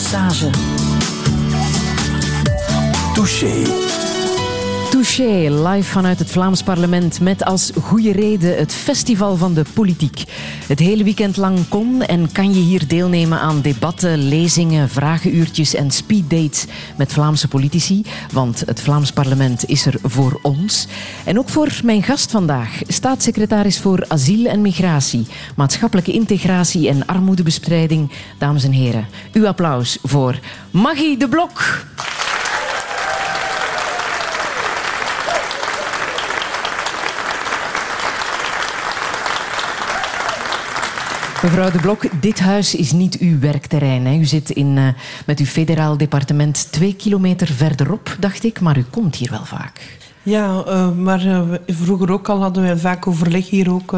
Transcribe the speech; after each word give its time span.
Sage. 0.00 0.50
Touché. 3.14 3.64
Touché, 5.00 5.50
live 5.50 5.90
vanuit 5.90 6.18
het 6.18 6.30
Vlaams 6.30 6.62
parlement 6.62 7.20
met 7.20 7.44
als 7.44 7.70
goede 7.82 8.12
reden 8.12 8.56
het 8.56 8.74
Festival 8.74 9.36
van 9.36 9.54
de 9.54 9.64
Politiek. 9.74 10.24
Het 10.66 10.78
hele 10.78 11.04
weekend 11.04 11.36
lang 11.36 11.68
kon 11.68 12.02
en 12.02 12.32
kan 12.32 12.54
je 12.54 12.60
hier 12.60 12.88
deelnemen 12.88 13.38
aan 13.38 13.60
debatten, 13.60 14.28
lezingen, 14.28 14.88
vragenuurtjes 14.88 15.74
en 15.74 15.90
speeddates 15.90 16.66
met 16.96 17.12
Vlaamse 17.12 17.48
politici. 17.48 18.04
Want 18.32 18.62
het 18.66 18.80
Vlaams 18.80 19.12
parlement 19.12 19.68
is 19.68 19.86
er 19.86 19.94
voor 20.02 20.38
ons. 20.42 20.86
En 21.24 21.38
ook 21.38 21.48
voor 21.48 21.80
mijn 21.84 22.02
gast 22.02 22.30
vandaag, 22.30 22.80
staatssecretaris 22.86 23.78
voor 23.78 24.04
asiel 24.08 24.46
en 24.46 24.60
migratie, 24.60 25.26
maatschappelijke 25.56 26.12
integratie 26.12 26.88
en 26.88 27.06
armoedebestrijding. 27.06 28.10
Dames 28.38 28.64
en 28.64 28.72
heren, 28.72 29.06
uw 29.32 29.46
applaus 29.46 29.98
voor 30.02 30.38
Maggie 30.70 31.16
de 31.16 31.28
Blok. 31.28 31.84
Mevrouw 41.42 41.70
De 41.70 41.78
Blok, 41.78 42.22
dit 42.22 42.40
huis 42.40 42.74
is 42.74 42.92
niet 42.92 43.18
uw 43.18 43.38
werkterrein. 43.38 44.06
Hè. 44.06 44.18
U 44.18 44.24
zit 44.24 44.50
in, 44.50 44.76
uh, 44.76 44.88
met 45.26 45.38
uw 45.38 45.46
federaal 45.46 45.96
departement 45.96 46.72
twee 46.72 46.94
kilometer 46.94 47.46
verderop, 47.46 48.16
dacht 48.18 48.44
ik, 48.44 48.60
maar 48.60 48.78
u 48.78 48.84
komt 48.90 49.16
hier 49.16 49.30
wel 49.30 49.44
vaak. 49.44 49.98
Ja, 50.22 50.64
uh, 50.66 50.90
maar 50.90 51.26
uh, 51.26 51.42
vroeger 51.66 52.12
ook 52.12 52.28
al 52.28 52.40
hadden 52.40 52.62
wij 52.62 52.76
vaak 52.76 53.06
overleg 53.06 53.50
hier 53.50 53.72
ook 53.72 53.96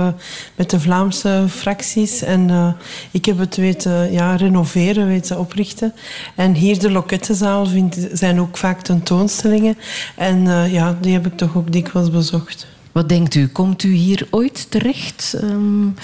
met 0.55 0.71
de 0.71 0.81
Vlaamse 0.81 1.45
fracties. 1.49 2.23
En 2.23 2.77
ik 3.11 3.25
heb 3.25 3.39
het 3.39 3.57
weten 3.57 4.13
ja, 4.13 4.37
renoveren, 4.37 5.07
weten 5.07 5.39
oprichten. 5.39 5.95
En 6.35 6.55
hier 6.55 6.79
de 6.79 6.91
Lokettenzaal 6.91 7.67
vind, 7.67 8.09
zijn 8.13 8.41
ook 8.41 8.57
vaak 8.57 8.83
tentoonstellingen. 8.83 9.79
En 10.17 10.71
ja, 10.71 10.97
die 11.01 11.13
heb 11.13 11.27
ik 11.27 11.37
toch 11.37 11.57
ook 11.57 11.73
dikwijls 11.73 12.11
bezocht. 12.11 12.67
Wat 12.93 13.09
denkt 13.09 13.35
u, 13.35 13.47
komt 13.49 13.83
u 13.83 13.93
hier 13.93 14.27
ooit 14.31 14.71
terecht? 14.71 15.35
Um... 15.43 15.95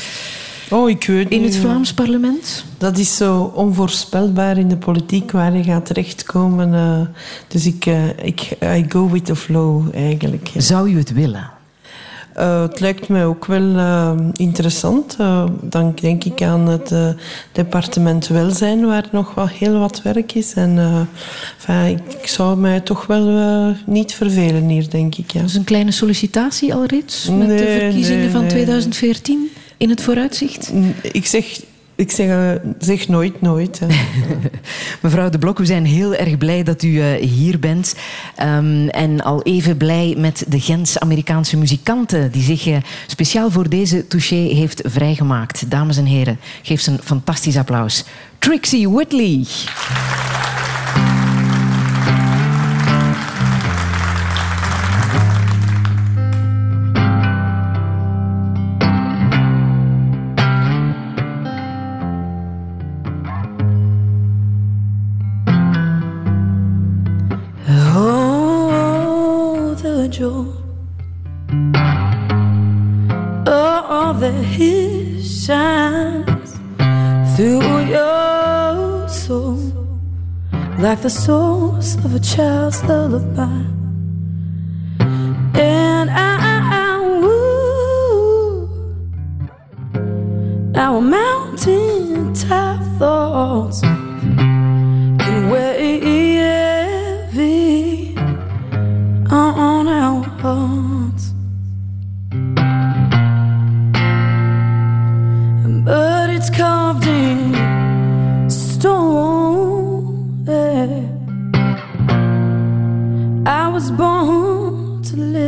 Oh, 0.71 0.91
ik 0.91 1.05
weet 1.05 1.29
In 1.29 1.45
het 1.45 1.57
Vlaams 1.57 1.95
parlement? 1.95 2.65
Dat 2.79 2.99
is 2.99 3.17
zo 3.17 3.53
onvoorspelbaar 3.55 4.59
in 4.59 4.69
de 4.69 4.77
politiek 4.77 5.31
waar 5.31 5.57
je 5.57 5.63
gaat 5.63 5.87
terechtkomen. 5.87 6.73
Uh, 6.73 7.01
dus 7.49 7.67
ik, 7.67 7.87
uh, 7.87 8.09
ik 8.23 8.57
I 8.63 8.85
go 8.89 9.11
with 9.11 9.25
the 9.25 9.37
flow 9.37 9.95
eigenlijk. 9.95 10.51
Zou 10.57 10.91
u 10.91 10.99
het 10.99 11.13
willen? 11.13 11.51
Uh, 12.37 12.63
het 12.63 12.81
lijkt 12.81 13.09
mij 13.09 13.27
ook 13.27 13.45
wel 13.45 13.77
interessant. 14.33 15.17
dan 15.61 15.95
denk 16.01 16.25
ik 16.25 16.43
aan 16.43 16.69
het 16.69 16.95
departement 17.53 18.27
welzijn, 18.27 18.87
waar 18.87 19.09
nog 19.13 19.35
wel 19.35 19.47
heel 19.47 19.79
wat 19.79 20.03
werk 20.03 20.35
is. 20.35 20.55
En 20.55 20.79
enfin, 21.59 22.01
ik 22.21 22.27
zou 22.27 22.59
mij 22.59 22.81
toch 22.81 23.07
wel 23.07 23.75
niet 23.87 24.15
vervelen 24.15 24.69
hier, 24.69 24.91
denk 24.91 25.15
ik. 25.15 25.31
Ja. 25.31 25.41
Dat 25.41 25.49
is 25.49 25.55
een 25.55 25.65
kleine 25.65 25.91
sollicitatie 25.91 26.75
al 26.75 26.85
reeds 26.85 27.29
met 27.29 27.47
nee, 27.47 27.57
de 27.57 27.79
verkiezingen 27.81 28.21
nee, 28.21 28.31
van 28.31 28.47
2014? 28.47 29.51
In 29.79 29.91
het 29.91 30.03
vooruitzicht? 30.03 30.73
Ik 31.03 31.27
zeg 31.27 31.61
ik 31.98 32.11
zeg, 32.11 32.27
uh, 32.27 32.71
zeg 32.79 33.09
nooit, 33.09 33.41
nooit. 33.41 33.81
Mevrouw 35.03 35.31
De 35.31 35.39
Blok, 35.39 35.59
we 35.59 35.67
zijn 35.67 35.84
heel 35.84 36.15
erg 36.15 36.39
blij 36.39 36.62
dat 36.62 36.83
u 36.83 36.89
uh, 36.89 37.15
hier 37.15 37.59
bent. 37.59 37.95
Um, 38.43 38.89
en 38.89 39.21
al 39.21 39.43
even 39.43 39.77
blij 39.77 40.15
met 40.19 40.45
de 40.49 40.61
Gens-Amerikaanse 40.61 41.56
muzikanten... 41.56 42.31
die 42.31 42.43
zich 42.43 42.67
uh, 42.67 42.77
speciaal 43.06 43.51
voor 43.51 43.69
deze 43.69 44.06
touché 44.06 44.34
heeft 44.34 44.81
vrijgemaakt. 44.84 45.71
Dames 45.71 45.97
en 45.97 46.05
heren, 46.05 46.39
geef 46.62 46.81
ze 46.81 46.91
een 46.91 47.01
fantastisch 47.03 47.56
applaus. 47.56 48.05
Trixie 48.39 48.91
Whitley. 48.91 49.45
The 74.28 74.43
heat 74.43 75.22
shines 75.22 76.53
through 77.34 77.87
your 77.87 79.09
soul 79.09 79.56
like 80.78 81.00
the 81.00 81.09
source 81.09 81.94
of 82.05 82.15
a 82.15 82.21
child's 82.21 82.84
lullaby. 82.84 83.62
And 85.55 86.11
I, 86.11 86.33
I 86.83 87.00
woo 87.22 88.69
our 90.75 91.00
mountain 91.00 92.34
top 92.34 92.83
thoughts 92.99 93.81
can 93.81 95.49
wait. 95.49 96.28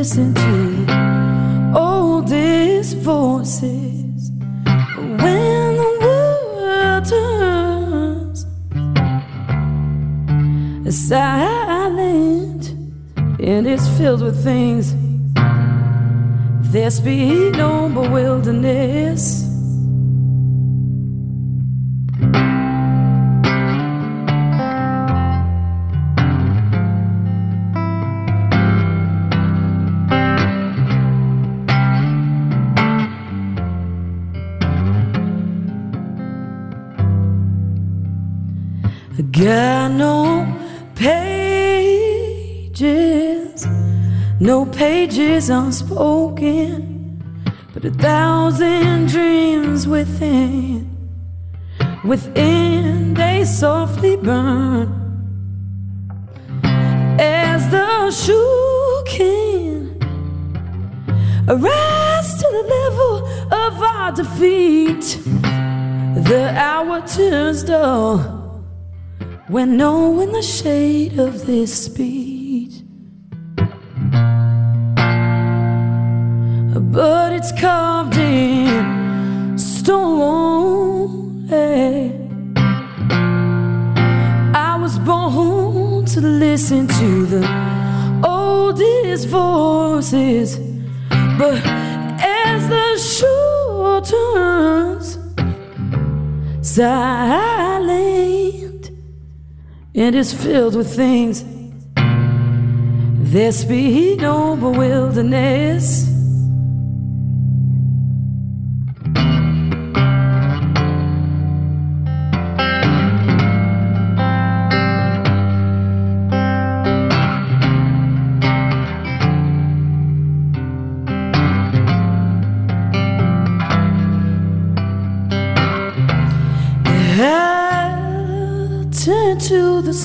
Listen 0.00 0.32
to 0.32 1.78
oldest 1.78 2.96
voices. 2.96 4.30
When 4.96 5.76
the 5.76 5.90
world 6.00 7.04
turns 7.04 8.46
silent 10.90 12.70
and 13.40 13.66
it's 13.66 13.86
filled 13.98 14.22
with 14.22 14.42
things. 14.42 14.94
There 16.72 16.90
be 17.04 17.50
no 17.50 17.86
wilderness. 17.90 19.49
Got 39.40 39.92
no 39.92 40.46
pages 40.94 41.40
no 44.40 44.64
pages 44.64 45.50
unspoken, 45.50 47.22
but 47.74 47.84
a 47.84 47.90
thousand 47.90 49.08
dreams 49.08 49.86
within. 49.86 50.96
Within 52.02 53.12
they 53.12 53.44
softly 53.44 54.16
burn 54.16 54.88
as 57.20 57.70
the 57.70 58.10
shoe 58.10 59.02
can 59.06 59.98
rise 61.46 62.34
to 62.40 62.48
the 62.50 62.64
level 62.76 63.26
of 63.52 63.82
our 63.82 64.12
defeat. 64.12 65.18
The 66.24 66.54
hour 66.56 67.06
turns 67.06 67.62
dull 67.62 68.39
when 69.50 69.76
no 69.76 70.20
in 70.20 70.30
the 70.30 70.42
shade 70.42 71.18
of 71.18 71.44
this 71.44 71.86
speed. 71.86 72.72
but 76.92 77.32
it's 77.32 77.52
carved 77.60 78.16
in 78.16 79.58
stone. 79.58 81.46
Hey. 81.48 82.12
I 84.54 84.76
was 84.80 84.98
born 84.98 86.04
to 86.06 86.20
listen 86.20 86.86
to 86.88 87.26
the 87.26 87.44
oldest 88.24 89.28
voices, 89.28 90.58
but 91.38 91.60
as 92.46 92.68
the 92.68 92.98
shoe 92.98 94.00
turns 94.12 95.18
silent 96.62 98.09
and 99.94 100.14
is 100.14 100.32
filled 100.32 100.74
with 100.74 100.94
things. 100.94 101.44
There 103.32 103.52
be 103.68 104.16
no 104.16 104.56
wilderness 104.56 106.09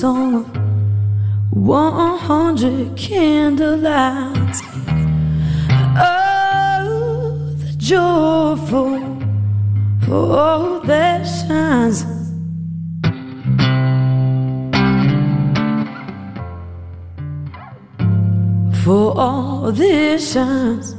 song 0.00 0.34
of 0.34 0.46
100 1.52 2.94
candlelights. 2.96 4.60
Oh, 5.96 7.54
the 7.56 7.72
joyful 7.78 9.00
for 10.04 10.38
all 10.38 10.80
that 10.80 11.24
shines. 11.24 12.04
For 18.84 19.18
all 19.18 19.72
this 19.72 20.32
shines. 20.32 20.94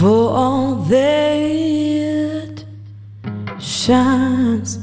For 0.00 0.30
all 0.42 0.74
that 0.90 1.25
shines. 3.86 4.78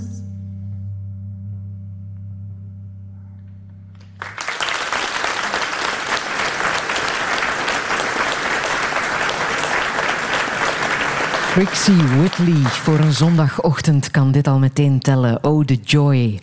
Trixie 11.53 11.93
Whitley. 12.17 12.53
Voor 12.53 12.99
een 12.99 13.13
zondagochtend 13.13 14.11
kan 14.11 14.31
dit 14.31 14.47
al 14.47 14.59
meteen 14.59 14.99
tellen. 14.99 15.43
Oh, 15.43 15.65
the 15.65 15.75
joy. 15.83 16.39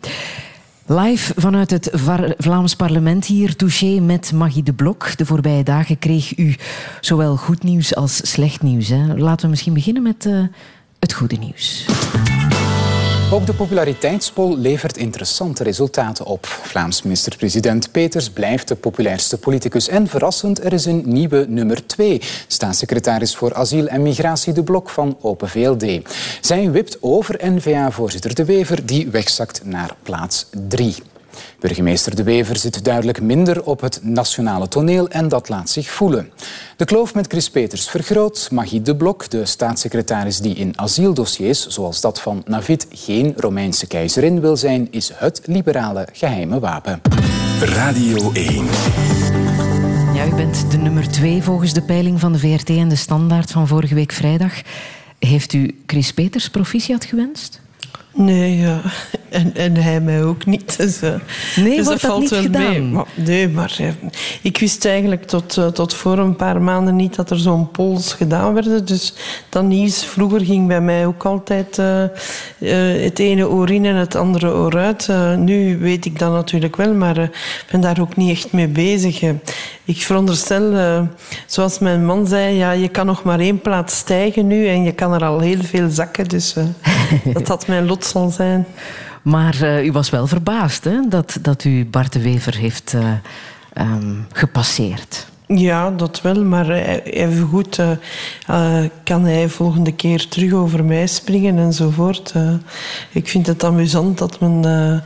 Live 0.86 1.32
vanuit 1.36 1.70
het 1.70 1.90
Vlaams 2.38 2.76
parlement 2.76 3.26
hier, 3.26 3.56
touché 3.56 4.00
met 4.00 4.32
Magie 4.32 4.62
de 4.62 4.72
Blok. 4.72 5.16
De 5.16 5.26
voorbije 5.26 5.62
dagen 5.62 5.98
kreeg 5.98 6.38
u 6.38 6.56
zowel 7.00 7.36
goed 7.36 7.62
nieuws 7.62 7.94
als 7.94 8.30
slecht 8.30 8.62
nieuws. 8.62 8.88
Hè? 8.88 9.16
Laten 9.16 9.44
we 9.44 9.50
misschien 9.50 9.74
beginnen 9.74 10.02
met 10.02 10.24
uh, 10.24 10.44
het 10.98 11.12
goede 11.12 11.36
nieuws. 11.36 11.86
Ook 13.32 13.46
de 13.46 13.54
populariteitspoll 13.54 14.56
levert 14.56 14.96
interessante 14.96 15.62
resultaten 15.62 16.26
op. 16.26 16.46
Vlaams 16.46 17.02
minister-president 17.02 17.92
Peters 17.92 18.30
blijft 18.30 18.68
de 18.68 18.74
populairste 18.74 19.38
politicus. 19.38 19.88
En 19.88 20.06
verrassend, 20.06 20.64
er 20.64 20.72
is 20.72 20.84
een 20.84 21.02
nieuwe 21.04 21.46
nummer 21.48 21.86
2. 21.86 22.20
Staatssecretaris 22.46 23.36
voor 23.36 23.54
Asiel 23.54 23.86
en 23.86 24.02
Migratie 24.02 24.52
de 24.52 24.62
Blok 24.62 24.88
van 24.90 25.16
Open 25.20 25.48
VLD. 25.48 26.14
Zij 26.40 26.70
wipt 26.70 26.96
over 27.00 27.40
N-VA-voorzitter 27.42 28.34
De 28.34 28.44
Wever, 28.44 28.86
die 28.86 29.08
wegzakt 29.08 29.64
naar 29.64 29.96
plaats 30.02 30.46
3. 30.68 30.94
Burgemeester 31.60 32.16
De 32.16 32.22
Wever 32.22 32.56
zit 32.56 32.84
duidelijk 32.84 33.20
minder 33.22 33.64
op 33.64 33.80
het 33.80 34.00
nationale 34.02 34.68
toneel 34.68 35.08
en 35.08 35.28
dat 35.28 35.48
laat 35.48 35.70
zich 35.70 35.90
voelen. 35.90 36.30
De 36.76 36.84
kloof 36.84 37.14
met 37.14 37.26
Chris 37.26 37.50
Peters 37.50 37.88
vergroot. 37.88 38.48
Magie 38.52 38.82
de 38.82 38.96
Blok, 38.96 39.30
de 39.30 39.44
staatssecretaris 39.44 40.38
die 40.38 40.54
in 40.54 40.78
asieldossiers, 40.78 41.66
zoals 41.66 42.00
dat 42.00 42.20
van 42.20 42.42
Navid, 42.46 42.86
geen 42.92 43.34
Romeinse 43.36 43.86
keizerin 43.86 44.40
wil 44.40 44.56
zijn, 44.56 44.88
is 44.90 45.10
het 45.14 45.40
liberale 45.44 46.08
geheime 46.12 46.60
wapen. 46.60 47.00
Radio 47.60 48.32
1. 48.32 48.64
Ja, 50.14 50.26
u 50.26 50.34
bent 50.34 50.70
de 50.70 50.78
nummer 50.78 51.10
twee 51.10 51.42
volgens 51.42 51.72
de 51.72 51.82
peiling 51.82 52.20
van 52.20 52.32
de 52.32 52.38
VRT 52.38 52.68
en 52.68 52.88
de 52.88 52.96
Standaard 52.96 53.50
van 53.50 53.68
vorige 53.68 53.94
week 53.94 54.12
vrijdag. 54.12 54.52
Heeft 55.18 55.52
u 55.52 55.80
Chris 55.86 56.12
Peters 56.12 56.50
proficiat 56.50 57.04
gewenst? 57.04 57.59
Nee, 58.12 58.56
ja. 58.58 58.80
En, 59.30 59.54
en 59.54 59.76
hij 59.76 60.00
mij 60.00 60.24
ook 60.24 60.46
niet. 60.46 60.76
Dus, 60.80 61.02
uh, 61.02 61.14
nee, 61.56 61.76
dus 61.76 61.86
dat, 61.86 62.00
valt 62.00 62.20
niet 62.20 62.30
wel 62.30 62.42
gedaan? 62.42 62.70
Mee. 62.70 62.80
Maar, 62.80 63.06
nee, 63.14 63.48
maar 63.48 63.76
uh, 63.80 63.88
ik 64.42 64.58
wist 64.58 64.84
eigenlijk 64.84 65.24
tot, 65.24 65.56
uh, 65.56 65.66
tot 65.66 65.94
voor 65.94 66.18
een 66.18 66.36
paar 66.36 66.62
maanden 66.62 66.96
niet 66.96 67.14
dat 67.14 67.30
er 67.30 67.38
zo'n 67.38 67.70
polls 67.70 68.12
gedaan 68.12 68.54
werden. 68.54 68.84
Dus 68.84 69.14
dat 69.48 69.62
nieuws 69.62 70.04
vroeger 70.04 70.40
ging 70.40 70.68
bij 70.68 70.80
mij 70.80 71.06
ook 71.06 71.24
altijd 71.24 71.76
het 72.58 73.18
ene 73.18 73.48
oor 73.48 73.70
in 73.70 73.84
en 73.84 73.94
het 73.94 74.14
andere 74.14 74.52
oor 74.52 74.78
uit. 74.78 75.08
nu 75.38 75.78
weet 75.78 76.04
ik 76.04 76.18
dat 76.18 76.32
natuurlijk 76.32 76.76
wel, 76.76 76.94
maar 76.94 77.18
ik 77.18 77.66
ben 77.70 77.80
daar 77.80 78.00
ook 78.00 78.16
niet 78.16 78.30
echt 78.30 78.52
mee 78.52 78.68
bezig. 78.68 79.22
ik 79.84 80.02
veronderstel, 80.02 80.72
zoals 81.46 81.78
mijn 81.78 82.06
man 82.06 82.26
zei, 82.26 82.56
ja, 82.56 82.70
je 82.70 82.88
kan 82.88 83.06
nog 83.06 83.22
maar 83.22 83.40
één 83.40 83.60
plaats 83.60 83.96
stijgen 83.96 84.46
nu 84.46 84.66
en 84.66 84.82
je 84.82 84.92
kan 84.92 85.12
er 85.12 85.24
al 85.24 85.40
heel 85.40 85.62
veel 85.62 85.88
zakken. 85.90 86.28
Dus 86.28 86.54
dat 87.34 87.48
had 87.48 87.66
mijn 87.66 87.86
lot 87.86 87.99
zal 88.04 88.30
zijn. 88.30 88.66
Maar 89.22 89.58
uh, 89.62 89.84
u 89.84 89.92
was 89.92 90.10
wel 90.10 90.26
verbaasd 90.26 90.84
hè, 90.84 91.08
dat, 91.08 91.38
dat 91.42 91.64
u 91.64 91.86
Bart 91.86 92.12
de 92.12 92.22
Wever 92.22 92.56
heeft 92.56 92.92
uh, 92.92 93.12
um, 93.78 94.26
gepasseerd. 94.32 95.28
Ja, 95.46 95.90
dat 95.90 96.20
wel, 96.20 96.44
maar 96.44 96.70
even 96.70 97.46
goed 97.48 97.78
uh, 97.78 97.90
uh, 98.50 98.84
kan 99.04 99.24
hij 99.24 99.48
volgende 99.48 99.92
keer 99.92 100.28
terug 100.28 100.52
over 100.52 100.84
mij 100.84 101.06
springen 101.06 101.58
enzovoort. 101.58 102.32
Uh, 102.36 102.52
ik 103.10 103.28
vind 103.28 103.46
het 103.46 103.64
amusant 103.64 104.18
dat 104.18 104.40
men 104.40 105.02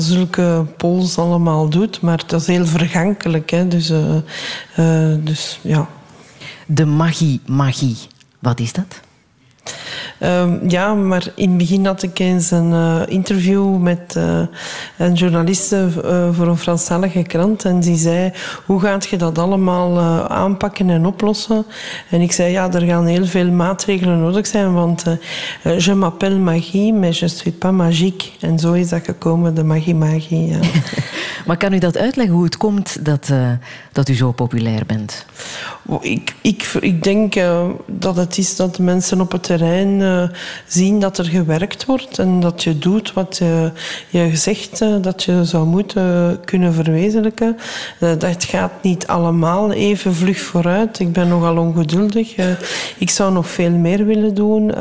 zulke 0.00 0.66
polls 0.76 1.18
allemaal 1.18 1.68
doet, 1.68 2.00
maar 2.00 2.22
dat 2.26 2.40
is 2.40 2.46
heel 2.46 2.66
vergankelijk. 2.66 3.50
Hè, 3.50 3.68
dus, 3.68 3.92
dus 5.20 5.58
ja. 5.62 5.88
De 6.66 6.86
magie-magie, 6.86 7.96
wat 8.38 8.60
is 8.60 8.72
dat? 8.72 9.00
Um, 10.22 10.70
ja, 10.70 10.94
maar 10.94 11.26
in 11.34 11.48
het 11.48 11.58
begin 11.58 11.86
had 11.86 12.02
ik 12.02 12.18
eens 12.18 12.50
een 12.50 12.70
uh, 12.70 13.00
interview 13.06 13.76
met 13.76 14.14
uh, 14.16 14.40
een 14.96 15.12
journaliste 15.12 15.88
uh, 16.04 16.28
voor 16.32 16.46
een 16.46 16.58
Franstalige 16.58 17.22
krant. 17.22 17.64
En 17.64 17.80
die 17.80 17.96
zei, 17.96 18.32
hoe 18.66 18.80
gaat 18.80 19.06
je 19.06 19.16
dat 19.16 19.38
allemaal 19.38 20.00
aanpakken 20.28 20.90
en 20.90 21.06
oplossen? 21.06 21.64
En 22.10 22.20
ik 22.20 22.32
zei, 22.32 22.52
ja, 22.52 22.72
er 22.72 22.82
gaan 22.82 23.06
heel 23.06 23.26
veel 23.26 23.50
maatregelen 23.50 24.20
nodig 24.20 24.46
zijn. 24.46 24.72
Want 24.72 25.04
je 25.78 25.94
m'appelle 25.94 26.38
magie, 26.38 26.92
mais 26.92 27.18
je 27.18 27.28
suis 27.28 27.54
pas 27.58 27.72
magique. 27.72 28.30
En 28.40 28.58
zo 28.58 28.72
is 28.72 28.88
dat 28.88 29.04
gekomen, 29.04 29.54
de 29.54 29.64
magie-magie. 29.64 30.46
Ja. 30.46 30.58
maar 31.46 31.56
kan 31.56 31.72
u 31.72 31.78
dat 31.78 31.96
uitleggen, 31.96 32.34
hoe 32.34 32.44
het 32.44 32.56
komt 32.56 33.04
dat, 33.04 33.30
dat 33.92 34.08
u 34.08 34.14
zo 34.14 34.32
populair 34.32 34.86
bent? 34.86 35.26
Ik, 36.00 36.34
ik, 36.42 36.62
ik 36.80 37.02
denk 37.02 37.34
dat 37.86 38.16
het 38.16 38.38
is 38.38 38.56
dat 38.56 38.78
mensen 38.78 39.20
op 39.20 39.32
het 39.32 39.42
terrein 39.42 39.88
uh, 40.00 40.22
zien 40.66 41.00
dat 41.00 41.18
er 41.18 41.24
gewerkt 41.24 41.84
wordt 41.84 42.18
en 42.18 42.40
dat 42.40 42.62
je 42.62 42.78
doet 42.78 43.12
wat 43.12 43.40
uh, 43.42 43.64
je 44.08 44.36
zegt 44.36 44.78
dat 45.02 45.22
je 45.22 45.44
zou 45.44 45.66
moeten 45.66 46.38
kunnen 46.44 46.74
verwezenlijken. 46.74 47.56
dat 48.18 48.44
gaat 48.44 48.72
niet 48.82 49.06
allemaal 49.06 49.72
even 49.72 50.14
vlug 50.14 50.40
vooruit. 50.40 50.98
Ik 50.98 51.12
ben 51.12 51.28
nogal 51.28 51.56
ongeduldig. 51.56 52.34
ik 52.98 53.10
zou 53.10 53.32
nog 53.32 53.48
veel 53.48 53.70
meer 53.70 54.06
willen 54.06 54.34
doen. 54.34 54.74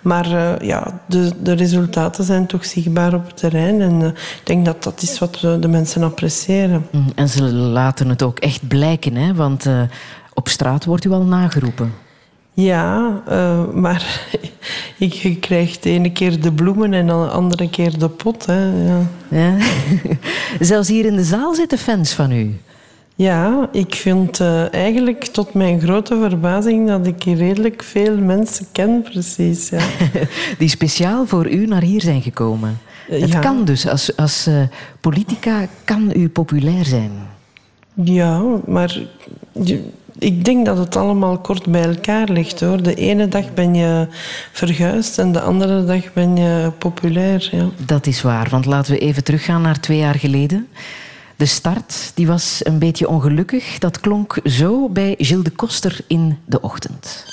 maar 0.00 0.28
ja, 0.64 1.00
de, 1.06 1.30
de 1.42 1.52
resultaten 1.52 2.24
zijn 2.24 2.46
toch 2.46 2.64
zichtbaar 2.64 3.14
op 3.14 3.26
het 3.26 3.36
terrein. 3.36 3.80
En 3.80 4.02
ik 4.40 4.40
denk 4.44 4.64
dat 4.64 4.82
dat 4.82 5.02
is 5.02 5.18
wat 5.18 5.38
de 5.60 5.68
mensen 5.68 6.02
appreciëren. 6.02 6.86
Mm, 6.90 7.12
en 7.14 7.28
ze 7.28 7.42
laten 7.52 8.08
het 8.08 8.22
ook 8.22 8.38
echt 8.38 8.68
blijken, 8.68 9.14
hè? 9.14 9.34
want 9.34 9.66
op 10.36 10.48
straat 10.48 10.84
wordt 10.84 11.04
u 11.04 11.10
al 11.10 11.24
nageroepen. 11.24 11.92
Ja, 12.54 13.22
uh, 13.28 13.72
maar 13.72 14.28
ik 14.98 15.36
krijg 15.40 15.78
de 15.78 15.90
ene 15.90 16.12
keer 16.12 16.40
de 16.40 16.52
bloemen 16.52 16.92
en 16.92 17.06
de 17.06 17.12
andere 17.12 17.70
keer 17.70 17.98
de 17.98 18.08
pot. 18.08 18.46
Hè. 18.46 18.86
Ja. 18.86 19.00
ja. 19.28 19.56
Zelfs 20.60 20.88
hier 20.88 21.04
in 21.04 21.16
de 21.16 21.24
zaal 21.24 21.54
zitten 21.54 21.78
fans 21.78 22.12
van 22.12 22.32
u. 22.32 22.60
Ja, 23.14 23.68
ik 23.72 23.94
vind 23.94 24.40
uh, 24.40 24.74
eigenlijk 24.74 25.24
tot 25.24 25.54
mijn 25.54 25.80
grote 25.80 26.18
verbazing 26.18 26.88
dat 26.88 27.06
ik 27.06 27.22
hier 27.22 27.36
redelijk 27.36 27.82
veel 27.82 28.16
mensen 28.16 28.66
ken, 28.72 29.02
precies. 29.02 29.68
Ja. 29.68 29.86
Die 30.58 30.68
speciaal 30.68 31.26
voor 31.26 31.50
u 31.50 31.66
naar 31.66 31.82
hier 31.82 32.00
zijn 32.00 32.22
gekomen. 32.22 32.78
Uh, 33.10 33.20
Het 33.20 33.38
kan 33.38 33.64
dus, 33.64 33.88
als, 33.88 34.16
als 34.16 34.48
politica 35.00 35.66
kan 35.84 36.12
u 36.14 36.28
populair 36.28 36.84
zijn. 36.84 37.10
Ja, 37.94 38.42
maar 38.66 39.00
ik 40.18 40.44
denk 40.44 40.66
dat 40.66 40.78
het 40.78 40.96
allemaal 40.96 41.38
kort 41.38 41.66
bij 41.66 41.84
elkaar 41.84 42.28
ligt 42.28 42.60
hoor. 42.60 42.82
De 42.82 42.94
ene 42.94 43.28
dag 43.28 43.54
ben 43.54 43.74
je 43.74 44.06
verguisd 44.52 45.18
en 45.18 45.32
de 45.32 45.40
andere 45.40 45.84
dag 45.84 46.12
ben 46.12 46.36
je 46.36 46.72
populair. 46.78 47.48
Ja. 47.52 47.68
Dat 47.86 48.06
is 48.06 48.22
waar, 48.22 48.48
want 48.50 48.66
laten 48.66 48.92
we 48.92 48.98
even 48.98 49.24
teruggaan 49.24 49.62
naar 49.62 49.80
twee 49.80 49.98
jaar 49.98 50.14
geleden. 50.14 50.68
De 51.36 51.46
start 51.46 52.12
die 52.14 52.26
was 52.26 52.60
een 52.62 52.78
beetje 52.78 53.08
ongelukkig. 53.08 53.78
Dat 53.78 54.00
klonk 54.00 54.38
zo 54.44 54.88
bij 54.88 55.14
Gilles 55.18 55.44
de 55.44 55.50
Koster 55.50 55.98
in 56.06 56.38
de 56.44 56.60
ochtend. 56.60 57.24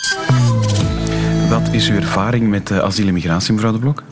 Wat 1.49 1.69
is 1.71 1.89
uw 1.89 1.95
ervaring 1.95 2.49
met 2.49 2.71
asiel 2.71 3.07
en 3.07 3.13
migratie, 3.13 3.53
mevrouw 3.53 3.71
de 3.71 3.79
Blok? 3.79 4.03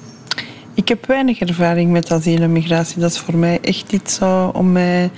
Ik 0.74 0.88
heb 0.88 1.06
weinig 1.06 1.40
ervaring 1.40 1.92
met 1.92 2.12
asiel 2.12 2.42
en 2.42 2.52
migratie. 2.52 3.00
Dat 3.00 3.12
is 3.12 3.20
voor 3.20 3.38
mij 3.38 3.60
echt 3.62 3.92
iets 3.92 4.20
om 4.54 4.72
mij 4.72 5.12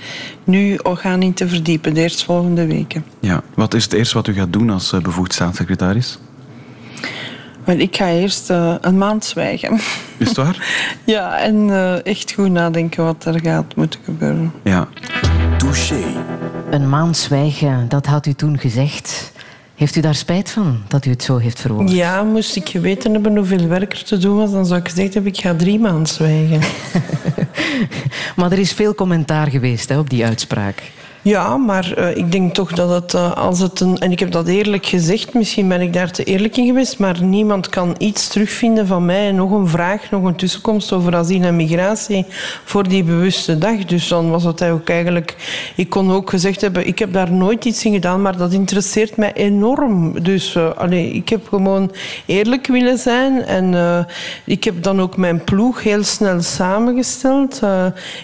nu 0.44 0.78
gaan 0.82 1.22
in 1.22 1.34
te 1.34 1.48
verdiepen, 1.48 1.94
de 1.94 2.00
eerstvolgende 2.00 2.66
weken. 2.66 3.04
Ja, 3.20 3.42
wat 3.54 3.74
is 3.74 3.84
het 3.84 3.92
eerste 3.92 4.14
wat 4.14 4.26
u 4.26 4.32
gaat 4.32 4.52
doen 4.52 4.70
als 4.70 4.92
eh, 4.92 5.00
bevoegd 5.00 5.32
staatssecretaris? 5.32 6.18
Wel, 7.64 7.78
ik 7.78 7.96
ga 7.96 8.08
eerst 8.08 8.50
uh, 8.50 8.74
een 8.80 8.98
maand 8.98 9.24
zwijgen. 9.24 9.74
Is 10.16 10.28
het 10.28 10.36
waar? 10.36 10.66
ja, 11.04 11.38
en 11.38 11.68
uh, 11.68 12.06
echt 12.06 12.32
goed 12.32 12.50
nadenken 12.50 13.04
wat 13.04 13.24
er 13.24 13.40
gaat 13.40 13.76
moeten 13.76 14.00
gebeuren. 14.04 14.52
Ja. 14.62 14.88
Touché. 15.58 16.04
Een 16.70 16.88
maand 16.88 17.16
zwijgen, 17.16 17.88
dat 17.88 18.06
had 18.06 18.26
u 18.26 18.32
toen 18.32 18.58
gezegd. 18.58 19.32
Heeft 19.74 19.96
u 19.96 20.00
daar 20.00 20.14
spijt 20.14 20.50
van 20.50 20.82
dat 20.88 21.04
u 21.04 21.10
het 21.10 21.22
zo 21.22 21.36
heeft 21.36 21.60
verwoord? 21.60 21.90
Ja, 21.90 22.22
moest 22.22 22.56
ik 22.56 22.68
geweten 22.68 23.12
hebben 23.12 23.36
hoeveel 23.36 23.66
werk 23.66 23.92
er 23.92 24.04
te 24.04 24.18
doen 24.18 24.36
was, 24.36 24.50
dan 24.50 24.66
zou 24.66 24.80
ik 24.80 24.88
gezegd 24.88 25.14
hebben, 25.14 25.32
ik 25.32 25.40
ga 25.40 25.54
drie 25.54 25.78
maanden 25.78 26.06
zwijgen. 26.06 26.60
maar 28.36 28.52
er 28.52 28.58
is 28.58 28.72
veel 28.72 28.94
commentaar 28.94 29.50
geweest 29.50 29.88
hè, 29.88 29.98
op 29.98 30.10
die 30.10 30.24
uitspraak. 30.24 30.82
Ja, 31.24 31.56
maar 31.56 31.94
uh, 31.98 32.16
ik 32.16 32.32
denk 32.32 32.54
toch 32.54 32.72
dat 32.72 32.90
het, 32.90 33.14
uh, 33.14 33.32
als 33.32 33.60
het 33.60 33.80
een... 33.80 33.98
En 33.98 34.12
ik 34.12 34.18
heb 34.18 34.30
dat 34.30 34.46
eerlijk 34.46 34.86
gezegd, 34.86 35.34
misschien 35.34 35.68
ben 35.68 35.80
ik 35.80 35.92
daar 35.92 36.10
te 36.10 36.24
eerlijk 36.24 36.56
in 36.56 36.66
geweest, 36.66 36.98
maar 36.98 37.22
niemand 37.22 37.68
kan 37.68 37.94
iets 37.98 38.28
terugvinden 38.28 38.86
van 38.86 39.04
mij. 39.04 39.32
Nog 39.32 39.50
een 39.50 39.68
vraag, 39.68 40.10
nog 40.10 40.24
een 40.24 40.36
tussenkomst 40.36 40.92
over 40.92 41.16
asiel 41.16 41.42
en 41.42 41.56
migratie 41.56 42.26
voor 42.64 42.88
die 42.88 43.04
bewuste 43.04 43.58
dag. 43.58 43.84
Dus 43.84 44.08
dan 44.08 44.30
was 44.30 44.44
het 44.44 44.64
ook 44.64 44.88
eigenlijk... 44.88 45.36
Ik 45.76 45.88
kon 45.88 46.12
ook 46.12 46.30
gezegd 46.30 46.60
hebben, 46.60 46.86
ik 46.86 46.98
heb 46.98 47.12
daar 47.12 47.32
nooit 47.32 47.64
iets 47.64 47.84
in 47.84 47.92
gedaan, 47.92 48.22
maar 48.22 48.36
dat 48.36 48.52
interesseert 48.52 49.16
mij 49.16 49.32
enorm. 49.32 50.22
Dus 50.22 50.54
uh, 50.54 51.14
ik 51.14 51.28
heb 51.28 51.48
gewoon 51.48 51.92
eerlijk 52.26 52.66
willen 52.66 52.98
zijn. 52.98 53.44
En 53.44 54.06
ik 54.44 54.64
heb 54.64 54.82
dan 54.82 55.00
ook 55.00 55.16
mijn 55.16 55.44
ploeg 55.44 55.82
heel 55.82 56.04
snel 56.04 56.40
samengesteld. 56.40 57.60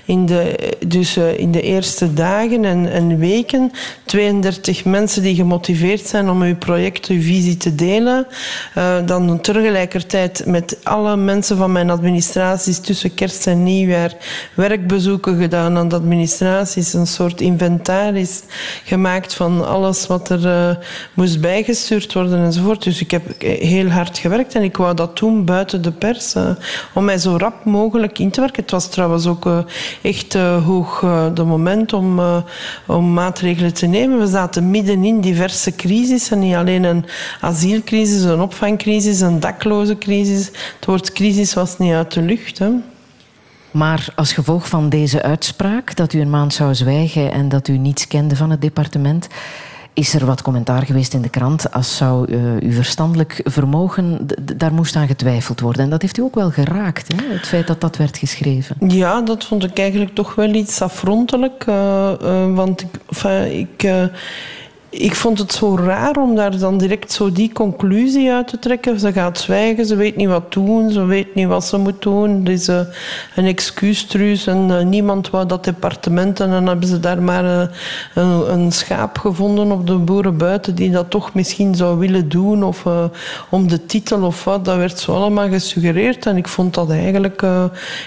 in, 0.05 0.27
de, 0.27 0.75
dus 0.87 1.17
in 1.17 1.51
de 1.53 1.63
eerste 1.63 2.15
dagen 2.15 2.65
en 2.65 2.90
en 2.91 3.19
weken. 3.19 3.73
32 4.05 4.85
mensen 4.85 5.23
die 5.23 5.35
gemotiveerd 5.35 6.07
zijn 6.07 6.31
om 6.31 6.43
uw 6.43 6.57
project, 6.57 7.07
uw 7.07 7.21
visie 7.21 7.57
te 7.57 7.75
delen. 7.75 8.27
Uh, 8.79 8.97
dan 9.07 9.41
tegelijkertijd 9.41 10.43
met 10.47 10.79
alle 10.83 11.17
mensen 11.17 11.57
van 11.57 11.73
mijn 11.73 11.91
administraties 11.91 12.79
tussen 12.79 13.15
kerst 13.15 13.47
en 13.47 13.63
nieuwjaar 13.63 14.15
werkbezoeken 14.55 15.41
gedaan 15.41 15.77
aan 15.77 15.89
de 15.89 15.97
administraties. 15.97 16.93
Een 16.93 17.07
soort 17.07 17.41
inventaris 17.41 18.43
gemaakt 18.85 19.35
van 19.35 19.69
alles 19.69 20.07
wat 20.07 20.29
er 20.29 20.45
uh, 20.45 20.85
moest 21.15 21.41
bijgestuurd 21.41 22.13
worden 22.13 22.45
enzovoort. 22.45 22.83
Dus 22.83 23.01
ik 23.01 23.11
heb 23.11 23.43
heel 23.43 23.89
hard 23.89 24.19
gewerkt 24.19 24.55
en 24.55 24.63
ik 24.63 24.77
wou 24.77 24.95
dat 24.95 25.19
doen 25.19 25.45
buiten 25.45 25.83
de 25.83 25.93
pers. 25.93 26.35
Om 26.95 27.05
mij 27.05 27.19
zo 27.19 27.37
rap 27.37 27.65
mogelijk 27.65 28.19
in 28.19 28.31
te 28.31 28.41
werken. 28.41 28.63
Het 28.63 28.71
was 28.71 28.91
trouwens 28.91 29.27
ook 29.27 29.49
echt 30.03 30.35
hoog 30.65 31.01
de 31.35 31.45
moment 31.45 31.93
om 31.93 32.21
om 32.87 33.13
maatregelen 33.13 33.75
te 33.75 33.87
nemen. 33.87 34.19
We 34.19 34.27
zaten 34.27 34.71
midden 34.71 35.05
in 35.05 35.21
diverse 35.21 35.75
crisissen. 35.75 36.39
Niet 36.39 36.55
alleen 36.55 36.85
een 36.85 37.05
asielcrisis, 37.41 38.23
een 38.23 38.41
opvangcrisis, 38.41 39.21
een 39.21 39.41
dakloze 39.41 39.99
crisis. 39.99 40.47
Het 40.47 40.87
woord 40.87 41.13
crisis 41.13 41.55
was 41.55 41.79
niet 41.79 41.93
uit 41.93 42.13
de 42.13 42.23
lucht. 42.23 42.59
Hè. 42.59 42.69
Maar 43.71 44.07
als 44.17 44.33
gevolg 44.33 44.69
van 44.69 44.89
deze 44.89 45.23
uitspraak, 45.23 45.97
dat 45.97 46.13
u 46.13 46.21
een 46.21 46.31
maand 46.31 46.55
zou 46.55 46.75
zwijgen 46.75 47.33
en 47.33 47.49
dat 47.49 47.69
u 47.69 47.77
niets 47.77 48.07
kende 48.07 48.37
van 48.37 48.51
het 48.51 48.61
departement, 48.61 49.29
is 50.01 50.15
er 50.15 50.27
wat 50.27 50.43
commentaar 50.43 50.87
geweest 50.87 51.15
in 51.15 51.23
de 51.23 51.29
krant 51.29 51.73
als 51.73 51.97
zou 51.97 52.33
uh, 52.33 52.57
uw 52.61 52.73
verstandelijk 52.73 53.41
vermogen, 53.45 54.29
daar 54.57 54.73
moest 54.73 54.97
aan 54.97 55.07
getwijfeld 55.07 55.61
worden. 55.61 55.83
En 55.83 55.91
dat 55.91 56.03
heeft 56.03 56.19
u 56.19 56.23
ook 56.23 56.35
wel 56.35 56.51
geraakt, 56.51 57.13
hè? 57.13 57.35
het 57.35 57.47
feit 57.47 57.67
dat 57.67 57.81
dat 57.81 57.97
werd 57.97 58.19
geschreven. 58.19 58.77
Ja, 58.89 59.21
dat 59.21 59.45
vond 59.45 59.65
ik 59.65 59.79
eigenlijk 59.79 60.15
toch 60.15 60.35
wel 60.35 60.55
iets 60.55 60.83
afrontelijk. 60.83 61.67
Uh, 61.69 62.13
uh, 62.23 62.55
want 62.55 62.81
ik, 62.81 62.89
ik 63.53 64.11
ik 64.91 65.15
vond 65.15 65.39
het 65.39 65.53
zo 65.53 65.77
raar 65.77 66.17
om 66.17 66.35
daar 66.35 66.59
dan 66.59 66.79
direct 66.79 67.13
zo 67.13 67.33
die 67.33 67.53
conclusie 67.53 68.33
uit 68.33 68.49
te 68.49 68.59
trekken. 68.59 69.01
Ze 69.01 69.13
gaat 69.13 69.39
zwijgen, 69.39 69.87
ze 69.87 69.97
weet 69.97 70.17
niet 70.17 70.29
wat 70.29 70.53
doen, 70.53 70.91
ze 70.91 71.05
weet 71.05 71.35
niet 71.35 71.47
wat 71.47 71.65
ze 71.65 71.77
moet 71.77 72.03
doen. 72.03 72.45
Er 72.45 72.53
is 72.53 72.69
uh, 72.69 72.81
een 73.37 73.47
excuustruus 73.47 74.47
en 74.47 74.69
uh, 74.69 74.81
niemand 74.83 75.31
wou 75.31 75.47
dat 75.47 75.65
departement. 75.65 76.41
En 76.41 76.51
dan 76.51 76.67
hebben 76.67 76.89
ze 76.89 77.01
daar 77.01 77.23
maar 77.23 77.45
uh, 77.45 77.63
een, 78.15 78.53
een, 78.53 78.73
schaap 78.73 79.19
gevonden 79.19 79.73
op 79.73 79.87
de 79.87 79.97
boeren 79.97 80.37
buiten 80.37 80.75
die 80.75 80.91
dat 80.91 81.11
toch 81.11 81.35
misschien 81.35 81.75
zou 81.75 81.99
willen 81.99 82.29
doen. 82.29 82.65
Of 82.65 82.85
om 83.51 83.69
de 83.69 83.87
titel 83.87 84.23
of 84.23 84.45
wat. 84.45 84.65
Dat 84.65 84.77
werd 84.77 84.99
zo 84.99 85.13
allemaal 85.13 85.49
gesuggereerd. 85.49 86.27
En 86.27 86.37
ik 86.37 86.49
vond 86.49 86.75
dat 86.75 86.91
eigenlijk 86.91 87.43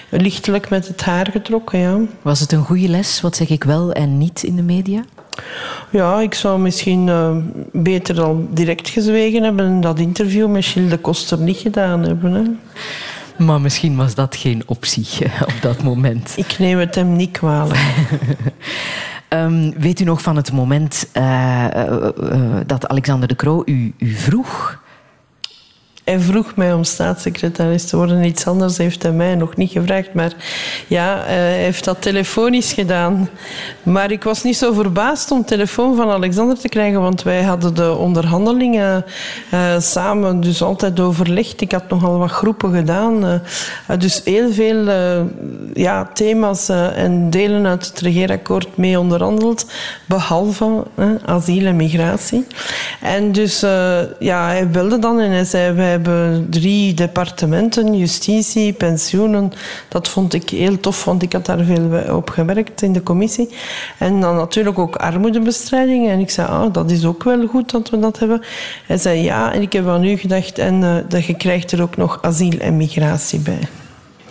lichtelijk 0.10 0.70
met 0.70 0.88
het 0.88 1.02
haar 1.02 1.28
getrokken. 1.32 1.80
Ja. 1.80 2.00
Was 2.22 2.40
het 2.40 2.52
een 2.52 2.64
goede 2.64 2.88
les? 2.88 3.22
Wat 3.22 3.36
zeg 3.36 3.50
ik 3.50 3.64
wel 3.64 3.92
en 3.92 4.18
niet 4.18 4.44
in 4.44 4.56
de 4.56 4.62
media? 4.62 5.04
Ja, 5.90 6.22
ik 6.22 6.34
zou 6.34 6.60
misschien 6.60 7.08
uh, 7.08 7.36
beter 7.72 8.22
al 8.22 8.48
direct 8.50 8.90
gezwegen 8.90 9.44
hebben 9.44 9.66
en 9.66 9.82
dat 9.82 10.00
interview 10.00 10.48
met 10.48 10.66
Gilles 10.66 10.90
de 10.90 10.98
Koster 10.98 11.38
niet 11.38 11.58
gedaan 11.58 12.04
hebben. 12.04 12.34
Hè. 12.34 12.42
Maar 13.46 13.62
misschien 13.62 13.96
was 13.96 14.16
dat 14.16 14.36
geen 14.36 14.64
optie 14.66 15.08
op 15.56 15.62
dat 15.62 15.84
moment. 15.84 16.34
Ik 16.36 16.60
neem 16.60 16.80
het 16.80 16.96
hem 16.96 17.16
niet 17.16 17.32
kwalijk. 17.32 17.80
um, 19.30 19.74
weet 19.80 20.00
u 20.00 20.04
nog 20.04 20.22
van 20.22 20.36
het 20.36 20.52
moment 20.52 21.08
uh, 21.18 21.66
uh, 21.74 22.56
dat 22.66 22.88
Alexander 22.88 23.28
de 23.28 23.36
Croo 23.36 23.62
u, 23.66 23.94
u 23.98 24.14
vroeg 24.14 24.82
hij 26.04 26.20
vroeg 26.20 26.56
mij 26.56 26.74
om 26.74 26.84
staatssecretaris 26.84 27.86
te 27.86 27.96
worden. 27.96 28.24
Iets 28.24 28.48
anders 28.48 28.78
heeft 28.78 29.04
hij 29.04 29.12
mij 29.12 29.36
nog 29.36 29.56
niet 29.56 29.72
gevraagd. 29.72 30.14
Maar 30.14 30.34
ja, 30.88 31.20
eh, 31.20 31.26
hij 31.26 31.58
heeft 31.58 31.84
dat 31.84 32.02
telefonisch 32.02 32.74
gedaan. 32.74 33.30
Maar 33.84 34.12
ik 34.12 34.24
was 34.24 34.44
niet 34.44 34.58
zo 34.58 34.74
verbaasd 34.74 35.32
om 35.32 35.46
telefoon 35.46 35.96
van 35.96 36.10
Alexander 36.10 36.60
te 36.60 36.70
krijgen, 36.70 37.02
want 37.02 37.24
wij 37.24 37.44
hadden 37.44 37.76
de 37.76 37.96
onderhandelingen 37.96 39.06
uh, 39.54 39.80
samen 39.80 40.42
dus 40.42 40.62
altijd 40.62 41.00
overlegd. 41.00 41.62
Ik 41.62 41.72
had 41.72 41.90
nogal 41.90 42.18
wat 42.18 42.32
groepen 42.32 42.74
gedaan. 42.74 43.26
Uh, 43.26 43.98
dus 44.00 44.22
heel 44.24 44.52
veel 44.52 44.92
ja, 45.74 46.10
thema's 46.14 46.70
en 46.70 47.30
delen 47.30 47.66
uit 47.68 47.86
het 47.86 48.00
regeerakkoord 48.00 48.78
mee 48.78 49.00
onderhandeld, 49.00 49.66
behalve 50.06 50.84
asiel 51.26 51.66
en 51.66 51.76
migratie. 51.76 52.48
En 53.02 53.32
dus 53.32 53.60
ja, 54.20 54.46
hij 54.46 54.70
belde 54.70 55.00
dan 55.00 55.20
en 55.20 55.32
hij 55.32 55.44
zei... 55.44 55.74
Wij 55.74 55.93
hebben 55.94 56.48
drie 56.50 56.94
departementen, 56.94 57.98
justitie, 57.98 58.74
pensioenen. 58.74 59.52
Dat 59.88 60.08
vond 60.08 60.34
ik 60.34 60.50
heel 60.50 60.80
tof, 60.80 61.06
want 61.06 61.24
ik 61.24 61.34
had 61.34 61.46
daar 61.46 61.64
veel 61.64 62.16
op 62.16 62.30
gewerkt 62.30 62.82
in 62.82 62.94
de 62.94 63.04
commissie. 63.04 63.50
En 63.98 64.22
dan 64.22 64.36
natuurlijk 64.36 64.80
ook 64.80 64.96
armoedebestrijding. 64.96 66.10
En 66.10 66.20
ik 66.20 66.30
zei, 66.30 66.48
ah, 66.48 66.74
dat 66.74 66.92
is 66.92 67.06
ook 67.06 67.24
wel 67.24 67.48
goed 67.48 67.72
dat 67.72 67.90
we 67.90 68.00
dat 68.00 68.20
hebben. 68.20 68.42
Hij 68.88 68.98
zei, 68.98 69.22
ja, 69.22 69.54
en 69.54 69.62
ik 69.62 69.74
heb 69.74 69.88
aan 69.88 70.04
u 70.04 70.18
gedacht, 70.18 70.58
en 70.58 70.82
uh, 70.82 70.96
dat 71.08 71.26
je 71.26 71.34
krijgt 71.34 71.72
er 71.72 71.82
ook 71.82 71.98
nog 71.98 72.22
asiel 72.22 72.60
en 72.60 72.78
migratie 72.78 73.40
bij. 73.40 73.68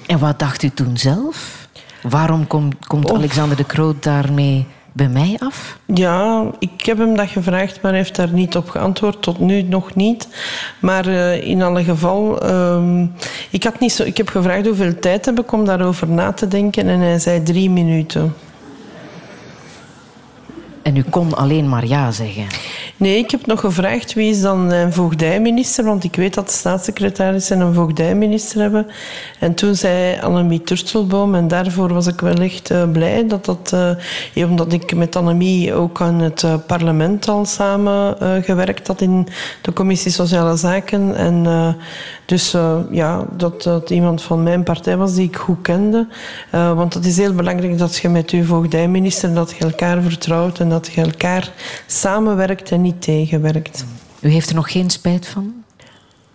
En 0.07 0.19
wat 0.19 0.39
dacht 0.39 0.63
u 0.63 0.71
toen 0.71 0.97
zelf? 0.97 1.69
Waarom 2.03 2.47
komt, 2.47 2.87
komt 2.87 3.13
Alexander 3.13 3.57
de 3.57 3.65
Kroot 3.65 4.03
daarmee 4.03 4.67
bij 4.93 5.09
mij 5.09 5.37
af? 5.39 5.79
Ja, 5.87 6.45
ik 6.59 6.85
heb 6.85 6.99
hem 6.99 7.17
dat 7.17 7.29
gevraagd, 7.29 7.83
maar 7.83 7.91
hij 7.91 8.01
heeft 8.01 8.17
daar 8.17 8.33
niet 8.33 8.57
op 8.57 8.69
geantwoord. 8.69 9.23
Tot 9.23 9.39
nu 9.39 9.63
nog 9.63 9.95
niet. 9.95 10.29
Maar 10.81 11.09
uh, 11.09 11.47
in 11.47 11.63
alle 11.63 11.85
geval, 11.85 12.47
uh, 12.51 13.03
ik, 13.51 13.65
had 13.65 13.81
niet 13.81 13.93
zo, 13.93 14.03
ik 14.03 14.17
heb 14.17 14.29
gevraagd 14.29 14.67
hoeveel 14.67 14.99
tijd 14.99 15.25
heb 15.25 15.41
ik 15.41 15.53
om 15.53 15.65
daarover 15.65 16.09
na 16.09 16.33
te 16.33 16.49
denken. 16.49 16.89
En 16.89 17.01
hij 17.01 17.19
zei 17.19 17.43
drie 17.43 17.71
minuten. 17.71 18.35
En 20.83 20.97
u 20.97 21.03
kon 21.11 21.35
alleen 21.35 21.69
maar 21.69 21.87
ja 21.87 22.11
zeggen? 22.11 22.47
Nee, 22.97 23.19
ik 23.19 23.31
heb 23.31 23.47
nog 23.47 23.61
gevraagd 23.61 24.13
wie 24.15 24.31
is 24.31 24.41
dan 24.41 24.71
een 24.71 24.93
voogdijminister, 24.93 25.85
want 25.85 26.05
ik 26.05 26.17
weet 26.17 26.35
dat 26.35 26.47
de 26.47 26.53
staatssecretaris 26.53 27.51
en 27.51 27.61
een 27.61 27.75
voogdijminister 27.75 28.61
hebben. 28.61 28.87
En 29.39 29.55
toen 29.55 29.75
zei 29.75 30.21
Annemie 30.21 30.63
Turtelboom, 30.63 31.35
en 31.35 31.49
daarvoor 31.49 31.93
was 31.93 32.07
ik 32.07 32.21
wel 32.21 32.35
echt 32.35 32.71
uh, 32.71 32.91
blij 32.91 33.27
dat 33.27 33.45
dat, 33.45 33.73
uh, 34.35 34.49
omdat 34.49 34.73
ik 34.73 34.95
met 34.95 35.17
Annemie 35.17 35.75
ook 35.75 36.01
aan 36.01 36.21
het 36.21 36.43
uh, 36.43 36.55
parlement 36.67 37.29
al 37.29 37.45
samen 37.45 38.17
gewerkt 38.45 38.87
had 38.87 39.01
in 39.01 39.29
de 39.63 39.73
commissie 39.73 40.11
Sociale 40.11 40.57
Zaken. 40.57 41.17
En 41.17 41.77
dus 42.25 42.57
ja, 42.91 43.25
dat 43.37 43.63
dat 43.63 43.91
iemand 43.91 44.23
van 44.23 44.43
mijn 44.43 44.63
partij 44.63 44.97
was 44.97 45.15
die 45.15 45.29
ik 45.29 45.37
goed 45.37 45.63
kende. 45.63 46.07
want 46.51 46.95
het 46.95 47.07
is 47.07 47.17
heel 47.17 47.35
belangrijk 47.35 47.79
dat 47.79 47.97
je 47.97 48.09
met 48.09 48.31
uw 48.31 48.45
voogdijminister 48.45 49.35
dat 49.35 49.55
je 49.59 49.65
elkaar 49.65 50.03
vertrouwt 50.03 50.59
en 50.59 50.69
dat 50.69 50.91
je 50.95 51.01
elkaar 51.01 51.53
samenwerkt 51.87 52.71
en 52.71 52.82
niet 52.83 53.03
tegenwerkt. 53.03 53.85
U 54.21 54.29
heeft 54.29 54.49
er 54.49 54.55
nog 54.55 54.73
geen 54.73 54.91
spijt 54.91 55.27
van? 55.27 55.53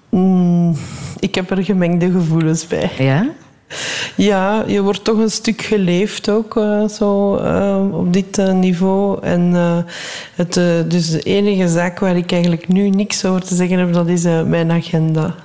Mm, 0.09 0.75
ik 1.19 1.35
heb 1.35 1.51
er 1.51 1.63
gemengde 1.63 2.11
gevoelens 2.11 2.67
bij. 2.67 2.91
Ja? 2.97 3.29
Ja, 4.15 4.63
je 4.67 4.81
wordt 4.81 5.03
toch 5.03 5.17
een 5.17 5.31
stuk 5.31 5.61
geleefd 5.61 6.29
ook 6.29 6.55
uh, 6.55 6.87
zo 6.87 7.37
uh, 7.37 7.85
op 7.91 8.13
dit 8.13 8.37
uh, 8.37 8.53
niveau. 8.53 9.21
En 9.21 9.53
het, 10.35 10.53
dus 10.89 11.09
de 11.09 11.21
enige 11.21 11.67
zaak 11.67 11.99
waar 11.99 12.17
ik 12.17 12.31
eigenlijk 12.31 12.67
nu 12.67 12.89
niks 12.89 13.25
over 13.25 13.41
te 13.41 13.55
zeggen 13.55 13.79
heb, 13.79 13.93
dat 13.93 14.07
is 14.07 14.23
mijn 14.23 14.71
agenda. 14.71 15.35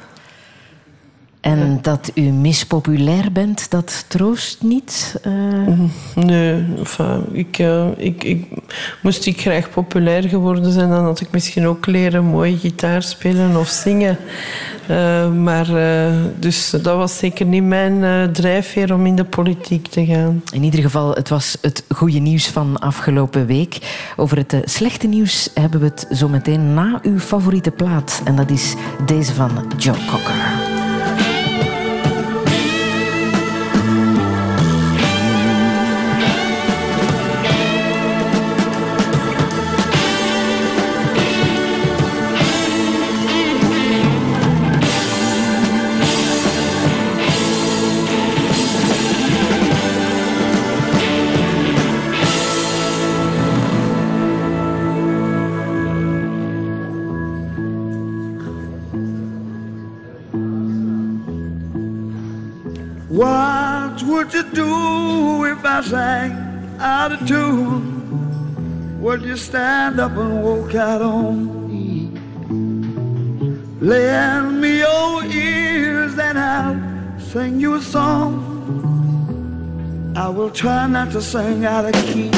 En 1.42 1.78
dat 1.82 2.10
u 2.14 2.20
mispopulair 2.20 3.32
bent, 3.32 3.70
dat 3.70 4.04
troost 4.08 4.62
niet? 4.62 5.20
Uh... 5.26 5.80
Nee, 6.14 6.64
enfin, 6.78 7.24
ik, 7.32 7.58
uh, 7.58 7.86
ik, 7.96 8.24
ik, 8.24 8.46
moest 9.02 9.26
ik 9.26 9.40
graag 9.40 9.70
populair 9.70 10.22
geworden 10.22 10.72
zijn, 10.72 10.88
dan 10.88 11.04
had 11.04 11.20
ik 11.20 11.28
misschien 11.30 11.66
ook 11.66 11.86
leren 11.86 12.24
mooi 12.24 12.58
gitaar 12.58 13.02
spelen 13.02 13.56
of 13.56 13.68
zingen. 13.68 14.16
Uh, 14.90 15.32
maar 15.32 15.66
dus 16.38 16.70
dat 16.70 16.96
was 16.96 17.18
zeker 17.18 17.46
niet 17.46 17.64
mijn 17.64 18.32
drijfveer 18.32 18.94
om 18.94 19.06
in 19.06 19.16
de 19.16 19.24
politiek 19.24 19.86
te 19.86 20.04
gaan. 20.04 20.42
In 20.52 20.62
ieder 20.62 20.80
geval, 20.82 21.14
het 21.14 21.28
was 21.28 21.56
het 21.60 21.84
goede 21.88 22.18
nieuws 22.18 22.48
van 22.48 22.78
afgelopen 22.78 23.46
week. 23.46 23.78
Over 24.16 24.36
het 24.36 24.56
slechte 24.64 25.06
nieuws 25.06 25.50
hebben 25.54 25.80
we 25.80 25.86
het 25.86 26.06
zo 26.12 26.28
meteen 26.28 26.74
na 26.74 26.98
uw 27.02 27.18
favoriete 27.18 27.70
plaat. 27.70 28.20
En 28.24 28.36
dat 28.36 28.50
is 28.50 28.74
deze 29.06 29.34
van 29.34 29.50
Joe 29.76 29.96
Cocker. 30.10 30.61
Sang 65.92 66.32
out 66.80 67.12
of 67.12 67.26
tune, 67.28 69.00
would 69.02 69.22
you 69.22 69.36
stand 69.36 70.00
up 70.00 70.12
and 70.12 70.42
walk 70.42 70.74
out 70.74 71.02
on 71.02 71.68
me? 71.68 72.10
Lend 73.80 74.60
me 74.60 74.78
your 74.78 75.24
ears 75.24 76.18
and 76.18 76.38
I'll 76.38 77.20
sing 77.20 77.60
you 77.60 77.74
a 77.74 77.82
song. 77.82 78.32
I 80.16 80.28
will 80.28 80.50
try 80.50 80.86
not 80.86 81.12
to 81.12 81.20
sing 81.20 81.64
out 81.64 81.84
of 81.84 81.92
key. 82.06 82.30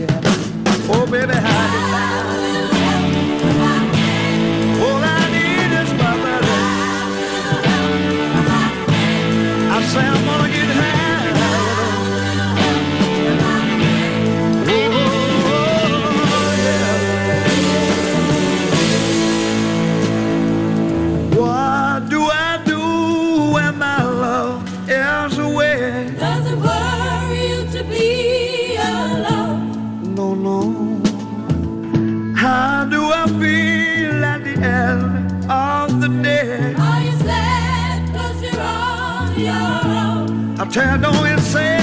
Yeah. 0.00 0.20
Oh, 0.94 1.06
baby, 1.10 1.34
how 1.34 1.62
All 4.84 5.02
I 5.04 5.30
need 5.30 5.62
Child, 39.34 40.28
don't 40.58 40.74
say 40.74 40.98
no 40.98 41.12
more. 41.12 41.81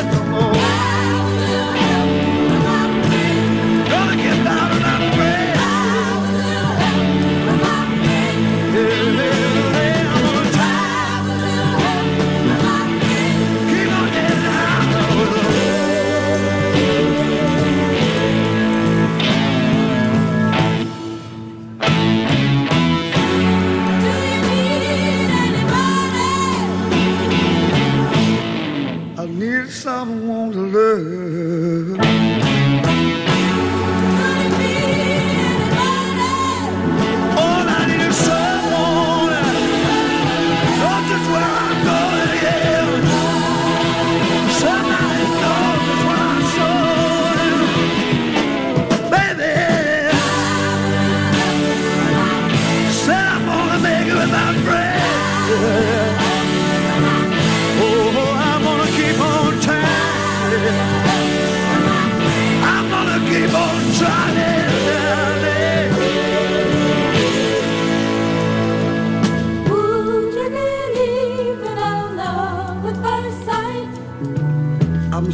someone 29.79 30.51
to 30.51 30.59
love. 30.59 31.38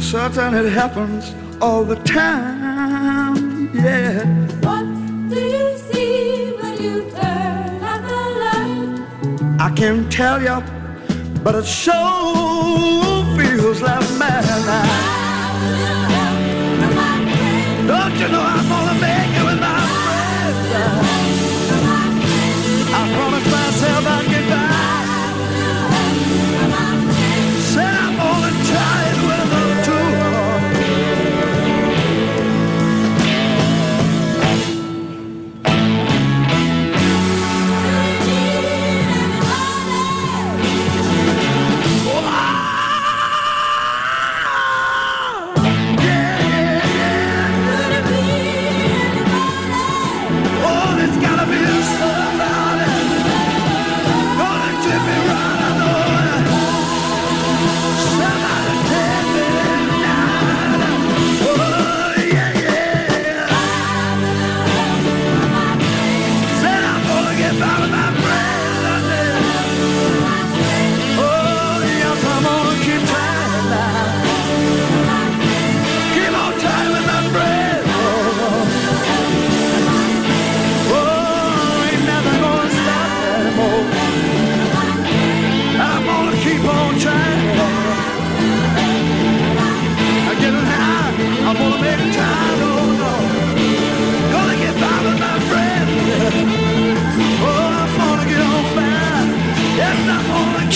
Certain 0.06 0.54
it 0.54 0.70
happens 0.72 1.34
all 1.60 1.82
the 1.84 1.96
time. 1.96 3.74
Yeah. 3.74 4.24
What 4.66 4.86
do 5.28 5.40
you 5.56 5.76
see 5.76 6.52
when 6.60 6.80
you 6.80 7.10
turn 7.10 7.82
out 7.90 8.02
the 8.10 8.22
light? 8.42 9.60
I 9.60 9.68
can't 9.74 10.06
tell 10.12 10.40
you, 10.40 10.62
but 11.42 11.56
it 11.56 11.66
sure 11.66 13.24
feels 13.36 13.82
like 13.82 14.08
madness. 14.20 15.26
Don't 17.90 18.14
you 18.20 18.28
know 18.28 18.44
I'm 18.54 18.68
gonna 18.68 19.00
make 19.00 19.10
it 19.10 19.15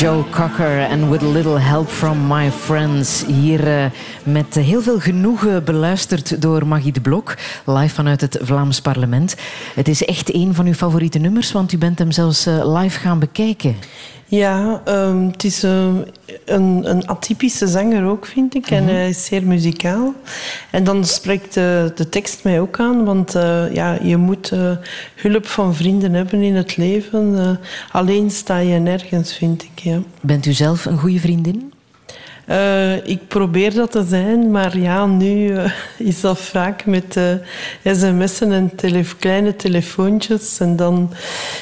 Joe 0.00 0.24
Cocker 0.30 0.80
en 0.80 1.10
With 1.10 1.22
a 1.22 1.26
Little 1.26 1.58
Help 1.58 1.88
from 1.88 2.26
My 2.26 2.50
Friends. 2.50 3.24
Hier 3.26 3.66
uh, 3.68 3.84
met 4.24 4.54
heel 4.54 4.82
veel 4.82 5.00
genoegen 5.00 5.64
beluisterd 5.64 6.42
door 6.42 6.66
Magie 6.66 6.92
de 6.92 7.00
Blok, 7.00 7.36
live 7.66 7.94
vanuit 7.94 8.20
het 8.20 8.38
Vlaams 8.42 8.80
parlement. 8.80 9.36
Het 9.74 9.88
is 9.88 10.04
echt 10.04 10.34
een 10.34 10.54
van 10.54 10.66
uw 10.66 10.72
favoriete 10.72 11.18
nummers, 11.18 11.52
want 11.52 11.72
u 11.72 11.78
bent 11.78 11.98
hem 11.98 12.10
zelfs 12.10 12.46
uh, 12.46 12.78
live 12.78 12.98
gaan 12.98 13.18
bekijken. 13.18 13.76
Ja, 14.26 14.82
um, 14.88 15.26
het 15.26 15.44
is 15.44 15.64
uh, 15.64 15.86
een, 16.50 16.90
een, 16.90 17.06
atypische 17.06 17.66
zanger 17.66 18.06
ook, 18.06 18.26
vind 18.26 18.54
ik. 18.54 18.70
En 18.70 18.84
hij 18.84 19.08
is 19.08 19.24
zeer 19.24 19.42
muzikaal. 19.42 20.14
En 20.70 20.84
dan 20.84 21.04
spreekt 21.04 21.54
de, 21.54 21.92
de 21.94 22.08
tekst 22.08 22.44
mij 22.44 22.60
ook 22.60 22.80
aan, 22.80 23.04
want 23.04 23.34
uh, 23.34 23.74
ja, 23.74 23.98
je 24.02 24.16
moet 24.16 24.50
uh, 24.52 24.70
hulp 25.14 25.46
van 25.46 25.74
vrienden 25.74 26.12
hebben 26.12 26.42
in 26.42 26.56
het 26.56 26.76
leven. 26.76 27.58
alleen 27.92 28.30
sta 28.30 28.58
je 28.58 28.78
nergens, 28.78 29.34
vind 29.34 29.62
ik. 29.62 29.78
Ja. 29.82 29.98
Bent 30.20 30.46
u 30.46 30.52
zelf 30.52 30.84
een 30.84 30.98
goede 30.98 31.20
vriendin? 31.20 31.72
Uh, 32.50 33.06
ik 33.06 33.28
probeer 33.28 33.74
dat 33.74 33.90
te 33.90 34.04
zijn, 34.08 34.50
maar 34.50 34.78
ja, 34.78 35.06
nu 35.06 35.50
uh, 35.50 35.72
is 35.98 36.20
dat 36.20 36.38
vaak 36.38 36.86
met 36.86 37.16
uh, 37.16 37.94
sms'en 37.94 38.52
en 38.52 38.72
kleine 39.18 39.56
telefoontjes. 39.56 40.60
En 40.60 40.76
dan, 40.76 41.12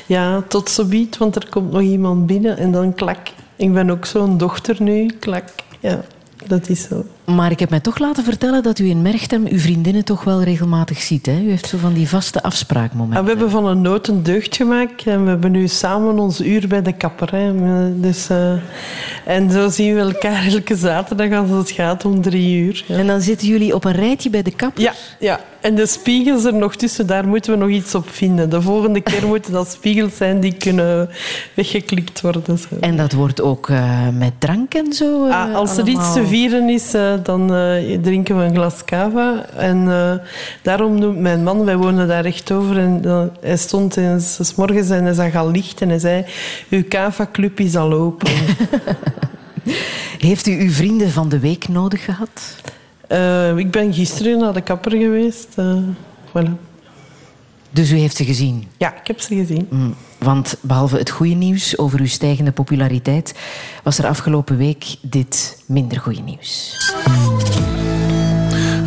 ja, 0.06 0.42
tot 0.48 0.70
zo 0.70 0.84
biedt, 0.84 1.16
want 1.16 1.36
er 1.36 1.48
komt 1.48 1.72
nog 1.72 1.82
iemand 1.82 2.26
binnen 2.26 2.58
en 2.58 2.72
dan 2.72 2.94
klak. 2.94 3.18
Ik 3.58 3.72
ben 3.72 3.90
ook 3.90 4.04
zo'n 4.04 4.38
dochter 4.38 4.82
nu, 4.82 5.06
klak. 5.06 5.48
Ja, 5.80 6.04
dat 6.46 6.68
is 6.68 6.82
zo. 6.82 7.04
Maar 7.34 7.50
ik 7.50 7.58
heb 7.58 7.70
mij 7.70 7.80
toch 7.80 7.98
laten 7.98 8.24
vertellen 8.24 8.62
dat 8.62 8.78
u 8.78 8.88
in 8.88 9.02
Merchtem 9.02 9.46
uw 9.46 9.58
vriendinnen 9.58 10.04
toch 10.04 10.24
wel 10.24 10.42
regelmatig 10.42 11.00
ziet. 11.00 11.26
Hè? 11.26 11.40
U 11.40 11.48
heeft 11.50 11.68
zo 11.68 11.78
van 11.78 11.92
die 11.92 12.08
vaste 12.08 12.42
afspraakmomenten. 12.42 13.18
Ah, 13.18 13.24
we 13.24 13.30
hebben 13.30 13.50
van 13.50 13.66
een 13.66 13.80
nood 13.80 14.08
een 14.08 14.22
deugd 14.22 14.56
gemaakt. 14.56 15.06
En 15.06 15.24
we 15.24 15.28
hebben 15.28 15.50
nu 15.50 15.68
samen 15.68 16.18
ons 16.18 16.40
uur 16.40 16.68
bij 16.68 16.82
de 16.82 16.92
kapper. 16.92 17.30
Hè. 17.30 17.52
Dus, 18.00 18.30
uh, 18.30 18.52
en 19.24 19.50
zo 19.50 19.68
zien 19.68 19.94
we 19.94 20.00
elkaar 20.00 20.46
elke 20.46 20.76
zaterdag 20.76 21.38
als 21.38 21.50
het 21.50 21.70
gaat 21.70 22.04
om 22.04 22.22
drie 22.22 22.64
uur. 22.64 22.84
Ja. 22.86 22.96
En 22.96 23.06
dan 23.06 23.20
zitten 23.20 23.48
jullie 23.48 23.74
op 23.74 23.84
een 23.84 23.92
rijtje 23.92 24.30
bij 24.30 24.42
de 24.42 24.54
kapper? 24.54 24.82
Ja, 24.82 24.92
ja. 25.18 25.40
En 25.60 25.74
de 25.74 25.86
spiegels 25.86 26.44
er 26.44 26.54
nog 26.54 26.76
tussen, 26.76 27.06
daar 27.06 27.28
moeten 27.28 27.52
we 27.52 27.58
nog 27.58 27.68
iets 27.68 27.94
op 27.94 28.10
vinden. 28.10 28.50
De 28.50 28.62
volgende 28.62 29.00
keer 29.00 29.26
moeten 29.32 29.52
dat 29.52 29.70
spiegels 29.70 30.16
zijn 30.16 30.40
die 30.40 30.54
kunnen 30.54 31.08
weggeklikt 31.54 32.20
worden. 32.20 32.58
Zo. 32.58 32.66
En 32.80 32.96
dat 32.96 33.12
wordt 33.12 33.40
ook 33.40 33.68
uh, 33.68 34.08
met 34.08 34.32
drank 34.38 34.74
en 34.74 34.92
zo? 34.92 35.26
Uh, 35.26 35.32
ah, 35.32 35.54
als 35.54 35.70
allemaal... 35.70 35.94
er 35.94 36.00
iets 36.00 36.12
te 36.12 36.26
vieren 36.26 36.68
is 36.68 36.94
dan 37.24 37.54
uh, 37.54 37.98
drinken 38.02 38.38
we 38.38 38.44
een 38.44 38.54
glas 38.54 38.84
cava. 38.84 39.46
En 39.56 39.76
uh, 39.86 40.14
daarom 40.62 40.98
noemt 40.98 41.18
mijn 41.18 41.42
man, 41.42 41.64
wij 41.64 41.76
wonen 41.76 42.08
daar 42.08 42.22
recht 42.22 42.52
over, 42.52 42.78
en 42.78 43.02
uh, 43.04 43.22
hij 43.40 43.56
stond 43.56 43.96
eens 43.96 44.38
s 44.40 44.54
morgens 44.54 44.90
en 44.90 45.04
hij 45.04 45.14
zag 45.14 45.34
al 45.34 45.50
licht 45.50 45.80
en 45.80 45.88
hij 45.88 45.98
zei, 45.98 46.24
uw 46.68 46.82
cava-club 46.88 47.60
is 47.60 47.76
al 47.76 47.92
open. 47.92 48.30
Heeft 50.28 50.46
u 50.46 50.60
uw 50.60 50.70
vrienden 50.70 51.10
van 51.10 51.28
de 51.28 51.38
week 51.38 51.68
nodig 51.68 52.04
gehad? 52.04 52.56
ik 53.56 53.70
ben 53.70 53.94
gisteren 53.94 54.38
naar 54.38 54.52
de 54.52 54.60
kapper 54.60 54.90
geweest. 54.90 55.48
voilà. 56.28 56.66
Dus 57.70 57.90
u 57.90 57.96
heeft 57.96 58.16
ze 58.16 58.24
gezien? 58.24 58.64
Ja, 58.76 58.96
ik 59.00 59.06
heb 59.06 59.20
ze 59.20 59.34
gezien. 59.34 59.66
Mm, 59.70 59.94
want 60.18 60.56
behalve 60.60 60.96
het 60.96 61.10
goede 61.10 61.34
nieuws 61.34 61.78
over 61.78 62.00
uw 62.00 62.06
stijgende 62.06 62.52
populariteit, 62.52 63.34
was 63.82 63.98
er 63.98 64.06
afgelopen 64.06 64.56
week 64.56 64.84
dit 65.00 65.62
minder 65.66 66.00
goede 66.00 66.20
nieuws. 66.20 66.76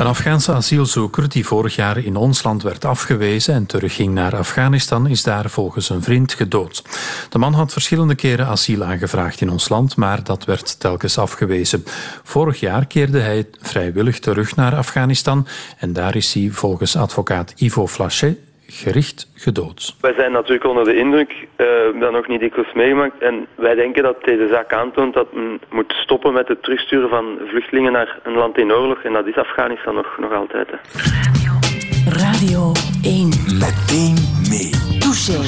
Een 0.02 0.08
Afghaanse 0.08 0.54
asielzoeker 0.54 1.30
die 1.30 1.46
vorig 1.46 1.76
jaar 1.76 1.98
in 1.98 2.16
ons 2.16 2.44
land 2.44 2.64
werd 2.64 2.86
afgewezen 2.86 3.54
en 3.54 3.66
terugging 3.66 4.14
naar 4.14 4.36
Afghanistan, 4.36 5.08
is 5.08 5.24
daar 5.24 5.50
volgens 5.50 5.90
een 5.90 6.04
vriend 6.04 6.34
gedood. 6.34 6.84
De 7.30 7.38
man 7.38 7.54
had 7.54 7.74
verschillende 7.74 8.16
keren 8.16 8.48
asiel 8.48 8.84
aangevraagd 8.84 9.42
in 9.42 9.50
ons 9.50 9.70
land, 9.70 9.96
maar 9.96 10.24
dat 10.24 10.46
werd 10.46 10.80
telkens 10.80 11.18
afgewezen. 11.18 11.84
Vorig 12.24 12.60
jaar 12.60 12.86
keerde 12.86 13.20
hij 13.20 13.48
vrijwillig 13.60 14.20
terug 14.20 14.56
naar 14.56 14.76
Afghanistan 14.76 15.48
en 15.78 15.94
daar 15.94 16.16
is 16.16 16.34
hij 16.34 16.50
volgens 16.52 16.96
advocaat 16.96 17.54
Ivo 17.56 17.88
Flachet 17.88 18.38
gericht 18.72 19.32
gedood. 19.36 19.96
Wij 20.02 20.14
zijn 20.14 20.32
natuurlijk 20.32 20.66
onder 20.66 20.84
de 20.84 20.96
indruk, 20.96 21.48
uh, 21.58 21.68
dat 22.00 22.12
nog 22.12 22.28
niet 22.28 22.40
dikwijls 22.40 22.74
meegemaakt. 22.74 23.22
En 23.22 23.48
wij 23.56 23.76
denken 23.76 24.04
dat 24.04 24.24
deze 24.24 24.48
zaak 24.52 24.74
aantoont 24.74 25.14
dat 25.14 25.34
men 25.34 25.60
moet 25.70 25.94
stoppen 25.94 26.34
met 26.34 26.48
het 26.48 26.64
terugsturen 26.64 27.10
van 27.10 27.38
vluchtelingen 27.46 27.92
naar 27.92 28.20
een 28.24 28.34
land 28.34 28.58
in 28.58 28.72
oorlog. 28.72 29.04
En 29.04 29.14
dat 29.14 29.28
is 29.28 29.36
Afghanistan 29.36 29.96
nog, 29.96 30.18
nog 30.20 30.34
altijd. 30.34 30.68
Hè. 30.72 30.78
Radio 32.10 32.72
1. 33.04 33.30
Meteen 33.60 34.16
mee. 34.50 35.00
Touché. 35.00 35.40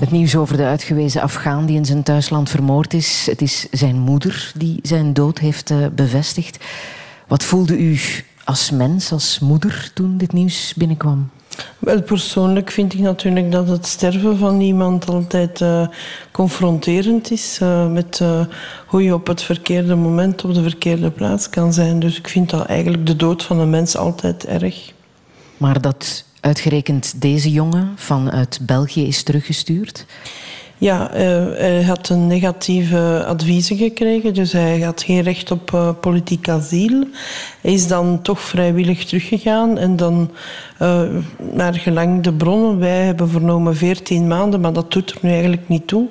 Het 0.00 0.10
nieuws 0.10 0.36
over 0.36 0.56
de 0.56 0.64
uitgewezen 0.64 1.22
Afghaan 1.22 1.66
die 1.66 1.76
in 1.76 1.84
zijn 1.84 2.02
thuisland 2.02 2.50
vermoord 2.50 2.94
is. 2.94 3.26
Het 3.30 3.40
is 3.40 3.68
zijn 3.70 3.98
moeder 3.98 4.52
die 4.54 4.78
zijn 4.82 5.12
dood 5.12 5.38
heeft 5.38 5.70
uh, 5.70 5.86
bevestigd. 5.92 6.64
Wat 7.28 7.44
voelde 7.44 7.78
u 7.78 7.98
als 8.44 8.70
mens, 8.70 9.12
als 9.12 9.38
moeder, 9.40 9.90
toen 9.94 10.18
dit 10.18 10.32
nieuws 10.32 10.74
binnenkwam? 10.74 11.30
Wel, 11.78 12.02
persoonlijk 12.02 12.70
vind 12.70 12.94
ik 12.94 13.00
natuurlijk 13.00 13.52
dat 13.52 13.68
het 13.68 13.86
sterven 13.86 14.38
van 14.38 14.60
iemand 14.60 15.08
altijd 15.08 15.60
uh, 15.60 15.86
confronterend 16.30 17.30
is 17.30 17.58
uh, 17.62 17.86
met 17.86 18.20
uh, 18.22 18.40
hoe 18.86 19.02
je 19.02 19.14
op 19.14 19.26
het 19.26 19.42
verkeerde 19.42 19.94
moment 19.94 20.44
op 20.44 20.54
de 20.54 20.62
verkeerde 20.62 21.10
plaats 21.10 21.50
kan 21.50 21.72
zijn. 21.72 21.98
Dus 21.98 22.18
ik 22.18 22.28
vind 22.28 22.50
dat 22.50 22.66
eigenlijk 22.66 23.06
de 23.06 23.16
dood 23.16 23.42
van 23.42 23.58
een 23.58 23.70
mens 23.70 23.96
altijd 23.96 24.46
erg. 24.46 24.92
Maar 25.56 25.80
dat 25.80 26.24
uitgerekend 26.40 27.20
deze 27.20 27.50
jongen 27.50 27.92
vanuit 27.96 28.58
België 28.62 29.06
is 29.06 29.22
teruggestuurd? 29.22 30.06
Ja, 30.78 31.10
hij 31.12 31.82
had 31.82 32.08
een 32.08 32.26
negatieve 32.26 33.24
adviezen 33.26 33.76
gekregen, 33.76 34.34
dus 34.34 34.52
hij 34.52 34.80
had 34.80 35.02
geen 35.02 35.22
recht 35.22 35.50
op 35.50 35.96
politiek 36.00 36.48
asiel. 36.48 37.04
Hij 37.60 37.72
is 37.72 37.86
dan 37.86 38.22
toch 38.22 38.40
vrijwillig 38.40 39.04
teruggegaan 39.04 39.78
en 39.78 39.96
dan 39.96 40.30
naar 41.52 41.74
gelang 41.74 42.22
de 42.22 42.32
bronnen. 42.32 42.78
Wij 42.78 43.04
hebben 43.04 43.28
vernomen 43.28 43.76
14 43.76 44.26
maanden, 44.26 44.60
maar 44.60 44.72
dat 44.72 44.92
doet 44.92 45.10
er 45.10 45.18
nu 45.20 45.30
eigenlijk 45.30 45.68
niet 45.68 45.86
toe. 45.86 46.08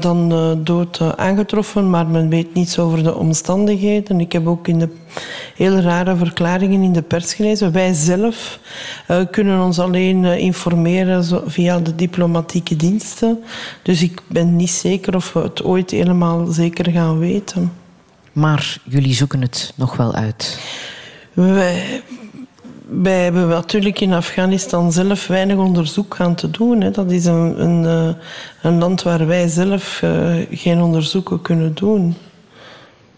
dan 0.00 0.28
dood 0.62 1.00
aangetroffen, 1.16 1.90
maar 1.90 2.06
men 2.06 2.28
weet 2.28 2.54
niets 2.54 2.78
over 2.78 3.02
de 3.02 3.14
omstandigheden. 3.14 4.20
Ik 4.20 4.32
heb 4.32 4.46
ook 4.46 4.68
in 4.68 4.78
de 4.78 4.88
heel 5.56 5.78
rare 5.78 6.16
verklaringen 6.16 6.82
in 6.82 6.92
de 6.92 7.02
pers 7.02 7.34
gelezen. 7.34 7.72
Wij 7.72 7.92
zelf 7.92 8.58
kunnen 9.30 9.62
ons 9.64 9.78
alleen 9.78 10.24
informeren 10.24 11.50
via 11.50 11.78
de 11.78 11.94
diplomatieke 11.94 12.76
diensten. 12.76 13.38
Dus 13.82 14.02
ik 14.02 14.22
ben 14.26 14.56
niet 14.56 14.70
zeker 14.70 15.14
of 15.14 15.32
we 15.32 15.40
het 15.40 15.62
ooit 15.64 15.90
helemaal 15.90 16.46
zeker 16.46 16.90
gaan 16.90 17.18
weten. 17.18 17.72
Maar 18.32 18.76
jullie 18.84 19.14
zoeken 19.14 19.40
het 19.40 19.72
nog 19.76 19.96
wel 19.96 20.14
uit? 20.14 20.60
Wij, 21.32 22.02
wij 22.88 23.22
hebben 23.22 23.48
natuurlijk 23.48 24.00
in 24.00 24.12
Afghanistan 24.12 24.92
zelf 24.92 25.26
weinig 25.26 25.56
onderzoek 25.56 26.16
aan 26.20 26.34
te 26.34 26.50
doen. 26.50 26.80
Hè. 26.80 26.90
Dat 26.90 27.10
is 27.10 27.24
een, 27.24 27.62
een, 27.62 28.16
een, 28.62 28.78
land 28.78 29.02
waar 29.02 29.26
wij 29.26 29.48
zelf 29.48 30.00
uh, 30.04 30.34
geen 30.50 30.82
onderzoeken 30.82 31.42
kunnen 31.42 31.74
doen. 31.74 32.16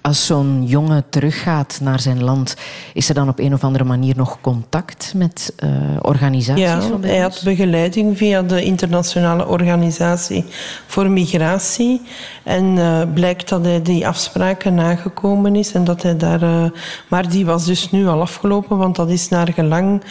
Als 0.07 0.27
zo'n 0.27 0.65
jongen 0.67 1.05
teruggaat 1.11 1.79
naar 1.83 2.01
zijn 2.01 2.25
land, 2.25 2.57
is 2.95 3.09
er 3.09 3.15
dan 3.15 3.29
op 3.29 3.39
een 3.39 3.55
of 3.55 3.65
andere 3.65 3.85
manier 3.85 4.17
nog 4.17 4.39
contact 4.41 5.13
met 5.17 5.55
uh, 5.65 5.71
organisaties? 6.01 6.65
Ja, 6.65 6.81
hij 7.01 7.19
had 7.19 7.41
begeleiding 7.45 8.17
via 8.17 8.43
de 8.43 8.63
internationale 8.63 9.47
organisatie 9.47 10.45
voor 10.87 11.11
migratie. 11.11 12.03
En 12.43 12.65
uh, 12.65 13.03
blijkt 13.15 13.49
dat 13.49 13.65
hij 13.65 13.83
die 13.83 14.07
afspraken 14.07 14.75
nagekomen 14.75 15.57
is 15.57 15.73
en 15.73 15.85
dat 15.85 16.03
hij 16.03 16.17
daar. 16.17 16.43
Uh, 16.43 16.65
maar 17.09 17.29
die 17.29 17.47
was 17.47 17.65
dus 17.65 17.91
nu 17.91 18.07
al 18.07 18.21
afgelopen, 18.21 18.77
want 18.79 18.97
dat 18.97 19.11
is 19.11 19.29
naar 19.29 19.53
gelang 19.53 20.03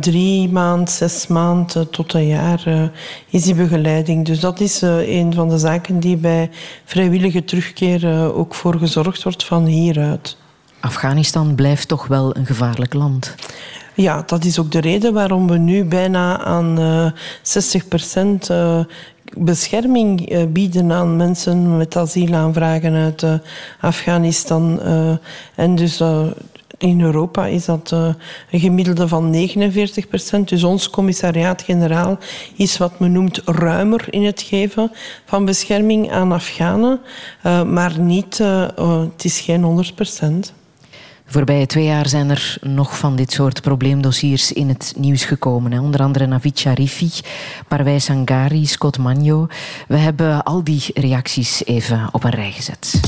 drie 0.00 0.48
maand, 0.48 0.90
zes 0.90 1.26
maanden 1.26 1.90
tot 1.90 2.12
een 2.12 2.26
jaar 2.26 2.90
is 3.30 3.42
die 3.42 3.54
begeleiding. 3.54 4.26
Dus 4.26 4.40
dat 4.40 4.60
is 4.60 4.80
een 4.82 5.34
van 5.34 5.48
de 5.48 5.58
zaken 5.58 6.00
die 6.00 6.16
bij 6.16 6.50
vrijwillige 6.84 7.44
terugkeer 7.44 8.32
ook 8.34 8.54
voor 8.54 8.78
gezorgd 8.78 9.22
wordt 9.24 9.44
van 9.44 9.64
hieruit. 9.64 10.36
Afghanistan 10.80 11.54
blijft 11.54 11.88
toch 11.88 12.06
wel 12.06 12.36
een 12.36 12.46
gevaarlijk 12.46 12.94
land. 12.94 13.34
Ja, 13.94 14.22
dat 14.26 14.44
is 14.44 14.58
ook 14.58 14.72
de 14.72 14.80
reden 14.80 15.12
waarom 15.12 15.48
we 15.48 15.56
nu 15.56 15.84
bijna 15.84 16.44
aan 16.44 16.80
uh, 16.80 17.10
60 17.42 17.88
procent 17.88 18.50
uh, 18.50 18.80
bescherming 19.36 20.32
uh, 20.32 20.44
bieden 20.48 20.92
aan 20.92 21.16
mensen 21.16 21.76
met 21.76 21.96
asielaanvragen 21.96 22.94
uit 22.94 23.24
Afghanistan. 23.80 24.80
en 25.54 25.74
dus 25.74 26.02
in 26.78 27.00
Europa 27.00 27.46
is 27.46 27.64
dat 27.64 27.90
uh, 27.94 28.08
een 28.50 28.60
gemiddelde 28.60 29.08
van 29.08 29.30
49 29.30 30.08
procent. 30.08 30.48
Dus 30.48 30.64
ons 30.64 30.90
commissariaat-generaal 30.90 32.18
is 32.56 32.76
wat 32.76 32.98
men 32.98 33.12
noemt 33.12 33.42
ruimer 33.44 34.06
in 34.10 34.24
het 34.24 34.42
geven 34.42 34.90
van 35.24 35.44
bescherming 35.44 36.12
aan 36.12 36.32
Afghanen. 36.32 37.00
Uh, 37.46 37.62
maar 37.62 37.98
niet, 38.00 38.38
uh, 38.38 38.68
het 39.12 39.24
is 39.24 39.40
geen 39.40 39.62
100 39.62 39.94
procent. 39.94 40.52
De 41.26 41.32
voorbije 41.32 41.66
twee 41.66 41.84
jaar 41.84 42.08
zijn 42.08 42.30
er 42.30 42.56
nog 42.60 42.98
van 42.98 43.16
dit 43.16 43.32
soort 43.32 43.62
probleemdossiers 43.62 44.52
in 44.52 44.68
het 44.68 44.94
nieuws 44.96 45.24
gekomen. 45.24 45.72
Hè. 45.72 45.80
Onder 45.80 46.02
andere 46.02 46.26
Navid 46.26 46.58
Sharifi, 46.58 47.10
Parvez 47.68 48.04
Sangari, 48.04 48.66
Scott 48.66 48.98
Magno. 48.98 49.46
We 49.88 49.96
hebben 49.96 50.42
al 50.42 50.64
die 50.64 50.82
reacties 50.94 51.64
even 51.64 52.08
op 52.12 52.24
een 52.24 52.30
rij 52.30 52.52
gezet. 52.52 53.00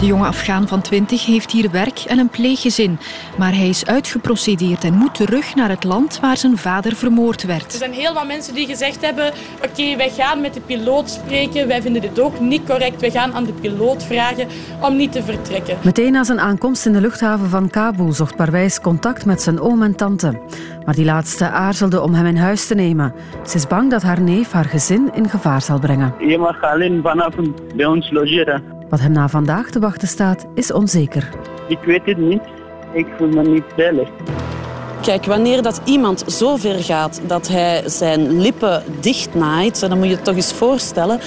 De 0.00 0.06
jonge 0.06 0.26
Afghaan 0.26 0.68
van 0.68 0.80
20 0.80 1.26
heeft 1.26 1.50
hier 1.50 1.70
werk 1.70 2.04
en 2.06 2.18
een 2.18 2.28
pleeggezin. 2.28 2.98
Maar 3.38 3.54
hij 3.54 3.68
is 3.68 3.86
uitgeprocedeerd 3.86 4.84
en 4.84 4.94
moet 4.94 5.14
terug 5.14 5.54
naar 5.54 5.68
het 5.68 5.84
land 5.84 6.20
waar 6.20 6.36
zijn 6.36 6.56
vader 6.56 6.96
vermoord 6.96 7.42
werd. 7.42 7.72
Er 7.72 7.78
zijn 7.78 7.92
heel 7.92 8.14
wat 8.14 8.26
mensen 8.26 8.54
die 8.54 8.66
gezegd 8.66 9.04
hebben: 9.04 9.32
Oké, 9.64 9.96
wij 9.96 10.10
gaan 10.10 10.40
met 10.40 10.54
de 10.54 10.60
piloot 10.60 11.10
spreken. 11.10 11.68
Wij 11.68 11.82
vinden 11.82 12.02
dit 12.02 12.20
ook 12.20 12.40
niet 12.40 12.64
correct. 12.64 13.00
Wij 13.00 13.10
gaan 13.10 13.34
aan 13.34 13.44
de 13.44 13.52
piloot 13.52 14.04
vragen 14.04 14.46
om 14.80 14.96
niet 14.96 15.12
te 15.12 15.22
vertrekken. 15.22 15.78
Meteen 15.84 16.12
na 16.12 16.24
zijn 16.24 16.40
aankomst 16.40 16.86
in 16.86 16.92
de 16.92 17.00
luchthaven 17.00 17.48
van 17.48 17.70
Kabul 17.70 18.12
zocht 18.12 18.36
Parwijs 18.36 18.80
contact 18.80 19.24
met 19.24 19.42
zijn 19.42 19.60
oom 19.60 19.82
en 19.82 19.96
tante. 19.96 20.40
Maar 20.84 20.94
die 20.94 21.04
laatste 21.04 21.48
aarzelde 21.48 22.02
om 22.02 22.14
hem 22.14 22.26
in 22.26 22.36
huis 22.36 22.66
te 22.66 22.74
nemen. 22.74 23.14
Ze 23.46 23.56
is 23.56 23.66
bang 23.66 23.90
dat 23.90 24.02
haar 24.02 24.20
neef 24.20 24.52
haar 24.52 24.64
gezin 24.64 25.10
in 25.14 25.28
gevaar 25.28 25.62
zal 25.62 25.78
brengen. 25.78 26.14
Je 26.18 26.38
mag 26.38 26.62
alleen 26.62 27.02
vanavond 27.02 27.76
bij 27.76 27.86
ons 27.86 28.10
logeren. 28.10 28.75
Wat 28.88 29.00
hem 29.00 29.12
na 29.12 29.28
vandaag 29.28 29.70
te 29.70 29.78
wachten 29.78 30.08
staat, 30.08 30.46
is 30.54 30.72
onzeker. 30.72 31.28
Ik 31.68 31.78
weet 31.78 32.06
het 32.06 32.16
niet. 32.16 32.42
Ik 32.92 33.06
voel 33.16 33.28
me 33.28 33.42
niet 33.42 33.64
veilig. 33.76 34.08
Kijk, 35.02 35.24
wanneer 35.24 35.62
dat 35.62 35.80
iemand 35.84 36.24
zo 36.26 36.56
ver 36.56 36.82
gaat 36.82 37.20
dat 37.26 37.48
hij 37.48 37.82
zijn 37.86 38.40
lippen 38.40 38.82
dichtnaait, 39.00 39.80
dan 39.80 39.98
moet 39.98 40.06
je 40.06 40.14
het 40.14 40.24
toch 40.24 40.34
eens 40.34 40.52
voorstellen, 40.52 41.20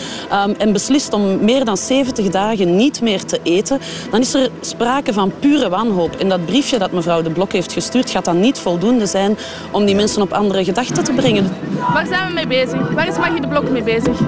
um, 0.47 0.55
en 0.57 0.73
beslist 0.73 1.13
om 1.13 1.43
meer 1.43 1.65
dan 1.65 1.77
70 1.77 2.29
dagen 2.29 2.75
niet 2.75 3.01
meer 3.01 3.25
te 3.25 3.39
eten, 3.43 3.79
dan 4.11 4.19
is 4.19 4.33
er 4.33 4.49
sprake 4.61 5.13
van 5.13 5.31
pure 5.39 5.69
wanhoop. 5.69 6.15
En 6.15 6.29
dat 6.29 6.45
briefje 6.45 6.77
dat 6.77 6.91
mevrouw 6.91 7.21
De 7.21 7.29
Blok 7.29 7.51
heeft 7.51 7.73
gestuurd, 7.73 8.09
gaat 8.09 8.25
dan 8.25 8.39
niet 8.39 8.59
voldoende 8.59 9.05
zijn 9.05 9.37
om 9.71 9.85
die 9.85 9.95
mensen 9.95 10.21
op 10.21 10.33
andere 10.33 10.63
gedachten 10.63 11.03
te 11.03 11.13
brengen. 11.13 11.51
Waar 11.93 12.05
zijn 12.05 12.27
we 12.27 12.33
mee 12.33 12.47
bezig? 12.47 12.91
Waar 12.93 13.07
is 13.07 13.17
Maggie 13.17 13.41
De 13.41 13.47
Blok 13.47 13.69
mee 13.69 13.83
bezig? 13.83 14.19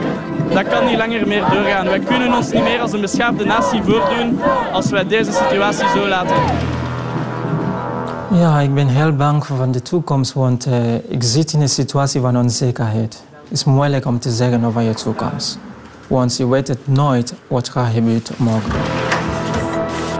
Dat 0.54 0.67
kan 0.67 0.86
niet 0.86 0.97
langer 0.97 1.27
meer 1.27 1.43
doorgaan. 1.51 1.86
Wij 1.86 1.99
kunnen 1.99 2.34
ons 2.34 2.51
niet 2.51 2.63
meer 2.63 2.80
als 2.80 2.91
een 2.91 3.01
beschaafde 3.01 3.45
natie 3.45 3.82
voordoen 3.84 4.39
als 4.71 4.89
wij 4.89 5.08
deze 5.08 5.32
situatie 5.32 5.88
zo 5.88 6.08
laten. 6.08 6.36
Ja, 8.34 8.60
ik 8.60 8.74
ben 8.74 8.88
heel 8.88 9.15
bang 9.15 9.46
voor 9.46 9.72
de 9.72 9.82
toekomst, 9.82 10.34
want 10.34 10.67
uh, 10.67 10.94
ik 10.96 11.24
zit 11.24 11.54
in 11.54 11.62
een 11.62 11.70
situatie 11.70 12.22
van 12.22 12.38
onzekerheid. 12.38 13.24
Het 13.44 13.52
is 13.52 13.63
moeilijk 13.63 14.06
om 14.06 14.20
te 14.20 14.30
zeggen 14.30 14.63
over 14.63 14.82
je 14.82 14.94
toekomst. 14.94 15.60
Want 16.08 16.38
je 16.38 16.48
weet 16.48 16.67
het 16.67 16.88
nooit 16.88 17.34
wat 17.48 17.70
gaat 17.70 17.94
gebeuren 17.94 18.36
morgen. 18.38 18.72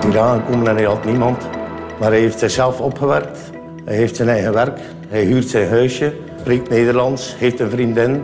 Hier 0.06 0.19
aangekomen 0.19 0.67
en 0.67 0.76
hij 0.76 0.86
had 0.86 1.06
niemand. 1.06 1.47
Maar 2.00 2.10
hij 2.10 2.19
heeft 2.19 2.39
zichzelf 2.39 2.80
opgewerkt. 2.80 3.39
Hij 3.86 3.95
heeft 3.95 4.15
zijn 4.15 4.30
eigen 4.30 4.54
werk. 4.54 4.80
Hij 5.08 5.24
huurt 5.24 5.50
zijn 5.50 5.69
huisje. 5.69 6.13
Spreekt 6.39 6.69
Nederlands. 6.69 7.36
Heeft 7.38 7.60
een 7.60 7.69
vriendin. 7.69 8.21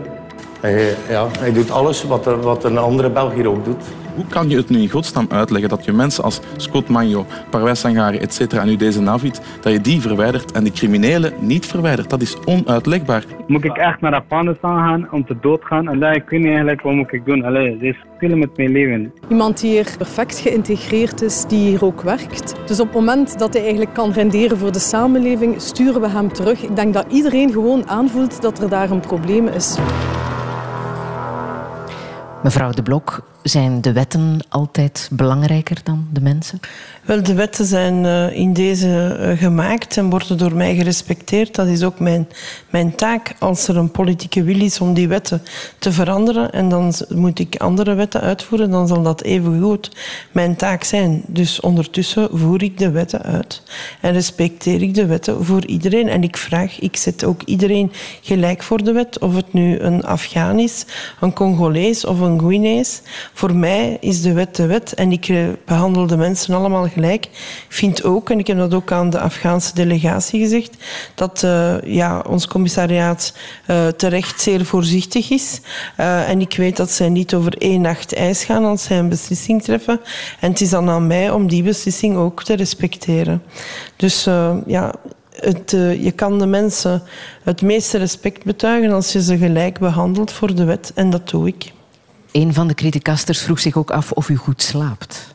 Hij, 0.60 0.96
ja, 1.08 1.26
hij 1.38 1.52
doet 1.52 1.70
alles 1.70 2.04
wat, 2.04 2.24
wat 2.24 2.64
een 2.64 2.78
andere 2.78 3.10
Belgiër 3.10 3.48
ook 3.48 3.64
doet. 3.64 3.82
Hoe 4.18 4.26
kan 4.26 4.48
je 4.48 4.56
het 4.56 4.68
nu 4.68 4.78
in 4.80 4.90
godsnaam 4.90 5.26
uitleggen 5.30 5.68
dat 5.68 5.84
je 5.84 5.92
mensen 5.92 6.24
als 6.24 6.40
Scott 6.56 6.88
Magno, 6.88 7.26
Parvez 7.50 7.80
Sangari, 7.80 8.18
etc. 8.18 8.40
en 8.52 8.66
nu 8.66 8.76
deze 8.76 9.00
Navid, 9.00 9.42
dat 9.60 9.72
je 9.72 9.80
die 9.80 10.00
verwijdert 10.00 10.52
en 10.52 10.64
de 10.64 10.70
criminelen 10.70 11.32
niet 11.40 11.66
verwijdert? 11.66 12.10
Dat 12.10 12.22
is 12.22 12.36
onuitlegbaar. 12.44 13.24
Moet 13.46 13.64
ik 13.64 13.76
echt 13.76 14.00
naar 14.00 14.14
Afghanistan 14.14 14.78
gaan 14.78 15.08
om 15.10 15.26
te 15.26 15.36
doodgaan? 15.40 15.88
En 15.88 16.14
ik 16.14 16.28
weet 16.28 16.40
niet 16.40 16.48
eigenlijk 16.48 16.82
wat 16.82 16.94
moet 16.94 17.12
ik 17.12 17.24
doen. 17.24 17.44
Allee, 17.44 17.72
het 17.72 17.82
is 17.82 17.96
spelen 18.16 18.38
met 18.38 18.56
mijn 18.56 18.72
leven. 18.72 19.12
Iemand 19.28 19.60
die 19.60 19.70
hier 19.70 19.94
perfect 19.98 20.38
geïntegreerd 20.38 21.22
is, 21.22 21.44
die 21.44 21.68
hier 21.68 21.84
ook 21.84 22.02
werkt. 22.02 22.54
Dus 22.66 22.80
op 22.80 22.86
het 22.86 22.94
moment 22.94 23.38
dat 23.38 23.52
hij 23.52 23.62
eigenlijk 23.62 23.94
kan 23.94 24.12
renderen 24.12 24.58
voor 24.58 24.72
de 24.72 24.78
samenleving, 24.78 25.60
sturen 25.60 26.00
we 26.00 26.08
hem 26.08 26.32
terug. 26.32 26.62
Ik 26.62 26.76
denk 26.76 26.94
dat 26.94 27.12
iedereen 27.12 27.52
gewoon 27.52 27.88
aanvoelt 27.88 28.42
dat 28.42 28.62
er 28.62 28.68
daar 28.68 28.90
een 28.90 29.00
probleem 29.00 29.46
is. 29.46 29.78
Mevrouw 32.42 32.70
De 32.70 32.82
Blok, 32.82 33.20
zijn 33.42 33.80
de 33.80 33.92
wetten 33.92 34.38
altijd 34.48 35.08
belangrijker 35.12 35.80
dan 35.84 36.08
de 36.12 36.20
mensen? 36.20 36.60
Wel, 37.04 37.22
de 37.22 37.34
wetten 37.34 37.64
zijn 37.64 38.04
uh, 38.04 38.36
in 38.36 38.52
deze 38.52 39.18
uh, 39.20 39.38
gemaakt 39.38 39.96
en 39.96 40.10
worden 40.10 40.38
door 40.38 40.54
mij 40.54 40.74
gerespecteerd. 40.74 41.54
Dat 41.54 41.66
is 41.66 41.82
ook 41.82 41.98
mijn, 42.00 42.28
mijn 42.70 42.94
taak 42.94 43.34
als 43.38 43.68
er 43.68 43.76
een 43.76 43.90
politieke 43.90 44.42
wil 44.42 44.60
is 44.60 44.80
om 44.80 44.94
die 44.94 45.08
wetten 45.08 45.42
te 45.78 45.92
veranderen. 45.92 46.52
En 46.52 46.68
dan 46.68 46.92
moet 47.08 47.38
ik 47.38 47.56
andere 47.56 47.94
wetten 47.94 48.20
uitvoeren, 48.20 48.70
dan 48.70 48.88
zal 48.88 49.02
dat 49.02 49.22
even 49.22 49.60
goed 49.62 49.90
mijn 50.32 50.56
taak 50.56 50.84
zijn. 50.84 51.22
Dus 51.26 51.60
ondertussen 51.60 52.28
voer 52.32 52.62
ik 52.62 52.78
de 52.78 52.90
wetten 52.90 53.22
uit 53.22 53.62
en 54.00 54.12
respecteer 54.12 54.82
ik 54.82 54.94
de 54.94 55.06
wetten 55.06 55.44
voor 55.44 55.64
iedereen. 55.66 56.08
En 56.08 56.22
ik 56.22 56.36
vraag, 56.36 56.80
ik 56.80 56.96
zet 56.96 57.24
ook 57.24 57.42
iedereen 57.42 57.92
gelijk 58.22 58.62
voor 58.62 58.84
de 58.84 58.92
wet. 58.92 59.18
Of 59.18 59.34
het 59.34 59.52
nu 59.52 59.78
een 59.78 60.04
Afghaan 60.04 60.58
is, 60.58 60.84
een 61.20 61.32
Congolees 61.32 62.04
of 62.04 62.20
een 62.20 62.40
Guinees. 62.40 63.02
Voor 63.38 63.56
mij 63.56 63.96
is 64.00 64.22
de 64.22 64.32
wet 64.32 64.56
de 64.56 64.66
wet 64.66 64.94
en 64.94 65.12
ik 65.12 65.28
uh, 65.28 65.48
behandel 65.64 66.06
de 66.06 66.16
mensen 66.16 66.54
allemaal 66.54 66.88
gelijk. 66.88 67.24
Ik 67.24 67.66
vind 67.68 68.04
ook, 68.04 68.30
en 68.30 68.38
ik 68.38 68.46
heb 68.46 68.58
dat 68.58 68.74
ook 68.74 68.92
aan 68.92 69.10
de 69.10 69.20
Afghaanse 69.20 69.74
delegatie 69.74 70.40
gezegd, 70.40 70.76
dat 71.14 71.42
uh, 71.42 71.74
ja, 71.82 72.24
ons 72.28 72.46
commissariaat 72.46 73.32
uh, 73.66 73.86
terecht 73.86 74.40
zeer 74.40 74.64
voorzichtig 74.64 75.30
is. 75.30 75.60
En 75.96 76.40
ik 76.40 76.56
weet 76.56 76.76
dat 76.76 76.90
zij 76.90 77.08
niet 77.08 77.34
over 77.34 77.58
één 77.58 77.80
nacht 77.80 78.14
ijs 78.14 78.44
gaan 78.44 78.64
als 78.64 78.82
zij 78.82 78.98
een 78.98 79.08
beslissing 79.08 79.62
treffen. 79.62 80.00
En 80.40 80.50
het 80.50 80.60
is 80.60 80.70
dan 80.70 80.88
aan 80.88 81.06
mij 81.06 81.30
om 81.30 81.48
die 81.48 81.62
beslissing 81.62 82.16
ook 82.16 82.42
te 82.44 82.54
respecteren. 82.54 83.42
Dus 83.96 84.24
ja, 84.66 84.94
het, 85.32 85.70
je 86.00 86.12
kan 86.14 86.38
de 86.38 86.46
mensen 86.46 87.02
het 87.42 87.62
meeste 87.62 87.98
respect 87.98 88.44
betuigen 88.44 88.92
als 88.92 89.12
je 89.12 89.22
ze 89.22 89.38
gelijk 89.38 89.78
behandelt 89.78 90.32
voor 90.32 90.54
de 90.54 90.64
wet. 90.64 90.92
En 90.94 91.10
dat 91.10 91.28
doe 91.30 91.46
ik. 91.48 91.76
Een 92.38 92.54
van 92.54 92.68
de 92.68 92.74
criticasters 92.74 93.40
vroeg 93.40 93.60
zich 93.60 93.76
ook 93.76 93.90
af 93.90 94.12
of 94.12 94.28
u 94.28 94.36
goed 94.36 94.62
slaapt. 94.62 95.34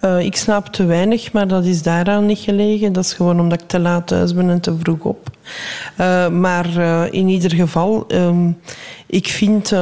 Uh, 0.00 0.20
ik 0.20 0.36
slaap 0.36 0.66
te 0.66 0.84
weinig, 0.84 1.32
maar 1.32 1.48
dat 1.48 1.64
is 1.64 1.82
daaraan 1.82 2.26
niet 2.26 2.38
gelegen. 2.38 2.92
Dat 2.92 3.04
is 3.04 3.12
gewoon 3.12 3.40
omdat 3.40 3.60
ik 3.60 3.68
te 3.68 3.78
laat 3.78 4.06
thuis 4.06 4.34
ben 4.34 4.50
en 4.50 4.60
te 4.60 4.78
vroeg 4.78 4.98
op. 4.98 5.30
Uh, 6.00 6.28
maar 6.28 6.76
uh, 6.76 7.04
in 7.10 7.28
ieder 7.28 7.54
geval, 7.54 8.04
um, 8.08 8.58
ik 9.06 9.26
vind 9.26 9.74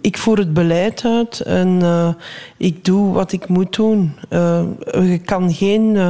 ik 0.00 0.18
voer 0.18 0.38
het 0.38 0.52
beleid 0.52 1.04
uit 1.04 1.40
en 1.40 1.82
ik 2.58 2.84
doe 2.84 3.12
wat 3.12 3.32
ik 3.32 3.48
moet 3.48 3.76
doen. 3.76 4.12
Uh, 4.30 4.62
je 4.92 5.20
kan 5.24 5.52
geen. 5.52 5.94
Uh, 5.94 6.08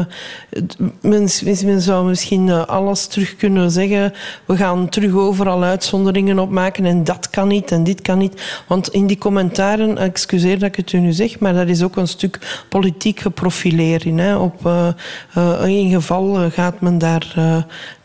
men, 1.00 1.28
men, 1.64 1.82
zou 1.82 2.06
misschien 2.08 2.50
alles 2.50 3.06
terug 3.06 3.36
kunnen 3.36 3.70
zeggen. 3.70 4.12
We 4.44 4.56
gaan 4.56 4.88
terug 4.88 5.14
overal 5.14 5.62
uitzonderingen 5.62 6.38
opmaken 6.38 6.84
en 6.84 7.04
dat 7.04 7.30
kan 7.30 7.48
niet 7.48 7.70
en 7.70 7.84
dit 7.84 8.02
kan 8.02 8.18
niet. 8.18 8.62
Want 8.66 8.88
in 8.88 9.06
die 9.06 9.18
commentaren, 9.18 9.98
excuseer 9.98 10.58
dat 10.58 10.68
ik 10.68 10.76
het 10.76 10.92
u 10.92 10.98
nu 10.98 11.12
zeg, 11.12 11.38
maar 11.38 11.54
dat 11.54 11.68
is 11.68 11.82
ook 11.82 11.96
een 11.96 12.08
stuk 12.08 12.64
politiek 12.68 13.20
geprofilering. 13.20 14.18
Hè. 14.18 14.36
Op 14.36 14.70
één 15.62 15.90
geval 15.90 16.50
gaat 16.50 16.80
men 16.80 16.98
daar 16.98 17.34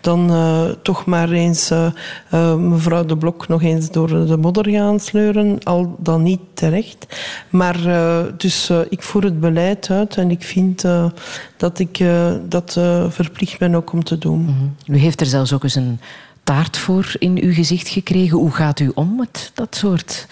dan 0.02 0.32
uh, 0.32 0.64
toch 0.82 1.06
maar 1.06 1.30
eens 1.30 1.72
uh, 1.72 1.86
uh, 2.34 2.56
mevrouw 2.56 3.06
De 3.06 3.18
Blok 3.18 3.48
nog 3.48 3.64
eens 3.64 3.92
door 3.92 4.08
de 4.08 4.38
modder 4.38 4.70
gaan 4.70 5.00
sleuren, 5.00 5.58
al 5.64 5.96
dan 6.00 6.24
niet 6.24 6.40
terecht. 6.54 7.06
Maar 7.50 7.76
dus 8.38 8.70
ik 8.90 9.02
voer 9.02 9.24
het 9.24 9.40
beleid 9.40 9.90
uit 9.90 10.18
en 10.18 10.32
ik 10.32 10.44
vind 10.44 10.86
dat 11.58 11.80
ik 11.80 12.04
dat 12.50 12.74
verplicht 13.10 13.60
ben 13.60 13.76
ook 13.76 13.92
om 13.92 14.04
te 14.04 14.18
doen. 14.18 14.40
Mm 14.40 14.46
-hmm. 14.46 14.96
U 14.96 14.98
heeft 14.98 15.22
er 15.22 15.28
zelfs 15.28 15.54
ook 15.54 15.64
eens 15.64 15.76
een 15.76 16.00
taart 16.44 16.78
voor 16.78 17.14
in 17.20 17.38
uw 17.42 17.54
gezicht 17.54 17.88
gekregen. 17.88 18.38
Hoe 18.38 18.52
gaat 18.52 18.80
u 18.80 18.92
om 18.94 19.16
met 19.16 19.52
dat 19.54 19.76
soort 19.76 20.28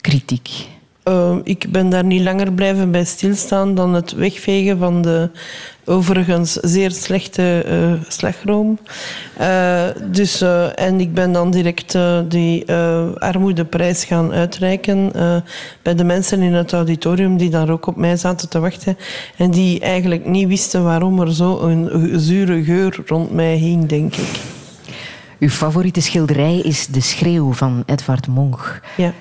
kritiek? 0.00 0.68
Uh, 1.04 1.36
ik 1.42 1.66
ben 1.72 1.90
daar 1.90 2.04
niet 2.04 2.22
langer 2.22 2.52
blijven 2.52 2.90
bij 2.90 3.04
stilstaan 3.04 3.74
dan 3.74 3.94
het 3.94 4.12
wegvegen 4.12 4.78
van 4.78 5.02
de 5.02 5.30
overigens 5.90 6.52
zeer 6.52 6.90
slechte 6.90 7.64
uh, 7.68 7.92
slagroom. 8.08 8.78
Uh, 9.40 9.84
dus, 10.10 10.40
en 10.74 11.00
ik 11.00 11.14
ben 11.14 11.32
dan 11.32 11.50
direct 11.50 11.98
die 12.28 12.72
armoedeprijs 13.18 14.04
gaan 14.04 14.32
uitreiken 14.32 15.12
bij 15.82 15.94
de 15.94 16.04
mensen 16.04 16.40
in 16.42 16.54
het 16.54 16.72
auditorium 16.72 17.36
die 17.36 17.50
daar 17.50 17.70
ook 17.70 17.86
op 17.86 17.96
mij 17.96 18.16
zaten 18.16 18.48
te 18.48 18.58
wachten 18.60 18.96
en 19.36 19.50
die 19.50 19.80
eigenlijk 19.80 20.26
niet 20.26 20.48
wisten 20.48 20.84
waarom 20.84 21.20
er 21.20 21.34
zo 21.34 21.58
een 21.58 22.10
zure 22.20 22.64
geur 22.64 23.02
rond 23.06 23.32
mij 23.32 23.56
hing, 23.56 23.88
denk 23.88 24.16
ik. 24.16 24.40
Uw 25.38 25.48
favoriete 25.48 26.00
schilderij 26.00 26.58
is 26.58 26.86
De 26.86 27.00
Schreeuw 27.00 27.52
van 27.52 27.82
Edvard 27.86 28.28
Munch. 28.28 28.80
Ja. 28.96 29.12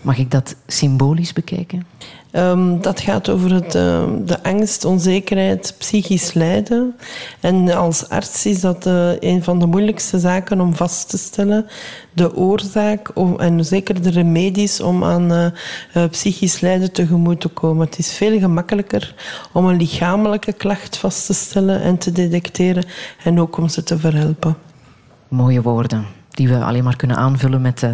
Mag 0.00 0.18
ik 0.18 0.30
dat 0.30 0.56
symbolisch 0.66 1.32
bekijken? 1.32 1.86
Ehm, 2.34 2.80
dat 2.80 3.00
gaat 3.00 3.28
over 3.28 3.52
het, 3.52 3.74
ehm, 3.74 4.24
de 4.24 4.42
angst, 4.42 4.84
onzekerheid, 4.84 5.74
psychisch 5.78 6.32
lijden. 6.32 6.96
En 7.40 7.70
als 7.70 8.08
arts 8.08 8.46
is 8.46 8.60
dat 8.60 8.86
eh, 8.86 9.20
een 9.20 9.42
van 9.42 9.58
de 9.58 9.66
moeilijkste 9.66 10.18
zaken 10.18 10.60
om 10.60 10.74
vast 10.74 11.08
te 11.08 11.18
stellen. 11.18 11.66
De 12.12 12.36
oorzaak 12.36 13.08
en 13.36 13.64
zeker 13.64 14.02
de 14.02 14.10
remedies 14.10 14.80
om 14.80 15.04
aan 15.04 15.32
eh, 15.32 15.46
eh, 15.92 16.10
psychisch 16.10 16.60
lijden 16.60 16.92
tegemoet 16.92 17.40
te 17.40 17.48
komen. 17.48 17.86
Het 17.86 17.98
is 17.98 18.14
veel 18.14 18.38
gemakkelijker 18.38 19.14
om 19.52 19.66
een 19.66 19.76
lichamelijke 19.76 20.52
klacht 20.52 20.96
vast 20.96 21.26
te 21.26 21.34
stellen 21.34 21.82
en 21.82 21.98
te 21.98 22.12
detecteren 22.12 22.84
en 23.24 23.40
ook 23.40 23.56
om 23.56 23.68
ze 23.68 23.82
te 23.82 23.98
verhelpen. 23.98 24.56
Mooie 25.28 25.62
woorden 25.62 26.06
die 26.30 26.48
we 26.48 26.64
alleen 26.64 26.84
maar 26.84 26.96
kunnen 26.96 27.16
aanvullen 27.16 27.60
met 27.60 27.86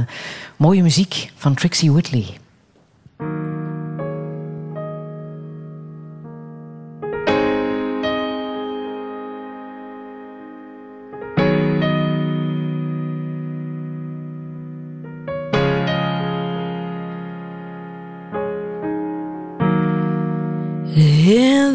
mooie 0.56 0.82
muziek 0.82 1.32
van 1.36 1.54
Trixie 1.54 1.92
Whitley. 1.92 2.26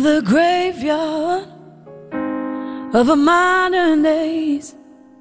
The 0.06 0.22
graveyard 0.22 1.48
of 2.94 3.10
a 3.10 3.16
modern 3.16 4.04
days, 4.04 4.76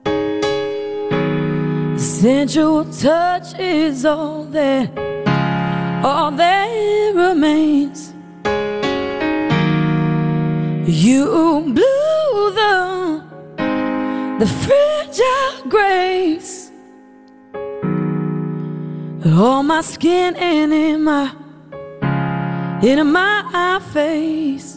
the 0.04 1.98
sensual 1.98 2.84
touch 2.92 3.58
is 3.58 4.04
all 4.04 4.44
that, 4.44 4.90
all 6.04 6.30
that 6.32 6.68
remains. 7.16 8.12
You 10.86 11.62
blew 11.64 12.36
the, 12.60 13.24
the 14.38 14.46
fragile 14.64 15.70
grace 15.70 16.70
on 19.24 19.66
my 19.66 19.80
skin 19.80 20.36
and 20.36 20.74
in 20.74 21.04
my 21.04 21.34
in 22.82 23.06
my 23.10 23.80
face. 23.94 24.73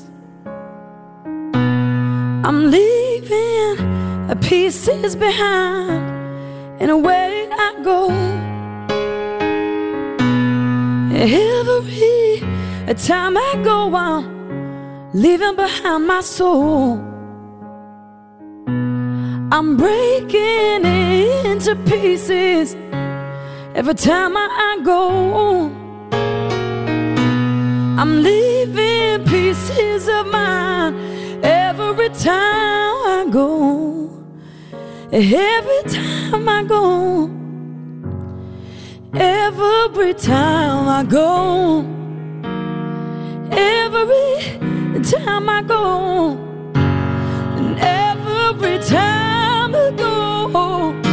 I'm 2.47 2.71
leaving 2.71 4.39
pieces 4.41 5.17
behind, 5.17 6.01
and 6.79 6.89
away 6.89 7.49
I 7.51 7.75
go. 7.83 8.09
Every 11.13 12.95
time 12.95 13.35
I 13.35 13.61
go, 13.65 13.93
I'm 13.93 15.11
leaving 15.11 15.57
behind 15.57 16.07
my 16.07 16.21
soul. 16.21 17.03
I'm 19.51 19.75
breaking 19.75 20.85
into 20.85 21.75
pieces 21.85 22.77
every 23.75 23.95
time 23.95 24.37
I, 24.37 24.47
I 24.69 24.83
go. 24.85 25.69
I'm 27.99 28.23
leaving 28.23 29.25
pieces 29.25 30.07
of 30.07 30.27
mine 30.27 31.16
every 31.99 32.09
time 32.09 32.95
I 33.07 33.27
go. 33.31 34.09
Every 35.11 35.91
time 35.91 36.47
I 36.47 36.63
go. 36.63 37.31
Every 39.15 40.13
time 40.13 40.87
I 40.87 41.03
go. 41.03 41.79
Every 43.51 45.01
time 45.01 45.49
I 45.49 45.63
go. 45.63 46.37
And 46.75 47.79
every 47.79 48.77
time 48.77 49.73
I 49.73 49.91
go. 49.97 51.06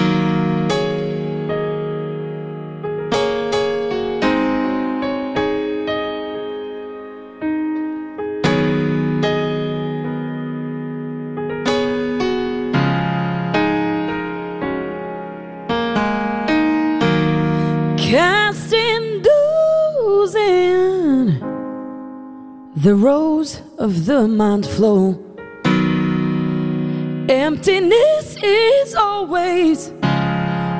The 22.84 22.94
rose 22.94 23.62
of 23.78 24.04
the 24.04 24.28
mind 24.28 24.66
flow. 24.66 25.18
Emptiness 27.30 28.36
is 28.42 28.94
always 28.94 29.88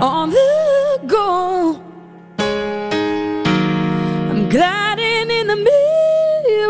on 0.03 0.29
the 0.29 1.01
go. 1.07 1.81
I'm 4.29 4.51
gliding 4.51 5.31
in 5.31 5.47
the 5.47 5.57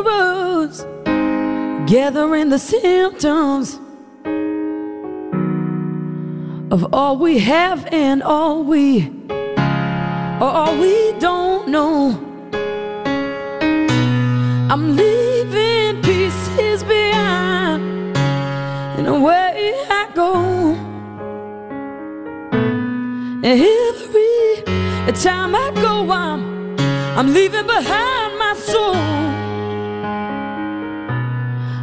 mirrors, 0.06 0.86
gathering 1.90 2.50
the 2.50 2.60
symptoms 2.60 3.80
of 6.70 6.94
all 6.94 7.16
we 7.16 7.40
have 7.40 7.88
and 7.92 8.22
all 8.22 8.62
we 8.62 9.10
all 10.40 10.78
we 10.78 11.12
don't 11.18 11.66
know. 11.66 12.33
I'm 14.70 14.96
leaving 14.96 16.02
pieces 16.02 16.82
behind, 16.84 18.16
and 18.96 19.06
away 19.06 19.74
I 19.90 20.08
go. 20.14 20.74
Every 23.44 24.62
time 25.12 25.54
I 25.54 25.70
go, 25.74 26.10
I'm 26.10 26.78
I'm 27.18 27.34
leaving 27.34 27.66
behind 27.66 28.38
my 28.38 28.54
soul. 28.54 28.94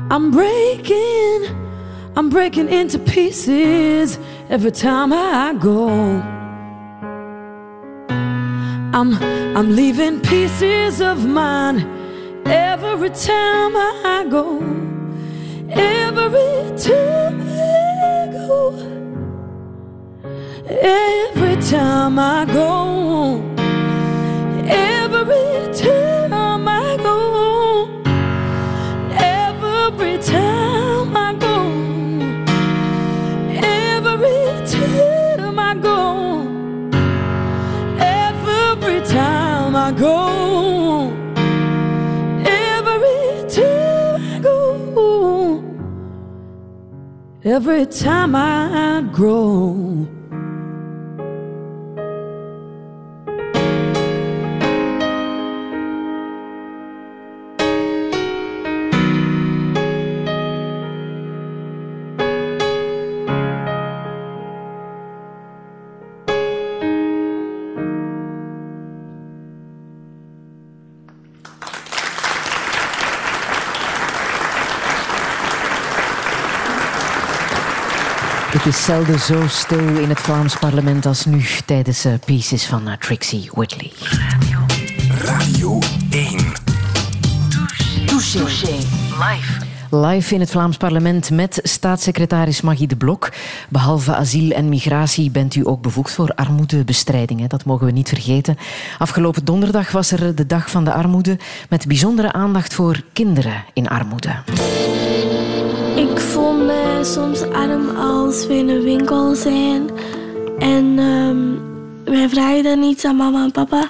I'm 0.10 0.32
breaking, 0.32 1.46
I'm 2.15 2.30
breaking 2.30 2.67
into 2.67 2.98
pieces 2.98 4.17
every 4.50 4.72
time 4.72 5.13
I 5.13 5.54
go. 5.54 5.88
I'm 8.98 9.13
I'm 9.56 9.76
leaving 9.76 10.20
pieces 10.20 11.00
of 11.00 11.28
mine 11.28 12.01
every 12.45 13.10
time 13.10 13.75
I 13.75 14.25
go. 14.30 14.60
Every 15.69 16.77
time 16.77 17.41
I 17.41 18.27
go. 18.32 18.75
Every 20.69 21.56
time 21.62 22.19
I 22.19 22.45
go. 22.45 23.41
Every 24.67 25.73
time 25.73 26.67
I 26.67 26.97
go. 26.97 27.17
Every 29.13 30.17
time 30.23 31.15
I 31.17 31.34
go. 31.34 31.56
Every 33.63 34.65
time 34.67 35.60
I 35.60 35.73
go. 35.75 35.97
Every 37.99 39.01
time 39.08 39.75
I 39.75 39.91
go, 39.91 40.15
every 47.52 47.86
time 47.86 48.34
I 48.34 49.02
grow. 49.12 50.21
Het 78.62 78.74
is 78.74 78.86
zelden 78.86 79.19
zo 79.19 79.47
stil 79.47 79.97
in 79.97 80.10
het 80.10 80.19
Vlaams 80.19 80.58
parlement 80.58 81.06
als 81.06 81.26
nu 81.26 81.45
tijdens 81.65 82.06
eh, 82.06 82.13
Pieces 82.26 82.65
van 82.65 82.88
eh, 82.88 82.97
Trixie 82.97 83.50
Whitley. 83.54 83.91
Radio 85.24 85.80
1. 86.10 86.38
Touché. 88.06 88.74
Live. 89.19 89.65
Live 89.89 90.33
in 90.33 90.40
het 90.40 90.50
Vlaams 90.50 90.77
parlement 90.77 91.31
met 91.31 91.60
staatssecretaris 91.63 92.62
Magie 92.62 92.88
de 92.88 92.96
Blok. 92.96 93.29
Behalve 93.69 94.15
asiel 94.15 94.52
en 94.52 94.69
migratie 94.69 95.31
bent 95.31 95.56
u 95.56 95.67
ook 95.67 95.81
bevoegd 95.81 96.12
voor 96.12 96.29
armoedebestrijding. 96.36 97.40
Hè? 97.40 97.48
Dat 97.48 97.65
mogen 97.65 97.86
we 97.86 97.92
niet 97.92 98.10
vergeten. 98.10 98.58
Afgelopen 98.98 99.46
donderdag 99.46 99.92
was 99.92 100.12
er 100.12 100.36
de 100.36 100.46
Dag 100.46 100.69
van 100.69 100.83
de 100.83 100.94
Armoede 100.94 101.38
met 101.69 101.88
bijzondere 101.88 102.31
aandacht 102.31 102.73
voor 102.73 103.04
kinderen 103.13 103.63
in 103.73 103.90
armoede. 103.90 104.29
Ik 105.96 106.19
voel 106.19 106.61
me 107.02 107.08
soms 107.08 107.41
arm 107.41 107.89
als 107.97 108.47
we 108.47 108.54
in 108.54 108.69
een 108.69 108.81
winkel 108.81 109.35
zijn 109.35 109.89
en 110.60 110.99
ehm, 110.99 112.13
wij 112.13 112.29
vragen 112.29 112.63
dan 112.63 112.83
iets 112.83 113.06
aan 113.06 113.15
mama 113.15 113.43
en 113.43 113.52
papa. 113.52 113.89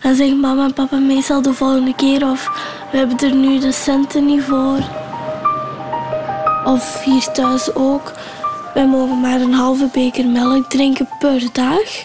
Dan 0.00 0.14
zeggen 0.14 0.40
mama 0.40 0.64
en 0.64 0.72
papa 0.72 0.96
meestal 0.96 1.42
de 1.42 1.52
volgende 1.52 1.94
keer 1.94 2.30
of 2.30 2.50
we 2.90 2.96
hebben 2.96 3.16
er 3.18 3.34
nu 3.34 3.58
de 3.58 3.72
centen 3.72 4.24
niet 4.26 4.42
voor. 4.42 4.78
Of 6.64 7.02
hier 7.04 7.30
thuis 7.32 7.74
ook. 7.74 8.12
Wij 8.74 8.86
mogen 8.86 9.20
maar 9.20 9.40
een 9.40 9.54
halve 9.54 9.88
beker 9.92 10.26
melk 10.26 10.70
drinken 10.70 11.08
per 11.18 11.42
dag. 11.52 12.04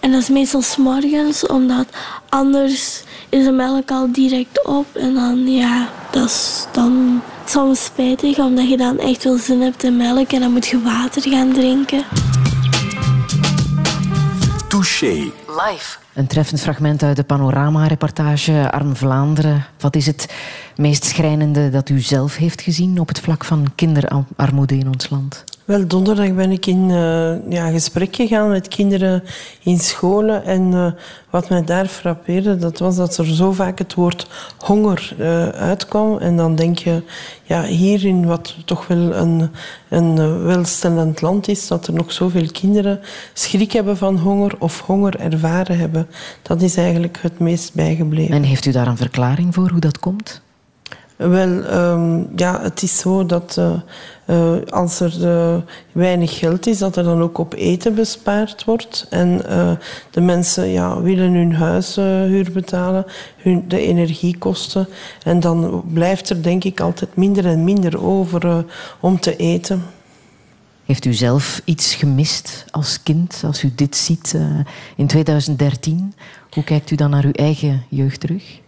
En 0.00 0.10
dat 0.10 0.20
is 0.20 0.28
meestal 0.28 0.62
's 0.62 0.76
morgens, 0.76 1.46
omdat 1.46 1.86
anders 2.28 3.02
is 3.28 3.44
de 3.44 3.52
melk 3.52 3.90
al 3.90 4.12
direct 4.12 4.66
op. 4.66 4.86
En 4.94 5.14
dan, 5.14 5.50
ja, 5.50 5.88
dat 6.10 6.24
is 6.24 6.66
dan 6.72 7.22
soms 7.50 7.84
spijtig, 7.84 8.38
omdat 8.38 8.68
je 8.68 8.76
dan 8.76 8.98
echt 8.98 9.24
wel 9.24 9.38
zin 9.38 9.60
hebt 9.60 9.84
in 9.84 9.96
melk 9.96 10.32
en 10.32 10.40
dan 10.40 10.52
moet 10.52 10.66
je 10.66 10.82
water 10.82 11.22
gaan 11.22 11.52
drinken. 11.52 12.04
Touché. 14.68 15.12
Live. 15.46 15.98
Een 16.14 16.26
treffend 16.26 16.60
fragment 16.60 17.02
uit 17.02 17.16
de 17.16 17.22
panorama-reportage 17.22 18.70
Arm 18.70 18.96
Vlaanderen. 18.96 19.66
Wat 19.80 19.96
is 19.96 20.06
het 20.06 20.34
meest 20.76 21.04
schrijnende 21.04 21.70
dat 21.70 21.88
u 21.88 22.00
zelf 22.00 22.36
heeft 22.36 22.60
gezien 22.60 22.98
op 22.98 23.08
het 23.08 23.20
vlak 23.20 23.44
van 23.44 23.72
kinderarmoede 23.74 24.76
in 24.76 24.88
ons 24.88 25.10
land? 25.10 25.44
Wel, 25.70 25.86
donderdag 25.86 26.34
ben 26.34 26.50
ik 26.50 26.66
in 26.66 26.88
uh, 26.88 27.50
ja, 27.52 27.70
gesprek 27.70 28.16
gegaan 28.16 28.48
met 28.48 28.68
kinderen 28.68 29.22
in 29.62 29.78
scholen. 29.78 30.44
En 30.44 30.72
uh, 30.72 30.86
wat 31.30 31.48
mij 31.48 31.64
daar 31.64 31.86
frappeerde, 31.86 32.56
dat 32.56 32.78
was 32.78 32.96
dat 32.96 33.16
er 33.16 33.26
zo 33.26 33.52
vaak 33.52 33.78
het 33.78 33.94
woord 33.94 34.26
honger 34.58 35.14
uh, 35.18 35.48
uitkwam. 35.48 36.18
En 36.18 36.36
dan 36.36 36.54
denk 36.54 36.78
je, 36.78 37.02
ja, 37.42 37.62
hier 37.62 38.04
in 38.04 38.26
wat 38.26 38.56
toch 38.64 38.86
wel 38.86 39.14
een, 39.14 39.50
een 39.88 40.42
welstellend 40.42 41.20
land 41.20 41.48
is, 41.48 41.66
dat 41.66 41.86
er 41.86 41.92
nog 41.92 42.12
zoveel 42.12 42.46
kinderen 42.52 43.00
schrik 43.32 43.72
hebben 43.72 43.96
van 43.96 44.16
honger 44.16 44.54
of 44.58 44.80
honger 44.80 45.20
ervaren 45.20 45.78
hebben. 45.78 46.06
Dat 46.42 46.62
is 46.62 46.76
eigenlijk 46.76 47.18
het 47.22 47.38
meest 47.38 47.74
bijgebleven. 47.74 48.34
En 48.34 48.42
heeft 48.42 48.66
u 48.66 48.70
daar 48.70 48.86
een 48.86 48.96
verklaring 48.96 49.54
voor 49.54 49.70
hoe 49.70 49.80
dat 49.80 49.98
komt? 49.98 50.42
Wel, 51.28 51.72
um, 51.74 52.28
ja, 52.36 52.60
het 52.62 52.82
is 52.82 52.98
zo 52.98 53.26
dat 53.26 53.56
uh, 53.58 53.72
uh, 54.30 54.52
als 54.68 55.00
er 55.00 55.16
uh, 55.20 55.56
weinig 55.92 56.38
geld 56.38 56.66
is, 56.66 56.78
dat 56.78 56.96
er 56.96 57.04
dan 57.04 57.22
ook 57.22 57.38
op 57.38 57.54
eten 57.54 57.94
bespaard 57.94 58.64
wordt. 58.64 59.06
En 59.10 59.42
de 60.10 60.20
mensen 60.20 60.66
ja, 60.66 61.00
willen 61.00 61.32
hun 61.32 61.54
huishuur 61.54 62.52
betalen, 62.52 63.04
hun, 63.36 63.64
de 63.68 63.80
energiekosten. 63.80 64.88
En 65.22 65.40
dan 65.40 65.82
blijft 65.92 66.30
er 66.30 66.42
denk 66.42 66.64
ik 66.64 66.80
altijd 66.80 67.16
minder 67.16 67.46
en 67.46 67.64
minder 67.64 68.04
over 68.04 68.64
om 69.00 69.20
te 69.20 69.36
eten. 69.36 69.82
Heeft 70.84 71.04
u 71.04 71.12
zelf 71.12 71.62
iets 71.64 71.94
gemist 71.94 72.64
als 72.70 73.02
kind, 73.02 73.42
als 73.46 73.62
u 73.62 73.72
dit 73.74 73.96
ziet 73.96 74.36
in 74.96 75.06
2013? 75.06 76.14
Hoe 76.50 76.64
kijkt 76.64 76.90
u 76.90 76.96
dan 76.96 77.10
naar 77.10 77.24
uw 77.24 77.32
eigen 77.32 77.82
jeugd 77.88 78.20
terug? 78.20 78.60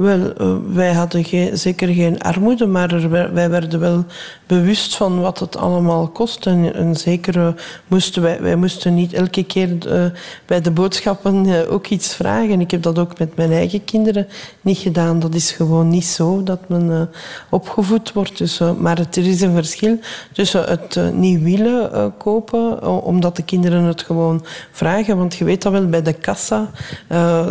Wel, 0.00 0.32
uh, 0.40 0.56
wij 0.72 0.92
hadden 0.92 1.58
zeker 1.58 1.88
geen 1.88 2.20
armoede, 2.20 2.66
maar 2.66 3.10
wij 3.10 3.50
werden 3.50 3.80
wel 3.80 4.04
bewust 4.46 4.96
van 4.96 5.20
wat 5.20 5.38
het 5.38 5.56
allemaal 5.56 6.08
kost. 6.08 6.46
En, 6.46 6.74
en 6.74 6.96
zeker 6.96 7.36
uh, 7.36 7.48
moesten 7.86 8.22
wij, 8.22 8.40
wij 8.40 8.56
moesten 8.56 8.94
niet 8.94 9.12
elke 9.12 9.44
keer 9.44 9.68
uh, 9.86 10.04
bij 10.46 10.60
de 10.60 10.70
boodschappen 10.70 11.68
ook 11.68 11.86
iets 11.86 12.14
vragen. 12.14 12.60
Ik 12.60 12.70
heb 12.70 12.82
dat 12.82 12.98
ook 12.98 13.18
met 13.18 13.36
mijn 13.36 13.52
eigen 13.52 13.84
kinderen 13.84 14.26
niet 14.60 14.78
gedaan. 14.78 15.18
Dat 15.18 15.34
is 15.34 15.50
gewoon 15.50 15.88
niet 15.88 16.06
zo 16.06 16.42
dat 16.42 16.68
men 16.68 17.10
opgevoed 17.50 18.12
wordt. 18.12 18.38
Dus, 18.38 18.60
maar 18.78 18.98
er 18.98 19.26
is 19.26 19.40
een 19.40 19.54
verschil 19.54 19.98
tussen 20.32 20.64
het 20.64 21.12
niet 21.14 21.42
willen 21.42 22.12
kopen, 22.16 23.02
omdat 23.02 23.36
de 23.36 23.42
kinderen 23.42 23.84
het 23.84 24.02
gewoon 24.02 24.44
vragen. 24.70 25.16
Want 25.16 25.34
je 25.34 25.44
weet 25.44 25.62
dat 25.62 25.72
wel, 25.72 25.86
bij 25.86 26.02
de 26.02 26.12
kassa 26.12 26.70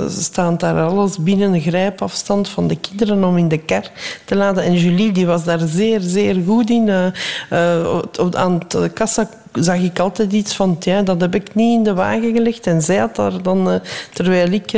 staat 0.07 0.59
daar 0.59 0.81
alles 0.81 1.17
binnen 1.17 1.53
een 1.53 1.61
grijpafstand 1.61 2.37
van 2.47 2.67
de 2.67 2.75
kinderen 2.75 3.23
om 3.23 3.37
in 3.37 3.47
de 3.47 3.57
kar 3.57 3.91
te 4.25 4.35
laden. 4.35 4.63
En 4.63 4.73
Julie 4.73 5.11
die 5.11 5.25
was 5.25 5.43
daar 5.43 5.59
zeer, 5.59 5.99
zeer 5.99 6.35
goed 6.45 6.69
in. 6.69 6.87
Uh, 6.87 7.99
aan 8.31 8.61
de 8.67 8.89
kassa 8.93 9.29
zag 9.53 9.79
ik 9.79 9.99
altijd 9.99 10.33
iets 10.33 10.55
van, 10.55 10.75
ja, 10.79 11.01
dat 11.01 11.21
heb 11.21 11.35
ik 11.35 11.55
niet 11.55 11.77
in 11.77 11.83
de 11.83 11.93
wagen 11.93 12.33
gelegd. 12.33 12.67
En 12.67 12.81
zij 12.81 12.97
had 12.97 13.15
daar 13.15 13.41
dan, 13.41 13.71
uh, 13.71 13.75
terwijl 14.13 14.51
ik 14.51 14.71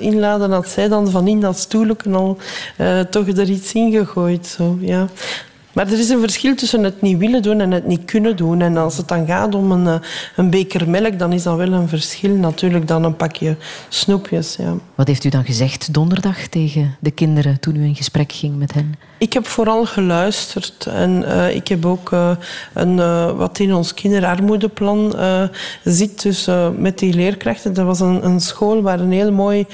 inladen, 0.00 0.50
had 0.50 0.68
zij 0.68 0.88
dan 0.88 1.10
van 1.10 1.28
in 1.28 1.40
dat 1.40 1.58
stoelje 1.58 1.96
al 2.12 2.38
toch 3.10 3.28
er 3.28 3.50
iets 3.50 3.72
in 3.72 3.92
gegooid. 3.92 4.46
Zo, 4.46 4.78
ja. 4.80 5.06
Maar 5.78 5.86
er 5.86 5.98
is 5.98 6.08
een 6.08 6.20
verschil 6.20 6.54
tussen 6.54 6.82
het 6.82 7.02
niet 7.02 7.18
willen 7.18 7.42
doen 7.42 7.60
en 7.60 7.70
het 7.70 7.86
niet 7.86 8.04
kunnen 8.04 8.36
doen. 8.36 8.60
En 8.60 8.76
als 8.76 8.96
het 8.96 9.08
dan 9.08 9.26
gaat 9.26 9.54
om 9.54 9.72
een, 9.72 10.00
een 10.36 10.50
beker 10.50 10.88
melk, 10.88 11.18
dan 11.18 11.32
is 11.32 11.42
dat 11.42 11.56
wel 11.56 11.72
een 11.72 11.88
verschil 11.88 12.34
natuurlijk 12.34 12.88
dan 12.88 13.04
een 13.04 13.16
pakje 13.16 13.56
snoepjes. 13.88 14.56
Ja. 14.56 14.74
Wat 14.94 15.06
heeft 15.06 15.24
u 15.24 15.28
dan 15.28 15.44
gezegd 15.44 15.94
donderdag 15.94 16.46
tegen 16.46 16.96
de 17.00 17.10
kinderen 17.10 17.60
toen 17.60 17.76
u 17.76 17.84
in 17.84 17.96
gesprek 17.96 18.32
ging 18.32 18.56
met 18.56 18.74
hen? 18.74 18.94
Ik 19.18 19.32
heb 19.32 19.46
vooral 19.46 19.86
geluisterd 19.86 20.86
en 20.86 21.22
uh, 21.22 21.54
ik 21.54 21.68
heb 21.68 21.84
ook 21.84 22.10
uh, 22.10 22.30
een, 22.74 22.96
uh, 22.96 23.30
wat 23.36 23.58
in 23.58 23.74
ons 23.74 23.94
kinderarmoedeplan 23.94 25.14
zit. 25.84 26.22
Dus 26.22 26.48
met 26.76 26.98
die 26.98 27.14
leerkrachten. 27.14 27.74
Dat 27.74 27.86
was 27.86 28.00
een, 28.00 28.24
een, 28.24 28.40
school 28.40 28.82
waar 28.82 29.00
een 29.00 29.12
heel 29.12 29.32
mooi 29.32 29.66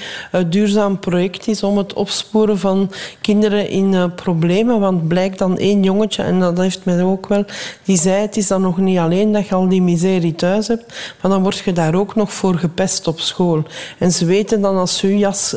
duurzaam 0.47 0.99
project 0.99 1.47
is 1.47 1.63
om 1.63 1.77
het 1.77 1.93
opsporen 1.93 2.59
van 2.59 2.91
kinderen 3.21 3.69
in 3.69 4.11
problemen. 4.15 4.79
Want 4.79 5.07
blijkt 5.07 5.37
dan 5.37 5.57
één 5.57 5.81
jongetje, 5.95 6.23
en 6.23 6.39
dat 6.39 6.57
heeft 6.57 6.85
mij 6.85 7.03
ook 7.03 7.27
wel, 7.27 7.45
die 7.83 7.97
zei: 7.97 8.21
Het 8.21 8.37
is 8.37 8.47
dan 8.47 8.61
nog 8.61 8.77
niet 8.77 8.97
alleen 8.97 9.31
dat 9.31 9.47
je 9.47 9.55
al 9.55 9.69
die 9.69 9.81
miserie 9.81 10.35
thuis 10.35 10.67
hebt, 10.67 11.15
maar 11.21 11.31
dan 11.31 11.41
word 11.41 11.57
je 11.57 11.73
daar 11.73 11.95
ook 11.95 12.15
nog 12.15 12.33
voor 12.33 12.55
gepest 12.55 13.07
op 13.07 13.19
school. 13.19 13.63
En 13.97 14.11
ze 14.11 14.25
weten 14.25 14.61
dan 14.61 14.77
als 14.77 14.97
ze 14.97 15.07
je 15.07 15.17
jas 15.17 15.55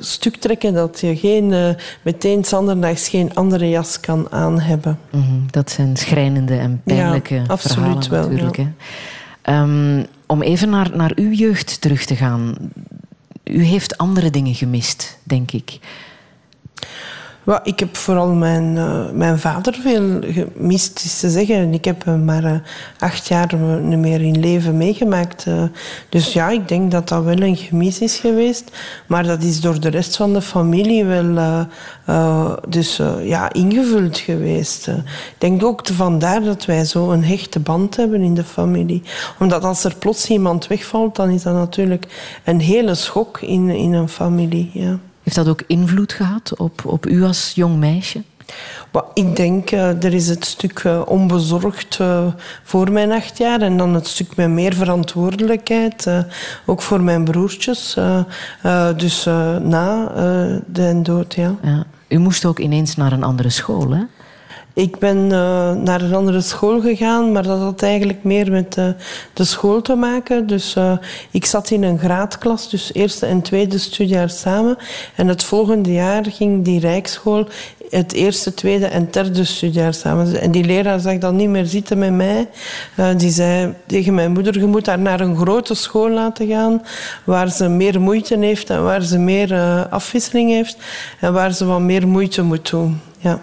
stuk 0.00 0.36
trekken 0.36 0.74
dat 0.74 1.00
je 1.00 1.16
geen 1.16 1.76
meteen 2.02 2.44
anderdags 2.50 3.08
geen 3.08 3.34
andere 3.34 3.68
jas 3.68 4.00
kan 4.00 4.26
aan 4.30 4.60
hebben. 4.60 4.98
Mm 5.10 5.22
-hmm. 5.22 5.46
Dat 5.50 5.70
zijn 5.70 5.96
schrijnende 5.96 6.56
en 6.56 6.80
pijnlijke 6.84 7.34
ja, 7.34 7.44
absoluut 7.46 8.06
verhalen 8.06 8.30
natuurlijk. 8.30 8.56
Wel, 8.56 8.66
ja. 9.54 9.62
um, 9.62 10.06
om 10.26 10.42
even 10.42 10.70
naar, 10.70 10.90
naar 10.96 11.12
uw 11.14 11.30
jeugd 11.30 11.80
terug 11.80 12.04
te 12.04 12.16
gaan. 12.16 12.56
U 13.44 13.62
heeft 13.62 13.98
andere 13.98 14.30
dingen 14.30 14.54
gemist, 14.54 15.18
denk 15.22 15.50
ik. 15.52 15.78
Well, 17.48 17.60
ik 17.62 17.78
heb 17.78 17.96
vooral 17.96 18.28
mijn, 18.28 18.76
uh, 18.76 19.10
mijn 19.12 19.38
vader 19.38 19.74
veel 19.74 20.20
gemist, 20.22 21.04
is 21.04 21.20
te 21.20 21.30
zeggen. 21.30 21.74
Ik 21.74 21.84
heb 21.84 22.04
hem 22.04 22.24
maar 22.24 22.44
uh, 22.44 22.54
acht 22.98 23.28
jaar 23.28 23.54
niet 23.82 23.98
meer 23.98 24.20
in 24.20 24.40
leven 24.40 24.76
meegemaakt. 24.76 25.46
Uh, 25.46 25.62
dus 26.08 26.32
ja, 26.32 26.48
ik 26.48 26.68
denk 26.68 26.90
dat 26.90 27.08
dat 27.08 27.24
wel 27.24 27.40
een 27.40 27.56
gemis 27.56 28.00
is 28.00 28.18
geweest. 28.18 28.70
Maar 29.06 29.22
dat 29.22 29.42
is 29.42 29.60
door 29.60 29.80
de 29.80 29.88
rest 29.88 30.16
van 30.16 30.32
de 30.32 30.42
familie 30.42 31.04
wel 31.04 31.66
dus, 32.68 33.00
ja, 33.22 33.52
ingevuld 33.52 34.18
geweest. 34.18 34.86
ik 34.86 35.04
denk 35.38 35.64
ook 35.64 35.86
vandaar 35.86 36.42
dat 36.42 36.64
wij 36.64 36.84
zo 36.84 37.10
een 37.10 37.24
hechte 37.24 37.60
band 37.60 37.96
hebben 37.96 38.20
in 38.20 38.34
de 38.34 38.44
familie. 38.44 39.02
Omdat 39.38 39.64
als 39.64 39.84
er 39.84 39.96
plots 39.96 40.28
iemand 40.28 40.66
wegvalt, 40.66 41.16
dan 41.16 41.30
is 41.30 41.42
dat 41.42 41.54
natuurlijk 41.54 42.40
een 42.44 42.60
hele 42.60 42.94
schok 42.94 43.40
in, 43.40 43.68
in 43.68 43.92
een 43.92 44.08
familie. 44.08 44.70
Ja. 44.72 44.98
Heeft 45.28 45.40
dat 45.40 45.48
ook 45.48 45.62
invloed 45.66 46.12
gehad 46.12 46.56
op, 46.56 46.84
op 46.84 47.06
u 47.06 47.24
als 47.24 47.52
jong 47.54 47.76
meisje? 47.76 48.22
Ik 49.14 49.36
denk, 49.36 49.70
uh, 49.70 50.04
er 50.04 50.14
is 50.14 50.28
het 50.28 50.44
stuk 50.44 50.82
uh, 50.82 51.02
onbezorgd 51.06 51.98
uh, 52.00 52.26
voor 52.62 52.92
mijn 52.92 53.12
acht 53.12 53.38
jaar 53.38 53.60
en 53.60 53.76
dan 53.76 53.94
het 53.94 54.06
stuk 54.06 54.36
met 54.36 54.48
meer 54.48 54.74
verantwoordelijkheid, 54.74 56.10
ook 56.66 56.82
voor 56.82 57.00
mijn 57.00 57.24
broertjes. 57.24 57.96
dus 58.96 59.24
na 59.62 60.12
de 60.66 61.00
dood, 61.02 61.34
ja. 61.34 61.54
ja. 61.62 61.84
U 62.08 62.18
moest 62.18 62.44
ook 62.44 62.58
ineens 62.58 62.96
naar 62.96 63.12
een 63.12 63.24
andere 63.24 63.50
school, 63.50 63.90
hè? 63.90 64.02
Ik 64.78 64.98
ben 64.98 65.16
uh, 65.16 65.72
naar 65.72 66.00
een 66.00 66.14
andere 66.14 66.40
school 66.40 66.80
gegaan, 66.80 67.32
maar 67.32 67.42
dat 67.42 67.58
had 67.58 67.82
eigenlijk 67.82 68.24
meer 68.24 68.52
met 68.52 68.76
uh, 68.76 68.88
de 69.32 69.44
school 69.44 69.82
te 69.82 69.94
maken. 69.94 70.46
Dus 70.46 70.74
uh, 70.76 70.92
ik 71.30 71.46
zat 71.46 71.70
in 71.70 71.82
een 71.82 71.98
graadklas, 71.98 72.70
dus 72.70 72.90
eerste 72.94 73.26
en 73.26 73.42
tweede 73.42 73.78
studiejaar 73.78 74.30
samen. 74.30 74.76
En 75.14 75.28
het 75.28 75.44
volgende 75.44 75.92
jaar 75.92 76.24
ging 76.24 76.64
die 76.64 76.80
rijkschool 76.80 77.48
het 77.90 78.12
eerste, 78.12 78.54
tweede 78.54 78.86
en 78.86 79.08
derde 79.10 79.44
studiejaar 79.44 79.94
samen. 79.94 80.40
En 80.40 80.50
die 80.50 80.64
leraar 80.64 81.00
zag 81.00 81.18
dan 81.18 81.36
niet 81.36 81.48
meer 81.48 81.66
zitten 81.66 81.98
met 81.98 82.12
mij. 82.12 82.48
die 83.16 83.30
zei 83.30 83.74
tegen 83.86 84.14
mijn 84.14 84.32
moeder, 84.32 84.58
je 84.58 84.66
moet 84.66 84.86
haar 84.86 84.98
naar 84.98 85.20
een 85.20 85.36
grote 85.36 85.74
school 85.74 86.10
laten 86.10 86.48
gaan, 86.48 86.82
waar 87.24 87.50
ze 87.50 87.68
meer 87.68 88.00
moeite 88.00 88.38
heeft 88.38 88.70
en 88.70 88.84
waar 88.84 89.02
ze 89.02 89.18
meer 89.18 89.54
afwisseling 89.90 90.50
heeft 90.50 90.76
en 91.20 91.32
waar 91.32 91.52
ze 91.52 91.64
wat 91.64 91.80
meer 91.80 92.08
moeite 92.08 92.42
moet 92.42 92.70
doen. 92.70 93.00
Ja. 93.18 93.40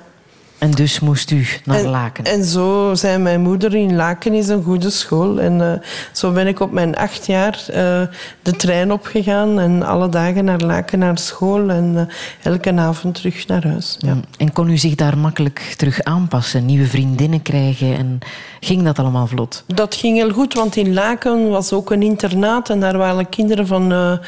En 0.58 0.72
dus 0.72 1.00
moest 1.00 1.32
u 1.32 1.46
naar 1.64 1.78
en, 1.78 1.90
Laken. 1.90 2.24
En 2.24 2.44
zo 2.44 2.92
zei 2.94 3.18
mijn 3.18 3.42
moeder 3.42 3.76
in 3.76 3.96
Laken 3.96 4.34
is 4.34 4.48
een 4.48 4.64
goede 4.64 4.90
school. 4.90 5.40
En 5.40 5.62
eh, 5.62 5.80
zo 6.12 6.32
ben 6.32 6.48
ik 6.48 6.60
op 6.60 6.72
mijn 6.72 6.96
acht 6.96 7.26
jaar 7.26 7.66
eh, 7.68 8.02
de 8.42 8.52
trein 8.58 8.92
opgegaan 8.92 9.60
en 9.60 9.84
alle 9.84 10.10
dagen 10.10 10.46
naar 10.46 10.60
Laken 10.60 11.00
naar 11.00 11.18
school 11.18 11.70
en 11.70 11.94
eh, 11.96 12.52
elke 12.52 12.74
avond 12.76 13.16
terug 13.16 13.48
naar 13.48 13.68
huis. 13.68 13.96
Ja. 14.00 14.14
Mm. 14.14 14.24
En 14.38 14.54
kon 14.54 14.70
u 14.70 14.78
zich 14.78 14.96
daar 14.96 15.18
makkelijk 15.18 15.74
terug 15.78 16.04
aanpassen, 16.04 16.66
nieuwe 16.66 16.88
vriendinnen 16.88 17.42
krijgen 17.42 17.98
en 17.98 18.20
ging 18.60 18.84
dat 18.84 19.00
allemaal 19.00 19.28
vlot? 19.28 19.64
Dat 19.68 19.96
ging 19.96 20.18
heel 20.18 20.32
goed, 20.32 20.54
want 20.54 20.76
in 20.76 20.94
Laken 20.94 21.50
was 21.50 21.74
ook 21.74 21.92
een 21.92 22.02
internaat 22.02 22.70
en 22.70 22.80
daar 22.80 22.98
waren 22.98 23.30
kinderen 23.30 23.68
van, 23.68 24.20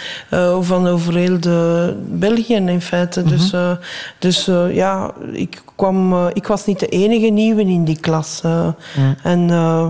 van 0.62 0.88
over 0.88 1.16
heel 1.16 1.40
de 1.40 1.96
België 2.10 2.56
in 2.56 2.82
feite. 2.82 3.24
Dus, 3.24 3.54
eh, 3.54 3.72
dus 4.20 4.50
ja, 4.72 5.12
ik, 5.32 5.62
kwam, 5.76 6.14
eh, 6.26 6.26
ik 6.34 6.48
was 6.48 6.66
niet 6.66 6.80
de 6.80 6.88
enige 6.88 7.28
nieuwe 7.28 7.62
in 7.62 7.84
die 7.84 8.00
klas. 8.00 8.42
eh. 8.44 8.68
Ja. 8.96 9.16
En 9.24 9.50
eh, 9.50 9.88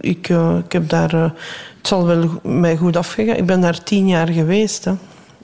ik, 0.00 0.28
ik 0.64 0.72
heb 0.72 0.88
daar, 0.88 1.12
het 1.12 1.32
zal 1.88 2.06
wel 2.06 2.24
mij 2.42 2.76
goed 2.76 2.96
afgegaan. 2.96 3.36
Ik 3.36 3.46
ben 3.46 3.60
daar 3.60 3.82
tien 3.82 4.08
jaar 4.08 4.28
geweest. 4.28 4.84
Hè. 4.84 4.92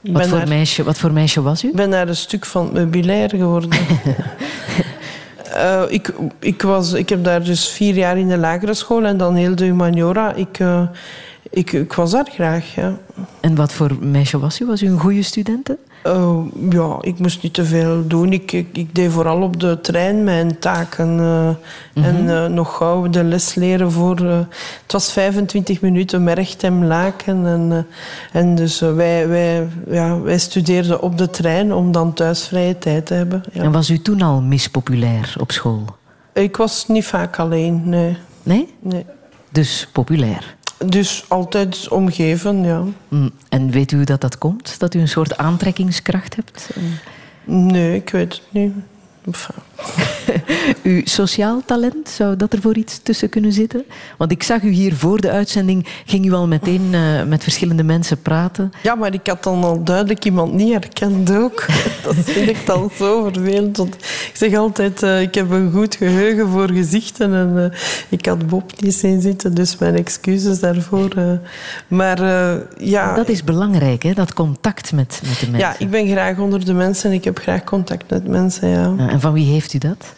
Wat 0.01 0.27
voor, 0.27 0.37
daar- 0.37 0.47
meisje, 0.47 0.83
wat 0.83 0.97
voor 0.97 1.11
meisje 1.11 1.41
was 1.41 1.63
u? 1.63 1.67
ik 1.67 1.75
ben 1.75 1.89
daar 1.89 2.07
een 2.07 2.15
stuk 2.15 2.45
van 2.45 2.63
het 2.65 2.73
meubilair 2.73 3.29
geworden. 3.29 3.69
Ik, 5.89 6.13
ik, 6.39 6.61
was, 6.61 6.93
ik 6.93 7.09
heb 7.09 7.23
daar 7.23 7.43
dus 7.43 7.69
vier 7.69 7.95
jaar 7.95 8.17
in 8.17 8.27
de 8.27 8.37
lagere 8.37 8.73
school 8.73 9.05
en 9.05 9.17
dan 9.17 9.35
heel 9.35 9.55
de 9.55 9.63
humaniora. 9.63 10.33
Ik, 10.33 10.59
ik, 11.49 11.71
ik 11.71 11.93
was 11.93 12.11
daar 12.11 12.27
graag, 12.33 12.75
ja. 12.75 12.97
En 13.39 13.55
wat 13.55 13.73
voor 13.73 13.97
meisje 14.01 14.39
was 14.39 14.59
u? 14.61 14.65
Was 14.65 14.81
u 14.81 14.87
een 14.87 14.99
goede 14.99 15.21
studente? 15.21 15.77
Eh, 16.03 16.37
ja, 16.69 16.97
ik 17.01 17.19
moest 17.19 17.43
niet 17.43 17.53
te 17.53 17.65
veel 17.65 18.07
doen. 18.07 18.33
Ik, 18.33 18.51
ik, 18.51 18.67
ik 18.73 18.95
deed 18.95 19.11
vooral 19.11 19.41
op 19.41 19.59
de 19.59 19.81
trein 19.81 20.23
mijn 20.23 20.59
taken. 20.59 21.19
eh, 21.19 22.05
En 22.05 22.29
eh, 22.29 22.45
nog 22.45 22.77
gauw 22.77 23.09
de 23.09 23.23
les 23.23 23.55
leren 23.55 23.91
voor... 23.91 24.19
het 24.83 24.91
was 24.91 25.11
25 25.11 25.81
minuten 25.81 26.23
Merchtem 26.23 26.83
Laken. 26.83 27.45
En, 27.45 27.87
en 28.31 28.55
dus 28.55 28.79
wij, 28.79 29.27
wij, 29.27 29.67
ja, 29.89 30.19
wij 30.21 30.37
studeerden 30.37 31.01
op 31.01 31.17
de 31.17 31.29
trein 31.29 31.73
om 31.73 31.91
dan 31.91 32.13
thuis 32.13 32.47
vrije 32.47 32.77
tijd 32.77 33.05
te 33.05 33.13
hebben. 33.13 33.43
Ja. 33.51 33.63
En 33.63 33.71
was 33.71 33.89
u 33.89 33.99
toen 34.01 34.21
al 34.21 34.41
mispopulair 34.41 35.35
op 35.39 35.51
school? 35.51 35.85
Ik 36.33 36.57
was 36.57 36.87
niet 36.87 37.05
vaak 37.05 37.39
alleen, 37.39 37.89
nee. 37.89 38.17
Nee? 38.43 38.73
nee. 38.79 39.05
Dus 39.51 39.87
populair. 39.91 40.55
Dus 40.85 41.25
altijd 41.27 41.87
omgeven, 41.87 42.63
ja. 42.63 42.83
Mm, 43.07 43.31
En 43.49 43.69
weet 43.69 43.91
u 43.91 44.03
dat 44.03 44.21
dat 44.21 44.37
komt? 44.37 44.79
Dat 44.79 44.93
u 44.93 44.99
een 44.99 45.07
soort 45.07 45.37
aantrekkingskracht 45.37 46.35
hebt? 46.35 46.69
Nee, 47.43 47.95
ik 47.95 48.09
weet 48.09 48.33
het 48.33 48.41
niet. 48.51 48.73
Enfin, 49.25 49.55
Uw 50.83 51.01
sociaal 51.03 51.61
talent, 51.65 52.09
zou 52.09 52.35
dat 52.35 52.53
er 52.53 52.61
voor 52.61 52.75
iets 52.75 52.99
tussen 53.03 53.29
kunnen 53.29 53.53
zitten? 53.53 53.85
Want 54.17 54.31
ik 54.31 54.43
zag 54.43 54.61
u 54.61 54.69
hier 54.69 54.95
voor 54.95 55.21
de 55.21 55.29
uitzending, 55.29 55.87
ging 56.05 56.25
u 56.25 56.33
al 56.33 56.47
meteen 56.47 56.87
eh, 56.91 57.23
met 57.23 57.43
verschillende 57.43 57.83
mensen 57.83 58.21
praten. 58.21 58.71
Ja, 58.83 58.95
maar 58.95 59.13
ik 59.13 59.27
had 59.27 59.43
dan 59.43 59.63
al 59.63 59.83
duidelijk 59.83 60.25
iemand 60.25 60.53
niet 60.53 60.71
herkend 60.71 61.31
ook. 61.31 61.65
Dat 62.03 62.15
vind 62.15 62.49
ik 62.49 62.65
dan 62.65 62.91
zo 62.97 63.23
vervelend. 63.23 63.77
Want 63.77 63.95
ik 63.95 64.31
zeg 64.33 64.55
altijd, 64.55 65.03
eh, 65.03 65.21
ik 65.21 65.35
heb 65.35 65.51
een 65.51 65.71
goed 65.71 65.95
geheugen 65.95 66.49
voor 66.49 66.71
gezichten. 66.71 67.33
En 67.33 67.71
eh, 67.71 67.79
ik 68.09 68.25
had 68.25 68.47
Bob 68.47 68.71
niet 68.81 68.95
zien 68.95 69.21
zitten, 69.21 69.53
dus 69.53 69.77
mijn 69.77 69.95
excuses 69.95 70.59
daarvoor. 70.59 71.39
maar 71.87 72.21
ja... 72.77 73.15
Dat 73.15 73.29
is 73.29 73.43
belangrijk, 73.43 74.03
hè? 74.03 74.13
dat 74.13 74.33
contact 74.33 74.91
met, 74.91 75.21
met 75.27 75.39
de 75.39 75.49
mensen. 75.51 75.69
Ja, 75.69 75.75
ik 75.77 75.89
ben 75.89 76.07
graag 76.07 76.37
onder 76.37 76.65
de 76.65 76.73
mensen 76.73 77.09
en 77.09 77.15
ik 77.15 77.23
heb 77.23 77.39
graag 77.39 77.63
contact 77.63 78.09
met 78.09 78.27
mensen, 78.27 78.67
ja. 78.67 78.93
Ja, 78.97 79.09
En 79.09 79.19
van 79.19 79.33
wie 79.33 79.45
heeft 79.45 79.66
u 79.73 79.77
dat? 79.77 80.13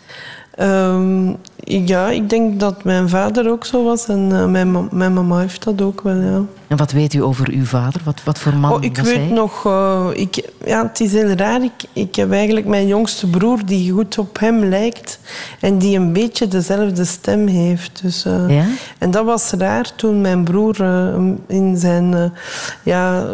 Ehm, 0.56 1.34
ja, 1.64 2.10
ik 2.10 2.30
denk 2.30 2.60
dat 2.60 2.84
mijn 2.84 3.10
vader 3.10 3.50
ook 3.50 3.66
zo 3.66 3.84
was 3.84 4.08
en 4.08 4.30
eh, 4.32 4.46
mijn, 4.46 4.72
ma- 4.72 4.88
mijn 4.92 5.14
mama 5.14 5.38
heeft 5.40 5.64
dat 5.64 5.82
ook 5.82 6.02
wel, 6.02 6.16
ja. 6.22 6.42
En 6.68 6.78
wat 6.78 6.92
weet 6.92 7.14
u 7.14 7.24
over 7.24 7.50
uw 7.50 7.66
vader? 7.66 8.02
Wat, 8.04 8.24
wat 8.24 8.40
voor 8.40 8.56
man 8.56 8.72
Oh, 8.74 8.84
ik 8.84 8.98
was 8.98 9.06
weet 9.08 9.16
hij? 9.18 9.26
nog, 9.28 9.66
eh, 9.66 10.08
ik, 10.14 10.50
ja, 10.66 10.84
het 10.88 11.00
is 11.00 11.12
heel 11.12 11.28
raar. 11.30 11.64
Ik, 11.64 11.72
ik 11.94 12.16
heb 12.16 12.32
eigenlijk 12.32 12.66
mijn 12.68 12.88
jongste 12.88 13.28
broer 13.28 13.66
die 13.66 13.92
goed 13.92 14.18
op 14.18 14.40
hem 14.40 14.64
lijkt 14.66 15.20
en 15.60 15.78
die 15.78 15.98
een 15.98 16.14
beetje 16.14 16.48
dezelfde 16.48 17.06
stem 17.06 17.48
heeft. 17.48 18.00
Dus, 18.02 18.26
eh, 18.26 18.50
Ja? 18.50 18.66
En 18.98 19.12
dat 19.12 19.26
was 19.26 19.52
raar 19.52 19.96
toen 19.96 20.22
mijn 20.22 20.44
broer 20.44 20.80
in 21.48 21.78
zijn 21.78 22.34
ja, 22.84 23.26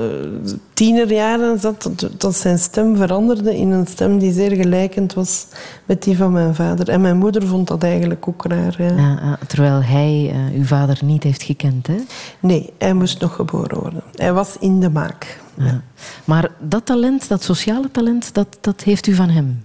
tienerjaren 0.75 1.59
zat, 1.59 1.89
dat, 2.17 2.35
zijn 2.35 2.59
stem 2.59 2.95
veranderde 2.95 3.57
in 3.57 3.71
een 3.71 3.87
stem 3.87 4.19
die 4.19 4.33
zeer 4.33 4.51
gelijkend 4.51 5.13
was 5.13 5.47
met 5.85 6.03
die 6.03 6.17
van 6.17 6.31
mijn 6.31 6.55
vader. 6.55 6.89
En 6.89 7.01
mijn 7.01 7.17
moeder 7.17 7.47
vond 7.47 7.67
dat 7.67 7.83
eigenlijk 7.83 8.27
ook 8.27 8.45
raar. 8.45 8.75
Ja. 8.77 8.95
Ja, 8.95 9.37
terwijl 9.47 9.83
hij 9.83 10.31
eh, 10.31 10.57
uw 10.57 10.63
vader 10.63 10.99
niet 11.03 11.23
heeft 11.23 11.43
gekend, 11.43 11.87
hè? 11.87 11.97
Nee, 12.39 12.73
hij 12.77 12.93
moest 12.93 13.21
nog 13.21 13.35
geboren 13.35 13.79
worden. 13.79 14.03
Hij 14.15 14.33
was 14.33 14.57
in 14.59 14.79
de 14.79 14.89
maak. 14.89 15.39
Ja. 15.53 15.81
Maar 16.25 16.51
dat 16.59 16.85
talent, 16.85 17.27
dat 17.27 17.43
sociale 17.43 17.91
talent, 17.91 18.33
dat, 18.33 18.57
dat 18.61 18.81
heeft 18.81 19.07
u 19.07 19.13
van 19.13 19.29
hem? 19.29 19.63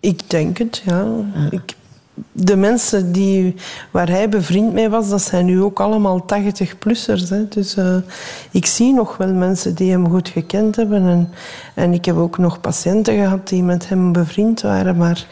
Ik 0.00 0.30
denk 0.30 0.58
het, 0.58 0.82
ja. 0.84 1.06
Ik, 1.50 1.74
de 2.32 2.56
mensen 2.56 3.12
die, 3.12 3.54
waar 3.90 4.08
hij 4.08 4.28
bevriend 4.28 4.72
mee 4.72 4.88
was, 4.88 5.08
dat 5.08 5.22
zijn 5.22 5.46
nu 5.46 5.62
ook 5.62 5.80
allemaal 5.80 6.24
80-plussers. 6.34 7.28
hè. 7.28 7.48
Dus 7.48 7.76
eh, 7.76 7.96
ik 8.50 8.66
zie 8.66 8.92
nog 8.92 9.16
wel 9.16 9.32
mensen 9.32 9.74
die 9.74 9.90
hem 9.90 10.08
goed 10.10 10.28
gekend 10.28 10.76
hebben. 10.76 11.06
En, 11.06 11.30
en 11.74 11.92
ik 11.92 12.04
heb 12.04 12.16
ook 12.16 12.38
nog 12.38 12.60
patiënten 12.60 13.14
gehad 13.14 13.48
die 13.48 13.62
met 13.62 13.88
hem 13.88 14.12
bevriend 14.12 14.60
waren. 14.60 14.96
Maar 14.96 15.26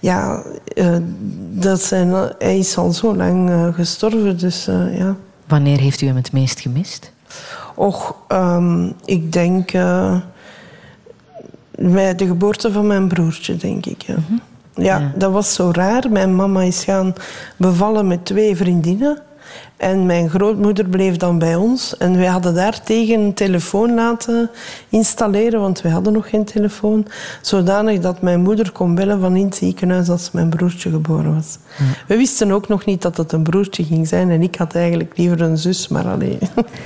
ja, 0.00 0.42
eh, 0.64 0.96
dat 1.50 1.82
zijn, 1.82 2.32
hij 2.38 2.58
is 2.58 2.76
al 2.76 2.92
zo 2.92 3.16
lang 3.16 3.50
eh, 3.50 3.74
gestorven. 3.74 4.38
Dus 4.38 4.64
ja. 4.92 5.16
Wanneer 5.46 5.80
heeft 5.80 6.00
u 6.00 6.06
hem 6.06 6.16
het 6.16 6.32
meest 6.32 6.60
gemist? 6.60 7.12
Och, 7.74 8.16
ehm, 8.28 8.90
ik 9.04 9.32
denk 9.32 9.72
bij 11.72 12.14
de 12.14 12.26
geboorte 12.26 12.72
van 12.72 12.86
mijn 12.86 13.08
broertje, 13.08 13.56
denk 13.56 13.86
ik. 13.86 14.02
Ja. 14.02 14.16
Ja, 14.74 15.12
dat 15.14 15.32
was 15.32 15.54
zo 15.54 15.70
raar. 15.72 16.10
Mijn 16.10 16.36
mama 16.36 16.62
is 16.62 16.84
gaan 16.84 17.14
bevallen 17.56 18.06
met 18.06 18.24
twee 18.24 18.56
vriendinnen. 18.56 19.22
En 19.76 20.06
mijn 20.06 20.30
grootmoeder 20.30 20.88
bleef 20.88 21.16
dan 21.16 21.38
bij 21.38 21.56
ons. 21.56 21.96
En 21.96 22.16
wij 22.16 22.26
hadden 22.26 22.54
daar 22.54 22.82
tegen 22.82 23.20
een 23.20 23.34
telefoon 23.34 23.94
laten 23.94 24.50
installeren, 24.88 25.60
want 25.60 25.80
wij 25.80 25.92
hadden 25.92 26.12
nog 26.12 26.28
geen 26.28 26.44
telefoon. 26.44 27.06
Zodanig 27.40 28.00
dat 28.00 28.22
mijn 28.22 28.40
moeder 28.40 28.72
kon 28.72 28.94
bellen 28.94 29.20
van 29.20 29.36
in 29.36 29.44
het 29.44 29.54
ziekenhuis 29.54 30.08
als 30.08 30.30
mijn 30.30 30.50
broertje 30.50 30.90
geboren 30.90 31.34
was. 31.34 31.58
We 32.06 32.16
wisten 32.16 32.50
ook 32.50 32.68
nog 32.68 32.84
niet 32.84 33.02
dat 33.02 33.16
het 33.16 33.32
een 33.32 33.42
broertje 33.42 33.84
ging 33.84 34.08
zijn. 34.08 34.30
En 34.30 34.42
ik 34.42 34.56
had 34.56 34.74
eigenlijk 34.74 35.16
liever 35.16 35.40
een 35.40 35.58
zus, 35.58 35.88
maar 35.88 36.06
alleen. 36.06 36.38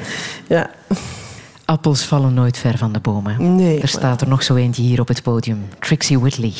ja. 0.48 0.70
Appels 1.64 2.04
vallen 2.04 2.34
nooit 2.34 2.58
ver 2.58 2.78
van 2.78 2.92
de 2.92 3.00
bomen. 3.00 3.56
Nee, 3.56 3.80
er 3.80 3.88
staat 3.88 4.20
er 4.20 4.28
nog 4.28 4.42
zo 4.42 4.54
eentje 4.54 4.82
hier 4.82 5.00
op 5.00 5.08
het 5.08 5.22
podium. 5.22 5.68
Trixie 5.78 6.18
Whitley. 6.18 6.52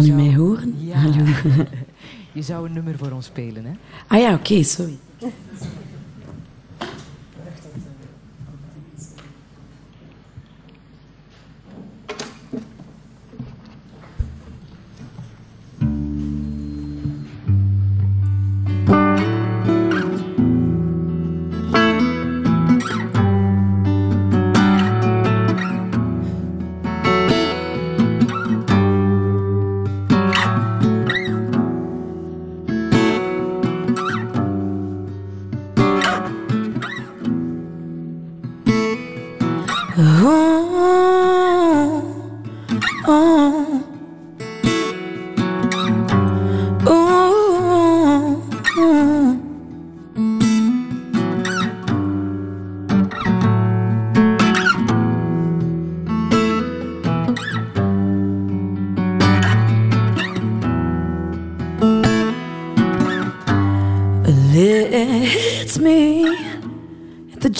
Kan 0.00 0.08
u 0.08 0.12
mij 0.12 0.34
horen? 0.34 0.74
Hallo. 0.92 1.24
Je 2.32 2.42
zou 2.42 2.66
een 2.66 2.72
nummer 2.72 2.98
voor 2.98 3.10
ons 3.10 3.26
spelen, 3.26 3.64
hè? 3.64 3.70
Ah 4.06 4.20
ja, 4.20 4.34
oké, 4.34 4.62
sorry. 4.62 4.98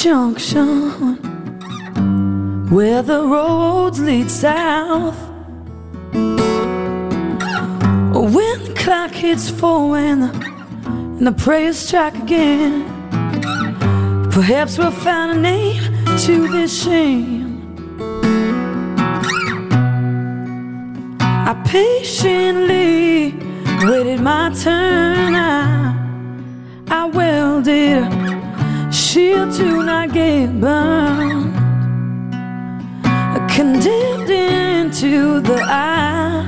Junction 0.03 1.17
where 2.71 3.03
the 3.03 3.23
roads 3.23 4.01
lead 4.01 4.31
south. 4.31 5.19
When 8.15 8.65
the 8.65 8.75
clock 8.79 9.11
hits 9.11 9.51
four 9.51 9.99
and 9.99 10.23
the, 10.23 10.31
and 10.87 11.27
the 11.27 11.33
prayers 11.33 11.77
strike 11.77 12.15
again, 12.15 12.87
perhaps 14.31 14.79
we'll 14.79 14.91
find 14.91 15.33
a 15.33 15.41
name 15.41 15.83
to 16.21 16.49
this 16.49 16.83
shame. 16.83 17.77
I 21.21 21.63
patiently 21.67 23.35
waited 23.85 24.21
my 24.21 24.51
turn. 24.55 25.35
I, 25.35 25.95
I 26.89 27.05
welded 27.05 28.20
shield 29.11 29.53
to 29.53 29.83
not 29.83 30.13
get 30.13 30.61
burned. 30.61 31.53
Condemned 33.57 34.31
into 34.31 35.41
the 35.41 35.61
eye 35.61 36.47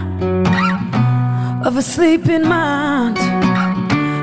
of 1.66 1.76
a 1.76 1.82
sleeping 1.82 2.46
mind, 2.46 3.18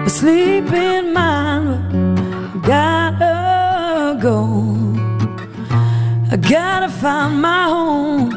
a 0.08 0.10
sleeping 0.10 1.12
mind. 1.12 1.70
Gotta 2.64 4.18
go. 4.22 4.42
I 6.32 6.38
gotta 6.38 6.90
find 7.02 7.42
my 7.42 7.64
home. 7.76 8.30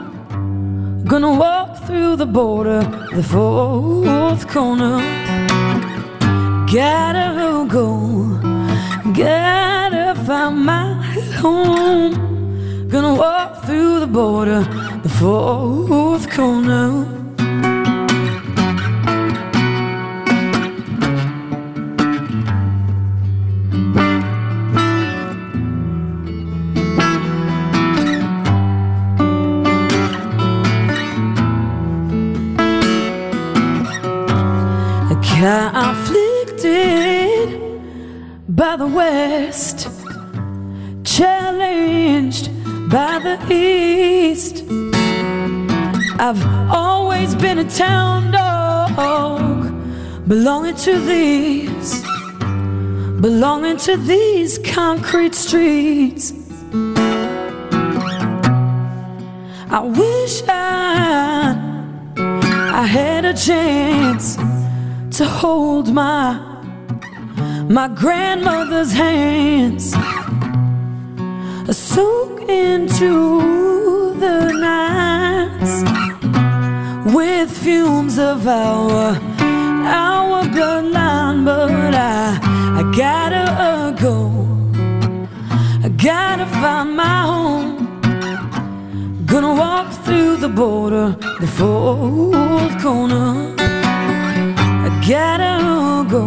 Gonna 1.07 1.35
walk 1.45 1.87
through 1.87 2.17
the 2.17 2.27
border, 2.27 2.83
the 3.15 3.23
fourth 3.23 4.49
corner. 4.49 4.99
Gotta 6.67 7.69
go. 7.77 7.87
Gotta 9.15 9.72
find 10.25 10.65
my 10.65 10.95
home. 11.41 12.89
Gonna 12.89 13.15
walk 13.15 13.65
through 13.65 14.01
the 14.01 14.07
border, 14.07 14.63
the 15.03 15.09
fourth 15.09 16.31
corner. 16.31 17.22
By 42.93 43.19
the 43.19 43.39
east. 43.51 44.65
I've 46.21 46.45
always 46.71 47.35
been 47.35 47.59
a 47.59 47.71
town 47.71 48.31
dog, 48.33 49.73
belonging 50.29 50.75
to 50.75 51.01
these, 51.01 52.03
belonging 53.23 53.79
to 53.89 53.97
these 53.97 54.59
concrete 54.59 55.35
streets. 55.35 56.35
I 59.71 59.81
wish 59.81 60.43
I, 60.47 61.57
I 62.83 62.85
had 62.85 63.25
a 63.25 63.33
chance 63.33 64.37
to 65.17 65.25
hold 65.25 65.95
my, 65.95 66.39
my 67.71 67.89
grandmother's 67.89 68.93
hands 68.93 69.95
soak 71.95 72.41
into 72.49 73.13
the 74.25 74.39
nights 74.71 75.75
with 77.15 77.51
fumes 77.65 78.17
of 78.19 78.47
our 78.47 79.19
our 79.85 80.43
bloodline, 80.55 81.45
but 81.45 81.95
I 81.95 82.39
I 82.81 82.83
gotta 83.03 83.45
uh, 83.69 83.91
go. 84.07 84.17
I 85.87 85.89
gotta 86.09 86.47
find 86.63 86.91
my 87.03 87.19
home. 87.33 87.71
Gonna 89.33 89.55
walk 89.65 89.89
through 90.05 90.37
the 90.45 90.49
border, 90.49 91.07
the 91.43 91.51
fourth 91.59 92.75
corner. 92.85 93.29
I 94.87 94.91
gotta 95.13 95.53
uh, 95.73 96.03
go. 96.15 96.25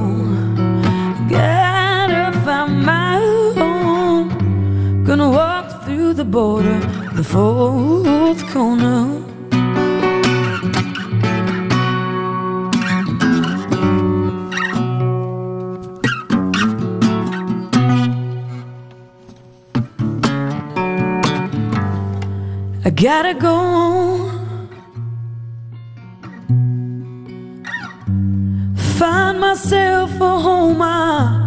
Gotta 1.38 2.24
find 2.46 2.74
my 2.92 3.18
home. 3.60 4.28
Gonna 5.08 5.30
walk 5.30 5.55
the 6.26 6.32
border, 6.32 6.80
the 7.14 7.24
fourth 7.24 8.42
corner. 8.52 9.22
I 22.84 22.90
gotta 22.90 23.34
go. 23.34 24.32
Find 28.98 29.40
myself 29.40 30.12
a 30.22 30.40
home. 30.40 30.82
I, 30.82 31.45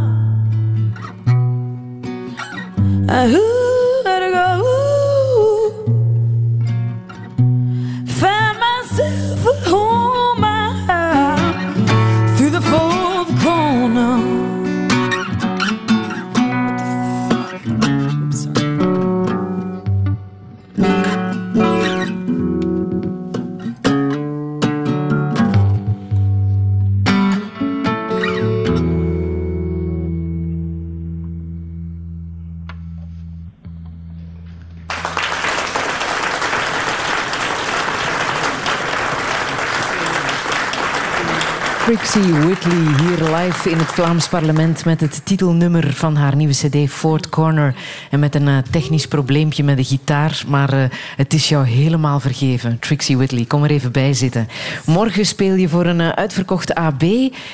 Vlaams 43.99 44.29
parlement 44.29 44.85
met 44.85 45.01
het 45.01 45.21
titelnummer 45.25 45.93
van 45.93 46.17
haar 46.17 46.37
nieuwe 46.37 46.53
cd 46.53 46.91
Fort 46.91 47.29
Corner. 47.29 47.75
En 48.11 48.21
met 48.21 48.35
een 48.35 48.49
eh, 48.49 48.59
technisch 48.71 49.09
probleempje 49.09 49.65
met 49.65 49.77
de 49.77 49.85
gitaar, 49.85 50.43
maar 50.49 50.73
eh, 50.73 50.85
het 51.17 51.35
is 51.35 51.49
jou 51.49 51.67
helemaal 51.67 52.21
vergeven. 52.21 52.79
Trixie 52.79 53.17
Whitley, 53.17 53.45
kom 53.45 53.65
er 53.65 53.71
even 53.71 53.93
bij 53.93 54.13
zitten. 54.13 54.49
Morgen 54.87 55.27
speel 55.27 55.55
je 55.55 55.69
voor 55.69 55.87
een 55.87 56.01
eh, 56.01 56.09
uitverkochte 56.09 56.75
AB. 56.75 57.03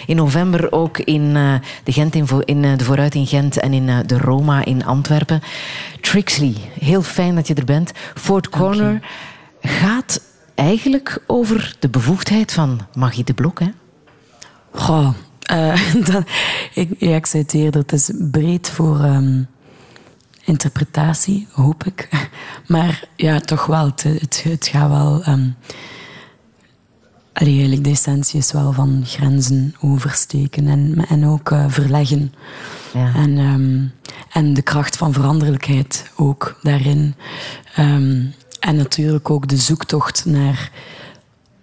In 0.07 0.17
november 0.17 0.73
ook 0.73 0.99
in, 0.99 1.33
de, 1.85 1.93
Gent 1.93 2.15
in, 2.15 2.27
in 2.45 2.77
de 2.77 2.85
Vooruit 2.85 3.15
in 3.15 3.27
Gent 3.27 3.57
en 3.57 3.73
in 3.73 4.07
de 4.07 4.19
Roma 4.19 4.65
in 4.65 4.85
Antwerpen. 4.85 5.43
Trixie, 6.01 6.57
heel 6.81 7.03
fijn 7.03 7.35
dat 7.35 7.47
je 7.47 7.55
er 7.55 7.65
bent. 7.65 7.93
Fort 8.15 8.49
Corner 8.49 9.01
gaat 9.63 10.21
eigenlijk 10.55 11.23
over 11.27 11.77
de 11.79 11.89
bevoegdheid 11.89 12.53
van 12.53 12.81
Magie 12.95 13.25
de 13.25 13.35
Blok, 13.35 13.61
hè? 13.61 13.69
Goh, 14.71 15.09
eh, 15.45 15.95
dat, 16.11 16.25
ik, 16.75 16.91
ja, 16.99 17.17
ik 17.17 17.27
zei 17.27 17.43
het 17.43 17.55
eerder, 17.55 17.81
het 17.81 17.93
is 17.93 18.11
breed 18.31 18.71
voor 18.71 19.01
ehm, 19.01 19.43
interpretatie, 20.45 21.47
hoop 21.51 21.85
ik. 21.85 22.09
Maar 22.67 23.09
ja, 23.17 23.41
toch 23.41 23.67
wel, 23.67 23.87
het, 23.87 24.03
het, 24.03 24.43
het 24.49 24.67
gaat 24.67 24.89
wel... 24.89 25.23
allee, 27.33 27.55
eigenlijk 27.55 27.85
de 27.85 27.91
essentie 27.91 28.39
is 28.39 28.53
wel 28.53 28.73
van 28.73 29.03
grenzen 29.07 29.75
oversteken 29.81 30.69
en, 30.69 31.05
en 31.09 31.27
ook 31.27 31.51
eh, 31.51 31.65
verleggen. 31.69 32.33
En, 32.93 33.39
ehm, 33.39 33.85
en 34.33 34.55
de 34.55 34.63
kracht 34.63 34.97
van 34.97 35.13
veranderlijkheid 35.13 36.11
ook 36.17 36.59
daarin. 36.63 37.15
En 38.65 38.77
natuurlijk 38.77 39.31
ook 39.31 39.49
de 39.49 39.57
zoektocht 39.57 40.25
naar 40.25 40.71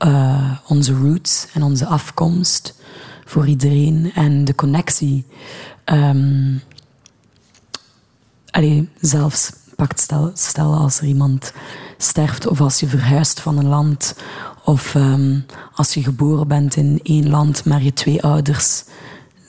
eh, 0.02 0.52
onze 0.68 0.94
roots 0.94 1.48
en 1.54 1.64
onze 1.64 1.86
afkomst 1.86 2.76
voor 3.32 3.48
iedereen 3.48 4.12
en 4.16 4.46
de 4.46 4.56
connectie. 4.56 5.26
Allee, 8.50 8.90
zelfs 9.00 9.52
pakt 9.76 10.00
stel, 10.00 10.32
stel 10.34 10.74
als 10.74 11.00
er 11.00 11.06
iemand 11.06 11.54
sterft 11.98 12.48
of 12.48 12.62
als 12.62 12.80
je 12.80 12.88
verhuist 12.88 13.40
van 13.40 13.58
een 13.58 13.68
land 13.68 14.16
of 14.64 14.96
ehm, 14.96 15.40
als 15.76 15.94
je 15.94 16.04
geboren 16.04 16.48
bent 16.48 16.76
in 16.76 17.00
één 17.04 17.30
land 17.30 17.66
maar 17.66 17.84
je 17.84 17.94
twee 17.94 18.24
ouders 18.24 18.84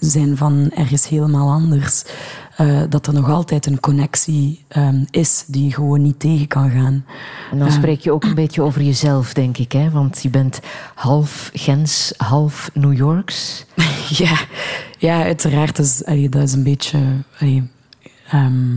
zijn 0.01 0.37
van 0.37 0.71
ergens 0.75 1.09
helemaal 1.09 1.51
anders. 1.51 2.05
Eh, 2.57 2.83
dat 2.89 3.07
er 3.07 3.13
nog 3.13 3.29
altijd 3.29 3.67
een 3.67 3.81
connectie 3.81 4.65
ehm, 4.69 5.05
is 5.11 5.45
die 5.47 5.65
je 5.65 5.73
gewoon 5.75 6.03
niet 6.03 6.21
tegen 6.21 6.47
kan 6.47 6.71
gaan. 6.71 7.05
En 7.51 7.59
dan 7.59 7.67
Eh, 7.67 7.75
spreek 7.75 8.01
je 8.01 8.13
ook 8.13 8.25
een 8.25 8.35
beetje 8.45 8.63
over 8.63 8.83
jezelf, 8.83 9.33
denk 9.33 9.59
ik. 9.59 9.73
Hè? 9.73 9.91
Want 9.91 10.23
je 10.23 10.31
bent 10.31 10.61
half 10.95 11.51
Gens, 11.55 12.15
half 12.17 12.71
New 12.75 12.97
Yorks. 12.97 13.67
ja, 14.23 14.41
ja, 14.99 15.23
uiteraard. 15.23 15.79
Is, 15.79 16.05
allee, 16.05 16.29
dat 16.29 16.43
is 16.43 16.53
een 16.53 16.63
beetje. 16.63 16.99
allee, 17.39 17.71
ehm, 18.29 18.77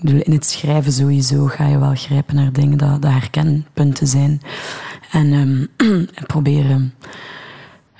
in 0.00 0.32
het 0.32 0.46
schrijven 0.46 0.92
sowieso 0.92 1.46
ga 1.46 1.66
je 1.66 1.78
wel 1.78 1.94
grijpen 1.94 2.34
naar 2.34 2.52
dingen 2.52 2.78
dat, 2.78 3.02
dat 3.02 3.10
herkenpunten 3.10 4.06
zijn. 4.06 4.40
En, 5.10 5.32
ehm, 5.32 5.88
en 6.18 6.26
proberen 6.26 6.94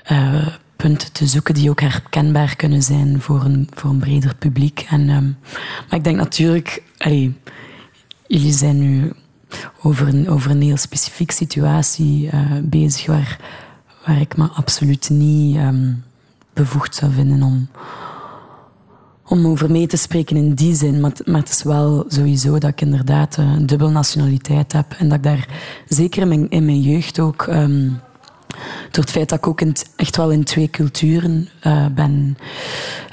eh, 0.03 0.47
punten 0.83 1.11
te 1.11 1.27
zoeken 1.27 1.53
die 1.53 1.69
ook 1.69 1.81
herkenbaar 1.81 2.55
kunnen 2.55 2.83
zijn 2.83 3.21
voor 3.21 3.43
een, 3.43 3.67
voor 3.73 3.89
een 3.89 3.99
breder 3.99 4.35
publiek. 4.35 4.85
En, 4.89 5.09
ehm, 5.09 5.25
maar 5.89 5.97
ik 5.97 6.03
denk 6.03 6.17
natuurlijk, 6.17 6.83
jullie 8.27 8.53
zijn 8.53 8.79
nu 8.79 9.13
over 9.81 10.07
een, 10.07 10.29
over 10.29 10.51
een 10.51 10.61
heel 10.61 10.77
specifieke 10.77 11.33
situatie 11.33 12.29
eh, 12.29 12.41
bezig 12.63 13.05
waar, 13.05 13.39
waar 14.05 14.21
ik 14.21 14.37
me 14.37 14.47
absoluut 14.47 15.09
niet 15.09 15.55
ehm, 15.55 15.93
bevoegd 16.53 16.95
zou 16.95 17.11
vinden 17.11 17.43
om, 17.43 17.69
om 19.25 19.47
over 19.47 19.71
mee 19.71 19.87
te 19.87 19.97
spreken 19.97 20.35
in 20.35 20.53
die 20.53 20.75
zin. 20.75 20.99
Maar, 20.99 21.13
maar 21.25 21.39
het 21.39 21.49
is 21.49 21.63
wel 21.63 22.05
sowieso 22.07 22.57
dat 22.57 22.69
ik 22.69 22.81
inderdaad 22.81 23.37
eh, 23.37 23.45
een 23.45 23.65
dubbele 23.65 23.91
nationaliteit 23.91 24.71
heb. 24.71 24.95
En 24.97 25.09
dat 25.09 25.17
ik 25.17 25.23
daar 25.23 25.47
zeker 25.87 26.21
in 26.21 26.27
mijn, 26.27 26.49
in 26.49 26.65
mijn 26.65 26.81
jeugd 26.81 27.19
ook... 27.19 27.47
ehm, 27.47 27.89
door 28.91 29.03
het 29.03 29.11
feit 29.11 29.29
dat 29.29 29.37
ik 29.37 29.47
ook 29.47 29.61
in 29.61 29.75
echt 29.95 30.15
wel 30.17 30.31
in 30.31 30.43
twee 30.43 30.69
culturen 30.69 31.49
eh, 31.59 31.85
ben. 31.95 32.37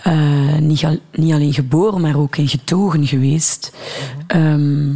eh, 0.02 0.56
niet, 0.58 0.84
al- 0.84 0.98
niet 1.12 1.32
alleen 1.32 1.52
geboren, 1.54 2.00
maar 2.00 2.16
ook 2.16 2.36
in 2.36 2.48
getogen 2.48 3.06
geweest. 3.06 3.72
Ehm, 4.26 4.90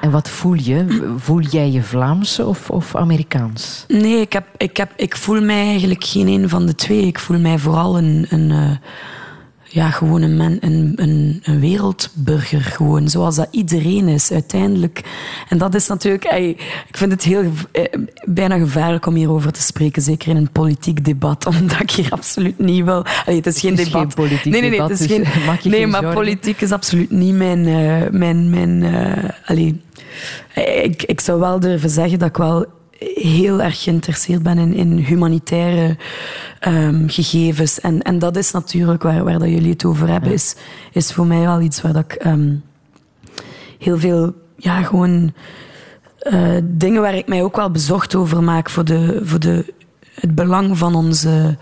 En 0.00 0.10
wat 0.10 0.28
voel 0.28 0.54
je? 0.54 1.12
Voel 1.16 1.40
jij 1.40 1.70
je 1.70 1.82
Vlaams 1.82 2.38
of, 2.40 2.70
of 2.70 2.96
Amerikaans? 2.96 3.84
Nee, 3.88 4.20
ik, 4.20 4.32
heb, 4.32 4.46
ik, 4.56 4.76
heb, 4.76 4.90
ik 4.96 5.16
voel 5.16 5.40
mij 5.40 5.66
eigenlijk 5.66 6.04
geen 6.04 6.28
een 6.28 6.48
van 6.48 6.66
de 6.66 6.74
twee. 6.74 7.06
Ik 7.06 7.18
voel 7.18 7.38
mij 7.38 7.58
vooral 7.58 7.98
een, 7.98 8.26
een, 8.28 8.50
eh, 8.50 8.70
ja, 9.70 9.90
gewoon 9.90 10.22
een, 10.22 10.36
men, 10.36 10.56
een, 10.60 10.92
een, 10.96 11.40
een 11.42 11.60
wereldburger. 11.60 12.60
Gewoon, 12.60 13.08
zoals 13.08 13.36
dat 13.36 13.48
iedereen 13.50 14.08
is 14.08 14.32
uiteindelijk. 14.32 15.00
En 15.48 15.58
dat 15.58 15.74
is 15.74 15.86
natuurlijk... 15.88 16.24
ey, 16.24 16.48
ik 16.88 16.96
vind 16.96 17.12
het 17.12 17.22
heel, 17.22 17.44
eh, 17.72 17.84
bijna 18.24 18.58
gevaarlijk 18.58 19.06
om 19.06 19.14
hierover 19.14 19.52
te 19.52 19.62
spreken. 19.62 20.02
Zeker 20.02 20.28
in 20.28 20.36
een 20.36 20.50
politiek 20.52 21.04
debat. 21.04 21.46
Omdat 21.60 21.80
ik 21.80 21.90
hier 21.90 22.10
absoluut 22.10 22.58
niet 22.58 22.84
wil... 22.84 23.04
Allee, 23.24 23.36
het 23.36 23.46
is 23.46 23.60
geen 23.60 23.70
Het 23.70 23.78
is 23.78 23.84
debat. 23.86 24.00
geen 24.00 24.14
politiek 24.14 24.52
nee, 24.52 24.60
nee, 24.60 24.70
nee, 24.70 24.78
debat, 24.78 24.90
het 24.90 25.00
is 25.00 25.06
dus 25.06 25.16
geen, 25.16 25.44
maak 25.46 25.60
je 25.60 25.68
nee 25.68 25.80
geen 25.80 25.88
maar 25.90 26.00
zorgen. 26.00 26.20
politiek 26.20 26.60
is 26.60 26.72
absoluut 26.72 27.10
niet 27.10 27.34
mijn... 27.34 27.66
eh, 27.66 28.10
mijn, 28.10 28.50
mijn 28.50 28.82
eh, 28.82 29.30
allee, 29.44 29.80
ik, 30.82 31.02
ik 31.02 31.20
zou 31.20 31.40
wel 31.40 31.60
durven 31.60 31.90
zeggen 31.90 32.18
dat 32.18 32.28
ik 32.28 32.36
wel 32.36 32.66
heel 32.98 33.62
erg 33.62 33.82
geïnteresseerd 33.82 34.42
ben 34.42 34.58
in, 34.58 34.74
in 34.74 34.96
humanitaire 34.96 35.96
ehm, 36.58 37.08
gegevens. 37.08 37.80
En, 37.80 38.02
en 38.02 38.18
dat 38.18 38.36
is 38.36 38.50
natuurlijk 38.50 39.02
waar, 39.02 39.24
waar 39.24 39.38
dat 39.38 39.48
jullie 39.48 39.72
het 39.72 39.84
over 39.84 40.08
hebben, 40.08 40.32
is, 40.32 40.56
is 40.92 41.12
voor 41.12 41.26
mij 41.26 41.40
wel 41.40 41.60
iets 41.60 41.80
waar 41.80 41.92
dat 41.92 42.04
ik 42.04 42.12
ehm, 42.12 42.54
heel 43.78 43.98
veel, 43.98 44.34
ja, 44.56 44.82
gewoon 44.82 45.32
eh, 46.18 46.56
dingen 46.62 47.02
waar 47.02 47.14
ik 47.14 47.28
mij 47.28 47.42
ook 47.42 47.56
wel 47.56 47.70
bezocht 47.70 48.14
over 48.14 48.42
maak 48.42 48.70
voor, 48.70 48.84
de, 48.84 49.20
voor 49.22 49.40
de, 49.40 49.74
het 50.14 50.34
belang 50.34 50.78
van 50.78 50.94
onze, 50.94 51.56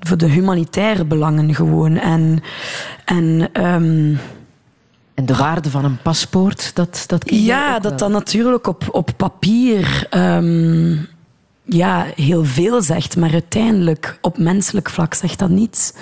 voor 0.00 0.16
de 0.16 0.28
humanitaire 0.28 1.04
belangen 1.04 1.54
gewoon. 1.54 1.96
En, 1.96 2.42
en 3.04 3.48
ehm, 3.52 4.14
En 5.16 5.26
de 5.26 5.36
waarde 5.36 5.70
van 5.70 5.84
een 5.84 6.02
paspoort, 6.02 6.74
dat, 6.74 7.04
dat 7.06 7.24
ken 7.24 7.42
ja, 7.42 7.78
dat 7.78 7.98
dat 7.98 8.10
natuurlijk 8.10 8.66
op, 8.66 8.88
op 8.90 9.10
papier 9.16 10.06
ehm, 10.10 10.96
ja, 11.64 12.06
heel 12.14 12.44
veel 12.44 12.82
zegt, 12.82 13.16
maar 13.16 13.32
uiteindelijk 13.32 14.18
op 14.20 14.38
menselijk 14.38 14.90
vlak 14.90 15.14
zegt 15.14 15.38
dat 15.38 15.48
niets. 15.48 15.92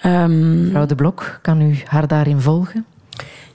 Ehm, 0.00 0.64
Mevrouw 0.64 0.86
De 0.86 0.94
Blok, 0.94 1.38
kan 1.42 1.60
u 1.60 1.82
haar 1.86 2.06
daarin 2.06 2.40
volgen? 2.40 2.84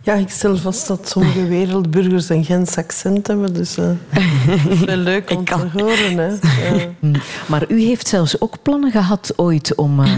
Ja, 0.03 0.13
ik 0.13 0.29
stel 0.29 0.57
vast 0.57 0.87
dat 0.87 1.09
sommige 1.09 1.47
wereldburgers 1.47 2.29
een 2.29 2.43
Gens 2.45 2.77
accent 2.77 3.27
hebben, 3.27 3.53
dus 3.53 3.77
eh 3.77 3.85
dat 4.47 4.71
is 4.71 4.79
wel 4.79 4.95
leuk 4.97 5.29
om 5.31 5.45
te 5.45 5.67
horen. 5.73 6.17
Hè. 6.17 6.29
Ja. 6.77 6.85
Hm. 6.99 7.13
Maar 7.47 7.65
u 7.67 7.81
heeft 7.81 8.07
zelfs 8.07 8.41
ook 8.41 8.55
plannen 8.61 8.91
gehad 8.91 9.33
ooit 9.35 9.75
om 9.75 9.99
eh, 10.03 10.11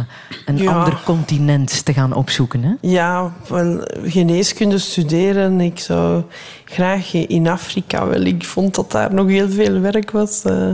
een 0.45 0.57
Ja. 0.57 0.71
ander 0.73 1.01
continent 1.05 1.85
te 1.85 1.93
gaan 1.93 2.13
opzoeken. 2.13 2.63
Hè? 2.63 2.71
Ja, 2.81 3.33
wel, 3.49 3.87
geneeskunde 4.03 4.77
studeren. 4.77 5.61
Ik 5.61 5.79
zou 5.79 6.23
graag 6.65 7.13
in 7.13 7.47
Afrika. 7.47 8.07
Wel, 8.07 8.21
ik 8.21 8.43
vond 8.45 8.75
dat 8.75 8.91
daar 8.91 9.13
nog 9.13 9.27
heel 9.27 9.49
veel 9.49 9.79
werk 9.79 10.11
was. 10.11 10.43
Eh, 10.43 10.69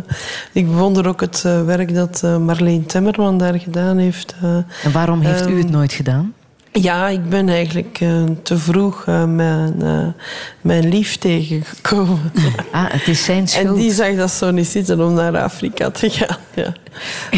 ik 0.52 0.68
bewonder 0.68 1.08
ook 1.08 1.22
het 1.22 1.44
eh, 1.46 1.64
werk 1.66 1.94
dat 1.96 2.22
eh, 2.24 2.38
Marleen 2.38 2.86
Temmerman 2.86 3.38
daar 3.38 3.60
gedaan 3.60 3.98
heeft. 3.98 4.36
eh. 4.42 4.56
En 4.56 4.92
waarom 4.94 5.22
heeft 5.22 5.48
u 5.50 5.56
het 5.56 5.64
Ehm, 5.66 5.72
nooit 5.74 5.94
gedaan? 5.94 6.34
Ja, 6.82 7.08
ik 7.08 7.30
ben 7.30 7.50
eigenlijk 7.50 7.98
eh, 8.00 8.24
te 8.44 8.58
vroeg 8.58 9.04
eh, 9.06 9.26
mijn, 9.26 9.82
eh, 9.82 10.08
mijn 10.62 10.90
lief 10.90 11.18
tegengekomen. 11.18 12.32
Ah, 12.72 12.92
het 12.92 13.08
is 13.08 13.24
zijn 13.24 13.48
schuld. 13.48 13.68
En 13.68 13.74
die 13.74 13.92
zag 13.92 14.16
dat 14.16 14.32
zo 14.32 14.52
niet 14.52 14.68
zitten 14.68 15.02
om 15.02 15.14
naar 15.14 15.38
Afrika 15.38 15.90
te 15.90 16.10
gaan. 16.10 16.38
Ja. 16.54 16.74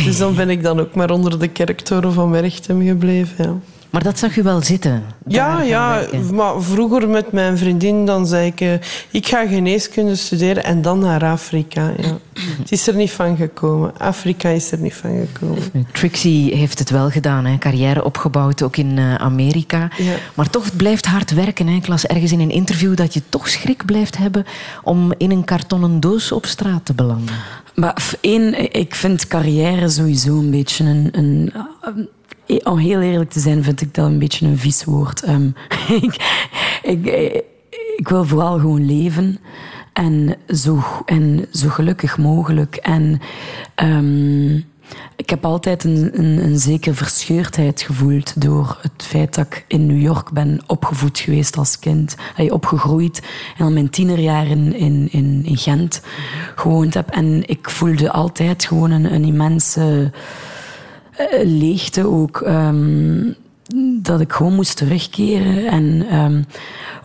Dus 0.06 0.18
dan 0.18 0.36
ben 0.36 0.50
ik 0.50 0.64
dan 0.64 0.80
ook 0.80 0.96
maar 0.96 1.10
onder 1.10 1.40
de 1.40 1.48
kerktoren 1.48 2.14
van 2.14 2.30
Merchtem 2.30 2.86
gebleven. 2.86 3.46
Ja. 3.46 3.56
Maar 3.92 4.04
dat 4.04 4.20
zag 4.20 4.38
u 4.38 4.44
wel 4.44 4.62
zitten? 4.64 5.04
Ja, 5.28 5.62
ja 5.62 6.00
werken. 6.00 6.36
maar 6.36 6.62
vroeger 6.62 7.10
met 7.10 7.32
mijn 7.32 7.58
vriendin 7.58 8.06
dan 8.06 8.28
zei 8.28 8.48
ik... 8.48 8.62
eh, 8.62 8.74
ik 9.12 9.28
ga 9.28 9.48
geneeskunde 9.48 10.16
studeren 10.16 10.64
en 10.64 10.82
dan 10.82 11.00
naar 11.00 11.24
Afrika. 11.24 11.94
Ja. 11.98 12.18
Het 12.60 12.72
is 12.72 12.88
er 12.88 12.96
niet 12.96 13.12
van 13.12 13.36
gekomen. 13.38 13.98
Afrika 13.98 14.50
is 14.50 14.72
er 14.72 14.78
niet 14.78 14.94
van 14.94 15.28
gekomen. 15.28 15.88
Trixie 15.92 16.56
heeft 16.56 16.80
het 16.80 16.90
wel 16.90 17.10
gedaan, 17.10 17.46
hè? 17.46 17.58
carrière 17.58 18.04
opgebouwd, 18.04 18.62
ook 18.62 18.78
in 18.78 18.98
eh, 18.98 19.16
Amerika. 19.16 19.90
Ja. 19.98 20.14
Maar 20.34 20.50
toch 20.50 20.66
het 20.66 20.78
blijft 20.78 21.06
hard 21.06 21.34
werken. 21.34 21.68
Hè? 21.68 21.76
Ik 21.76 21.88
las 21.88 22.06
ergens 22.06 22.32
in 22.32 22.40
een 22.40 22.52
interview 22.52 22.96
dat 22.96 23.14
je 23.14 23.22
toch 23.30 23.50
schrik 23.50 23.86
blijft 23.86 24.18
hebben 24.18 24.46
om 24.84 25.14
in 25.18 25.32
een 25.32 25.44
kartonnen 25.44 26.00
doos 26.00 26.32
op 26.32 26.46
straat 26.46 26.86
te 26.86 26.94
belanden. 26.94 27.36
Maar 27.76 28.14
één, 28.22 28.74
ik 28.74 28.96
vind 28.96 29.28
carrière 29.28 29.90
sowieso 29.90 30.40
een 30.40 30.52
beetje 30.52 30.84
een... 30.84 31.10
een 31.12 31.54
om 32.64 32.78
heel 32.78 33.02
eerlijk 33.02 33.30
te 33.30 33.40
zijn, 33.40 33.64
vind 33.64 33.82
ik 33.82 33.94
dat 33.94 34.06
een 34.06 34.20
beetje 34.20 34.46
een 34.46 34.58
vies 34.58 34.84
woord. 34.84 35.24
Ehm, 35.24 35.48
ik, 36.02 36.16
ik, 36.84 37.06
ik 37.96 38.08
wil 38.08 38.26
vooral 38.26 38.60
gewoon 38.60 38.86
leven. 38.86 39.40
En 39.94 40.36
zo, 40.48 40.84
en 41.06 41.46
zo 41.52 41.70
gelukkig 41.70 42.18
mogelijk. 42.18 42.76
En 42.76 43.20
ehm, 43.76 44.56
ik 45.16 45.30
heb 45.30 45.46
altijd 45.46 45.84
een, 45.84 46.12
een, 46.14 46.44
een 46.44 46.60
zekere 46.60 46.96
verscheurdheid 46.96 47.82
gevoeld 47.82 48.42
door 48.42 48.78
het 48.82 49.04
feit 49.04 49.36
dat 49.36 49.46
ik 49.46 49.66
in 49.68 49.86
New 49.86 50.02
York 50.02 50.32
ben 50.32 50.62
opgevoed 50.68 51.20
geweest 51.20 51.58
als 51.58 51.80
kind. 51.80 52.16
Allee, 52.36 52.54
opgegroeid 52.54 53.22
en 53.58 53.66
al 53.66 53.72
mijn 53.72 53.90
tienerjaren 53.90 54.74
in, 54.74 55.12
in, 55.12 55.42
in 55.44 55.58
Gent 55.58 56.02
gewoond 56.56 56.94
heb. 56.94 57.10
En 57.10 57.50
ik 57.50 57.70
voelde 57.70 58.12
altijd 58.12 58.66
gewoon 58.66 58.92
een, 58.92 59.14
een 59.14 59.26
immense 59.26 60.12
eh, 60.14 60.20
leegte 61.44 62.08
ook. 62.08 62.42
ehm, 62.42 63.34
dat 64.02 64.20
ik 64.20 64.32
gewoon 64.32 64.54
moest 64.54 64.78
terugkeren. 64.78 65.68
En 65.68 66.08
ehm, 66.10 66.42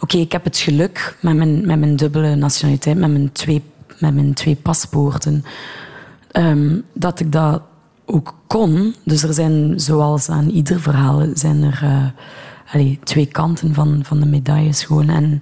oké, 0.00 0.16
ik 0.16 0.32
heb 0.32 0.44
het 0.44 0.58
geluk 0.58 1.16
met 1.20 1.36
mijn, 1.36 1.66
met 1.66 1.78
mijn 1.78 1.96
dubbele 1.96 2.34
nationaliteit, 2.34 2.98
met 2.98 3.10
mijn 3.10 3.32
twee, 3.32 3.62
met 3.98 4.14
mijn 4.14 4.34
twee 4.34 4.56
paspoorten, 4.56 5.44
ehm, 6.30 6.78
dat 6.92 7.20
ik 7.20 7.32
dat 7.32 7.62
ook 8.04 8.34
kon. 8.46 8.94
Dus 9.04 9.22
er 9.22 9.34
zijn, 9.34 9.80
zoals 9.80 10.28
aan 10.28 10.48
ieder 10.48 10.80
verhaal, 10.80 11.26
zijn 11.34 11.62
er 11.62 11.82
eh, 12.72 12.96
twee 13.02 13.26
kanten 13.26 13.74
van, 13.74 14.00
van 14.02 14.20
de 14.20 14.26
medailles 14.26 14.84
gewoon. 14.84 15.08
En, 15.08 15.40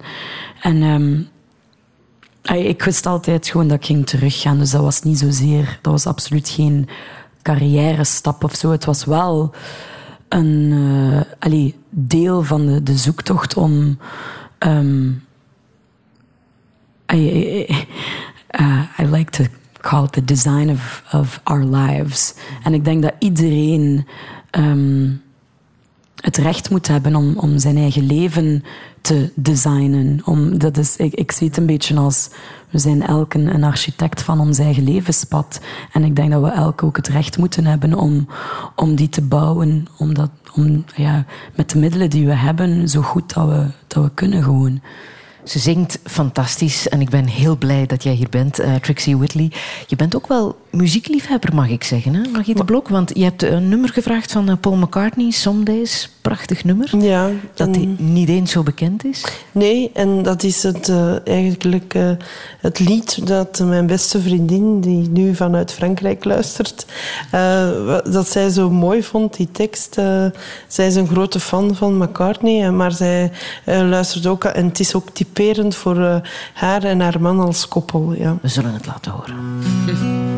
en 0.61 1.27
ik 2.53 2.83
wist 2.83 3.05
altijd 3.05 3.47
gewoon 3.47 3.67
dat 3.67 3.77
ik 3.77 3.85
ging 3.85 4.07
teruggaan. 4.07 4.57
Dus 4.57 4.71
dat 4.71 4.81
was 4.81 5.01
niet 5.01 5.19
zozeer, 5.19 5.79
dat 5.81 5.91
was 5.91 6.07
absoluut 6.07 6.49
geen 6.49 6.87
carrière 7.49 8.03
stap 8.05 8.43
of 8.43 8.55
zo. 8.55 8.71
Het 8.71 8.85
was 8.85 9.05
wel 9.05 9.53
een 10.29 10.71
eh, 10.71 11.33
allee, 11.39 11.75
deel 11.89 12.43
van 12.43 12.65
de, 12.65 12.83
de 12.83 12.97
zoektocht 12.97 13.57
om. 13.57 13.97
ehm, 14.57 15.07
I, 17.13 17.17
I, 17.17 17.87
uh, 18.59 18.83
I 18.99 19.05
like 19.05 19.31
to 19.31 19.43
call 19.81 20.03
it 20.03 20.11
the 20.11 20.23
design 20.23 20.69
of, 20.69 21.03
of 21.13 21.39
our 21.43 21.63
lives. 21.65 22.33
En 22.63 22.73
ik 22.73 22.85
denk 22.85 23.01
dat 23.01 23.13
iedereen. 23.19 24.07
ehm, 24.51 25.11
het 26.25 26.37
recht 26.37 26.69
moet 26.69 26.87
hebben 26.87 27.15
om, 27.15 27.37
om 27.37 27.59
zijn 27.59 27.77
eigen 27.77 28.05
leven 28.05 28.63
te 29.01 29.31
designen. 29.35 30.21
Om, 30.23 30.57
dat 30.57 30.77
is, 30.77 30.95
ik, 30.95 31.13
ik 31.13 31.31
zie 31.31 31.47
het 31.47 31.57
een 31.57 31.65
beetje 31.65 31.95
als 31.95 32.29
we 32.69 32.79
zijn 32.79 33.07
elk 33.07 33.33
een, 33.33 33.53
een 33.53 33.63
architect 33.63 34.21
van 34.21 34.39
ons 34.39 34.59
eigen 34.59 34.83
levenspad. 34.83 35.59
En 35.91 36.03
ik 36.03 36.15
denk 36.15 36.31
dat 36.31 36.41
we 36.41 36.49
elk 36.49 36.83
ook 36.83 36.95
het 36.95 37.07
recht 37.07 37.37
moeten 37.37 37.65
hebben 37.65 37.93
om, 37.93 38.27
om 38.75 38.95
die 38.95 39.09
te 39.09 39.21
bouwen. 39.21 39.87
Om 39.97 40.13
dat, 40.13 40.29
om, 40.53 40.85
ja, 40.95 41.25
met 41.55 41.69
de 41.69 41.79
middelen 41.79 42.09
die 42.09 42.25
we 42.25 42.35
hebben, 42.35 42.89
zo 42.89 43.01
goed 43.01 43.33
dat 43.33 43.47
we, 43.47 43.65
dat 43.87 44.03
we 44.03 44.11
kunnen 44.13 44.43
gewoon. 44.43 44.81
Ze 45.43 45.59
zingt 45.59 45.99
fantastisch 46.03 46.89
en 46.89 47.01
ik 47.01 47.09
ben 47.09 47.25
heel 47.25 47.57
blij 47.57 47.85
dat 47.85 48.03
jij 48.03 48.13
hier 48.13 48.29
bent, 48.29 48.59
eh, 48.59 48.75
Trixie 48.75 49.17
Whitley. 49.17 49.51
Je 49.87 49.95
bent 49.95 50.15
ook 50.15 50.27
wel 50.27 50.57
muziekliefhebber, 50.75 51.55
mag 51.55 51.69
ik 51.69 51.83
zeggen, 51.83 52.13
hè? 52.13 52.29
Mag 52.29 52.45
je 52.45 52.55
de 52.55 52.65
Blok? 52.65 52.87
Want 52.87 53.11
je 53.13 53.23
hebt 53.23 53.43
een 53.43 53.69
nummer 53.69 53.89
gevraagd 53.89 54.31
van 54.31 54.49
eh, 54.49 54.55
Paul 54.59 54.75
McCartney, 54.75 55.31
Some 55.31 55.63
Days. 55.63 56.09
Prachtig 56.25 56.63
nummer. 56.63 56.97
Ja. 56.97 57.29
Dat 57.53 57.73
die 57.73 57.95
niet 57.97 58.29
eens 58.29 58.51
zo 58.51 58.63
bekend 58.63 59.05
is. 59.05 59.25
Nee, 59.51 59.91
en 59.93 60.23
dat 60.23 60.43
is 60.43 60.63
het, 60.63 60.89
eh, 60.89 61.27
eigenlijk 61.27 61.93
eh, 61.93 62.09
het 62.59 62.79
lied 62.79 63.27
dat 63.27 63.59
mijn 63.59 63.87
beste 63.87 64.21
vriendin, 64.21 64.81
die 64.81 65.09
nu 65.09 65.35
vanuit 65.35 65.71
Frankrijk 65.71 66.23
luistert, 66.23 66.85
eh, 67.31 67.69
dat 68.11 68.29
zij 68.29 68.49
zo 68.49 68.69
mooi 68.69 69.03
vond, 69.03 69.37
die 69.37 69.51
tekst. 69.51 69.93
Zij 70.67 70.87
is 70.87 70.95
een 70.95 71.07
grote 71.07 71.39
fan 71.39 71.75
van 71.75 71.97
McCartney, 71.97 72.71
maar 72.71 72.91
zij 72.91 73.31
luistert 73.65 74.27
ook... 74.27 74.43
En 74.43 74.65
het 74.65 74.79
is 74.79 74.95
ook 74.95 75.09
typerend 75.09 75.75
voor 75.75 76.21
haar 76.53 76.83
en 76.83 76.99
haar 76.99 77.21
man 77.21 77.39
als 77.39 77.67
koppel. 77.67 78.13
Ja. 78.17 78.37
We 78.41 78.47
zullen 78.47 78.73
het 78.73 78.85
laten 78.85 79.11
horen. 79.11 79.35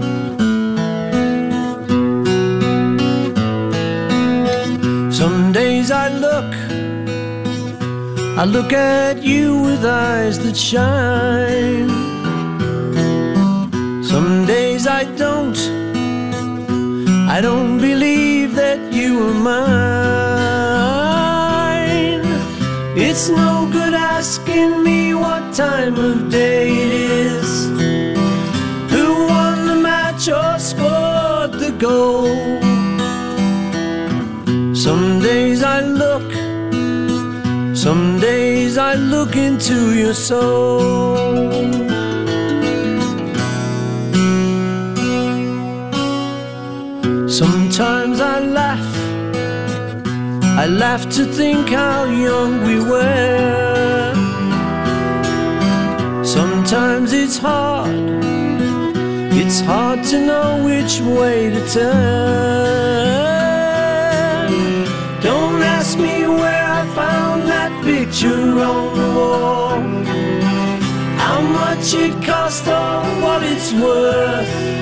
I 5.92 6.10
look, 6.10 6.54
I 8.38 8.44
look 8.44 8.74
at 8.74 9.24
you 9.24 9.62
with 9.62 9.86
eyes 9.86 10.38
that 10.40 10.58
shine. 10.58 11.88
Some 14.04 14.46
days 14.46 14.86
I 14.86 15.06
don't, 15.16 15.58
I 17.30 17.40
don't 17.42 17.80
believe 17.80 18.56
that 18.56 18.92
you 18.92 19.30
are 19.30 19.34
mine. 19.34 19.78
It's 22.98 23.30
no 23.30 23.70
good 23.72 23.94
asking 23.94 24.84
me 24.84 25.14
what 25.14 25.54
time 25.54 25.96
of 25.96 26.30
day 26.30 26.70
it 26.70 26.92
is, 26.92 27.68
who 28.92 29.28
won 29.28 29.68
the 29.68 29.76
match 29.76 30.28
or 30.28 30.60
scored 30.60 31.54
the 31.54 31.72
goal. 31.80 32.67
I 38.90 38.96
look 38.96 39.36
into 39.36 39.94
your 39.94 40.14
soul. 40.14 40.80
Sometimes 47.28 48.22
I 48.22 48.40
laugh, 48.40 48.92
I 50.64 50.68
laugh 50.68 51.04
to 51.18 51.26
think 51.26 51.68
how 51.68 52.06
young 52.06 52.64
we 52.64 52.80
were. 52.80 54.14
Sometimes 56.24 57.12
it's 57.12 57.38
hard, 57.38 57.94
it's 59.42 59.60
hard 59.60 60.02
to 60.12 60.18
know 60.26 60.64
which 60.64 61.02
way 61.02 61.50
to 61.50 61.62
turn. 61.74 63.27
Picture 68.28 68.66
on 68.66 68.94
the 68.94 69.12
wall. 69.16 69.82
How 71.18 71.42
much 71.42 71.94
it 71.94 72.26
cost 72.26 72.68
or 72.68 73.22
what 73.22 73.42
it's 73.42 73.72
worth. 73.72 74.76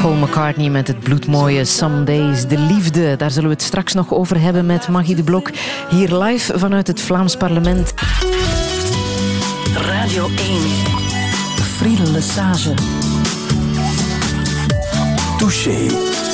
Paul 0.00 0.14
McCartney 0.14 0.70
met 0.70 0.86
het 0.86 1.00
bloedmooie 1.00 1.64
Some 1.64 2.04
Days. 2.04 2.46
De 2.46 2.58
liefde, 2.58 3.16
daar 3.16 3.30
zullen 3.30 3.48
we 3.48 3.54
het 3.54 3.64
straks 3.64 3.92
nog 3.92 4.14
over 4.14 4.40
hebben 4.40 4.66
met 4.66 4.88
Maggie 4.88 5.14
de 5.14 5.22
Blok. 5.22 5.50
Hier 5.90 6.16
live 6.16 6.58
vanuit 6.58 6.86
het 6.86 7.00
Vlaams 7.00 7.36
parlement. 7.36 7.94
Radio 9.74 10.26
1. 10.26 10.34
Friedel 11.76 12.10
Lesage. 12.10 12.74
Touché. 15.38 16.25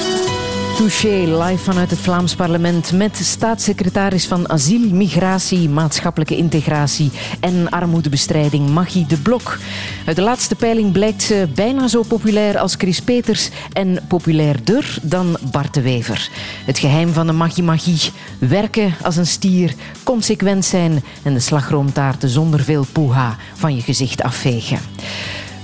Touché, 0.83 1.43
live 1.45 1.62
vanuit 1.62 1.91
het 1.91 1.99
Vlaams 1.99 2.35
parlement 2.35 2.93
met 2.93 3.16
staatssecretaris 3.16 4.26
van 4.26 4.49
Asiel, 4.49 4.89
Migratie, 4.91 5.68
Maatschappelijke 5.68 6.37
Integratie 6.37 7.11
en 7.41 7.70
Armoedebestrijding 7.70 8.68
Maggie 8.68 9.07
de 9.07 9.16
Blok. 9.16 9.59
Uit 10.07 10.16
de 10.16 10.22
laatste 10.22 10.55
peiling 10.55 10.93
blijkt 10.93 11.22
ze 11.22 11.49
bijna 11.55 11.89
zo 11.89 12.03
populair 12.03 12.59
als 12.59 12.74
Chris 12.74 13.01
Peters 13.01 13.51
en 13.72 13.99
populairder 14.09 14.99
dan 15.03 15.37
Bart 15.51 15.74
de 15.74 15.83
Wever. 15.83 16.30
Het 16.64 16.78
geheim 16.78 17.12
van 17.12 17.26
de 17.26 17.33
Maggie 17.33 17.64
Magie, 17.64 18.11
werken 18.39 18.95
als 19.03 19.16
een 19.16 19.26
stier, 19.26 19.74
consequent 20.03 20.64
zijn 20.64 21.05
en 21.22 21.35
de 21.35 21.41
slagroomtaarten 21.41 22.28
zonder 22.28 22.61
veel 22.61 22.87
poeha 22.93 23.37
van 23.55 23.74
je 23.74 23.83
gezicht 23.83 24.22
afvegen. 24.22 24.78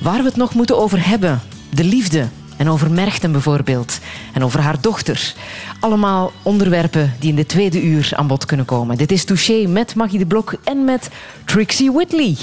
Waar 0.00 0.18
we 0.18 0.28
het 0.28 0.36
nog 0.36 0.54
moeten 0.54 0.78
over 0.78 1.08
hebben, 1.08 1.40
de 1.70 1.84
liefde. 1.84 2.26
En 2.58 2.68
over 2.68 2.90
Merchten 2.90 3.32
bijvoorbeeld. 3.32 3.98
En 4.32 4.44
over 4.44 4.60
haar 4.60 4.80
dochter. 4.80 5.34
Allemaal 5.80 6.32
onderwerpen 6.42 7.14
die 7.18 7.30
in 7.30 7.36
de 7.36 7.46
tweede 7.46 7.82
uur 7.82 8.10
aan 8.14 8.26
bod 8.26 8.44
kunnen 8.44 8.66
komen. 8.66 8.96
Dit 8.96 9.12
is 9.12 9.24
Touché 9.24 9.66
met 9.66 9.94
Maggie 9.94 10.18
de 10.18 10.26
Blok 10.26 10.54
en 10.64 10.84
met 10.84 11.10
Trixie 11.44 11.92
Whitley. 11.92 12.36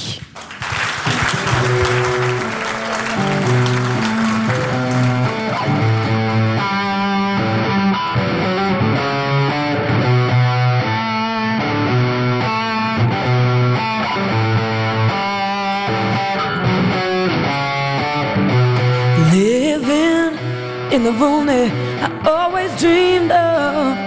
In 20.96 21.04
the 21.04 21.12
room 21.12 21.46
that 21.48 21.70
I 22.08 22.30
always 22.30 22.72
dreamed 22.80 23.32
of. 23.32 23.98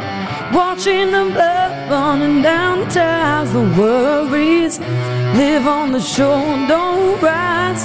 Watching 0.54 1.10
the 1.16 1.24
blood 1.36 1.90
running 1.90 2.40
down 2.40 2.80
the 2.80 2.86
tiles, 2.86 3.52
the 3.52 3.64
worries 3.78 4.78
live 5.40 5.66
on 5.66 5.92
the 5.92 6.00
shore. 6.00 6.56
Don't 6.66 7.20
rise, 7.20 7.84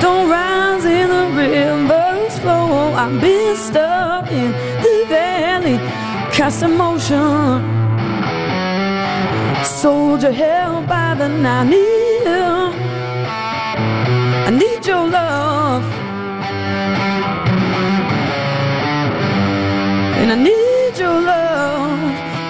don't 0.00 0.30
rise 0.30 0.84
in 0.86 1.08
the 1.16 1.26
river's 1.42 2.38
flow. 2.38 2.94
I've 3.02 3.20
been 3.20 3.54
stuck 3.54 4.32
in 4.32 4.50
the 4.84 4.96
valley, 5.10 5.76
cast 6.36 6.62
in 6.62 6.78
motion. 6.78 7.60
Soldier 9.62 10.32
held 10.32 10.86
by 10.88 11.14
the 11.20 11.28
you. 11.70 12.44
I 14.48 14.50
need 14.50 14.86
your 14.86 15.06
love. 15.06 16.03
And 20.24 20.32
I 20.32 20.36
need 20.36 20.98
your 20.98 21.20
love, 21.20 22.00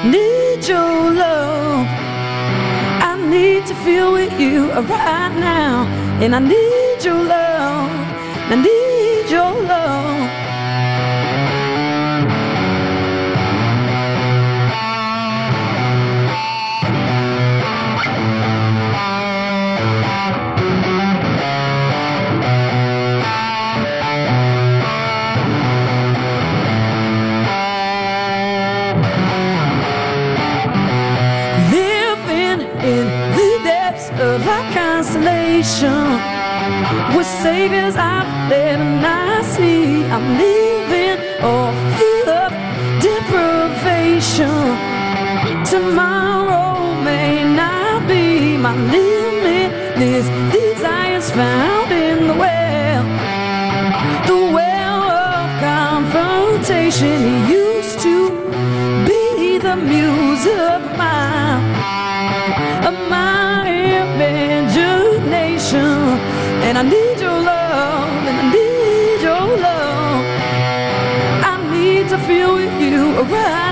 need 0.06 0.64
your 0.64 1.10
love. 1.10 1.84
I 3.02 3.16
need 3.28 3.66
to 3.66 3.74
feel 3.82 4.12
with 4.12 4.32
you 4.38 4.70
right 4.70 5.34
now. 5.40 5.84
And 6.22 6.36
I 6.36 6.38
need 6.38 7.02
your 7.02 7.20
love, 7.20 7.90
I 8.52 8.54
need 8.62 8.83
constellation. 35.74 37.16
With 37.16 37.26
saviors 37.26 37.96
out 37.96 38.48
there 38.48 38.78
and 38.78 39.04
I 39.04 39.42
see 39.42 40.04
I'm 40.04 40.38
living 40.38 41.18
off 41.42 41.74
the 42.26 42.50
deprivation. 43.00 44.48
Tomorrow 45.64 47.02
may 47.02 47.44
not 47.54 48.06
be 48.08 48.56
my 48.56 48.74
limit. 48.76 49.24
limitless 49.96 50.26
desires 50.52 51.30
found 51.30 51.92
in 51.92 52.26
the 52.26 52.34
well. 52.34 53.04
The 54.26 54.40
well 54.56 55.02
of 55.10 55.60
confrontation 55.60 57.18
he 57.28 57.52
used 57.52 58.00
to 58.00 58.30
be 59.06 59.58
the 59.58 59.76
muse 59.76 60.46
of 60.46 60.80
mine, 60.96 61.63
and 66.66 66.78
I 66.78 66.82
need 66.82 67.20
your 67.20 67.38
love, 67.52 68.08
and 68.28 68.36
I 68.42 68.44
need 68.56 69.20
your 69.28 69.46
love. 69.66 70.24
I 71.52 71.54
need 71.74 72.08
to 72.08 72.18
feel 72.26 72.54
with 72.54 72.74
you 72.80 73.20
right 73.34 73.63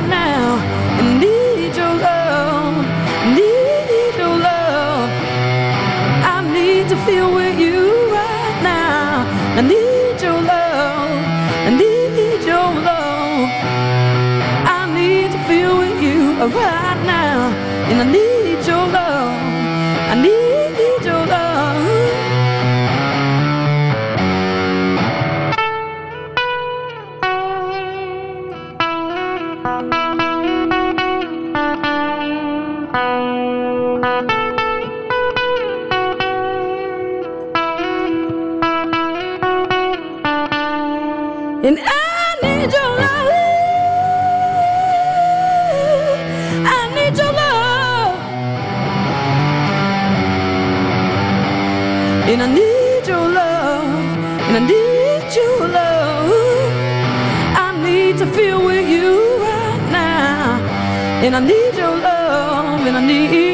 And 61.34 61.44
I 61.44 61.48
need 61.48 61.74
your 61.78 61.96
love. 61.96 62.86
And 62.86 62.94
I 62.94 63.06
need 63.06 63.51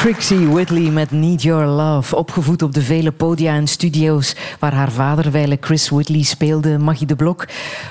Trixie 0.00 0.48
Whitley 0.48 0.90
met 0.90 1.10
Need 1.10 1.42
Your 1.42 1.66
Love. 1.66 2.16
Opgevoed 2.16 2.62
op 2.62 2.72
de 2.74 2.82
vele 2.82 3.12
podia 3.12 3.54
en 3.54 3.66
studio's 3.66 4.34
waar 4.58 4.74
haar 4.74 4.92
vader 4.92 5.30
wijle 5.30 5.56
Chris 5.60 5.88
Whitley 5.88 6.22
speelde, 6.22 6.78
Maggie 6.78 7.06
de 7.06 7.16
Blok. 7.16 7.46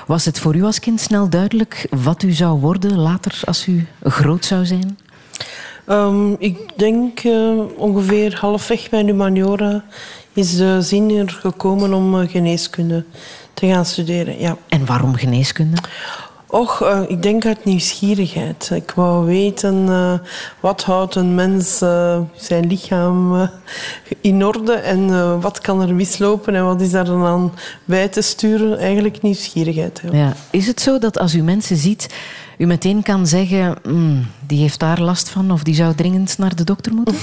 Was 0.06 0.24
het 0.24 0.38
voor 0.38 0.56
u 0.56 0.62
als 0.62 0.78
kind 0.78 1.00
snel 1.00 1.28
duidelijk 1.28 1.86
wat 1.90 2.22
u 2.22 2.32
zou 2.32 2.60
worden 2.60 2.98
later 2.98 3.40
als 3.44 3.66
u 3.66 3.86
groot 4.02 4.44
zou 4.44 4.64
zijn? 4.64 4.98
Ehm, 5.86 6.32
ik 6.38 6.58
denk 6.76 7.18
eh, 7.18 7.58
ongeveer 7.76 8.38
halfweg 8.40 8.90
mijn 8.90 9.06
humaniora 9.06 9.84
is 10.32 10.56
de 10.56 10.82
zin 10.82 11.10
er 11.10 11.38
gekomen 11.40 11.94
om 11.94 12.20
eh, 12.20 12.30
geneeskunde 12.30 13.04
te 13.54 13.66
gaan 13.66 13.84
studeren. 13.84 14.38
Ja. 14.38 14.56
En 14.68 14.86
waarom 14.86 15.14
geneeskunde? 15.14 15.76
Och, 16.50 16.82
eh, 16.82 17.00
ik 17.08 17.22
denk 17.22 17.46
uit 17.46 17.64
nieuwsgierigheid. 17.64 18.70
Ik 18.74 18.90
wou 18.90 19.26
weten 19.26 19.88
eh, 19.88 20.14
wat 20.60 20.82
houdt 20.82 21.14
een 21.14 21.34
mens 21.34 21.80
eh, 21.80 22.20
zijn 22.34 22.66
lichaam 22.66 23.48
in 24.20 24.44
orde 24.44 24.72
en 24.72 25.40
wat 25.40 25.60
kan 25.60 25.80
er 25.80 25.94
mislopen 25.94 26.54
en 26.54 26.64
wat 26.64 26.80
is 26.80 26.90
daar 26.90 27.04
dan 27.04 27.24
aan 27.24 27.52
bij 27.84 28.08
te 28.08 28.20
sturen. 28.20 28.78
Eigenlijk 28.78 29.22
nieuwsgierigheid. 29.22 30.00
Ja. 30.04 30.18
Ja. 30.18 30.32
Is 30.50 30.66
het 30.66 30.80
zo 30.80 30.98
dat 30.98 31.18
als 31.18 31.34
u 31.34 31.42
mensen 31.42 31.76
ziet, 31.76 32.14
u 32.58 32.66
meteen 32.66 33.02
kan 33.02 33.26
zeggen, 33.26 33.76
"Hmm, 33.82 34.26
die 34.46 34.60
heeft 34.60 34.80
daar 34.80 35.00
last 35.00 35.28
van 35.28 35.50
of 35.50 35.62
die 35.62 35.74
zou 35.74 35.94
dringend 35.94 36.38
naar 36.38 36.54
de 36.54 36.64
dokter 36.64 36.94
moeten? 36.94 37.14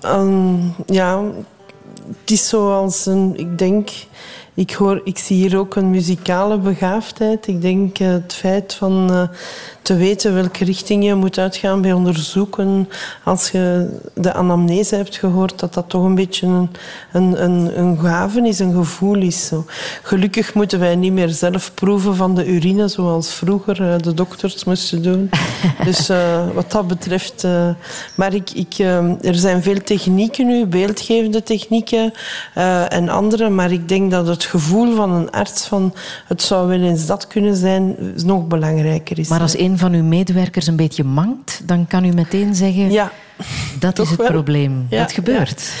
Ehm, 0.00 0.54
ja, 0.86 1.22
het 2.20 2.30
is 2.30 2.48
zoals 2.48 3.06
een, 3.06 3.32
ik 3.36 3.58
denk, 3.58 3.90
ik, 4.54 4.72
hoor, 4.72 5.00
ik 5.04 5.18
zie 5.18 5.36
hier 5.36 5.58
ook 5.58 5.76
een 5.76 5.90
muzikale 5.90 6.58
begaafdheid. 6.58 7.46
Ik 7.46 7.60
denk 7.60 7.98
eh, 7.98 8.08
het 8.08 8.34
feit 8.34 8.74
van 8.74 9.10
eh, 9.10 9.28
te 9.84 9.96
weten 9.96 10.34
welke 10.34 10.64
richting 10.64 11.04
je 11.04 11.14
moet 11.14 11.38
uitgaan 11.38 11.80
bij 11.80 11.92
onderzoeken. 11.92 12.88
Als 13.24 13.50
je 13.50 13.88
de 14.14 14.32
anamnese 14.32 14.96
hebt 14.96 15.16
gehoord, 15.16 15.58
dat 15.58 15.74
dat 15.74 15.88
toch 15.88 16.04
een 16.04 16.14
beetje 16.14 16.46
een, 16.46 16.70
een, 17.12 17.44
een, 17.44 17.78
een 17.78 17.98
gave 17.98 18.48
is, 18.48 18.58
een 18.58 18.74
gevoel 18.74 19.16
is. 19.16 19.46
Zo. 19.46 19.64
Gelukkig 20.02 20.54
moeten 20.54 20.78
wij 20.78 20.96
niet 20.96 21.12
meer 21.12 21.28
zelf 21.28 21.74
proeven 21.74 22.16
van 22.16 22.34
de 22.34 22.46
urine, 22.46 22.88
zoals 22.88 23.32
vroeger 23.32 23.92
eh, 23.92 23.98
de 23.98 24.14
dokters 24.14 24.64
moesten 24.64 25.02
doen. 25.02 25.30
dus 25.84 26.08
eh, 26.08 26.48
wat 26.54 26.70
dat 26.70 26.86
betreft... 26.86 27.44
eh, 27.44 27.68
maar 28.14 28.34
ik, 28.34 28.50
ik, 28.50 28.78
er 29.20 29.34
zijn 29.34 29.62
veel 29.62 29.82
technieken 29.82 30.46
nu, 30.46 30.66
beeldgevende 30.66 31.42
technieken 31.42 32.12
en 32.88 33.08
andere. 33.08 33.48
Maar 33.48 33.72
ik 33.72 33.88
denk 33.88 34.10
dat 34.10 34.26
het 34.26 34.44
gevoel 34.44 34.94
van 34.94 35.10
een 35.10 35.30
arts 35.30 35.66
van 35.66 35.94
het 36.26 36.42
zou 36.42 36.68
wel 36.68 36.80
eens 36.80 37.06
dat 37.06 37.26
kunnen 37.26 37.56
zijn, 37.56 37.96
nog 38.24 38.46
belangrijker 38.46 39.18
is. 39.18 39.28
Maar 39.28 39.40
als 39.40 39.54
van 39.78 39.92
uw 39.92 40.02
medewerkers 40.04 40.66
een 40.66 40.76
beetje 40.76 41.04
mankt, 41.04 41.62
dan 41.68 41.86
kan 41.86 42.04
u 42.04 42.12
meteen 42.12 42.54
zeggen, 42.54 42.90
Ja. 42.90 43.12
Dat 43.78 43.98
is 43.98 44.08
het 44.10 44.18
wel. 44.18 44.26
probleem. 44.26 44.86
Ja, 44.90 45.00
het 45.00 45.12
gebeurt. 45.12 45.72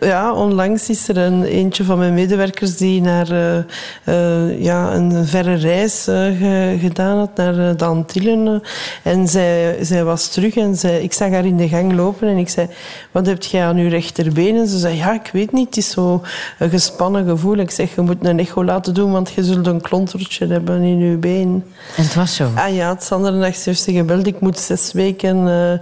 Ja, 0.00 0.32
onlangs 0.34 0.88
is 0.88 1.08
er 1.08 1.16
een, 1.16 1.44
eentje 1.44 1.84
van 1.84 1.98
mijn 1.98 2.14
medewerkers 2.14 2.76
die 2.76 3.00
naar 3.00 3.30
eh, 3.30 3.58
eh, 4.04 4.62
ja, 4.62 4.94
een 4.94 5.26
verre 5.26 5.54
reis 5.54 6.06
eh, 6.06 6.14
ge- 6.14 6.76
gedaan 6.80 7.18
had 7.18 7.36
naar 7.36 7.76
de 7.76 7.84
Antillen. 7.84 8.62
en 9.02 9.28
zij, 9.28 9.76
zij 9.80 10.04
was 10.04 10.28
terug 10.28 10.56
en 10.56 10.76
zij, 10.76 11.02
ik 11.02 11.12
zag 11.12 11.30
haar 11.30 11.44
in 11.44 11.56
de 11.56 11.68
gang 11.68 11.92
lopen 11.92 12.28
en 12.28 12.36
ik 12.36 12.48
zei, 12.48 12.66
wat 13.10 13.26
heb 13.26 13.42
jij 13.42 13.64
aan 13.64 13.76
je 13.76 13.88
rechterbeen? 13.88 14.56
En 14.56 14.66
ze 14.68 14.78
zei, 14.78 14.96
ja, 14.96 15.12
ik 15.14 15.30
weet 15.32 15.52
niet, 15.52 15.66
het 15.66 15.76
is 15.76 15.90
zo 15.90 16.22
gespannen 16.58 17.26
gevoel. 17.26 17.56
Ik 17.56 17.70
zeg, 17.70 17.94
je 17.94 18.00
moet 18.00 18.24
een 18.24 18.38
echo 18.38 18.64
laten 18.64 18.94
doen, 18.94 19.12
want 19.12 19.32
je 19.32 19.44
zult 19.44 19.66
een 19.66 19.80
klontertje 19.80 20.46
hebben 20.46 20.82
in 20.82 20.98
je 20.98 21.16
been. 21.16 21.64
En 21.96 22.02
het 22.04 22.14
was 22.14 22.34
zo. 22.34 22.50
Ah 22.54 22.74
ja, 22.74 22.88
het 22.94 23.08
andere 23.12 23.38
dag 23.40 23.64
heeft 23.64 23.80
ze 23.82 23.92
gebeld. 23.92 24.26
Ik 24.26 24.40
moet 24.40 24.58
zes 24.58 24.92
weken 24.92 25.48
eh 25.48 25.78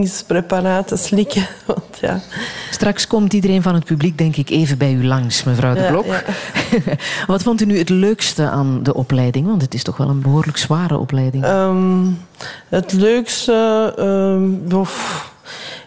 antistollingspreparaten 0.00 0.98
slikken. 0.98 1.46
Want 1.66 1.98
ja, 2.00 2.20
Straks 2.70 3.06
komt 3.06 3.32
iedereen 3.32 3.62
van 3.62 3.74
het 3.74 3.84
publiek, 3.84 4.18
denk 4.18 4.36
ik, 4.36 4.50
even 4.50 4.78
bij 4.78 4.92
u 4.92 5.06
langs, 5.06 5.44
mevrouw 5.44 5.74
de 5.74 5.86
Blok. 5.90 6.06
ja. 6.06 6.22
Wat 7.26 7.42
vond 7.42 7.60
u 7.60 7.64
nu 7.64 7.78
het 7.78 7.88
leukste 7.88 8.48
aan 8.48 8.82
de 8.82 8.94
opleiding? 8.94 9.46
Want 9.46 9.62
het 9.62 9.74
is 9.74 9.82
toch 9.82 9.96
wel 9.96 10.08
een 10.08 10.20
behoorlijk 10.22 10.56
zware 10.56 10.98
opleiding. 10.98 11.44
Ehm, 11.44 12.06
het 12.68 12.92
leukste... 12.92 13.92
ehm, 13.96 14.84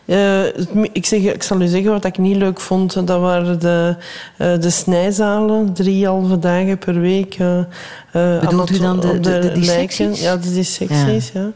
eh, 0.05 0.45
ik, 0.91 1.05
zeg, 1.05 1.19
ik 1.21 1.43
zal 1.43 1.61
u 1.61 1.67
zeggen 1.67 1.91
wat 1.91 2.05
ik 2.05 2.17
niet 2.17 2.35
leuk 2.35 2.59
vond. 2.59 3.07
Dat 3.07 3.19
waren 3.19 3.59
de, 3.59 3.95
eh, 4.37 4.59
de 4.59 4.69
snijzalen. 4.69 5.73
Drie 5.73 6.05
halve 6.07 6.39
dagen 6.39 6.77
per 6.77 6.99
week. 6.99 7.35
eh, 7.39 7.59
eh, 8.13 8.39
Bedoelt 8.39 8.69
u 8.69 8.77
dan 8.79 8.99
de- 8.99 9.19
de- 9.19 9.51
dissecties? 9.53 10.21
Ja, 10.21 10.37
de 10.37 10.53
dissecties. 10.53 11.31
Ja. 11.33 11.49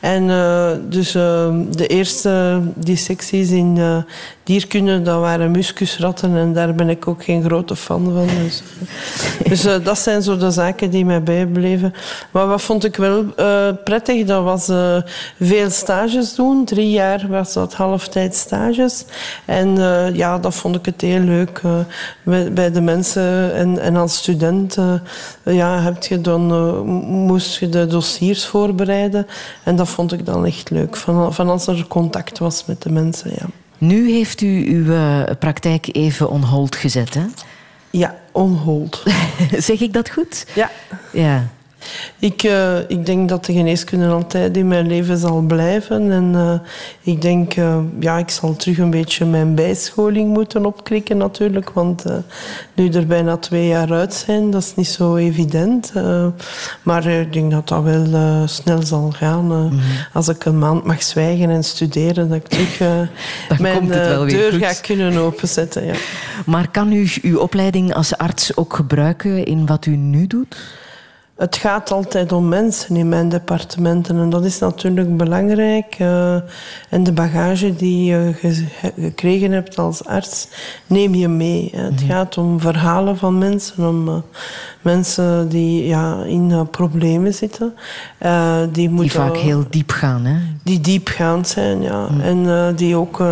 En 0.00 0.30
eh, 0.30 0.70
dus 0.88 1.14
eh, 1.14 1.48
de 1.70 1.86
eerste 1.86 2.60
dissecties 2.74 3.50
in 3.50 3.74
eh, 3.78 3.96
dierkunde, 4.42 5.02
dat 5.02 5.20
waren 5.20 5.50
muskusratten. 5.50 6.36
En 6.36 6.52
daar 6.52 6.74
ben 6.74 6.88
ik 6.88 7.08
ook 7.08 7.24
geen 7.24 7.42
grote 7.44 7.76
fan 7.76 8.04
van. 8.04 8.26
Dus, 8.44 8.62
dus 9.48 9.82
dat 9.84 9.98
zijn 9.98 10.22
zo 10.22 10.36
de 10.36 10.50
zaken 10.50 10.90
die 10.90 11.04
mij 11.04 11.22
bijbleven. 11.22 11.94
Maar 12.30 12.46
wat 12.46 12.62
vond 12.62 12.84
ik 12.84 12.96
wel 12.96 13.24
prettig, 13.84 14.24
dat 14.24 14.42
was 14.44 14.64
veel 15.40 15.70
stages 15.70 16.34
doen. 16.34 16.64
Drie 16.64 16.90
jaar 16.90 17.26
was 17.28 17.52
dat 17.52 17.74
halftijd 17.74 18.34
stages. 18.34 19.04
En 19.44 19.76
ja, 20.14 20.38
dat 20.38 20.54
vond 20.54 20.76
ik 20.76 20.84
het 20.86 21.00
heel 21.00 21.20
leuk. 21.20 21.60
bij, 22.22 22.52
bij 22.52 22.70
de 22.72 22.80
mensen 22.80 23.54
en, 23.54 23.78
en 23.78 23.96
als 23.96 24.16
student 24.16 24.76
ja, 25.44 25.93
heb 25.94 26.04
je 26.04 26.20
dan, 26.20 26.50
eh, 26.50 26.80
moest 27.08 27.58
je 27.58 27.68
de 27.68 27.86
dossiers 27.86 28.46
voorbereiden. 28.46 29.26
En 29.64 29.76
dat 29.76 29.88
vond 29.88 30.12
ik 30.12 30.26
dan 30.26 30.46
echt 30.46 30.70
leuk, 30.70 30.96
van, 30.96 31.34
van 31.34 31.48
als 31.48 31.66
er 31.66 31.86
contact 31.88 32.38
was 32.38 32.64
met 32.64 32.82
de 32.82 32.90
mensen. 32.90 33.30
Ja. 33.30 33.46
Nu 33.78 34.10
heeft 34.10 34.40
u 34.40 34.74
uw 34.74 34.84
uh, 34.84 35.22
praktijk 35.38 35.88
even 35.92 36.30
on 36.30 36.42
hold 36.42 36.76
gezet, 36.76 37.14
hè? 37.14 37.24
Ja, 37.90 38.14
on 38.32 38.54
hold. 38.54 39.02
zeg 39.68 39.80
ik 39.80 39.92
dat 39.92 40.10
goed? 40.10 40.46
Ja. 40.54 40.70
Ja. 41.12 41.48
Ik, 42.18 42.42
uh, 42.42 42.78
ik 42.88 43.06
denk 43.06 43.28
dat 43.28 43.44
de 43.44 43.52
geneeskunde 43.52 44.08
altijd 44.08 44.56
in 44.56 44.68
mijn 44.68 44.86
leven 44.86 45.18
zal 45.18 45.40
blijven. 45.40 46.12
En 46.12 46.32
uh, 46.34 46.54
ik 47.00 47.22
denk, 47.22 47.56
uh, 47.56 47.76
ja, 48.00 48.18
ik 48.18 48.30
zal 48.30 48.56
terug 48.56 48.78
een 48.78 48.90
beetje 48.90 49.24
mijn 49.24 49.54
bijscholing 49.54 50.32
moeten 50.32 50.66
opkrikken 50.66 51.16
natuurlijk. 51.16 51.70
Want 51.70 52.04
nu 52.74 52.88
er 52.88 53.06
bijna 53.06 53.36
twee 53.36 53.66
jaar 53.66 53.92
uit 53.92 54.14
zijn, 54.14 54.50
dat 54.50 54.62
is 54.62 54.74
niet 54.74 54.88
zo 54.88 55.16
evident. 55.16 55.92
maar 56.82 57.06
ik 57.06 57.32
denk 57.32 57.50
dat 57.50 57.68
dat 57.68 57.82
wel 57.82 58.48
snel 58.48 58.82
zal 58.82 59.10
gaan. 59.16 59.44
Mm 59.44 59.50
-hmm. 59.50 59.80
Als 60.12 60.28
ik 60.28 60.44
een 60.44 60.58
maand 60.58 60.84
mag 60.84 61.02
zwijgen 61.02 61.50
en 61.50 61.64
studeren, 61.64 62.28
dat 62.28 62.36
ik 62.36 62.48
terug 62.48 62.78
mijn 63.58 63.86
deur 63.86 64.52
goed. 64.52 64.64
ga 64.64 64.72
kunnen 64.82 65.16
openzetten. 65.16 65.84
Ja. 65.84 65.94
Maar 66.46 66.70
kan 66.70 66.92
u 66.92 67.08
uw 67.22 67.38
opleiding 67.38 67.94
als 67.94 68.16
arts 68.16 68.56
ook 68.56 68.74
gebruiken 68.74 69.44
in 69.44 69.66
wat 69.66 69.86
u 69.86 69.96
nu 69.96 70.26
doet? 70.26 70.56
Het 71.34 71.56
gaat 71.56 71.90
altijd 71.90 72.32
om 72.32 72.48
mensen 72.48 72.96
in 72.96 73.08
mijn 73.08 73.28
departementen 73.28 74.18
en 74.18 74.30
dat 74.30 74.44
is 74.44 74.58
natuurlijk 74.58 75.16
belangrijk. 75.16 75.98
Uh, 75.98 76.34
en 76.90 77.02
de 77.02 77.12
bagage 77.12 77.76
die 77.76 78.04
je 78.04 78.32
gekregen 78.98 79.52
hebt 79.52 79.78
als 79.78 80.04
arts, 80.04 80.48
neem 80.86 81.14
je 81.14 81.28
mee. 81.28 81.70
Het 81.76 82.00
gaat 82.00 82.38
om 82.38 82.60
verhalen 82.60 83.16
van 83.16 83.38
mensen, 83.38 83.88
om 83.88 84.08
uh, 84.08 84.14
mensen 84.84 85.48
die 85.48 85.86
ja, 85.86 86.22
in 86.24 86.50
uh, 86.50 86.60
problemen 86.70 87.34
zitten. 87.34 87.74
die, 88.72 88.90
moeten, 88.90 88.96
die 88.96 89.10
vaak 89.10 89.36
heel 89.36 89.64
diep 89.70 89.90
gaan, 89.90 90.24
hè? 90.24 90.36
Die 90.62 90.80
diepgaand 90.80 91.48
zijn, 91.48 91.82
ja. 91.82 92.08
En 92.22 92.72
die 92.76 92.96
ook 92.96 93.22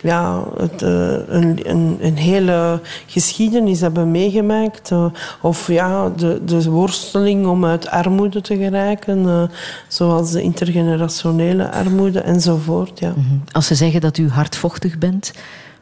ja, 0.00 0.44
het, 0.56 0.82
een, 0.82 1.60
een, 1.62 1.98
een, 2.00 2.16
hele 2.16 2.80
geschiedenis 3.06 3.80
hebben 3.80 4.10
meegemaakt. 4.10 4.92
of 5.40 5.66
ja, 5.66 6.08
de, 6.08 6.40
de 6.44 6.70
worsteling 6.70 7.46
om 7.46 7.64
uit 7.64 7.88
armoede 7.88 8.40
te 8.40 8.56
geraken, 8.56 9.50
zoals 9.88 10.30
de 10.30 10.42
intergenerationele 10.42 11.70
armoede 11.70 12.20
enzovoort. 12.20 12.98
Ja. 12.98 13.14
Als 13.52 13.66
ze 13.66 13.74
zeggen 13.74 14.00
dat 14.00 14.18
u 14.18 14.28
hardvochtig 14.28 14.98
bent, 14.98 15.32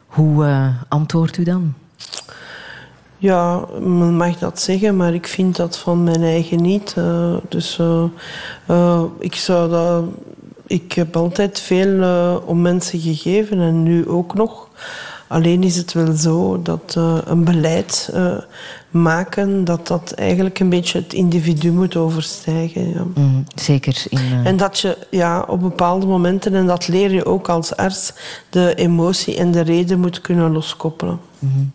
hoe 0.05 0.71
antwoordt 0.87 1.37
u 1.37 1.43
dan? 1.43 1.73
Ja, 3.21 3.65
men 3.79 4.15
mag 4.17 4.37
dat 4.37 4.61
zeggen, 4.61 4.95
maar 4.95 5.13
ik 5.13 5.27
vind 5.27 5.55
dat 5.55 5.77
van 5.77 6.03
mijn 6.03 6.23
eigen 6.23 6.61
niet. 6.61 6.95
Uh, 6.97 7.35
dus 7.49 7.77
uh, 7.81 8.03
uh, 8.69 9.03
ik 9.19 9.35
zou 9.35 9.69
dat. 9.69 10.03
Ik 10.67 10.91
heb 10.93 11.15
altijd 11.15 11.59
veel 11.59 12.39
om 12.45 12.61
mensen 12.61 12.99
gegeven 12.99 13.59
en 13.59 13.83
nu 13.83 14.07
ook 14.07 14.33
nog. 14.33 14.67
Alleen 15.27 15.63
is 15.63 15.75
het 15.75 15.93
wel 15.93 16.13
zo 16.13 16.61
dat 16.61 16.95
een 17.25 17.43
beleid 17.43 18.13
maken, 18.89 19.63
dat 19.63 19.87
dat 19.87 20.11
eigenlijk 20.11 20.59
een 20.59 20.69
beetje 20.69 20.99
het 20.99 21.13
individu 21.13 21.71
moet 21.71 21.95
overstijgen. 21.95 22.89
Ja. 22.89 23.03
Mm, 23.15 23.45
zeker. 23.55 24.05
In, 24.09 24.19
uh... 24.19 24.45
En 24.45 24.57
dat 24.57 24.79
je 24.79 24.97
ja, 25.09 25.45
op 25.47 25.61
bepaalde 25.61 26.05
momenten, 26.05 26.53
en 26.53 26.67
dat 26.67 26.87
leer 26.87 27.11
je 27.11 27.25
ook 27.25 27.49
als 27.49 27.75
arts, 27.75 28.13
de 28.49 28.75
emotie 28.75 29.37
en 29.37 29.51
de 29.51 29.61
reden 29.61 29.99
moet 29.99 30.21
kunnen 30.21 30.51
loskoppelen. 30.51 31.19
Mm. 31.39 31.71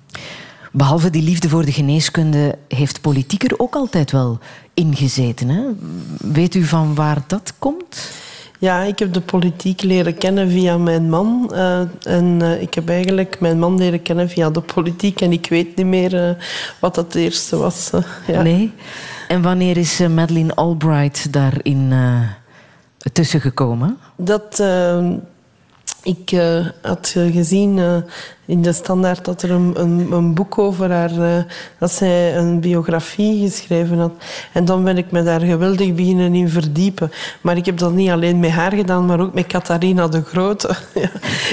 Behalve 0.76 1.10
die 1.10 1.22
liefde 1.22 1.48
voor 1.48 1.64
de 1.64 1.72
geneeskunde 1.72 2.58
heeft 2.68 3.00
politiek 3.00 3.42
er 3.42 3.58
ook 3.58 3.74
altijd 3.74 4.10
wel 4.10 4.38
ingezeten. 4.74 5.48
Hè? 5.48 5.62
Weet 6.32 6.54
u 6.54 6.64
van 6.64 6.94
waar 6.94 7.22
dat 7.26 7.52
komt? 7.58 8.10
Ja, 8.58 8.82
ik 8.82 8.98
heb 8.98 9.12
de 9.12 9.20
politiek 9.20 9.82
leren 9.82 10.18
kennen 10.18 10.50
via 10.50 10.78
mijn 10.78 11.10
man. 11.10 11.50
Uh, 11.52 11.80
en 12.02 12.38
uh, 12.42 12.62
ik 12.62 12.74
heb 12.74 12.88
eigenlijk 12.88 13.40
mijn 13.40 13.58
man 13.58 13.78
leren 13.78 14.02
kennen 14.02 14.28
via 14.28 14.50
de 14.50 14.60
politiek. 14.60 15.20
En 15.20 15.32
ik 15.32 15.46
weet 15.48 15.76
niet 15.76 15.86
meer 15.86 16.14
uh, 16.14 16.42
wat 16.78 16.94
dat 16.94 17.14
eerste 17.14 17.56
was. 17.56 17.90
ja. 18.26 18.42
Nee? 18.42 18.72
En 19.28 19.42
wanneer 19.42 19.76
is 19.76 19.98
Madeleine 19.98 20.54
Albright 20.54 21.32
daarin 21.32 21.92
tussen 23.12 23.40
gekomen? 23.40 23.98
Dat... 24.16 24.62
ik 26.02 26.40
had 26.82 27.14
gezien 27.32 28.04
in 28.46 28.62
de 28.62 28.72
standaard 28.72 29.24
dat 29.24 29.42
er 29.42 29.50
een, 29.50 29.74
een, 30.10 30.34
boek 30.34 30.58
over 30.58 30.90
haar, 30.92 31.12
uh, 31.12 31.36
dat 31.78 31.92
zij 31.92 32.36
een 32.36 32.60
biografie 32.60 33.48
geschreven 33.48 33.98
had. 33.98 34.12
En 34.52 34.64
dan 34.64 34.84
ben 34.84 34.98
ik 34.98 35.10
me 35.10 35.22
daar 35.22 35.40
geweldig 35.40 35.94
beginnen 35.94 36.34
in 36.34 36.48
verdiepen. 36.48 37.10
Maar 37.40 37.56
ik 37.56 37.66
heb 37.66 37.78
dat 37.78 37.92
niet 37.92 38.10
alleen 38.10 38.40
met 38.40 38.50
haar 38.50 38.72
gedaan, 38.72 39.06
maar 39.06 39.20
ook 39.20 39.34
met 39.34 39.46
Catharina 39.46 40.08
de 40.08 40.22
Grote. 40.22 40.76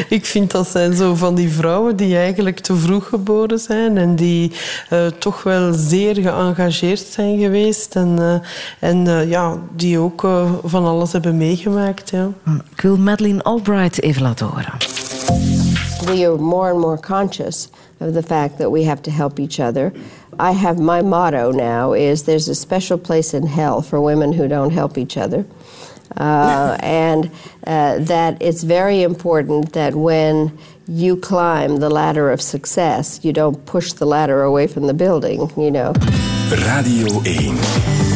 Ik 0.09 0.25
vind 0.25 0.51
dat 0.51 0.67
zijn 0.67 0.93
zo 0.93 1.15
van 1.15 1.35
die 1.35 1.49
vrouwen 1.49 1.95
die 1.95 2.17
eigenlijk 2.17 2.59
te 2.59 2.75
vroeg 2.75 3.07
geboren 3.07 3.59
zijn 3.59 3.97
en 3.97 4.15
die 4.15 4.51
uh, 4.89 5.05
toch 5.07 5.43
wel 5.43 5.73
zeer 5.73 6.15
geëngageerd 6.15 7.07
zijn 7.09 7.39
geweest 7.39 7.95
en, 7.95 8.15
uh, 8.19 8.35
en 8.79 9.27
ja, 9.27 9.57
die 9.75 9.99
ook 9.99 10.27
van 10.63 10.85
alles 10.85 11.11
hebben 11.11 11.37
meegemaakt. 11.37 12.09
Ja. 12.09 12.29
Ik 12.75 12.81
wil 12.81 12.97
Madeleine 12.97 13.43
Albright 13.43 14.01
even 14.01 14.21
laten 14.21 14.45
horen. 14.45 14.73
We 16.07 16.25
are 16.25 16.37
more 16.37 16.69
and 16.69 16.79
more 16.79 16.97
conscious 16.97 17.69
of 17.99 18.13
the 18.13 18.23
fact 18.23 18.57
that 18.57 18.69
we 18.69 18.83
have 18.83 19.01
to 19.03 19.11
help 19.11 19.39
each 19.39 19.59
other. 19.59 19.93
I 20.39 20.51
have 20.51 20.79
my 20.79 21.01
motto 21.01 21.51
now 21.51 21.93
is 21.93 22.23
there's 22.23 22.47
a 22.49 22.55
special 22.55 22.97
place 22.97 23.33
in 23.33 23.45
hell 23.47 23.81
for 23.81 24.01
women 24.01 24.33
who 24.33 24.47
don't 24.47 24.71
help 24.71 24.97
each 24.97 25.17
other. 25.17 25.45
Uh, 26.17 26.77
and 26.79 27.31
uh, 27.65 27.97
that 27.99 28.37
it's 28.41 28.63
very 28.63 29.01
important 29.01 29.73
that 29.73 29.95
when 29.95 30.51
you 30.87 31.15
climb 31.17 31.77
the 31.77 31.89
ladder 31.89 32.31
of 32.31 32.41
success, 32.41 33.19
you 33.23 33.33
don't 33.33 33.65
push 33.65 33.93
the 33.93 34.05
ladder 34.05 34.43
away 34.43 34.67
from 34.67 34.87
the 34.87 34.93
building, 34.93 35.49
you 35.57 35.71
know. 35.71 35.93
Radio 36.49 37.07
1. 37.21 38.13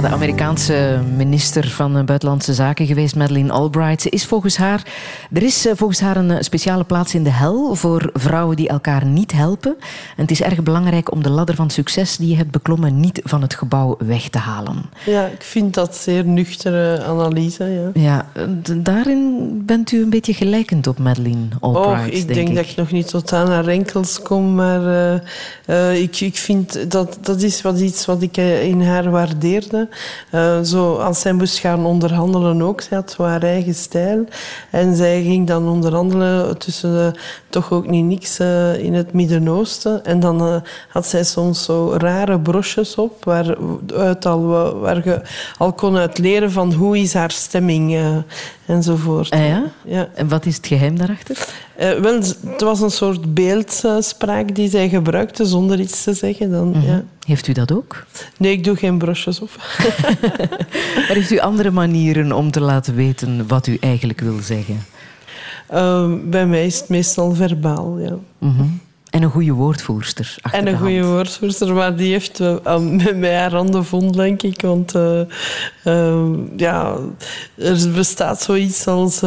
De 0.00 0.08
Amerikaanse 0.08 1.00
minister 1.16 1.68
van 1.68 2.04
Buitenlandse 2.04 2.54
Zaken 2.54 2.86
geweest, 2.86 3.16
Madeleine 3.16 3.52
Albright. 3.52 4.02
Ze 4.02 4.08
is 4.08 4.26
volgens 4.26 4.56
haar, 4.56 4.82
er 5.32 5.42
is 5.42 5.66
volgens 5.74 6.00
haar 6.00 6.16
een 6.16 6.44
speciale 6.44 6.84
plaats 6.84 7.14
in 7.14 7.24
de 7.24 7.30
hel 7.30 7.74
voor 7.74 8.10
vrouwen 8.12 8.56
die 8.56 8.68
elkaar 8.68 9.06
niet 9.06 9.32
helpen. 9.32 9.76
En 10.16 10.22
het 10.22 10.30
is 10.30 10.42
erg 10.42 10.62
belangrijk 10.62 11.12
om 11.12 11.22
de 11.22 11.30
ladder 11.30 11.54
van 11.54 11.70
succes 11.70 12.16
die 12.16 12.28
je 12.28 12.36
hebt 12.36 12.50
beklommen 12.50 13.00
niet 13.00 13.20
van 13.24 13.42
het 13.42 13.54
gebouw 13.54 13.96
weg 13.98 14.28
te 14.28 14.38
halen. 14.38 14.82
Ja, 15.06 15.26
ik 15.26 15.42
vind 15.42 15.74
dat 15.74 15.96
zeer 15.96 16.24
nuchtere 16.24 17.02
analyse. 17.02 17.64
Ja, 17.64 18.00
ja 18.00 18.26
daarin 18.76 19.62
bent 19.66 19.92
u 19.92 20.02
een 20.02 20.10
beetje 20.10 20.34
gelijkend 20.34 20.86
op 20.86 20.98
Madeleine 20.98 21.48
Albright. 21.60 22.00
Oh, 22.00 22.06
ik 22.06 22.26
denk, 22.26 22.34
denk 22.46 22.54
dat 22.54 22.64
ik 22.64 22.76
nog 22.76 22.90
niet 22.90 23.08
tot 23.08 23.32
aan 23.32 23.48
haar 23.48 23.66
enkels 23.66 24.22
kom, 24.22 24.54
maar 24.54 24.82
uh, 24.82 25.20
uh, 25.66 26.02
ik, 26.02 26.20
ik 26.20 26.36
vind 26.36 26.90
dat 26.90 27.18
dat 27.20 27.42
is 27.42 27.62
wat 27.62 27.80
iets 27.80 28.06
wat 28.06 28.22
ik 28.22 28.36
in 28.36 28.82
haar 28.82 29.10
waardeerde. 29.10 29.88
Uh, 30.32 30.60
zo, 30.60 30.94
als 30.94 31.20
zij 31.20 31.32
moest 31.32 31.58
gaan 31.58 31.84
onderhandelen 31.84 32.62
ook. 32.62 32.80
Zij 32.80 32.96
had 32.96 33.14
haar 33.18 33.42
eigen 33.42 33.74
stijl. 33.74 34.24
En 34.70 34.96
zij 34.96 35.19
ging 35.22 35.46
dan 35.46 35.68
onderhandelen 35.68 36.58
tussen 36.58 36.90
uh, 36.94 37.20
toch 37.48 37.72
ook 37.72 37.86
niet 37.86 38.04
niks 38.04 38.40
uh, 38.40 38.84
in 38.84 38.94
het 38.94 39.12
Midden-Oosten. 39.12 40.04
En 40.04 40.20
dan 40.20 40.62
had 40.88 41.06
zij 41.06 41.24
soms 41.24 41.64
zo 41.64 41.94
rare 41.98 42.40
brosjes 42.40 42.94
op, 42.94 43.24
waar, 43.24 43.56
uit 43.96 44.26
al, 44.26 44.46
waar 44.80 45.00
je 45.04 45.20
al 45.58 45.72
kon 45.72 45.96
uit 45.96 46.18
leren 46.18 46.52
van 46.52 46.72
hoe 46.72 46.98
is 46.98 47.14
haar 47.14 47.30
stemming 47.30 47.98
enzovoort. 48.66 49.30
Ah, 49.30 49.46
ja? 49.46 49.62
ja? 49.84 50.08
En 50.14 50.28
wat 50.28 50.46
is 50.46 50.56
het 50.56 50.66
geheim 50.66 50.98
daarachter? 50.98 51.46
Wel, 51.76 52.14
het 52.14 52.60
was 52.60 52.80
een 52.80 52.90
soort 52.90 53.34
beeldspraak 53.34 54.54
die 54.54 54.70
zij 54.70 54.88
gebruikte 54.88 55.44
zonder 55.44 55.80
iets 55.80 56.02
te 56.02 56.14
zeggen. 56.14 56.50
Dan, 56.50 56.66
mm 56.66 56.72
-hmm. 56.72 56.86
ja. 56.86 57.02
Heeft 57.30 57.46
u 57.46 57.52
dat 57.52 57.72
ook? 57.72 58.06
Nee, 58.36 58.52
ik 58.52 58.64
doe 58.64 58.76
geen 58.76 58.98
brosjes 58.98 59.40
op. 59.40 59.50
maar 60.96 61.16
heeft 61.16 61.30
u 61.30 61.38
andere 61.38 61.70
manieren 61.70 62.32
om 62.32 62.50
te 62.50 62.60
laten 62.60 62.94
weten 62.94 63.46
wat 63.46 63.66
u 63.66 63.76
eigenlijk 63.80 64.20
wil 64.20 64.38
zeggen? 64.42 64.84
Uh, 65.72 66.12
bij 66.24 66.46
mij 66.46 66.66
is 66.66 66.80
het 66.80 66.88
meestal 66.88 67.34
verbaal, 67.34 67.98
ja. 67.98 68.16
Mm 68.38 68.56
-hmm. 68.56 68.80
En 69.10 69.22
een 69.22 69.30
goede 69.30 69.52
woordvoerster. 69.52 70.36
En 70.52 70.66
een 70.66 70.78
goede 70.78 71.04
woordvoerster, 71.04 71.74
maar 71.74 71.96
die 71.96 72.12
heeft 72.12 72.38
wel 72.38 72.80
met 73.04 73.16
mij 73.16 73.36
haar 73.36 73.52
handen 73.54 73.84
vond, 73.84 74.14
denk 74.14 74.42
ik. 74.42 74.60
Want 74.60 74.94
uh, 74.94 75.20
uh, 75.84 76.24
ja, 76.56 76.96
er 77.54 77.90
bestaat 77.94 78.42
zoiets 78.42 78.86
als. 78.86 79.22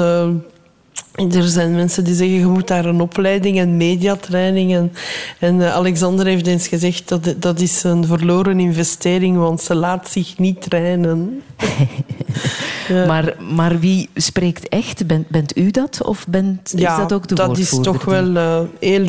Er 1.14 1.44
zijn 1.44 1.76
mensen 1.76 2.04
die 2.04 2.16
zeggen, 2.16 2.38
je 2.38 2.46
moet 2.46 2.68
daar 2.68 2.86
een 2.86 3.02
opleiding 3.02 3.60
en 3.60 3.78
mediatraining. 3.78 4.74
En, 4.74 4.92
en 5.40 5.56
uh, 5.56 5.76
Alexander 5.76 6.26
heeft 6.26 6.48
eens 6.48 6.68
gezegd, 6.68 7.08
dat 7.10 7.36
dat 7.38 7.60
is 7.60 7.84
een 7.84 8.06
verloren 8.06 8.60
investering, 8.60 9.38
want 9.38 9.62
ze 9.62 9.76
laat 9.76 10.10
zich 10.10 10.38
niet 10.38 10.62
trainen. 10.62 11.42
ja. 12.88 13.06
maar, 13.06 13.36
maar 13.54 13.80
wie 13.80 14.10
spreekt 14.16 14.70
echt? 14.70 15.08
Bent, 15.08 15.28
bent 15.28 15.58
u 15.58 15.72
dat? 15.72 16.04
Of 16.04 16.28
bent, 16.28 16.74
ja, 16.76 16.92
is 16.92 16.98
dat 16.98 17.14
ook 17.14 17.28
de 17.28 17.36
dat 17.36 17.58
is 17.58 17.80
toch 17.82 18.06
wel 18.06 18.28
uh, 18.28 18.60
heel... 18.80 19.08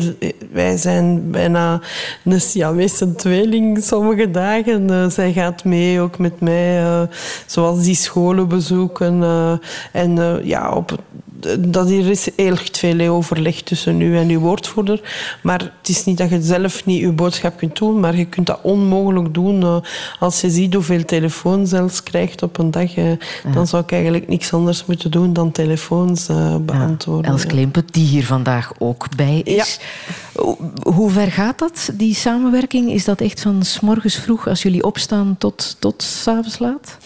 Wij 0.51 0.77
zijn 0.77 1.31
bijna 1.31 1.81
een 2.23 2.41
Siamese 2.41 3.15
tweeling 3.15 3.83
sommige 3.83 4.31
dagen. 4.31 4.91
Uh, 4.91 5.09
zij 5.09 5.33
gaat 5.33 5.63
mee, 5.63 5.99
ook 5.99 6.17
met 6.17 6.39
mij, 6.39 7.07
zoals 7.45 7.83
die 7.83 7.95
scholen 7.95 8.47
bezoeken. 8.47 9.23
en 9.91 10.41
ja, 10.43 10.71
op 10.71 10.99
dat 11.59 11.89
er 11.89 12.09
is 12.09 12.29
heel 12.35 12.55
veel 12.71 13.07
overleg 13.07 13.61
tussen 13.61 14.01
u 14.01 14.17
en 14.17 14.29
uw 14.29 14.39
woordvoerder. 14.39 15.01
Maar 15.43 15.59
het 15.59 15.89
is 15.89 16.05
niet 16.05 16.17
dat 16.17 16.29
je 16.29 16.41
zelf 16.41 16.85
niet 16.85 17.03
uw 17.03 17.13
boodschap 17.13 17.57
kunt 17.57 17.77
doen, 17.77 17.99
maar 17.99 18.15
je 18.15 18.25
kunt 18.25 18.47
dat 18.47 18.59
onmogelijk 18.61 19.33
doen. 19.33 19.61
Uh, 19.61 19.77
als 20.19 20.41
je 20.41 20.49
ziet 20.49 20.73
hoeveel 20.73 21.05
telefoon 21.05 21.67
zelfs 21.67 22.03
krijgt 22.03 22.43
op 22.43 22.57
een 22.57 22.71
dag, 22.71 22.95
ja. 22.95 23.17
dan 23.53 23.67
zou 23.67 23.83
ik 23.83 23.91
eigenlijk 23.91 24.27
niks 24.27 24.53
anders 24.53 24.85
moeten 24.85 25.11
doen 25.11 25.33
dan 25.33 25.51
telefoons 25.51 26.29
uh, 26.29 26.55
beantwoorden. 26.55 27.31
Ja, 27.31 27.37
Els 27.37 27.83
die 27.91 28.05
hier 28.05 28.25
vandaag 28.25 28.71
ook 28.77 29.15
bij 29.15 29.41
is. 29.43 29.79
Hoe 30.83 31.09
ver 31.09 31.31
gaat 31.31 31.59
dat, 31.59 31.89
die 31.93 32.15
samenwerking? 32.15 32.91
Is 32.91 33.05
dat 33.05 33.21
echt 33.21 33.41
van 33.41 33.63
s 33.63 33.79
morgens 33.79 34.15
vroeg 34.15 34.47
als 34.47 34.61
jullie 34.61 34.83
opstaan 34.83 35.35
tot, 35.37 35.75
tot 35.79 36.03
s 36.03 36.27
avonds 36.27 36.59
laat? 36.59 36.97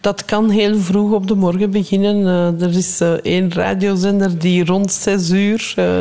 Dat 0.00 0.24
kan 0.24 0.50
heel 0.50 0.78
vroeg 0.78 1.12
op 1.12 1.26
de 1.26 1.34
morgen 1.34 1.70
beginnen. 1.70 2.26
Er 2.60 2.76
is 2.76 3.00
één 3.22 3.48
radiozender 3.78 4.38
die 4.38 4.64
rond 4.64 4.92
zes 4.92 5.30
uur 5.30 5.74
uh, 5.76 5.98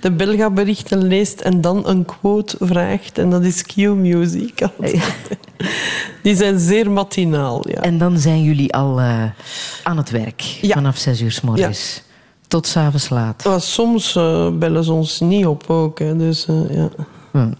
de 0.00 0.10
Belga-berichten 0.10 1.06
leest 1.06 1.40
en 1.40 1.60
dan 1.60 1.88
een 1.88 2.04
quote 2.04 2.56
vraagt. 2.60 3.18
En 3.18 3.30
dat 3.30 3.44
is 3.44 3.62
Q-Music. 3.62 4.68
die 6.22 6.36
zijn 6.36 6.58
zeer 6.58 6.90
matinaal. 6.90 7.68
Ja. 7.68 7.80
En 7.80 7.98
dan 7.98 8.18
zijn 8.18 8.42
jullie 8.42 8.74
al 8.74 9.00
aan 9.82 9.96
het 9.96 10.10
werk 10.10 10.40
ja. 10.40 10.74
vanaf 10.74 10.96
zes 10.96 11.20
uur 11.20 11.32
s 11.32 11.40
morgens. 11.40 12.02
Tot 12.48 12.66
s'avonds 12.66 13.08
laat. 13.08 13.48
Soms 13.56 14.12
bellen 14.52 14.84
ze 14.84 14.92
ons 14.92 15.20
niet 15.20 15.46
op 15.46 15.70
ook. 15.70 15.98
Hè, 15.98 16.16
dus, 16.16 16.46
ja. 16.70 16.88
Hm. 17.30 17.52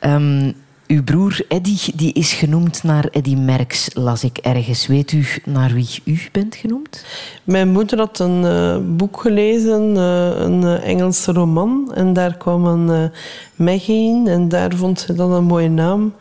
Um, 0.00 0.54
uw 0.86 1.02
broer 1.02 1.40
Eddy 1.48 1.76
die 1.94 2.12
is 2.12 2.32
genoemd 2.32 2.82
naar 2.82 3.04
Eddy 3.04 3.34
Merckx, 3.34 3.88
las 3.94 4.24
ik 4.24 4.38
ergens. 4.38 4.86
Weet 4.86 5.12
u 5.12 5.26
naar 5.44 5.72
wie 5.72 5.88
u 6.04 6.20
bent 6.32 6.54
genoemd? 6.54 7.04
Mijn 7.44 7.68
moeder 7.68 7.98
had 7.98 8.18
een 8.18 8.42
uh, 8.42 8.76
boek 8.96 9.20
gelezen, 9.20 9.96
uh, 9.96 10.28
een 10.38 10.62
uh, 10.62 10.88
Engelse 10.88 11.32
roman. 11.32 11.92
En 11.94 12.12
daar 12.12 12.36
kwam 12.36 12.64
een 12.64 13.10
Maggie 13.56 14.08
in. 14.08 14.26
En 14.26 14.48
daar 14.48 14.74
vond 14.74 15.00
ze 15.00 15.14
dan 15.14 15.32
een 15.32 15.44
mooie 15.44 15.70
naam. 15.70 16.14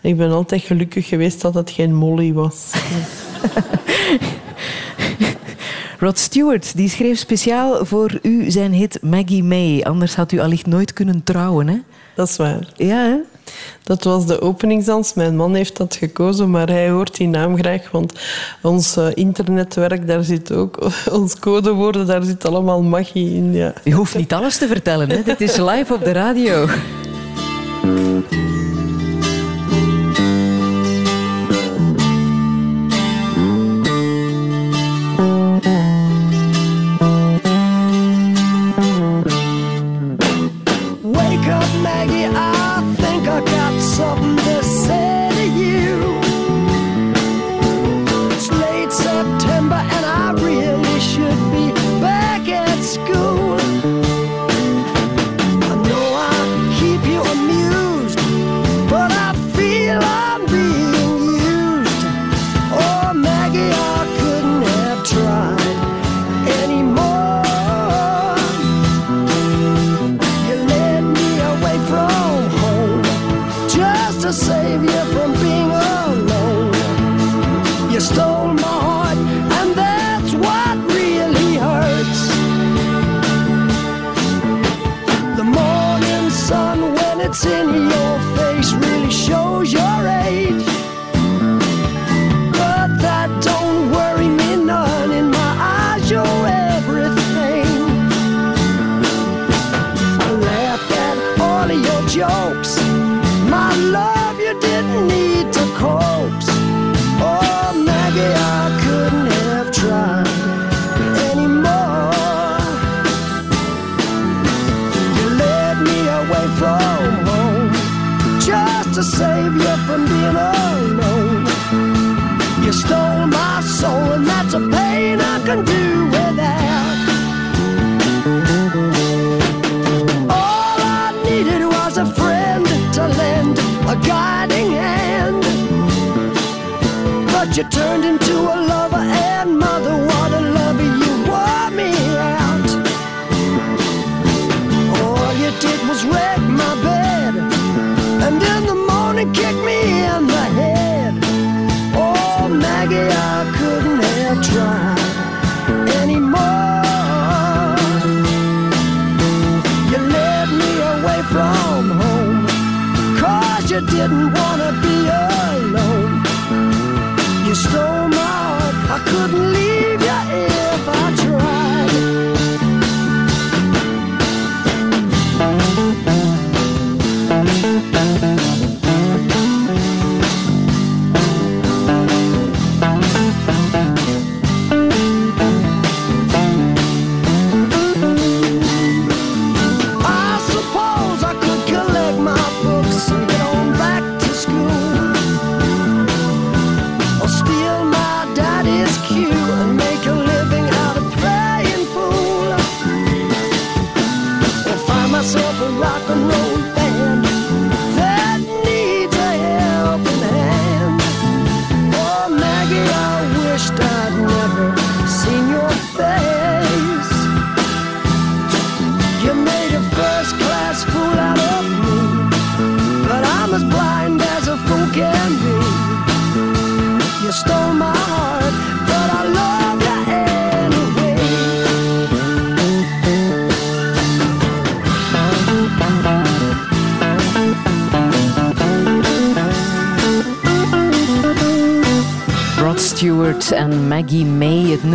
Ik 0.00 0.16
ben 0.16 0.30
altijd 0.30 0.62
gelukkig 0.62 1.08
geweest 1.08 1.40
dat 1.40 1.54
het 1.54 1.70
geen 1.70 1.94
Molly 1.94 2.32
was. 2.32 2.70
Rod 5.98 6.18
Stewart 6.18 6.76
die 6.76 6.88
schreef 6.88 7.18
speciaal 7.18 7.84
voor 7.86 8.18
u 8.22 8.50
zijn 8.50 8.72
hit 8.72 8.98
Maggie 9.02 9.44
May. 9.44 9.82
Anders 9.82 10.14
had 10.14 10.32
u 10.32 10.38
allicht 10.38 10.66
nooit 10.66 10.92
kunnen 10.92 11.24
trouwen, 11.24 11.68
hè? 11.68 11.78
Dat 12.14 12.28
is 12.28 12.36
waar. 12.36 12.72
Ja, 12.76 12.96
hè? 12.96 13.16
Dat 13.82 14.04
was 14.04 14.26
de 14.26 14.40
openingsdans. 14.40 15.14
Mijn 15.14 15.36
man 15.36 15.54
heeft 15.54 15.76
dat 15.76 15.96
gekozen, 15.96 16.50
maar 16.50 16.68
hij 16.68 16.90
hoort 16.90 17.16
die 17.16 17.28
naam 17.28 17.56
graag. 17.56 17.90
Want 17.90 18.12
ons 18.62 18.96
uh, 18.96 19.06
internetwerk, 19.14 20.06
daar 20.06 20.22
zit 20.22 20.52
ook... 20.52 20.78
Ons 21.20 21.38
codewoorden, 21.38 22.06
daar 22.06 22.22
zit 22.22 22.44
allemaal 22.44 22.82
magie 22.82 23.34
in. 23.34 23.52
Ja. 23.52 23.72
Je 23.84 23.92
hoeft 23.92 24.16
niet 24.16 24.32
alles 24.32 24.58
te 24.58 24.66
vertellen, 24.66 25.10
hè? 25.10 25.22
Dit 25.22 25.40
is 25.40 25.56
live 25.56 25.94
op 25.94 26.04
de 26.04 26.12
radio. 26.12 26.66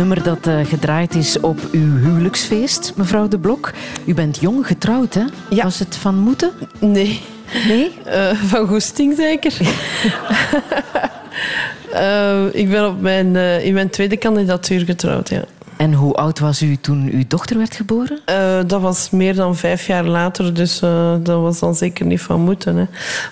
Nummer 0.06 0.24
dat 0.24 0.46
uh, 0.46 0.66
gedraaid 0.66 1.14
is 1.14 1.40
op 1.40 1.58
uw 1.72 1.96
huwelijksfeest, 1.96 2.92
mevrouw 2.96 3.28
De 3.28 3.38
Blok. 3.38 3.72
U 4.04 4.14
bent 4.14 4.40
jong 4.40 4.66
getrouwd, 4.66 5.14
hè? 5.14 5.24
Ja. 5.50 5.62
Was 5.62 5.78
het 5.78 5.96
van 5.96 6.18
moeten? 6.18 6.50
Nee. 6.78 7.20
Nee? 7.66 7.92
Uh, 8.06 8.32
van 8.52 8.66
goesting 8.66 9.14
zeker. 9.16 9.56
uh, 11.92 12.44
ik 12.62 12.70
ben 12.70 12.88
op 12.88 13.00
mijn, 13.00 13.36
in 13.62 13.74
mijn 13.74 13.90
tweede 13.90 14.16
kandidatuur 14.16 14.84
getrouwd, 14.84 15.28
ja. 15.28 15.44
En 15.76 15.92
hoe 15.92 16.14
oud 16.14 16.38
was 16.38 16.62
u 16.62 16.76
toen 16.76 17.08
uw 17.12 17.24
dochter 17.28 17.58
werd 17.58 17.76
geboren? 17.76 18.20
dat 18.66 18.80
was 18.80 19.10
meer 19.10 19.34
dan 19.34 19.56
vijf 19.56 19.86
jaar 19.86 20.04
later, 20.04 20.54
dus 20.54 20.78
dat 21.22 21.40
was 21.40 21.58
dan 21.58 21.74
zeker 21.74 22.06
niet 22.06 22.20
van 22.20 22.40
moeten. 22.40 22.76
Hè. 22.76 22.84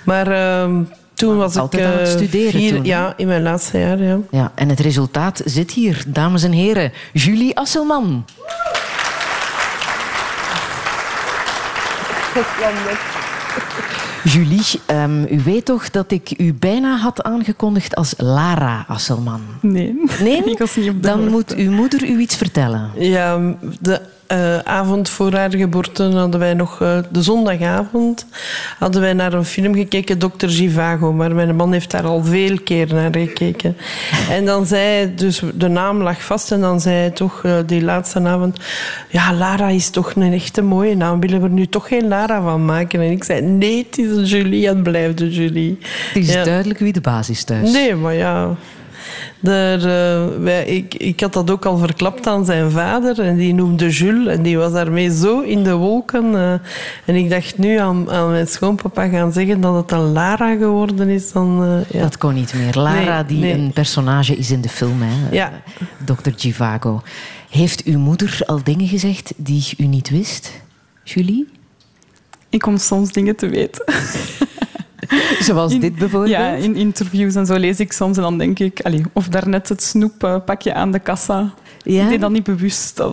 Maar 0.04 0.26
ehm, 0.26 0.82
toen 1.26 1.36
was 1.36 1.56
Altijd 1.56 1.82
ik 1.82 1.88
aan 1.88 1.98
het 1.98 2.08
studeren 2.08 2.50
vier, 2.50 2.74
toen, 2.74 2.84
ja, 2.84 3.14
in 3.16 3.26
mijn 3.26 3.42
laatste 3.42 3.78
jaar. 3.78 3.98
Ja. 4.02 4.18
ja, 4.30 4.52
en 4.54 4.68
het 4.68 4.80
resultaat 4.80 5.42
zit 5.44 5.70
hier, 5.70 6.04
dames 6.06 6.42
en 6.42 6.52
heren. 6.52 6.92
Julie 7.12 7.56
Asselman. 7.56 8.24
Julie, 14.24 14.80
um, 14.90 15.26
u 15.30 15.42
weet 15.44 15.64
toch 15.64 15.90
dat 15.90 16.10
ik 16.10 16.38
u 16.38 16.54
bijna 16.54 16.96
had 16.96 17.22
aangekondigd 17.22 17.94
als 17.94 18.14
Lara 18.16 18.84
Asselman? 18.88 19.40
Nee. 19.60 20.02
Nee? 20.20 20.44
Ik 20.52 20.58
was 20.58 20.76
niet 20.76 20.88
op 20.88 21.02
de 21.02 21.08
Dan 21.08 21.18
hoogte. 21.18 21.30
moet 21.30 21.54
uw 21.54 21.70
moeder 21.70 22.08
u 22.08 22.18
iets 22.18 22.36
vertellen. 22.36 22.90
Ja, 22.94 23.56
de 23.80 24.00
uh, 24.32 24.58
avond 24.58 25.08
voor 25.08 25.32
haar 25.32 25.54
geboorte 25.56 26.02
hadden 26.02 26.40
wij 26.40 26.54
nog... 26.54 26.80
Uh, 26.82 26.98
de 27.10 27.22
zondagavond 27.22 28.26
hadden 28.78 29.00
wij 29.00 29.12
naar 29.12 29.32
een 29.32 29.44
film 29.44 29.74
gekeken, 29.74 30.18
Dr. 30.18 30.48
Givago. 30.48 31.12
Maar 31.12 31.34
mijn 31.34 31.56
man 31.56 31.72
heeft 31.72 31.90
daar 31.90 32.04
al 32.04 32.24
veel 32.24 32.60
keer 32.64 32.94
naar 32.94 33.10
gekeken. 33.12 33.76
en 34.30 34.44
dan 34.44 34.66
zei 34.66 34.82
hij... 34.82 35.14
Dus 35.14 35.42
de 35.54 35.68
naam 35.68 36.02
lag 36.02 36.22
vast 36.22 36.52
en 36.52 36.60
dan 36.60 36.80
zei 36.80 36.96
hij 36.96 37.10
toch 37.10 37.42
uh, 37.42 37.56
die 37.66 37.82
laatste 37.82 38.20
avond... 38.20 38.58
Ja, 39.08 39.34
Lara 39.34 39.68
is 39.68 39.90
toch 39.90 40.14
een 40.14 40.32
echte 40.32 40.62
mooie 40.62 40.96
naam. 40.96 41.20
Willen 41.20 41.40
we 41.40 41.46
er 41.46 41.52
nu 41.52 41.66
toch 41.66 41.88
geen 41.88 42.08
Lara 42.08 42.42
van 42.42 42.64
maken? 42.64 43.00
En 43.00 43.10
ik 43.10 43.24
zei, 43.24 43.40
nee, 43.40 43.86
het 43.88 43.98
is 43.98 44.10
een 44.10 44.24
Julie 44.24 44.68
en 44.68 44.74
het 44.74 44.82
blijft 44.82 45.20
een 45.20 45.30
Julie. 45.30 45.78
Het 46.12 46.22
is 46.22 46.32
ja. 46.32 46.44
duidelijk 46.44 46.78
wie 46.78 46.92
de 46.92 47.00
baas 47.00 47.30
is 47.30 47.44
thuis. 47.44 47.72
Nee, 47.72 47.94
maar 47.94 48.14
ja... 48.14 48.56
Daar, 49.40 49.78
uh, 49.78 50.38
wij, 50.38 50.66
ik, 50.66 50.94
ik 50.94 51.20
had 51.20 51.32
dat 51.32 51.50
ook 51.50 51.64
al 51.66 51.78
verklapt 51.78 52.26
aan 52.26 52.44
zijn 52.44 52.70
vader. 52.70 53.20
En 53.20 53.36
die 53.36 53.54
noemde 53.54 53.88
Jules. 53.88 54.36
En 54.36 54.42
die 54.42 54.58
was 54.58 54.72
daarmee 54.72 55.10
zo 55.10 55.40
in 55.40 55.62
de 55.62 55.74
wolken. 55.74 56.24
Uh, 56.32 56.52
en 57.04 57.14
ik 57.14 57.30
dacht 57.30 57.58
nu 57.58 57.76
aan, 57.78 58.10
aan 58.10 58.30
mijn 58.30 58.46
schoonpapa 58.46 59.08
gaan 59.08 59.32
zeggen 59.32 59.60
dat 59.60 59.74
het 59.74 59.90
een 59.92 60.12
Lara 60.12 60.56
geworden 60.56 61.08
is. 61.08 61.32
Dan, 61.32 61.64
uh, 61.64 61.90
ja. 61.90 62.00
Dat 62.02 62.18
kon 62.18 62.34
niet 62.34 62.54
meer. 62.54 62.74
Lara, 62.74 63.14
Nee, 63.16 63.24
die 63.24 63.38
nee. 63.38 63.52
een 63.52 63.72
personage 63.72 64.36
is 64.36 64.50
in 64.50 64.60
de 64.60 64.68
film. 64.68 65.02
Hè? 65.02 65.36
Ja. 65.36 65.52
Dr. 66.04 66.30
Givago. 66.36 67.02
Heeft 67.50 67.84
uw 67.84 67.98
moeder 67.98 68.40
al 68.46 68.62
dingen 68.62 68.88
gezegd 68.88 69.32
die 69.36 69.64
u 69.78 69.86
niet 69.86 70.10
wist? 70.10 70.62
Julie? 71.04 71.48
Ik 72.48 72.60
kom 72.60 72.78
soms 72.78 73.12
dingen 73.12 73.36
te 73.36 73.48
weten. 73.48 73.84
Zoals 75.48 75.78
dit 75.80 75.94
bijvoorbeeld? 75.94 76.30
Ja, 76.30 76.50
in 76.50 76.76
interviews 76.76 77.34
en 77.34 77.46
zo 77.46 77.56
lees 77.56 77.80
ik 77.80 77.92
soms 77.92 78.16
en 78.16 78.22
dan 78.22 78.38
denk 78.38 78.58
ik... 78.58 78.80
Allee, 78.80 79.04
of 79.12 79.28
daarnet 79.28 79.68
het 79.68 79.82
snoeppakje 79.82 80.74
aan 80.74 80.92
de 80.92 80.98
kassa. 80.98 81.54
Ja? 81.82 82.02
Ik 82.02 82.08
deed 82.08 82.20
dat 82.20 82.30
niet 82.30 82.44
bewust. 82.44 83.02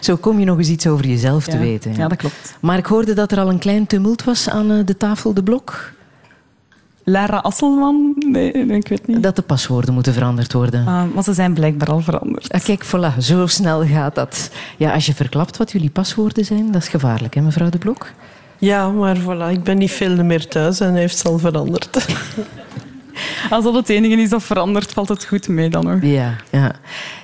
Zo 0.00 0.16
kom 0.16 0.38
je 0.38 0.44
nog 0.44 0.58
eens 0.58 0.68
iets 0.68 0.86
over 0.86 1.06
jezelf 1.06 1.44
te 1.44 1.58
weten. 1.58 1.94
Ja, 1.96 2.08
dat 2.08 2.18
klopt. 2.18 2.56
Maar 2.60 2.78
ik 2.78 2.86
hoorde 2.86 3.14
dat 3.14 3.32
er 3.32 3.38
al 3.38 3.48
een 3.48 3.58
klein 3.58 3.86
tumult 3.86 4.24
was 4.24 4.48
aan 4.48 4.70
eh, 4.70 4.86
de 4.86 4.96
tafel 4.96 5.34
de 5.34 5.42
blok. 5.42 5.92
Lara 7.04 7.36
Asselman? 7.36 8.14
Nee, 8.18 8.52
nee, 8.52 8.78
ik 8.78 8.88
weet 8.88 9.06
niet. 9.06 9.22
Dat 9.22 9.36
de 9.36 9.42
paswoorden 9.42 9.94
moeten 9.94 10.12
veranderd 10.12 10.52
worden. 10.52 10.86
Ah, 10.86 11.02
maar 11.14 11.22
ze 11.22 11.32
zijn 11.32 11.54
blijkbaar 11.54 11.90
al 11.90 12.00
veranderd. 12.00 12.52
Ah, 12.52 12.62
kijk, 12.62 12.86
voilà, 12.86 13.18
zo 13.18 13.46
snel 13.46 13.86
gaat 13.86 14.14
dat. 14.14 14.50
Ja, 14.76 14.92
als 14.92 15.06
je 15.06 15.14
verklapt 15.14 15.56
wat 15.56 15.72
jullie 15.72 15.90
paswoorden 15.90 16.44
zijn, 16.44 16.72
dat 16.72 16.82
is 16.82 16.88
gevaarlijk, 16.88 17.34
hè, 17.34 17.40
mevrouw 17.40 17.70
de 17.70 17.78
Blok? 17.78 18.06
Ja, 18.60 18.88
maar 18.88 19.16
voilà, 19.16 19.52
ik 19.52 19.62
ben 19.62 19.78
niet 19.78 19.90
veel 19.90 20.24
meer 20.24 20.48
thuis 20.48 20.80
en 20.80 20.90
hij 20.90 21.00
heeft 21.00 21.18
ze 21.18 21.28
al 21.28 21.38
veranderd. 21.38 21.90
Als 23.50 23.64
dat 23.64 23.74
het 23.74 23.88
enige 23.88 24.22
is 24.22 24.28
dat 24.28 24.42
verandert, 24.42 24.92
valt 24.92 25.08
het 25.08 25.24
goed 25.24 25.48
mee 25.48 25.70
dan 25.70 25.84
nog. 25.84 26.02
Ja, 26.02 26.36
ja. 26.50 26.74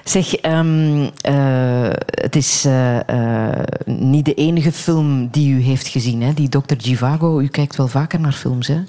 Zeg, 0.05 0.35
ehm, 0.35 1.09
eh, 1.21 1.91
het 2.05 2.37
is 2.37 2.65
eh, 2.65 3.09
eh, 3.09 3.65
niet 3.87 4.25
de 4.25 4.35
enige 4.35 4.73
film 4.73 5.29
die 5.31 5.53
u 5.53 5.61
heeft 5.61 5.89
gezien, 5.89 6.23
hè? 6.23 6.35
die 6.35 6.49
Dr. 6.49 6.75
Givago. 6.79 7.41
U 7.41 7.47
kijkt 7.49 7.77
wel 7.77 7.89
vaker 7.89 8.21
naar 8.21 8.33
films, 8.33 8.67
hè? 8.67 8.81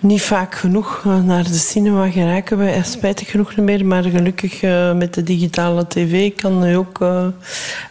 Niet 0.00 0.22
vaak 0.22 0.54
genoeg 0.54 1.02
eh, 1.06 1.22
naar 1.22 1.42
de 1.44 1.54
cinema 1.58 2.10
geraken 2.10 2.60
eh, 2.60 2.82
spijtig 2.82 3.30
genoeg 3.30 3.56
niet 3.56 3.66
meer. 3.66 3.86
Maar 3.86 4.02
gelukkig 4.02 4.62
eh, 4.62 4.92
met 4.92 5.14
de 5.14 5.22
digitale 5.22 5.86
tv 5.86 6.34
kan 6.34 6.58
nu 6.60 6.76
ook. 6.76 7.00
eh, 7.00 7.26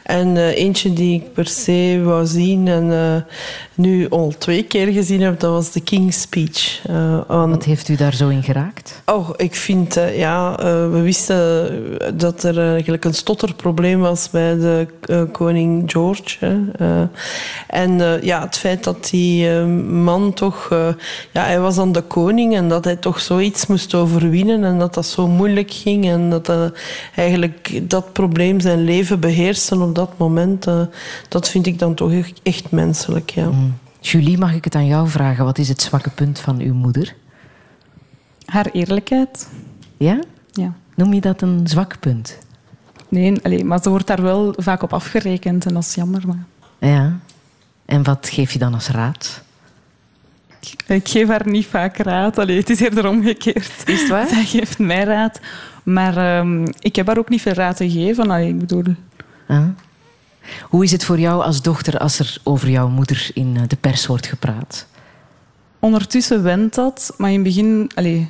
en 0.03 0.37
eentje 0.37 0.93
die 0.93 1.15
ik 1.15 1.33
per 1.33 1.47
se 1.47 2.01
wou 2.03 2.25
zien 2.25 2.67
en 2.67 3.25
nu 3.77 4.09
al 4.09 4.33
twee 4.37 4.63
keer 4.63 4.87
gezien 4.87 5.21
heb, 5.21 5.39
dat 5.39 5.51
was 5.51 5.69
The 5.69 5.81
King's 5.81 6.21
Speech. 6.21 6.81
Eh, 6.87 7.19
aan- 7.27 7.49
Wat 7.49 7.63
heeft 7.63 7.89
u 7.89 7.95
daar 7.95 8.13
zo 8.13 8.27
in 8.27 8.43
geraakt? 8.43 9.01
Oh, 9.05 9.29
ik 9.35 9.55
vind, 9.55 9.97
eh, 9.97 10.17
ja, 10.17 10.59
eh, 10.59 10.65
we 10.65 11.01
wisten 11.01 11.71
dat 12.17 12.43
er 12.43 12.59
eigenlijk 12.71 13.05
een 13.05 13.13
stotterprobleem 13.13 13.99
was 13.99 14.29
bij 14.29 14.55
de 14.55 14.87
koning 15.31 15.91
George. 15.91 16.37
Hè. 16.45 17.07
En 17.67 18.19
ja, 18.21 18.41
het 18.41 18.57
feit 18.57 18.83
dat 18.83 19.07
die 19.09 19.49
man 19.89 20.33
toch, 20.33 20.67
ja, 21.31 21.43
hij 21.43 21.59
was 21.59 21.75
dan 21.75 21.91
de 21.91 22.01
koning 22.01 22.55
en 22.55 22.69
dat 22.69 22.83
hij 22.83 22.95
toch 22.95 23.19
zoiets 23.19 23.65
moest 23.67 23.93
overwinnen 23.93 24.63
en 24.63 24.79
dat 24.79 24.93
dat 24.93 25.05
zo 25.05 25.27
moeilijk 25.27 25.71
ging 25.71 26.05
en 26.09 26.29
dat 26.29 26.51
eigenlijk 27.15 27.81
dat 27.89 28.13
probleem 28.13 28.59
zijn 28.59 28.83
leven 28.83 29.19
beheerste 29.19 29.79
op 29.79 29.95
dat 29.95 30.09
moment, 30.17 30.65
dat 31.29 31.49
vind 31.49 31.65
ik 31.67 31.79
dan 31.79 31.93
toch 31.93 32.11
echt- 32.11 32.39
echt 32.43 32.71
menselijk, 32.71 33.29
ja. 33.29 33.49
Julie, 34.11 34.37
mag 34.37 34.53
ik 34.53 34.63
het 34.63 34.75
aan 34.75 34.85
jou 34.85 35.09
vragen? 35.09 35.45
Wat 35.45 35.57
is 35.57 35.67
het 35.69 35.81
zwakke 35.81 36.09
punt 36.09 36.39
van 36.39 36.59
uw 36.59 36.73
moeder? 36.73 37.15
Haar 38.45 38.65
eerlijkheid. 38.71 39.49
Ja? 39.97 40.19
Ja. 40.51 40.73
Noem 40.95 41.13
je 41.13 41.21
dat 41.21 41.41
een 41.41 41.67
zwak 41.67 41.99
punt? 41.99 42.37
Nee, 43.09 43.41
allee, 43.43 43.63
maar 43.63 43.81
ze 43.81 43.89
wordt 43.89 44.07
daar 44.07 44.21
wel 44.21 44.53
vaak 44.57 44.81
op 44.83 44.93
afgerekend 44.93 45.65
en 45.65 45.73
dat 45.73 45.83
is 45.83 45.95
jammer. 45.95 46.23
Maar... 46.27 46.45
Ja. 46.89 47.19
En 47.85 48.03
wat 48.03 48.29
geef 48.29 48.51
je 48.51 48.59
dan 48.59 48.73
als 48.73 48.89
raad? 48.89 49.43
Ik 50.87 51.07
geef 51.07 51.27
haar 51.27 51.47
niet 51.49 51.65
vaak 51.65 51.97
raad. 51.97 52.37
Allee, 52.37 52.57
het 52.57 52.69
is 52.69 52.79
eerder 52.79 53.07
omgekeerd. 53.07 53.83
Is 53.85 53.99
het 53.99 54.09
waar? 54.09 54.27
Zij 54.33 54.45
geeft 54.45 54.79
mij 54.79 55.03
raad. 55.03 55.39
Maar 55.83 56.17
ehm, 56.17 56.65
ik 56.79 56.95
heb 56.95 57.07
haar 57.07 57.17
ook 57.17 57.29
niet 57.29 57.41
veel 57.41 57.53
raad 57.53 57.77
te 57.77 57.89
geven. 57.89 58.29
Allee, 58.29 58.47
ik 58.47 58.59
bedoel... 58.59 58.83
Ah. 59.47 59.67
Hoe 60.69 60.83
is 60.83 60.91
het 60.91 61.05
voor 61.05 61.19
jou 61.19 61.43
als 61.43 61.61
dochter 61.61 61.97
als 61.97 62.19
er 62.19 62.37
over 62.43 62.69
jouw 62.69 62.89
moeder 62.89 63.29
in 63.33 63.53
eh, 63.55 63.61
de 63.67 63.75
pers 63.75 64.05
wordt 64.05 64.27
gepraat? 64.27 64.87
Ondertussen 65.79 66.43
went 66.43 66.75
dat, 66.75 67.13
maar 67.17 67.29
in 67.29 67.35
het 67.35 67.43
begin... 67.43 67.91
Allee, 67.95 68.29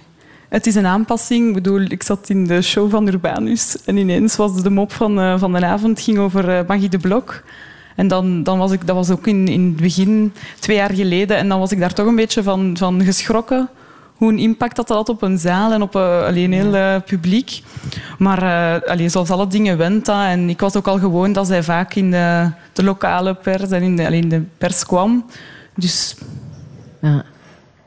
het 0.50 0.68
is 0.68 0.76
een 0.76 0.86
aanpassing. 0.86 1.58
Ik 1.58 1.92
ik 1.92 2.04
zat 2.04 2.30
in 2.30 2.48
de 2.48 2.62
show 2.62 2.92
van 2.92 3.08
Urbanus 3.08 3.84
en 3.86 3.98
ineens 3.98 4.36
was 4.36 4.62
de 4.62 4.70
mop 4.70 4.92
van, 4.92 5.20
eh, 5.20 5.40
van 5.40 5.54
de 5.54 5.66
avond 5.66 6.02
ging 6.02 6.18
over 6.18 6.50
eh, 6.50 6.68
Maggie 6.68 6.90
de 6.90 6.98
Blok. 6.98 7.44
En 7.96 8.08
dan, 8.08 8.44
dan 8.44 8.58
was 8.58 8.72
ik, 8.72 8.88
dat 8.88 8.96
was 8.96 9.10
ook 9.10 9.28
in, 9.28 9.48
in 9.48 9.66
het 9.66 9.76
begin, 9.76 10.34
twee 10.60 10.78
jaar 10.78 10.94
geleden, 10.94 11.38
en 11.38 11.50
dan 11.50 11.60
was 11.60 11.72
ik 11.72 11.80
daar 11.80 11.94
toch 11.94 12.08
een 12.08 12.16
beetje 12.16 12.44
van, 12.44 12.76
van 12.78 13.04
geschrokken. 13.04 13.70
Hoe 14.18 14.32
een 14.32 14.40
impact 14.40 14.76
dat 14.76 14.88
dat 14.88 14.98
had 14.98 15.10
op 15.10 15.22
een 15.22 15.38
zaal 15.38 15.72
en 15.72 15.82
op 15.82 15.96
eh, 15.96 16.24
allee, 16.24 16.44
een 16.44 16.54
heel 16.54 16.76
eh, 16.76 16.96
publiek. 17.06 17.62
Maar 18.18 18.44
eh, 18.44 18.90
allee, 18.90 19.10
zoals 19.10 19.30
alle 19.30 19.48
dingen 19.48 19.78
went 19.78 20.06
dat. 20.06 20.24
En 20.24 20.50
ik 20.50 20.60
was 20.60 20.76
ook 20.76 20.88
al 20.88 21.00
gewoon 21.00 21.34
dat 21.34 21.48
zij 21.48 21.64
vaak 21.64 21.94
in 21.94 22.12
de, 22.12 22.52
de 22.74 22.84
lokale 22.84 23.34
pers 23.34 23.70
en 23.70 23.82
in 23.82 23.96
de, 23.96 24.06
allee, 24.06 24.22
in 24.22 24.30
de 24.30 24.44
pers 24.58 24.86
kwam. 24.86 25.26
Dus 25.76 26.16
Ja. 27.02 27.24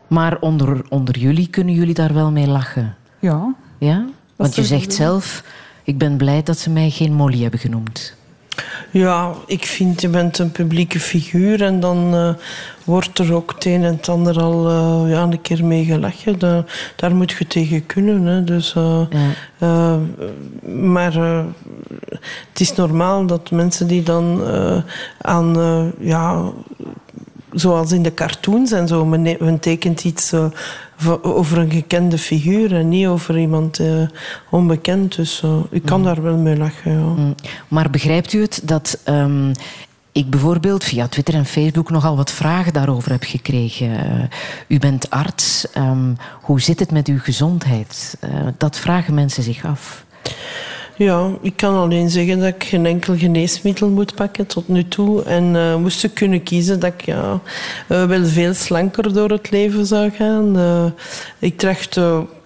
Maar 0.07 0.39
onder, 0.41 0.85
onder 0.89 1.19
jullie 1.19 1.49
kunnen 1.49 1.75
jullie 1.75 1.95
daar 1.95 2.15
wel 2.15 2.31
mee 2.31 2.47
lachen? 2.47 2.97
ja, 3.19 3.55
Ja? 3.79 4.05
Want 4.37 4.55
je 4.55 4.65
zegt 4.65 4.93
zelf, 4.93 5.45
ik 5.85 5.99
ben 5.99 6.17
blij 6.17 6.43
dat 6.43 6.59
ze 6.59 6.71
mij 6.71 6.91
geen 6.91 7.13
Molly 7.13 7.43
hebben 7.43 7.61
genoemd. 7.61 8.15
Ja, 8.91 9.33
ik 9.47 9.65
vind 9.65 10.01
je 10.01 10.09
bent 10.09 10.39
een 10.39 10.51
publieke 10.53 11.01
figuur 11.01 11.63
en 11.63 11.81
dan 11.81 12.15
eh, 12.15 12.35
wordt 12.85 13.19
er 13.19 13.35
ook 13.35 13.53
het 13.55 13.65
een 13.65 13.85
en 13.85 13.97
het 13.97 14.09
ander 14.09 14.41
al 14.41 14.69
eh, 14.69 15.11
ja, 15.13 15.23
een 15.23 15.41
keer 15.41 15.65
mee 15.65 15.85
gelachen. 15.85 16.39
Da- 16.39 16.65
daar 16.97 17.15
moet 17.15 17.31
je 17.33 17.47
tegen 17.47 17.87
kunnen. 17.87 18.25
Hè. 18.25 18.45
Dus, 18.45 18.75
eh, 18.75 19.97
maar 20.81 21.15
het 22.51 22.61
is 22.61 22.75
normaal 22.75 23.27
dat 23.27 23.51
mensen 23.51 23.87
die 23.87 24.03
dan 24.03 24.43
aan, 25.21 25.57
ja, 25.99 26.43
zoals 27.53 27.93
in 27.93 28.03
de 28.03 28.15
cartoons 28.15 28.73
en 28.73 28.89
zo, 28.89 29.05
men, 29.05 29.37
men 29.41 29.59
tekent 29.59 30.05
iets 30.05 30.33
over 31.23 31.59
een 31.59 31.71
gekende 31.71 32.19
figuur 32.19 32.75
en 32.75 32.89
niet 32.89 33.07
over 33.07 33.39
iemand 33.39 33.79
eh, 33.79 34.03
onbekend. 34.51 35.17
Dus 35.17 35.43
eh, 35.43 35.57
ik 35.71 35.83
kan 35.83 36.05
daar 36.05 36.23
wel 36.23 36.37
mee 36.37 36.57
lachen. 36.57 36.93
Ja. 36.93 36.99
Mm. 36.99 37.35
Maar 37.69 37.91
begrijpt 37.91 38.33
u 38.33 38.41
het 38.41 38.61
dat 38.65 39.01
ehm, 39.05 39.53
ik 40.13 40.31
bijvoorbeeld 40.31 40.85
via 40.85 41.09
Twitter 41.09 41.35
en 41.35 41.47
Facebook 41.47 41.91
nogal 41.91 42.17
wat 42.17 42.33
vragen 42.33 42.73
daarover 42.73 43.11
heb 43.11 43.23
gekregen. 43.23 43.91
Eh, 43.91 44.25
u 44.69 44.79
bent 44.79 45.11
arts. 45.11 45.71
ehm, 45.71 46.15
hoe 46.41 46.61
zit 46.61 46.79
het 46.79 46.91
met 46.91 47.09
uw 47.09 47.19
gezondheid? 47.19 48.19
Dat 48.59 48.79
vragen 48.79 49.15
mensen 49.15 49.43
zich 49.43 49.65
af. 49.65 50.05
Ja, 51.05 51.31
ik 51.41 51.57
kan 51.57 51.75
alleen 51.75 52.11
zeggen 52.11 52.39
dat 52.39 52.49
ik 52.49 52.65
geen 52.65 52.87
enkel 52.87 53.17
geneesmiddel 53.17 53.89
moet 53.89 54.15
pakken 54.15 54.47
tot 54.47 54.69
nu 54.69 54.89
toe. 54.89 55.23
En 55.23 55.57
eh, 55.57 55.77
moest 55.77 56.05
ik 56.05 56.15
kunnen 56.15 56.43
kiezen 56.43 56.81
dat 56.81 56.93
ik 56.93 57.05
ja, 57.05 57.41
eh, 57.89 58.05
wel 58.05 58.25
veel 58.25 58.55
slanker 58.55 59.13
door 59.13 59.31
het 59.31 59.51
leven 59.51 59.87
zou 59.87 60.11
gaan. 60.11 60.57
Eh, 60.59 60.85
ik 61.39 61.59
tracht 61.59 62.01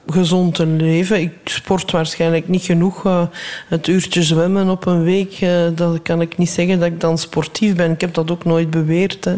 gezond 0.06 0.54
te 0.54 0.66
leven. 0.66 1.20
Ik 1.20 1.32
sport 1.44 1.90
waarschijnlijk 1.90 2.48
niet 2.48 2.62
genoeg. 2.62 3.28
Het 3.68 3.86
uurtje 3.86 4.22
zwemmen 4.22 4.68
op 4.68 4.86
een 4.86 5.02
week, 5.02 5.46
dat 5.74 6.02
kan 6.02 6.20
ik 6.20 6.38
niet 6.38 6.50
zeggen 6.50 6.78
dat 6.78 6.88
ik 6.88 7.00
dan 7.00 7.18
sportief 7.18 7.74
ben. 7.74 7.90
Ik 7.90 8.00
heb 8.00 8.14
dat 8.14 8.30
ook 8.30 8.44
nooit 8.44 8.70
beweerd. 8.70 9.24
Hè. 9.24 9.36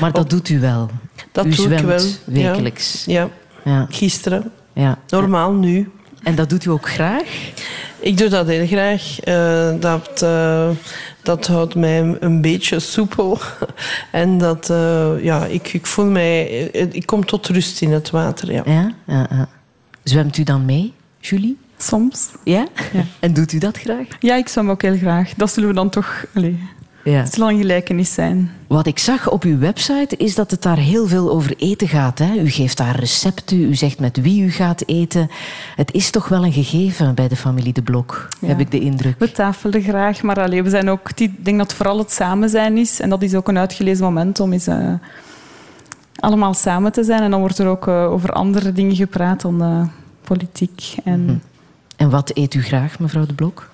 Maar 0.00 0.12
dat 0.12 0.30
doet 0.30 0.48
u 0.48 0.60
wel. 0.60 0.90
Dat 1.32 1.46
u 1.46 1.48
doe 1.48 1.64
zwemt 1.64 1.80
ik 1.80 1.86
wel. 1.86 2.04
wekelijks. 2.24 3.04
Ja. 3.06 3.28
Ja. 3.64 3.86
Gisteren. 3.90 4.52
Ja. 4.72 4.98
Normaal 5.08 5.52
nu. 5.52 5.90
En 6.22 6.34
dat 6.34 6.50
doet 6.50 6.64
u 6.64 6.70
ook 6.70 6.88
graag? 6.88 7.52
Ik 8.00 8.18
doe 8.18 8.28
dat 8.28 8.46
heel 8.46 8.66
graag. 8.66 9.20
Eh, 9.20 9.80
dat, 9.80 10.22
eh, 10.22 10.70
dat 11.22 11.46
houdt 11.46 11.74
mij 11.74 12.16
een 12.20 12.40
beetje 12.40 12.78
soepel. 12.78 13.38
en 14.10 14.38
dat, 14.38 14.70
eh, 14.70 15.24
ja, 15.24 15.44
ik, 15.44 15.72
ik 15.72 15.86
voel 15.86 16.06
mij... 16.06 16.46
Ik 16.70 17.06
kom 17.06 17.24
tot 17.24 17.46
rust 17.46 17.82
in 17.82 17.92
het 17.92 18.10
water, 18.10 18.52
ja. 18.52 18.62
Ja? 18.64 18.92
Ja, 19.06 19.26
ja. 19.30 19.48
Zwemt 20.02 20.36
u 20.36 20.42
dan 20.42 20.64
mee, 20.64 20.92
Julie? 21.20 21.58
Soms. 21.76 22.28
Ja? 22.44 22.66
En 23.20 23.32
doet 23.32 23.52
u 23.52 23.58
dat 23.58 23.78
graag? 23.78 24.06
Ja, 24.20 24.36
ik 24.36 24.48
zwem 24.48 24.70
ook 24.70 24.82
heel 24.82 24.96
graag. 24.96 25.34
Dat 25.36 25.52
zullen 25.52 25.68
we 25.68 25.74
dan 25.74 25.90
toch... 25.90 26.26
Allee, 26.34 26.58
Ja. 27.10 27.20
Het 27.22 27.34
zal 27.34 27.50
een 27.50 27.58
gelijkenis 27.58 28.14
zijn. 28.14 28.50
Wat 28.66 28.86
ik 28.86 28.98
zag 28.98 29.30
op 29.30 29.42
uw 29.44 29.58
website 29.58 30.16
is 30.16 30.34
dat 30.34 30.50
het 30.50 30.62
daar 30.62 30.76
heel 30.76 31.06
veel 31.06 31.30
over 31.30 31.54
eten 31.56 31.88
gaat. 31.88 32.18
Hè? 32.18 32.34
U 32.34 32.50
geeft 32.50 32.76
daar 32.76 32.98
recepten, 32.98 33.60
u 33.60 33.74
zegt 33.74 33.98
met 34.00 34.16
wie 34.20 34.42
u 34.42 34.50
gaat 34.50 34.82
eten. 34.86 35.30
Het 35.76 35.92
is 35.92 36.10
toch 36.10 36.28
wel 36.28 36.44
een 36.44 36.52
gegeven 36.52 37.14
bij 37.14 37.28
de 37.28 37.36
familie 37.36 37.72
De 37.72 37.82
Blok, 37.82 38.28
Ja. 38.40 38.48
heb 38.48 38.60
ik 38.60 38.70
de 38.70 38.80
indruk. 38.80 39.18
We 39.18 39.32
tafelen 39.32 39.82
graag, 39.82 40.22
maar 40.22 40.40
allee, 40.40 40.62
we 40.62 40.70
zijn 40.70 40.88
ook, 40.90 41.10
ik 41.14 41.44
denk 41.44 41.58
dat 41.58 41.66
het 41.66 41.76
vooral 41.76 41.98
het 41.98 42.12
samen 42.12 42.48
zijn 42.48 42.76
is. 42.76 43.00
En 43.00 43.08
dat 43.10 43.22
is 43.22 43.34
ook 43.34 43.48
een 43.48 43.58
uitgelezen 43.58 44.04
moment 44.04 44.40
om 44.40 44.52
eens 44.52 44.66
eh, 44.66 44.92
allemaal 46.16 46.54
samen 46.54 46.92
te 46.92 47.04
zijn. 47.04 47.22
En 47.22 47.30
dan 47.30 47.40
wordt 47.40 47.58
er 47.58 47.66
ook 47.66 47.88
eh, 47.88 48.10
over 48.10 48.30
andere 48.32 48.72
dingen 48.72 48.96
gepraat 48.96 49.40
dan 49.40 49.62
eh, 49.62 49.82
politiek. 50.24 50.94
En 51.04 51.24
Mhm. 51.24 51.36
En 51.96 52.10
wat 52.10 52.30
eet 52.34 52.54
u 52.54 52.62
graag, 52.62 52.98
mevrouw 52.98 53.26
De 53.26 53.34
Blok? 53.34 53.68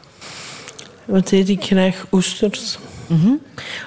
Wat 1.04 1.30
eet 1.30 1.48
ik 1.48 1.62
graag? 1.64 2.06
Oesters. 2.12 2.78
Mhm. 3.06 3.32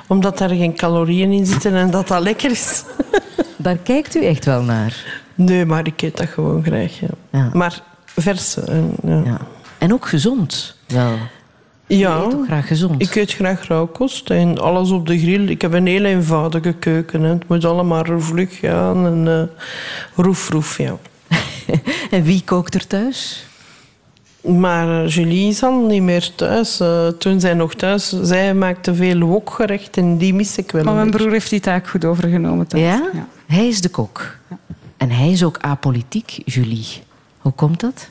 Omdat 0.08 0.38
daar 0.38 0.50
geen 0.50 0.76
calorieën 0.76 1.32
in 1.32 1.46
zitten 1.46 1.74
en 1.74 1.92
dat 1.92 2.08
dat 2.08 2.22
lekker 2.24 2.52
is. 2.52 2.84
Daar 3.58 3.78
kijkt 3.78 4.16
u 4.16 4.26
echt 4.26 4.46
wel 4.46 4.62
naar. 4.62 5.22
Nee, 5.36 5.66
maar 5.66 5.88
ik 5.88 6.02
eet 6.02 6.18
dat 6.18 6.28
gewoon 6.28 6.64
graag. 6.64 7.00
Ja. 7.00 7.08
Ja. 7.32 7.50
Maar 7.54 7.82
verse. 8.06 8.62
En, 8.62 8.96
ja. 9.26 9.38
En 9.78 9.94
ook 9.94 10.08
gezond, 10.08 10.78
wel. 10.88 11.18
Ja, 11.88 12.18
U 12.18 12.26
eet 12.26 12.34
ook 12.34 12.46
graag 12.46 12.68
gezond. 12.68 13.02
ik 13.02 13.16
eet 13.16 13.34
graag 13.34 13.68
rauwkost 13.68 14.30
en 14.30 14.60
alles 14.60 14.92
op 14.92 15.08
de 15.08 15.20
grill. 15.20 15.48
Ik 15.48 15.62
heb 15.62 15.74
een 15.74 15.88
heel 15.88 16.04
eenvoudige 16.06 16.74
keuken. 16.74 17.22
Hè. 17.22 17.30
Het 17.30 17.48
moet 17.48 17.66
allemaal 17.66 18.04
vlug 18.18 18.60
gaan 18.60 19.06
en 19.06 19.28
eh 19.28 19.66
roef, 20.24 20.50
roef, 20.50 20.78
ja. 20.78 20.98
En 22.12 22.24
wie 22.24 22.42
kookt 22.46 22.76
er 22.76 22.88
thuis? 22.88 23.47
Maar 24.42 25.04
eh, 25.04 25.10
Julie 25.10 25.50
is 25.50 25.64
al 25.64 25.86
niet 25.86 26.02
meer 26.02 26.36
thuis. 26.36 26.80
Eh, 26.80 27.08
toen 27.08 27.40
zij 27.40 27.54
nog 27.54 27.74
thuis, 27.74 28.10
zij 28.22 28.54
maakte 28.54 28.96
veel 28.96 29.20
wokgerechten 29.20 30.04
en 30.04 30.18
die 30.18 30.34
mis 30.34 30.58
ik 30.58 30.72
wel 30.72 30.84
Maar 30.84 30.94
mijn 30.94 31.12
broer 31.12 31.32
heeft 31.32 31.50
die 31.50 31.60
taak 31.60 31.88
goed 31.88 32.06
overgenomen. 32.06 32.68
thuis. 32.68 32.84
Ja? 32.84 33.10
Hij 33.46 33.68
is 33.68 33.82
de 33.82 33.90
kok. 33.90 34.38
En 34.98 35.10
hij 35.10 35.32
is 35.32 35.44
ook 35.44 35.58
apolitiek, 35.58 36.42
Julie. 36.46 36.88
Hoe 37.38 37.52
komt 37.52 37.80
dat? 37.80 38.10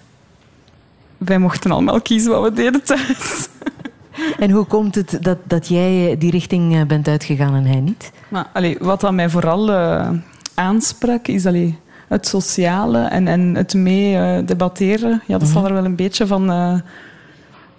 Wij 1.19 1.39
mochten 1.39 1.71
allemaal 1.71 2.01
kiezen 2.01 2.31
wat 2.31 2.43
we 2.43 2.53
deden 2.53 2.83
thuis. 2.85 3.49
En 4.39 4.51
hoe 4.51 4.65
komt 4.65 4.95
het 4.95 5.19
dat, 5.21 5.39
dat 5.45 5.69
jij 5.69 6.11
eh, 6.11 6.21
die 6.21 6.31
richting 6.31 6.87
bent 6.87 7.09
uitgegaan 7.09 7.55
en 7.55 7.65
hij 7.65 7.81
niet? 7.81 8.13
Maar 8.29 8.47
allee, 8.53 8.77
wat 8.81 9.01
dat 9.01 9.13
mij 9.13 9.31
vooral 9.31 9.71
eh, 9.73 10.11
aansprak, 10.55 11.29
is 11.29 11.47
allee, 11.47 11.79
het 12.09 12.27
sociale 12.27 12.99
en, 12.99 13.29
en 13.29 13.55
het 13.55 13.75
mee 13.75 14.17
eh, 14.17 14.47
debatteren. 14.47 15.23
Ja, 15.27 15.39
dat 15.39 15.49
zal 15.49 15.67
er 15.67 15.73
wel 15.73 15.85
een 15.85 15.97
beetje 15.97 16.27
van 16.27 16.51
eh, 16.51 16.75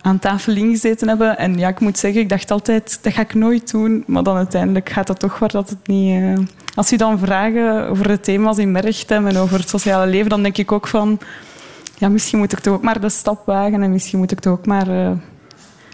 aan 0.02 0.20
tafel 0.20 0.56
ingezeten 0.56 1.08
hebben. 1.08 1.38
En 1.38 1.58
ja, 1.58 1.68
ik 1.68 1.80
moet 1.80 1.98
zeggen, 1.98 2.22
ik 2.22 2.30
dacht 2.30 2.52
altijd, 2.52 3.00
dat 3.02 3.14
ga 3.14 3.22
ik 3.22 3.34
nooit 3.34 3.72
doen. 3.72 4.04
Maar 4.08 4.24
dan 4.24 4.36
uiteindelijk 4.36 4.90
gaat 4.90 5.08
dat 5.08 5.20
toch 5.20 5.40
waar 5.40 5.52
dat 5.52 5.70
het 5.70 5.88
niet... 5.88 6.22
eh, 6.22 6.34
Als 6.76 6.92
u 6.92 6.98
dan 6.98 7.20
vragen 7.20 7.90
over 7.90 8.08
de 8.08 8.20
thema's 8.20 8.58
in 8.58 8.72
Merchtem 8.72 9.28
en 9.28 9.38
over 9.38 9.60
het 9.60 9.70
sociale 9.70 10.08
leven, 10.08 10.30
dan 10.30 10.44
denk 10.44 10.58
ik 10.58 10.72
ook 10.72 10.88
van... 10.88 11.20
Ja, 11.98 12.10
misschien 12.10 12.40
moet 12.40 12.52
ik 12.54 12.60
toch 12.60 12.74
ook 12.74 12.84
maar 12.84 13.02
de 13.02 13.10
stap 13.10 13.46
wagen 13.46 13.84
en 13.84 13.92
misschien 13.92 14.20
moet 14.20 14.32
ik 14.32 14.40
toch 14.40 14.54
ook 14.54 14.66
maar... 14.66 14.88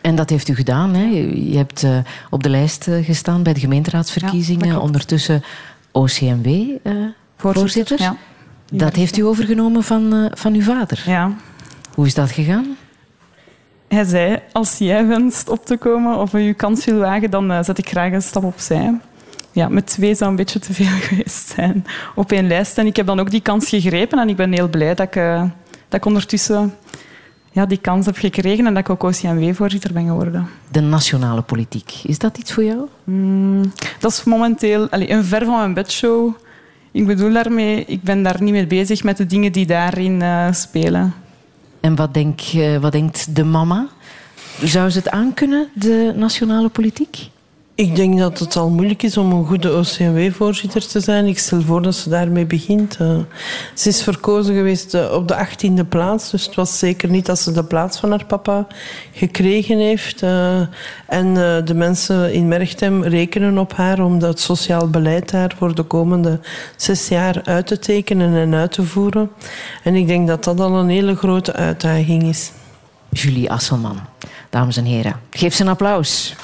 En 0.01 0.15
dat 0.15 0.29
heeft 0.29 0.47
u 0.47 0.55
gedaan. 0.55 0.93
Hè? 0.93 1.03
Je 1.33 1.57
hebt 1.57 1.85
op 2.29 2.43
de 2.43 2.49
lijst 2.49 2.87
gestaan 3.01 3.43
bij 3.43 3.53
de 3.53 3.59
gemeenteraadsverkiezingen. 3.59 4.81
Ondertussen 4.81 5.43
OCMW-voorzitter. 7.49 8.01
ja. 8.01 8.15
Dat 8.71 8.95
heeft 8.95 9.17
u 9.17 9.25
overgenomen 9.25 9.83
van, 9.83 10.13
eh, 10.13 10.25
van 10.33 10.53
uw 10.53 10.61
vader. 10.61 11.03
Ja. 11.05 11.31
Hoe 11.93 12.05
is 12.05 12.13
dat 12.13 12.31
gegaan? 12.31 12.65
Hij 13.87 14.03
zei, 14.03 14.39
als 14.51 14.77
jij 14.77 15.07
wenst 15.07 15.49
op 15.49 15.65
te 15.65 15.77
komen 15.77 16.17
of 16.17 16.31
je 16.31 16.53
kans 16.53 16.85
wil 16.85 16.97
wagen, 16.97 17.31
dan 17.31 17.51
eh, 17.51 17.63
zet 17.63 17.77
ik 17.77 17.89
graag 17.89 18.11
een 18.11 18.21
stap 18.21 18.43
opzij. 18.43 18.99
Ja, 19.51 19.67
met 19.67 19.85
twee 19.85 20.15
zou 20.15 20.29
een 20.29 20.35
beetje 20.35 20.59
te 20.59 20.73
veel 20.73 20.97
geweest 21.07 21.47
zijn 21.47 21.85
op 22.15 22.31
één 22.31 22.47
lijst. 22.47 22.77
En 22.77 22.85
ik 22.85 22.95
heb 22.95 23.05
dan 23.05 23.19
ook 23.19 23.31
die 23.31 23.41
kans 23.41 23.69
gegrepen 23.69 24.19
en 24.19 24.29
ik 24.29 24.35
ben 24.35 24.51
heel 24.51 24.67
blij 24.67 24.95
dat 24.95 25.07
ik, 25.07 25.15
eh, 25.15 25.41
dat 25.87 25.99
ik 25.99 26.05
ondertussen 26.05 26.73
ja, 27.51 27.65
die 27.65 27.77
kans 27.77 28.05
heb 28.05 28.17
gekregen 28.17 28.65
en 28.65 28.73
dat 28.73 28.83
ik 28.83 28.89
ook 28.89 29.03
OCMW-voorzitter 29.03 29.93
ben 29.93 30.05
geworden. 30.05 30.47
De 30.71 30.81
nationale 30.81 31.41
politiek. 31.41 31.93
Is 32.03 32.17
dat 32.17 32.37
iets 32.37 32.53
voor 32.53 32.63
jou? 32.63 32.87
Mm, 33.03 33.73
dat 33.99 34.11
is 34.11 34.23
momenteel 34.23 34.89
allee, 34.89 35.11
een 35.11 35.23
ver 35.23 35.45
van 35.45 35.57
mijn 35.57 35.73
bedshow. 35.73 36.33
Ik 36.93 37.05
bedoel 37.05 37.33
daarmee, 37.33 37.83
ik 37.85 38.03
ben 38.03 38.23
daar 38.23 38.41
niet 38.41 38.53
mee 38.53 38.67
bezig 38.67 39.03
met 39.03 39.17
de 39.17 39.25
dingen 39.25 39.51
die 39.51 39.65
daarin 39.65 40.21
eh, 40.21 40.51
spelen. 40.51 41.13
En 41.79 41.95
wat, 41.95 42.13
denk, 42.13 42.41
wat 42.81 42.91
denkt 42.91 43.35
de 43.35 43.43
mama? 43.43 43.87
Zou 44.61 44.89
ze 44.89 44.97
het 44.97 45.09
aankunnen, 45.09 45.67
de 45.73 46.13
nationale 46.15 46.69
politiek? 46.69 47.29
Ik 47.75 47.95
denk 47.95 48.19
dat 48.19 48.39
het 48.39 48.55
al 48.55 48.69
moeilijk 48.69 49.03
is 49.03 49.17
om 49.17 49.31
een 49.31 49.45
goede 49.45 49.77
OCMW-voorzitter 49.77 50.87
te 50.87 50.99
zijn. 50.99 51.25
Ik 51.25 51.39
stel 51.39 51.61
voor 51.61 51.81
dat 51.81 51.95
ze 51.95 52.09
daarmee 52.09 52.45
begint. 52.45 52.97
Eh, 52.97 53.17
ze 53.73 53.89
is 53.89 54.03
verkozen 54.03 54.55
geweest 54.55 54.93
eh, 54.93 55.13
op 55.13 55.27
de 55.27 55.47
18e 55.47 55.87
plaats. 55.89 56.31
Dus 56.31 56.45
het 56.45 56.55
was 56.55 56.79
zeker 56.79 57.09
niet 57.09 57.25
dat 57.25 57.39
ze 57.39 57.51
de 57.51 57.63
plaats 57.63 57.99
van 57.99 58.09
haar 58.09 58.25
papa 58.25 58.67
gekregen 59.11 59.77
heeft. 59.77 60.21
Eh, 60.21 60.61
en 61.07 61.33
de 61.65 61.73
mensen 61.73 62.33
in 62.33 62.47
Merchtem 62.47 63.03
rekenen 63.03 63.57
op 63.57 63.73
haar 63.73 63.99
om 63.99 64.19
dat 64.19 64.39
sociaal 64.39 64.89
beleid 64.89 65.31
daar 65.31 65.55
voor 65.57 65.75
de 65.75 65.83
komende 65.83 66.39
zes 66.75 67.07
jaar 67.07 67.41
uit 67.43 67.67
te 67.67 67.79
tekenen 67.79 68.35
en 68.35 68.53
uit 68.53 68.71
te 68.71 68.83
voeren. 68.83 69.29
En 69.83 69.95
ik 69.95 70.07
denk 70.07 70.27
dat 70.27 70.43
dat 70.43 70.59
al 70.59 70.75
een 70.75 70.89
hele 70.89 71.15
grote 71.15 71.53
uitdaging 71.53 72.23
is. 72.23 72.51
Julie 73.09 73.51
Asselman, 73.51 73.99
dames 74.49 74.77
en 74.77 74.85
heren. 74.85 75.19
Geef 75.29 75.53
ze 75.53 75.61
een 75.61 75.69
applaus. 75.69 76.35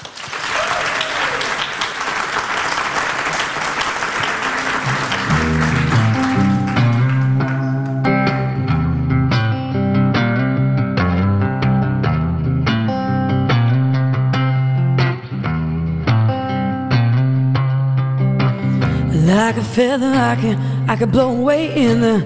Feather, 19.80 20.14
I 20.14 20.36
can 20.36 20.90
I 20.90 20.98
can 20.98 21.10
blow 21.10 21.32
away 21.32 21.74
in 21.74 22.02
the, 22.02 22.18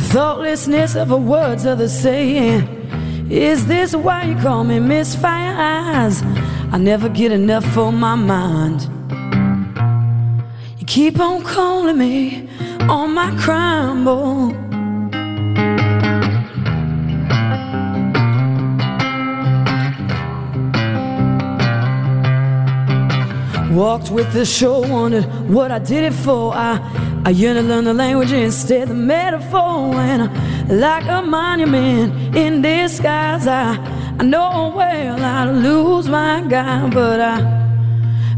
thoughtlessness 0.00 0.96
of 0.96 1.06
the 1.08 1.16
words 1.16 1.64
of 1.64 1.78
the 1.78 1.88
saying. 1.88 2.62
Is 3.30 3.66
this 3.66 3.94
why 3.94 4.24
you 4.24 4.36
call 4.36 4.64
me 4.64 4.80
misfire 4.80 5.54
Eyes? 5.56 6.20
I 6.74 6.78
never 6.78 7.08
get 7.08 7.30
enough 7.30 7.64
for 7.74 7.92
my 7.92 8.16
mind. 8.16 8.80
You 10.78 10.86
keep 10.86 11.20
on 11.20 11.44
calling 11.44 11.96
me 11.96 12.48
on 12.88 13.14
my 13.14 13.30
bowl. 14.04 14.69
Walked 23.80 24.10
with 24.10 24.30
the 24.34 24.44
show, 24.44 24.80
wondered 24.80 25.24
what 25.48 25.70
I 25.72 25.78
did 25.78 26.04
it 26.04 26.12
for. 26.12 26.52
I, 26.52 27.22
I 27.24 27.30
yearned 27.30 27.60
to 27.60 27.62
learn 27.62 27.84
the 27.84 27.94
language 27.94 28.30
instead 28.30 28.88
the 28.88 28.94
metaphor. 28.94 29.94
And 29.94 30.24
I, 30.24 30.26
like 30.64 31.06
a 31.06 31.22
monument 31.22 32.36
in 32.36 32.60
disguise, 32.60 33.46
I, 33.46 33.78
I 34.18 34.22
know 34.22 34.74
well 34.76 35.24
I'd 35.24 35.50
lose 35.64 36.10
my 36.10 36.42
guy, 36.46 36.90
but 36.90 37.22
I, 37.22 37.40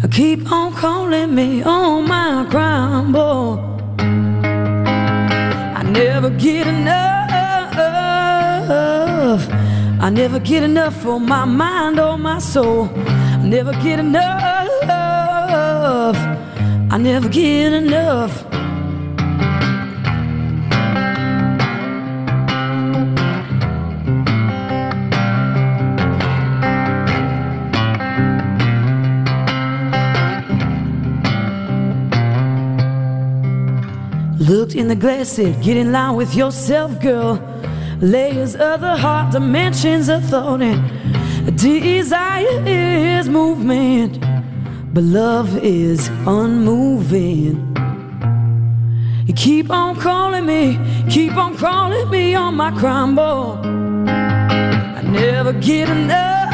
I 0.04 0.06
Keep 0.06 0.52
on 0.52 0.74
calling 0.74 1.34
me 1.34 1.64
on 1.64 2.06
my 2.06 2.46
crime. 2.48 3.16
I 5.76 5.82
never 5.82 6.30
get 6.30 6.68
enough. 6.68 7.32
I 10.00 10.08
never 10.08 10.38
get 10.38 10.62
enough 10.62 10.94
for 11.02 11.18
my 11.18 11.44
mind 11.44 11.98
or 11.98 12.16
my 12.16 12.38
soul. 12.38 12.88
I 12.96 13.42
never 13.42 13.72
get 13.82 13.98
enough. 13.98 14.51
I 16.94 16.98
never 16.98 17.26
get 17.26 17.72
enough. 17.72 18.44
Looked 34.38 34.74
in 34.74 34.88
the 34.88 34.94
glass, 34.94 35.30
said, 35.30 35.62
Get 35.62 35.78
in 35.78 35.92
line 35.92 36.16
with 36.16 36.34
yourself, 36.34 37.00
girl. 37.00 37.40
Layers 38.02 38.54
of 38.54 38.82
the 38.82 38.98
heart, 38.98 39.32
dimensions 39.32 40.10
of 40.10 40.22
thought, 40.26 40.60
and 40.60 41.58
desire 41.58 42.62
is 42.66 43.30
movement, 43.30 44.18
but 44.92 45.04
love 45.04 45.56
is 45.64 46.08
unmoving. 46.26 47.56
You 49.26 49.32
keep 49.34 49.70
on 49.70 49.98
calling 49.98 50.44
me, 50.44 50.78
keep 51.08 51.34
on 51.36 51.56
calling 51.56 52.10
me 52.10 52.34
on 52.34 52.56
my 52.56 52.70
board. 52.70 53.64
I 53.66 55.00
never 55.02 55.54
get 55.54 55.88
enough, 55.88 56.52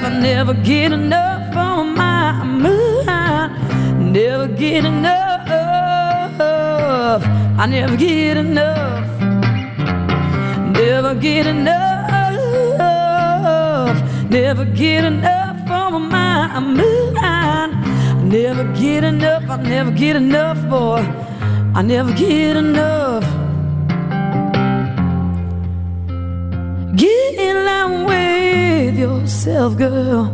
I 0.00 0.18
never 0.22 0.54
get 0.54 0.92
enough 0.92 1.56
on 1.56 1.96
my 1.96 2.44
mind, 2.44 4.12
never 4.12 4.46
get 4.46 4.84
enough. 4.84 5.26
I 7.60 7.66
never 7.66 7.96
get 7.96 8.36
enough, 8.36 9.20
never 10.72 11.14
get 11.16 11.46
enough, 11.48 11.80
never 14.30 14.64
get 14.64 15.04
enough 15.04 15.47
on 15.98 16.10
my 16.10 16.58
mind. 16.58 17.18
I 17.18 18.22
Never 18.22 18.64
get 18.80 19.04
enough, 19.04 19.44
I 19.48 19.56
never 19.56 19.90
get 19.90 20.16
enough, 20.16 20.58
boy. 20.68 21.02
I 21.78 21.82
never 21.82 22.12
get 22.12 22.56
enough. 22.56 23.24
Get 27.02 27.30
in 27.46 27.56
line 27.68 28.04
with 28.10 28.98
yourself, 28.98 29.76
girl. 29.76 30.24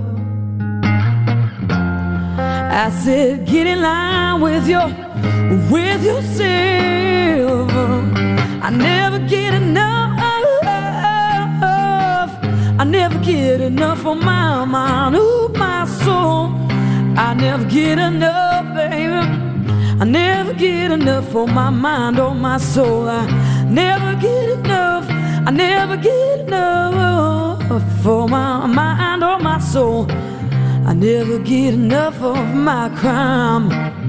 I 2.84 2.90
said, 3.02 3.46
get 3.46 3.66
in 3.66 3.80
line 3.80 4.40
with 4.40 4.66
your 4.68 4.88
with 5.72 6.00
yourself. 6.10 7.70
I 8.66 8.70
never 8.70 9.18
get 9.34 9.54
enough. 9.54 10.04
I 12.76 12.86
never 12.86 13.18
get 13.20 13.60
enough 13.60 14.04
of 14.04 14.18
my 14.18 14.64
mind, 14.64 15.16
ooh, 15.16 15.43
soul. 15.86 16.50
I 17.16 17.34
never 17.34 17.64
get 17.64 17.98
enough, 17.98 18.74
baby. 18.74 19.12
I 20.00 20.04
never 20.04 20.52
get 20.52 20.90
enough 20.90 21.28
for 21.30 21.46
my 21.46 21.70
mind 21.70 22.18
or 22.18 22.34
my 22.34 22.58
soul. 22.58 23.08
I 23.08 23.26
never 23.68 24.14
get 24.20 24.58
enough. 24.58 25.06
I 25.46 25.50
never 25.50 25.96
get 25.96 26.40
enough 26.40 27.82
for 28.02 28.28
my 28.28 28.66
mind 28.66 29.22
or 29.22 29.38
my 29.38 29.58
soul. 29.58 30.06
I 30.86 30.92
never 30.92 31.38
get 31.38 31.74
enough 31.74 32.20
of 32.22 32.54
my 32.54 32.88
crime. 32.90 34.03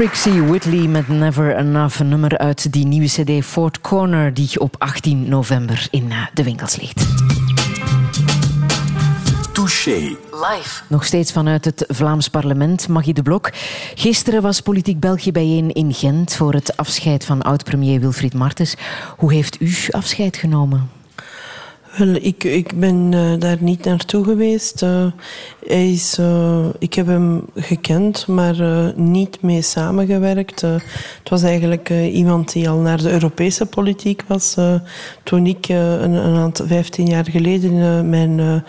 Trixie 0.00 0.42
Whitley 0.42 0.88
met 0.88 1.08
Never 1.08 1.56
Enough, 1.56 2.00
een 2.00 2.08
nummer 2.08 2.38
uit 2.38 2.72
die 2.72 2.86
nieuwe 2.86 3.06
CD 3.06 3.44
Fort 3.44 3.80
Corner, 3.80 4.34
die 4.34 4.60
op 4.60 4.74
18 4.78 5.28
november 5.28 5.88
in 5.90 6.10
eh, 6.10 6.26
de 6.34 6.42
winkels 6.42 6.76
ligt. 6.76 7.06
Touché. 9.52 10.16
Live. 10.30 10.82
Nog 10.88 11.04
steeds 11.04 11.32
vanuit 11.32 11.64
het 11.64 11.84
Vlaams 11.88 12.28
parlement, 12.28 12.88
Maggie 12.88 13.14
de 13.14 13.22
Blok. 13.22 13.50
Gisteren 13.94 14.42
was 14.42 14.60
Politiek 14.60 15.00
België 15.00 15.32
bijeen 15.32 15.72
in 15.72 15.94
Gent 15.94 16.34
voor 16.34 16.52
het 16.52 16.76
afscheid 16.76 17.24
van 17.24 17.42
oud-premier 17.42 18.00
Wilfried 18.00 18.34
Martens. 18.34 18.74
Hoe 19.16 19.32
heeft 19.32 19.60
u 19.60 19.74
afscheid 19.90 20.36
genomen? 20.36 20.90
Wel, 21.96 22.14
ik, 22.14 22.44
ik 22.44 22.78
ben 22.78 23.12
uh, 23.12 23.32
daar 23.38 23.56
niet 23.60 23.84
naartoe 23.84 24.24
geweest. 24.24 24.82
Uh, 24.82 25.06
hij 25.70 25.90
is, 25.90 26.18
uh, 26.20 26.66
ik 26.78 26.94
heb 26.94 27.06
hem 27.06 27.44
gekend, 27.54 28.26
maar 28.26 28.54
niet 28.96 29.42
mee 29.42 29.62
samengewerkt. 29.62 30.60
het 30.60 31.28
was 31.30 31.42
eigenlijk 31.42 31.90
iemand 31.90 32.52
die 32.52 32.68
al 32.68 32.78
naar 32.78 33.02
de 33.02 33.10
Europese 33.10 33.66
politiek 33.66 34.22
was. 34.26 34.56
toen 35.22 35.46
ik 35.46 35.68
een, 35.68 36.12
een, 36.12 36.36
aantal, 36.36 36.66
15 36.66 37.06
jaar 37.06 37.24
geleden 37.24 38.10
mijn 38.10 38.64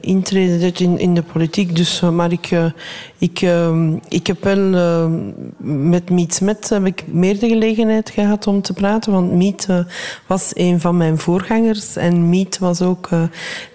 intrede 0.00 0.58
deed 0.58 0.80
in, 0.80 0.98
in 0.98 1.14
de 1.14 1.22
politiek. 1.22 1.76
Dus, 1.76 2.00
maar 2.00 2.32
ik, 2.32 2.50
ik, 3.18 3.46
ik 4.08 4.26
heb 4.26 4.44
wel 4.44 5.08
met 5.58 6.10
Miet 6.10 6.34
Smet 6.34 6.68
heb 6.68 6.86
ik 6.86 7.04
meer 7.06 7.38
de 7.38 7.48
gelegenheid 7.48 8.10
gehad 8.10 8.46
om 8.46 8.62
te 8.62 8.72
praten. 8.72 9.12
Want 9.12 9.32
Miet 9.32 9.68
was 10.26 10.50
een 10.54 10.80
van 10.80 10.96
mijn 10.96 11.18
voorgangers. 11.18 11.96
En 11.96 12.28
Miet 12.28 12.58
was 12.58 12.82
ook 12.82 13.08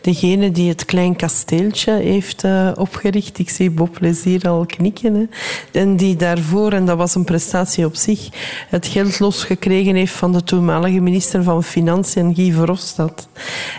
degene 0.02 0.52
die 0.52 0.70
het 0.70 0.86
Klein 0.86 1.16
Kasteeltje 1.16 2.18
uh, 2.46 2.72
opgericht. 2.76 3.40
Ik 3.40 3.50
zie 3.50 3.72
Bob 3.72 3.94
Plezier 3.94 4.48
al 4.50 4.66
knikken. 4.66 5.30
En 5.72 5.96
die 5.96 6.16
daarvoor, 6.16 6.72
en 6.72 6.86
dat 6.86 6.98
was 6.98 7.16
een 7.16 7.24
prestatie 7.24 7.86
op 7.86 7.96
zich, 7.96 8.30
het 8.70 8.88
geld 8.88 9.20
losgekregen 9.20 9.96
heeft 9.96 10.14
van 10.14 10.32
de 10.32 10.44
toenmalige 10.44 11.00
minister 11.00 11.44
van 11.44 11.64
Financiën, 11.64 12.36
Guy 12.36 12.52
Verhofstadt. 12.52 13.28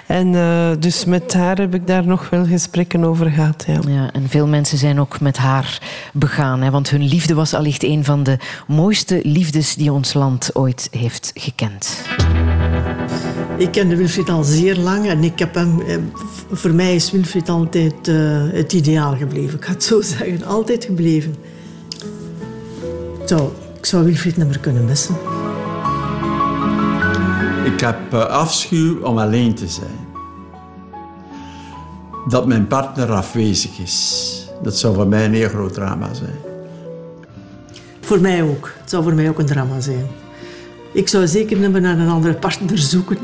En 0.06 0.32
uh, 0.32 0.70
dus 0.78 1.04
met 1.04 1.32
haar 1.32 1.58
heb 1.58 1.74
ik 1.74 1.86
daar 1.86 2.06
nog 2.06 2.30
wel 2.30 2.46
gesprekken 2.46 3.04
over 3.04 3.30
gehad. 3.30 3.64
Ja. 3.66 3.80
ja 3.88 4.12
en 4.12 4.28
veel 4.28 4.46
mensen 4.46 4.78
zijn 4.78 5.00
ook 5.00 5.20
met 5.20 5.36
haar 5.36 5.78
begaan. 6.12 6.60
Hè, 6.62 6.70
want 6.70 6.90
hun 6.90 7.04
liefde 7.04 7.34
was 7.34 7.54
allicht 7.54 7.82
een 7.82 8.04
van 8.04 8.22
de 8.22 8.38
mooiste 8.66 9.20
liefdes 9.22 9.74
die 9.74 9.92
ons 9.92 10.12
land 10.12 10.50
ooit 10.54 10.88
heeft 10.90 11.30
gekend. 11.34 12.02
Ik 13.60 13.70
kende 13.70 13.96
Wilfried 13.96 14.30
al 14.30 14.44
zeer 14.44 14.76
lang 14.76 15.06
en 15.06 15.24
ik 15.24 15.38
heb 15.38 15.54
hem, 15.54 15.80
eh, 15.80 15.96
voor 16.52 16.70
mij 16.70 16.94
is 16.94 17.10
Wilfried 17.10 17.48
altijd 17.48 18.08
uh, 18.08 18.16
het 18.52 18.72
ideaal 18.72 19.16
gebleven. 19.16 19.58
Ik 19.58 19.64
ga 19.64 19.72
het 19.72 19.84
zo 19.84 20.00
zeggen, 20.16 20.44
altijd 20.44 20.84
gebleven. 20.84 21.34
Zo, 23.26 23.54
ik 23.78 23.86
zou 23.86 24.04
Wilfried 24.04 24.36
niet 24.36 24.46
meer 24.46 24.58
kunnen 24.58 24.84
missen. 24.84 25.14
Ik 27.64 27.80
heb 27.80 28.12
uh, 28.12 28.24
afschuw 28.24 29.02
om 29.02 29.18
alleen 29.18 29.54
te 29.54 29.68
zijn. 29.68 30.08
Dat 32.28 32.46
mijn 32.46 32.66
partner 32.66 33.10
afwezig 33.10 33.78
is, 33.78 34.46
dat 34.62 34.78
zou 34.78 34.94
voor 34.94 35.06
mij 35.06 35.24
een 35.24 35.34
heel 35.34 35.48
groot 35.48 35.74
drama 35.74 36.14
zijn. 36.14 36.36
Voor 38.00 38.20
mij 38.20 38.42
ook. 38.42 38.72
Het 38.80 38.90
zou 38.90 39.02
voor 39.02 39.14
mij 39.14 39.28
ook 39.28 39.38
een 39.38 39.46
drama 39.46 39.80
zijn. 39.80 40.06
Ik 40.92 41.08
zou 41.08 41.26
zeker 41.26 41.58
niet 41.58 41.72
meer 41.72 41.80
naar 41.80 41.98
een 41.98 42.08
andere 42.08 42.34
partner 42.34 42.78
zoeken. 42.78 43.18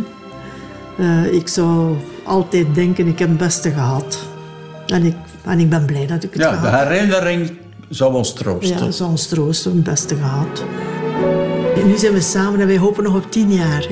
Uh, 0.98 1.32
ik 1.32 1.48
zou 1.48 1.96
altijd 2.24 2.74
denken, 2.74 3.06
ik 3.06 3.18
heb 3.18 3.28
het 3.28 3.38
beste 3.38 3.70
gehad. 3.70 4.18
En 4.86 5.04
ik, 5.04 5.16
en 5.44 5.58
ik 5.58 5.70
ben 5.70 5.84
blij 5.84 6.06
dat 6.06 6.24
ik 6.24 6.32
het 6.32 6.42
ja, 6.42 6.52
gehad 6.52 6.78
heb. 6.78 6.88
De 6.88 6.94
herinnering 6.94 7.58
zou 7.88 8.14
ons 8.14 8.32
troosten. 8.32 8.84
Ja, 8.84 8.90
zou 8.90 9.10
ons 9.10 9.26
troosten, 9.26 9.72
het 9.72 9.82
beste 9.82 10.16
gehad. 10.16 10.64
En 11.76 11.86
nu 11.86 11.96
zijn 11.96 12.12
we 12.12 12.20
samen 12.20 12.60
en 12.60 12.66
wij 12.66 12.78
hopen 12.78 13.04
nog 13.04 13.14
op 13.14 13.30
tien 13.30 13.52
jaar. 13.52 13.88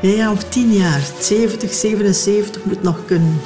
Hè. 0.00 0.08
Ja, 0.08 0.30
op 0.30 0.40
tien 0.48 0.72
jaar. 0.72 1.00
70, 1.20 1.72
77 1.72 2.64
moet 2.64 2.82
nog 2.82 3.04
kunnen. 3.06 3.40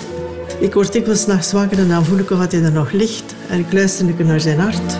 Ik 0.58 0.74
word 0.74 0.92
dikwijls 0.92 1.26
nachts 1.26 1.52
wakker 1.52 1.78
en 1.78 1.88
dan 1.88 2.04
voel 2.04 2.18
ik 2.18 2.30
of 2.30 2.38
hij 2.38 2.62
er 2.62 2.72
nog 2.72 2.92
ligt. 2.92 3.34
En 3.48 3.58
ik 3.58 3.72
luister 3.72 4.24
naar 4.24 4.40
zijn 4.40 4.58
hart. 4.58 4.98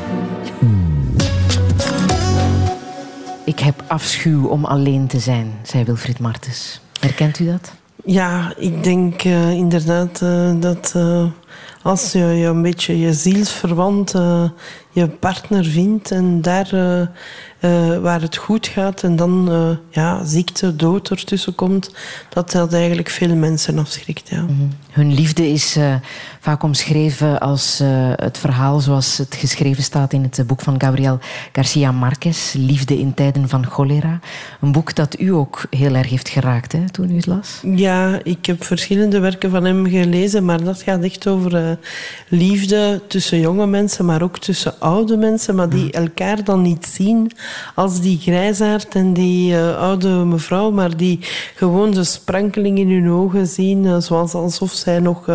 Ik 3.45 3.59
heb 3.59 3.85
afschuw 3.87 4.47
om 4.47 4.65
alleen 4.65 5.07
te 5.07 5.19
zijn, 5.19 5.53
zei 5.63 5.85
Wilfried 5.85 6.19
Martens. 6.19 6.81
Herkent 7.05 7.39
u 7.39 7.45
dat? 7.47 7.73
Ja, 8.05 8.53
ik 8.57 8.85
denk 8.85 9.25
uh, 9.25 9.51
inderdaad 9.51 10.21
uh, 10.23 10.51
dat 10.61 10.93
uh, 10.97 11.25
als 11.85 12.13
je, 12.13 12.19
je 12.19 12.47
een 12.47 12.63
beetje 12.63 12.99
je 12.99 13.13
zielsverwant, 13.13 14.15
eh, 14.15 14.45
je 14.91 15.09
partner 15.09 15.65
vindt 15.65 16.11
en 16.11 16.43
daar 16.43 16.73
eh, 16.73 17.01
eh, 17.01 18.01
waar 18.01 18.21
het 18.21 18.37
goed 18.37 18.67
gaat 18.67 19.03
en 19.03 19.17
dan 19.17 19.51
ja, 19.91 20.25
ziekte, 20.25 20.77
dood 20.77 21.11
ertussen 21.11 21.55
komt, 21.55 21.95
dat 22.29 22.51
dat 22.51 22.73
eigenlijk 22.73 23.11
veel 23.11 23.35
mensen 23.35 23.79
afschrikt. 23.79 24.29
Ja. 24.29 24.47
Hun 24.91 25.15
liefde 25.15 25.49
is 25.49 25.79
vaak 26.41 26.63
omschreven 26.63 27.41
als 27.41 27.81
het 28.17 28.39
verhaal 28.39 28.81
zoals 28.81 29.19
het 29.19 29.35
geschreven 29.35 29.83
staat 29.83 30.13
in 30.13 30.23
het 30.23 30.47
boek 30.47 30.61
van 30.61 30.81
Gabriel 30.81 31.19
Garcia 31.53 31.93
Marquez, 31.93 32.53
Liefde 32.53 32.99
in 32.99 33.15
tijden 33.15 33.49
van 33.49 33.67
cholera. 33.67 34.21
Een 34.61 34.73
boek 34.73 34.95
dat 34.95 35.21
u 35.21 35.29
ook 35.29 35.67
heel 35.71 35.95
erg 35.95 36.11
heeft 36.11 36.29
geraakt 36.29 36.73
hè, 36.73 36.91
toen 36.91 37.11
u 37.11 37.17
het 37.17 37.27
las. 37.27 37.61
Ja, 37.63 38.21
ik 38.23 38.47
heb 38.47 38.65
verschillende 38.65 39.19
werken 39.19 39.51
van 39.51 39.65
hem 39.65 39.87
gelezen, 39.87 40.45
maar 40.45 40.65
dat 40.65 40.83
gaat 40.83 41.03
echt 41.03 41.27
over 41.27 41.44
eh, 41.53 41.71
liefde 42.29 43.01
tussen 43.09 43.41
jonge 43.41 43.67
mensen, 43.67 44.05
maar 44.05 44.23
ook 44.23 44.39
tussen 44.39 44.81
oude 44.81 45.17
mensen, 45.17 45.55
maar 45.55 45.69
die 45.69 45.93
elkaar 45.93 46.45
dan 46.45 46.63
niet 46.63 46.87
zien 46.87 47.31
als 47.75 48.01
die 48.01 48.19
grijsaard 48.19 48.95
en 48.95 49.13
die 49.13 49.57
eh, 49.57 49.79
oude 49.79 50.09
mevrouw, 50.09 50.71
maar 50.71 50.97
die 50.97 51.19
gewoon 51.55 51.91
de 51.91 52.05
sprankeling 52.05 52.79
in 52.79 52.91
hun 52.91 53.11
ogen 53.11 53.47
zien, 53.47 53.87
eh, 53.87 53.97
zoals 53.99 54.35
alsof 54.35 54.73
zij 54.73 55.01
nog 55.01 55.27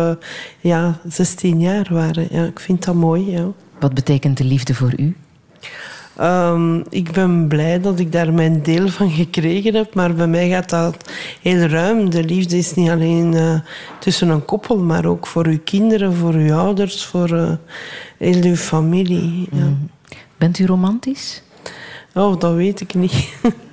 ja, 0.60 1.00
16 1.08 1.60
jaar 1.60 1.86
waren. 1.90 2.28
Ja, 2.30 2.44
ik 2.44 2.60
vind 2.60 2.84
dat 2.84 2.94
mooi. 2.94 3.30
Ja. 3.30 3.46
Wat 3.80 3.94
betekent 3.94 4.36
de 4.36 4.44
liefde 4.44 4.74
voor 4.74 4.92
u? 4.96 5.16
Ehm, 6.20 6.80
ik 6.88 7.12
ben 7.12 7.48
blij 7.48 7.80
dat 7.80 7.98
ik 7.98 8.12
daar 8.12 8.32
mijn 8.32 8.62
deel 8.62 8.88
van 8.88 9.10
gekregen 9.10 9.74
heb, 9.74 9.94
maar 9.94 10.14
bij 10.14 10.26
mij 10.26 10.48
gaat 10.48 10.70
dat 10.70 11.10
heel 11.42 11.58
ruim. 11.58 12.10
De 12.10 12.24
liefde 12.24 12.56
is 12.56 12.74
niet 12.74 12.90
alleen 12.90 13.34
eh, 13.34 13.60
tussen 13.98 14.28
een 14.28 14.44
koppel, 14.44 14.78
maar 14.78 15.04
ook 15.04 15.26
voor 15.26 15.46
uw 15.46 15.58
kinderen, 15.64 16.14
voor 16.14 16.32
uw 16.34 16.54
ouders, 16.54 17.04
voor 17.04 17.36
eh, 17.36 17.52
heel 18.18 18.42
uw 18.42 18.56
familie. 18.56 19.48
Ja. 19.52 19.72
Bent 20.36 20.58
u 20.58 20.66
romantisch? 20.66 21.42
Oh, 22.14 22.40
dat 22.40 22.54
weet 22.54 22.80
ik 22.80 22.94
niet. 22.94 23.28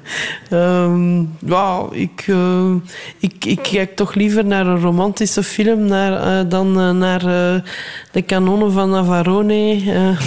Ja, 1.46 1.86
ik, 1.92 2.26
eh, 2.28 2.74
ik, 3.20 3.46
ik 3.46 3.60
kijk 3.62 3.96
toch 3.96 4.14
liever 4.14 4.46
naar 4.46 4.68
een 4.68 4.80
romantische 4.80 5.44
film 5.44 5.86
naar, 5.86 6.40
eh, 6.40 6.50
dan 6.50 6.80
eh, 6.80 6.92
naar 6.92 7.22
de 8.12 8.22
kanonnen 8.22 8.72
van 8.72 8.90
Navarone. 8.90 9.84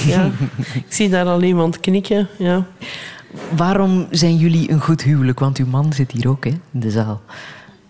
Ja. 0.07 0.31
ik 0.74 0.85
zie 0.89 1.09
daar 1.09 1.27
al 1.27 1.43
iemand 1.43 1.81
knikken. 1.81 2.28
Ja. 2.39 2.65
Waarom 3.57 4.07
zijn 4.11 4.36
jullie 4.36 4.70
een 4.70 4.81
goed 4.81 5.02
huwelijk? 5.02 5.39
Want 5.39 5.59
uw 5.59 5.66
man 5.66 5.93
zit 5.93 6.12
hier 6.12 6.28
ook 6.28 6.44
hè, 6.44 6.51
in 6.51 6.81
de 6.81 6.90
zaal. 6.90 7.20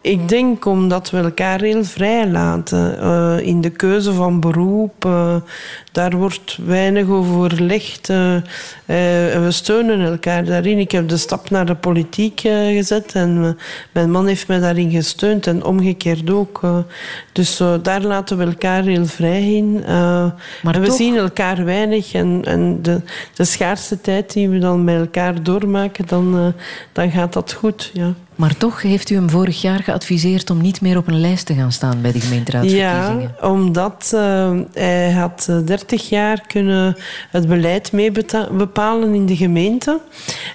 Ik 0.03 0.29
denk 0.29 0.65
omdat 0.65 1.11
we 1.11 1.19
elkaar 1.19 1.61
heel 1.61 1.85
vrij 1.85 2.29
laten 2.29 3.01
eh, 3.01 3.37
in 3.47 3.61
de 3.61 3.71
keuze 3.71 4.13
van 4.13 4.41
beroep. 4.41 5.05
eh, 5.05 5.37
daar 5.93 6.17
wordt 6.17 6.59
weinig 6.65 7.09
over 7.09 7.37
overlegd. 7.37 8.09
eh, 8.09 8.37
we 8.87 9.47
steunen 9.49 10.01
elkaar 10.01 10.45
daarin. 10.45 10.79
Ik 10.79 10.91
heb 10.91 11.09
de 11.09 11.17
stap 11.17 11.51
naar 11.51 11.67
de 11.67 11.75
politiek 11.75 12.41
gezet 12.41 13.13
en 13.15 13.59
mijn 13.93 14.11
man 14.11 14.27
heeft 14.27 14.49
mij 14.49 14.59
daarin 14.59 14.91
gesteund 14.91 15.47
en 15.47 15.65
omgekeerd 15.65 16.31
ook. 16.31 16.61
dus 17.33 17.63
daar 17.83 18.01
laten 18.03 18.39
we 18.39 18.45
elkaar 18.45 18.83
heel 18.83 19.07
vrij 19.07 19.53
in. 19.53 19.73
Maar 20.63 20.75
en 20.75 20.81
we 20.81 20.87
toch- 20.87 20.97
zien 20.97 21.17
elkaar 21.17 21.65
weinig 21.65 22.13
en, 22.13 22.43
en 22.45 22.83
de, 22.83 23.01
de 23.35 23.45
schaarste 23.45 24.01
tijd 24.01 24.33
die 24.33 24.49
we 24.49 24.59
dan 24.59 24.85
met 24.85 24.97
elkaar 25.01 25.43
doormaken, 25.43 26.07
dan, 26.07 26.55
dan 26.93 27.11
gaat 27.11 27.33
dat 27.33 27.53
goed. 27.53 27.91
Ja. 27.93 28.13
Maar 28.35 28.57
toch 28.57 28.83
heeft 28.83 29.11
u 29.11 29.15
hem 29.15 29.31
vorig 29.31 29.61
jaar 29.61 29.83
geadviseerd 29.83 30.51
om 30.51 30.61
niet 30.61 30.81
meer 30.81 30.97
op 30.97 31.09
een 31.09 31.21
lijst 31.21 31.47
te 31.47 31.55
gaan 31.55 31.73
staan 31.73 32.01
bij 32.03 32.13
de 32.13 32.21
gemeenteraadsverkiezingen. 32.21 33.35
Ja, 33.41 33.49
omdat 33.49 34.11
eh, 34.15 34.51
hij 34.73 35.13
had 35.13 35.47
eh, 35.51 35.59
30 35.65 36.09
jaar 36.09 36.47
kunnen 36.47 36.97
het 37.31 37.49
beleid 37.49 37.93
mee 37.93 38.13
bepalen 38.53 39.15
in 39.15 39.27
de 39.27 39.37
gemeente. 39.37 40.01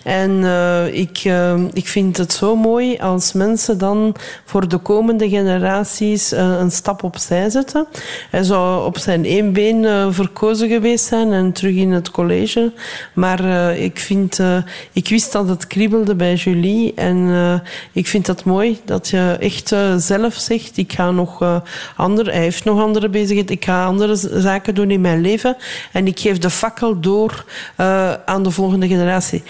En 0.04 0.44
eh, 0.44 0.94
ik, 0.94 1.22
eh, 1.24 1.64
ik 1.74 1.88
vind 1.88 2.18
het 2.18 2.34
zo 2.34 2.56
mooi 2.56 2.98
als 2.98 3.34
mensen 3.34 3.78
dan 3.78 4.16
voor 4.46 4.68
de 4.68 4.78
komende 4.78 5.30
generaties 5.30 6.32
eh, 6.32 6.58
een 6.60 6.72
stap 6.72 7.04
opzij 7.04 7.50
zetten. 7.50 7.88
Hij 8.30 8.44
zou 8.44 8.86
op 8.86 8.98
zijn 8.98 9.26
één 9.26 9.54
been 9.54 9.86
eh, 9.86 10.08
verkozen 10.10 10.70
geweest 10.70 11.06
zijn 11.06 11.32
en 11.32 11.52
terug 11.52 11.76
in 11.76 11.92
het 11.92 12.12
college. 12.12 12.74
Maar 13.14 13.40
eh, 13.44 13.84
ik, 13.84 14.00
vind, 14.00 14.40
eh, 14.40 14.58
ik 14.92 15.10
wist 15.10 15.32
dat 15.32 15.48
het 15.48 15.68
kriebelde 15.68 16.16
bij 16.16 16.34
Julie. 16.34 16.94
En 16.96 17.28
eh, 17.30 17.60
ik 17.92 18.08
vind 18.08 18.26
dat 18.26 18.44
mooi 18.44 18.80
dat 18.86 19.10
je 19.10 19.38
echt 19.40 19.72
eh, 19.72 19.96
zelf 19.98 20.34
zegt: 20.34 20.78
ik 20.78 20.94
ga 20.94 21.12
nog 21.12 21.42
eh, 21.42 21.56
andere, 21.96 22.32
hij 22.32 22.42
heeft 22.42 22.64
nog 22.64 22.82
andere 22.82 23.10
bezigheden, 23.10 23.56
ik 23.56 23.66
ga 23.66 23.86
andere 23.86 24.16
zaken 24.16 24.76
doen 24.76 24.92
in 24.92 25.02
mijn 25.02 25.22
leven. 25.22 25.58
En 25.92 26.08
ik 26.08 26.20
geef 26.20 26.38
de 26.38 26.50
fakkel 26.50 27.00
door 27.00 27.46
eh, 27.76 28.14
aan 28.26 28.44
de 28.44 28.52
volgende 28.52 28.88
generatie. 28.88 29.44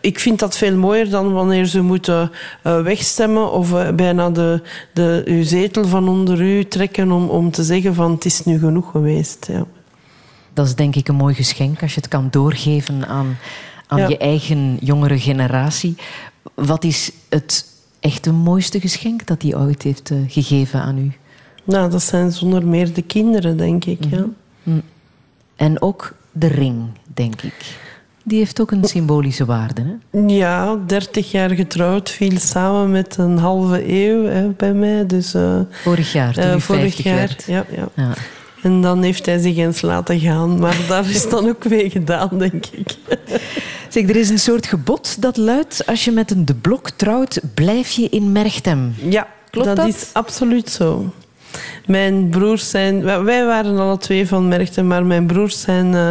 Ik 0.00 0.18
vind 0.18 0.38
dat 0.38 0.56
veel 0.56 0.76
mooier 0.76 1.10
dan 1.10 1.32
wanneer 1.32 1.66
ze 1.66 1.80
moeten 1.80 2.30
wegstemmen 2.62 3.52
of 3.52 3.94
bijna 3.94 4.30
de, 4.30 4.62
de, 4.92 5.22
uw 5.24 5.42
zetel 5.42 5.84
van 5.86 6.08
onder 6.08 6.40
u 6.40 6.64
trekken 6.64 7.12
om, 7.12 7.28
om 7.28 7.50
te 7.50 7.62
zeggen: 7.62 7.94
van 7.94 8.10
het 8.10 8.24
is 8.24 8.44
nu 8.44 8.58
genoeg 8.58 8.90
geweest. 8.90 9.48
Ja. 9.50 9.64
Dat 10.54 10.66
is 10.66 10.74
denk 10.74 10.96
ik 10.96 11.08
een 11.08 11.14
mooi 11.14 11.34
geschenk 11.34 11.82
als 11.82 11.94
je 11.94 12.00
het 12.00 12.08
kan 12.08 12.28
doorgeven 12.30 13.08
aan, 13.08 13.38
aan 13.86 13.98
Ja. 13.98 14.08
je 14.08 14.18
eigen 14.18 14.76
jongere 14.80 15.18
generatie. 15.18 15.96
Wat 16.54 16.84
is 16.84 17.10
het 17.28 17.66
echt 18.00 18.24
het 18.24 18.34
mooiste 18.34 18.80
geschenk 18.80 19.26
dat 19.26 19.42
hij 19.42 19.56
ooit 19.56 19.82
heeft 19.82 20.10
eh, 20.10 20.16
gegeven 20.28 20.80
aan 20.80 20.98
u? 20.98 21.12
Nou, 21.64 21.90
dat 21.90 22.02
zijn 22.02 22.32
zonder 22.32 22.66
meer 22.66 22.92
de 22.92 23.02
kinderen, 23.02 23.56
denk 23.56 23.84
ik. 23.84 24.04
Ja. 24.10 24.24
Mm. 24.62 24.82
En 25.56 25.82
ook 25.82 26.14
de 26.32 26.46
ring, 26.46 26.84
denk 27.14 27.42
ik. 27.42 27.76
Die 28.24 28.38
heeft 28.38 28.60
ook 28.60 28.70
een 28.70 28.84
symbolische 28.84 29.44
waarde. 29.44 29.98
Hè? 30.10 30.18
Ja, 30.26 30.76
30 30.86 31.30
jaar 31.30 31.50
getrouwd, 31.50 32.10
viel 32.10 32.38
samen 32.38 32.90
met 32.90 33.16
een 33.16 33.38
halve 33.38 33.92
eeuw 33.92 34.24
hè, 34.24 34.48
bij 34.48 34.72
mij. 34.74 35.06
Dus, 35.06 35.34
eh, 35.34 35.60
Vorig 35.70 36.12
jaar, 36.12 36.34
toen 36.34 36.42
eh, 36.42 36.54
u 36.54 36.60
vorig 36.60 36.80
50 36.80 37.04
jaar, 37.04 37.16
werd. 37.16 37.44
ja, 37.46 37.66
ja. 37.70 37.88
Ja. 37.94 38.14
En 38.62 38.80
dan 38.80 39.02
heeft 39.02 39.26
hij 39.26 39.38
zich 39.38 39.56
eens 39.56 39.80
laten 39.80 40.20
gaan. 40.20 40.58
Maar 40.58 40.76
daar 40.88 41.10
is 41.10 41.28
dan 41.28 41.48
ook 41.48 41.68
mee 41.68 41.90
gedaan, 41.90 42.38
denk 42.38 42.66
ik. 42.66 42.96
Zeg, 43.88 44.08
er 44.08 44.16
is 44.16 44.28
een 44.28 44.38
soort 44.38 44.66
gebod 44.66 45.22
dat 45.22 45.36
luidt... 45.36 45.86
als 45.86 46.04
je 46.04 46.10
met 46.10 46.30
een 46.30 46.44
de 46.44 46.54
blok 46.54 46.90
trouwt, 46.90 47.40
blijf 47.54 47.90
je 47.90 48.08
in 48.08 48.32
Merchtem. 48.32 48.94
Ja, 49.08 49.26
Klopt 49.50 49.66
dat, 49.66 49.76
dat? 49.76 49.86
is 49.88 50.10
absoluut 50.12 50.70
zo. 50.70 51.12
Mijn 51.86 52.28
broers 52.28 52.70
zijn... 52.70 53.02
wij- 53.04 53.44
waren 53.44 53.78
alle 53.78 53.98
twee 53.98 54.28
van 54.28 54.48
Merchten, 54.48 54.86
maar 54.86 55.04
mijn 55.06 55.26
broers 55.26 55.60
zijn 55.60 55.94
eh, 55.94 56.10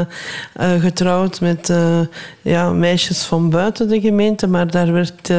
eh, 0.53 0.81
getrouwd 0.81 1.41
met 1.41 1.69
eh, 1.69 1.99
ja, 2.41 2.71
meisjes 2.71 3.23
van 3.23 3.49
buiten 3.49 3.87
de 3.87 4.01
gemeente. 4.01 4.47
Maar 4.47 4.71
daar, 4.71 4.91
werd, 4.91 5.33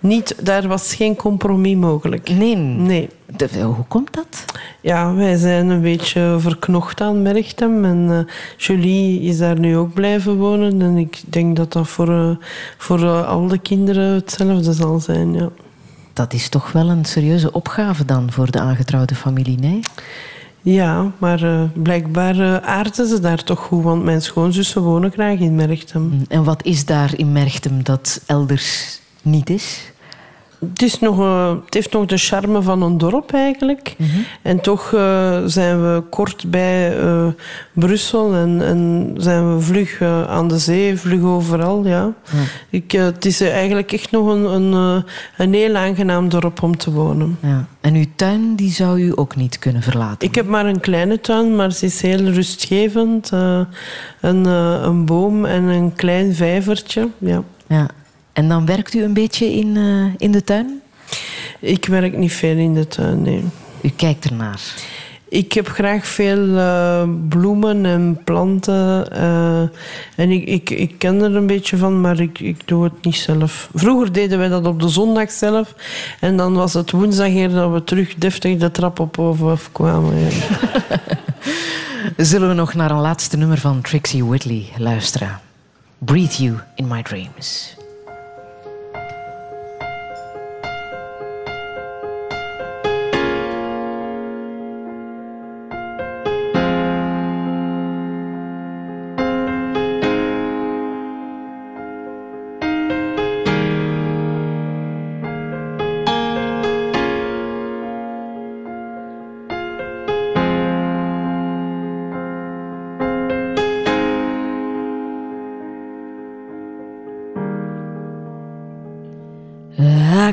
niet, 0.00 0.34
daar 0.42 0.68
was 0.68 0.94
geen 0.94 1.16
compromis 1.16 1.76
mogelijk. 1.76 2.30
Nee. 2.30 2.56
Nee. 2.56 3.08
hoe 3.62 3.84
komt 3.88 4.14
dat? 4.14 4.44
Ja, 4.80 5.14
wij 5.14 5.36
zijn 5.36 5.68
een 5.68 5.82
beetje 5.82 6.36
verknocht 6.38 7.00
aan 7.00 7.22
Merchtem. 7.22 7.84
En 7.84 8.26
Julie 8.56 9.20
is 9.20 9.38
daar 9.38 9.58
nu 9.58 9.76
ook 9.76 9.94
blijven 9.94 10.36
wonen. 10.36 10.82
En 10.82 10.96
ik 10.96 11.22
denk 11.26 11.56
dat 11.56 11.72
dat 11.72 11.88
voor, 11.88 12.38
voor 12.78 13.24
al 13.24 13.46
de 13.48 13.58
kinderen 13.58 14.14
hetzelfde 14.14 14.72
zal 14.72 15.00
zijn, 15.00 15.34
ja. 15.34 15.48
Dat 16.18 16.32
is 16.32 16.48
toch 16.48 16.72
wel 16.72 16.88
een 16.88 17.04
serieuze 17.04 17.52
opgave 17.52 18.04
dan 18.04 18.32
voor 18.32 18.50
de 18.50 18.60
aangetrouwde 18.60 19.14
familie, 19.14 19.58
nee? 19.58 19.80
Ja, 20.62 21.12
maar 21.18 21.42
eh, 21.42 21.62
blijkbaar 21.74 22.38
eh, 22.38 22.56
aarden 22.56 23.06
ze 23.06 23.20
daar 23.20 23.44
toch 23.44 23.60
goed, 23.60 23.82
want 23.82 24.04
mijn 24.04 24.22
schoonzussen 24.22 24.82
wonen 24.82 25.10
graag 25.10 25.38
in 25.38 25.54
Merchtem. 25.54 26.22
En 26.28 26.44
wat 26.44 26.64
is 26.64 26.84
daar 26.84 27.18
in 27.18 27.32
Merchtem 27.32 27.82
dat 27.82 28.20
elders 28.26 29.00
niet 29.22 29.50
is? 29.50 29.92
Het, 30.58 30.82
is 30.82 30.98
nog, 30.98 31.18
eh, 31.18 31.54
het 31.64 31.74
heeft 31.74 31.92
nog 31.92 32.06
de 32.06 32.16
charme 32.16 32.62
van 32.62 32.82
een 32.82 32.98
dorp 32.98 33.32
eigenlijk. 33.32 33.96
En 34.42 34.60
toch 34.60 34.92
eh, 34.92 35.38
zijn 35.46 35.80
we 35.82 36.02
kort 36.10 36.50
bij 36.50 36.98
eh, 36.98 37.26
Brussel 37.72 38.34
en, 38.34 38.62
en 38.62 39.14
zijn 39.16 39.54
we 39.54 39.60
vlug 39.60 40.02
aan 40.28 40.48
de 40.48 40.58
zee, 40.58 40.96
vlug 40.96 41.22
overal. 41.22 41.86
Ja. 41.86 42.12
Ik, 42.70 42.92
het 42.92 43.24
is 43.24 43.40
eigenlijk 43.40 43.92
echt 43.92 44.10
nog 44.10 44.26
een, 44.26 44.44
een, 44.44 45.04
een 45.36 45.54
heel 45.54 45.74
aangenaam 45.74 46.28
dorp 46.28 46.62
om 46.62 46.76
te 46.76 46.92
wonen. 46.92 47.38
Ja. 47.42 47.66
En 47.80 47.94
uw 47.94 48.06
tuin 48.16 48.56
die 48.56 48.70
zou 48.70 49.00
u 49.00 49.12
ook 49.14 49.36
niet 49.36 49.58
kunnen 49.58 49.82
verlaten? 49.82 50.28
Ik 50.28 50.34
heb 50.34 50.46
maar 50.46 50.66
een 50.66 50.80
kleine 50.80 51.20
tuin, 51.20 51.56
maar 51.56 51.72
ze 51.72 51.86
is 51.86 52.02
heel 52.02 52.24
rustgevend. 52.24 53.30
Een, 54.20 54.44
een 54.84 55.04
boom 55.04 55.44
en 55.44 55.62
een 55.62 55.92
klein 55.94 56.34
vijvertje. 56.34 57.08
Ja. 57.18 57.42
Ja. 57.68 57.86
En 58.38 58.48
dan 58.48 58.66
werkt 58.66 58.94
u 58.94 59.02
een 59.02 59.12
beetje 59.12 59.52
in, 59.52 59.76
eh, 59.76 60.14
in 60.16 60.32
de 60.32 60.44
tuin? 60.44 60.80
Ik 61.60 61.84
werk 61.86 62.16
niet 62.16 62.32
veel 62.32 62.56
in 62.56 62.74
de 62.74 62.86
tuin, 62.86 63.22
nee. 63.22 63.44
U 63.80 63.88
kijkt 63.96 64.24
ernaar? 64.24 64.60
Ik 65.28 65.52
heb 65.52 65.68
graag 65.68 66.06
veel 66.06 66.56
eh, 66.56 67.08
bloemen 67.28 67.86
en 67.86 68.20
planten. 68.24 69.10
eh, 69.10 69.60
en 70.16 70.30
ik, 70.30 70.44
ik, 70.46 70.70
ik 70.70 70.94
ken 70.98 71.22
er 71.22 71.36
een 71.36 71.46
beetje 71.46 71.76
van, 71.76 72.00
maar 72.00 72.20
ik, 72.20 72.40
ik 72.40 72.60
doe 72.64 72.84
het 72.84 73.04
niet 73.04 73.16
zelf. 73.16 73.70
Vroeger 73.74 74.12
deden 74.12 74.38
wij 74.38 74.48
dat 74.48 74.66
op 74.66 74.80
de 74.80 74.88
zondag 74.88 75.30
zelf. 75.30 75.74
En 76.20 76.36
dan 76.36 76.54
was 76.54 76.74
het 76.74 76.90
woensdag 76.90 77.28
eer 77.28 77.50
dat 77.50 77.72
we 77.72 77.84
terug 77.84 78.14
deftig 78.14 78.58
de 78.58 78.70
trap 78.70 78.98
op 78.98 79.18
of 79.18 79.72
kwamen. 79.72 80.18
Ja. 80.18 80.28
Zullen 82.24 82.48
we 82.48 82.54
nog 82.54 82.74
naar 82.74 82.90
een 82.90 83.00
laatste 83.00 83.36
nummer 83.36 83.58
van 83.58 83.80
Trixie 83.80 84.24
Whitley 84.24 84.68
luisteren? 84.76 85.40
Breathe 85.98 86.42
You 86.42 86.58
in 86.74 86.86
My 86.86 87.02
Dreams. 87.02 87.77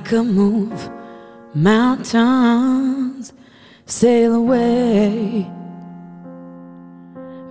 Could 0.05 0.27
move 0.27 0.89
mountains, 1.55 3.33
sail 3.87 4.35
away. 4.35 5.49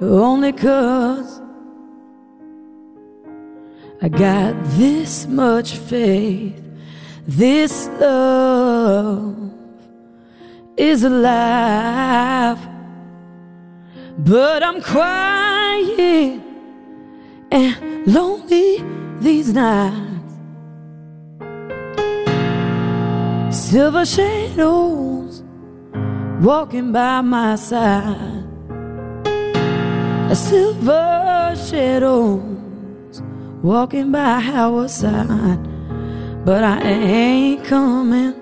Only 0.01 0.53
cause 0.53 1.41
I 4.01 4.09
got 4.09 4.55
this 4.77 5.27
much 5.27 5.77
faith, 5.77 6.63
this 7.27 7.89
love 7.99 9.53
is 10.77 11.03
alive. 11.03 12.59
But 14.19 14.63
I'm 14.63 14.81
quiet 14.81 16.41
and 17.51 18.07
lonely 18.07 18.85
these 19.21 19.53
nights. 19.53 20.14
Silver 23.55 24.05
shadows 24.05 25.45
walking 26.41 26.91
by 26.91 27.21
my 27.21 27.55
side. 27.55 28.43
Silver 30.33 31.55
shadows 31.57 33.23
walking 33.63 34.11
by 34.11 34.43
our 34.43 34.89
side. 34.89 35.61
But 36.45 36.65
I 36.65 36.81
ain't 36.83 37.65
coming. 37.65 38.35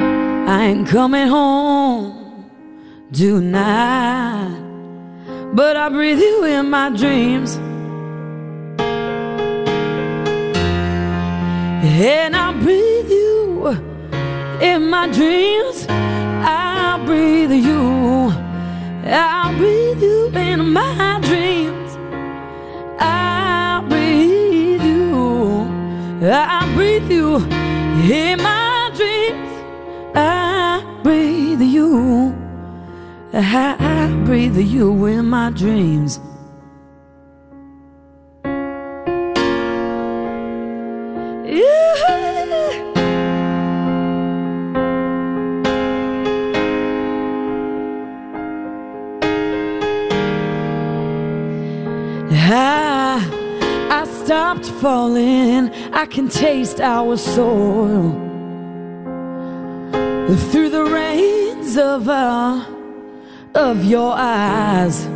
I 0.00 0.64
ain't 0.64 0.88
coming 0.88 1.28
home 1.28 2.50
tonight. 3.12 4.60
But 5.54 5.76
I 5.76 5.88
breathe 5.88 6.18
you 6.18 6.44
in 6.46 6.68
my 6.68 6.90
dreams. 6.90 7.60
And 11.86 12.34
I 12.34 12.58
breathe 12.62 13.10
you 13.10 13.66
in 14.62 14.88
my 14.88 15.06
dreams. 15.12 15.86
I 15.88 17.02
breathe 17.04 17.52
you. 17.52 18.32
I 19.06 19.54
breathe 19.58 20.02
you 20.02 20.28
in 20.28 20.72
my 20.72 21.20
dreams. 21.22 21.98
I 22.98 23.84
breathe 23.86 24.82
you. 24.82 25.68
I 26.26 26.72
breathe 26.74 27.10
you 27.10 27.36
in 27.36 28.42
my 28.42 28.90
dreams. 28.96 29.50
I 30.16 31.00
breathe 31.02 31.60
you. 31.60 32.34
I 33.34 34.22
breathe 34.24 34.56
you 34.56 35.04
in 35.04 35.26
my 35.26 35.50
dreams. 35.50 36.18
Stopped 54.54 54.80
falling. 54.80 55.70
I 55.92 56.06
can 56.06 56.28
taste 56.28 56.80
our 56.80 57.16
soil 57.16 58.12
through 60.50 60.70
the 60.70 60.84
rains 60.84 61.76
of 61.76 62.08
uh, 62.08 62.64
of 63.54 63.84
your 63.84 64.14
eyes. 64.16 65.06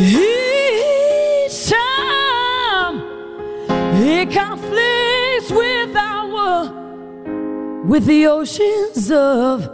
Each 0.00 1.68
time 1.68 3.02
it 4.02 4.30
conflicts 4.30 5.50
with 5.50 5.96
our 5.96 7.84
with 7.84 8.04
the 8.06 8.26
oceans 8.26 9.10
of 9.10 9.68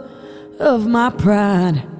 of 0.59 0.87
my 0.87 1.09
pride. 1.09 1.94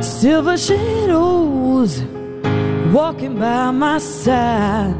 Silver 0.00 0.56
shadows 0.58 2.02
walking 2.92 3.38
by 3.38 3.70
my 3.70 3.98
side. 3.98 4.94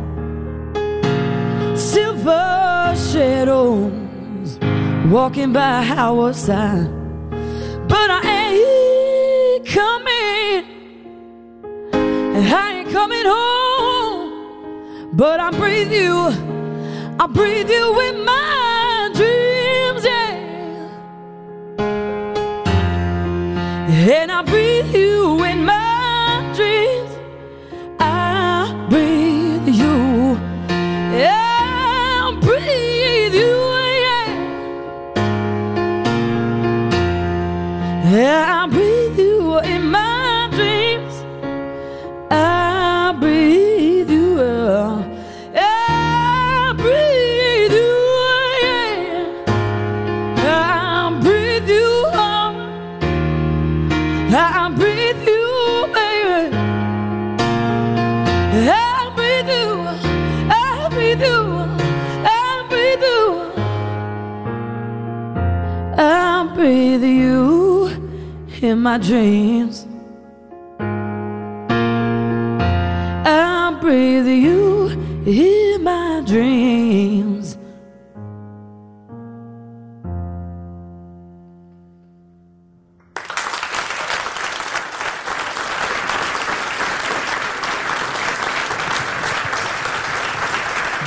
Silver 1.76 2.94
shadows 3.10 4.58
walking 5.10 5.52
by 5.52 5.84
our 5.96 6.32
side. 6.32 6.88
But 7.88 8.10
I 8.10 8.20
ain't 8.24 9.66
coming. 9.66 10.64
And 11.92 12.46
I 12.54 12.78
ain't 12.78 12.90
coming 12.90 13.24
home. 13.24 15.16
But 15.16 15.40
I 15.40 15.50
breathe 15.50 15.92
you. 15.92 16.32
I 17.18 17.26
breathe 17.26 17.70
you 17.70 18.00
in 18.00 18.24
my 18.24 19.10
dreams, 19.14 19.45
And 24.08 24.30
I 24.30 24.40
breathe 24.42 24.94
you 24.94 25.42
in 25.42 25.64
my 25.64 25.95
in 68.66 68.80
my 68.80 68.98
dreams. 68.98 69.86
I 73.28 73.78
breathe 73.80 74.26
you 74.26 74.88
in 75.24 75.84
my 75.84 76.22
dreams. 76.26 77.55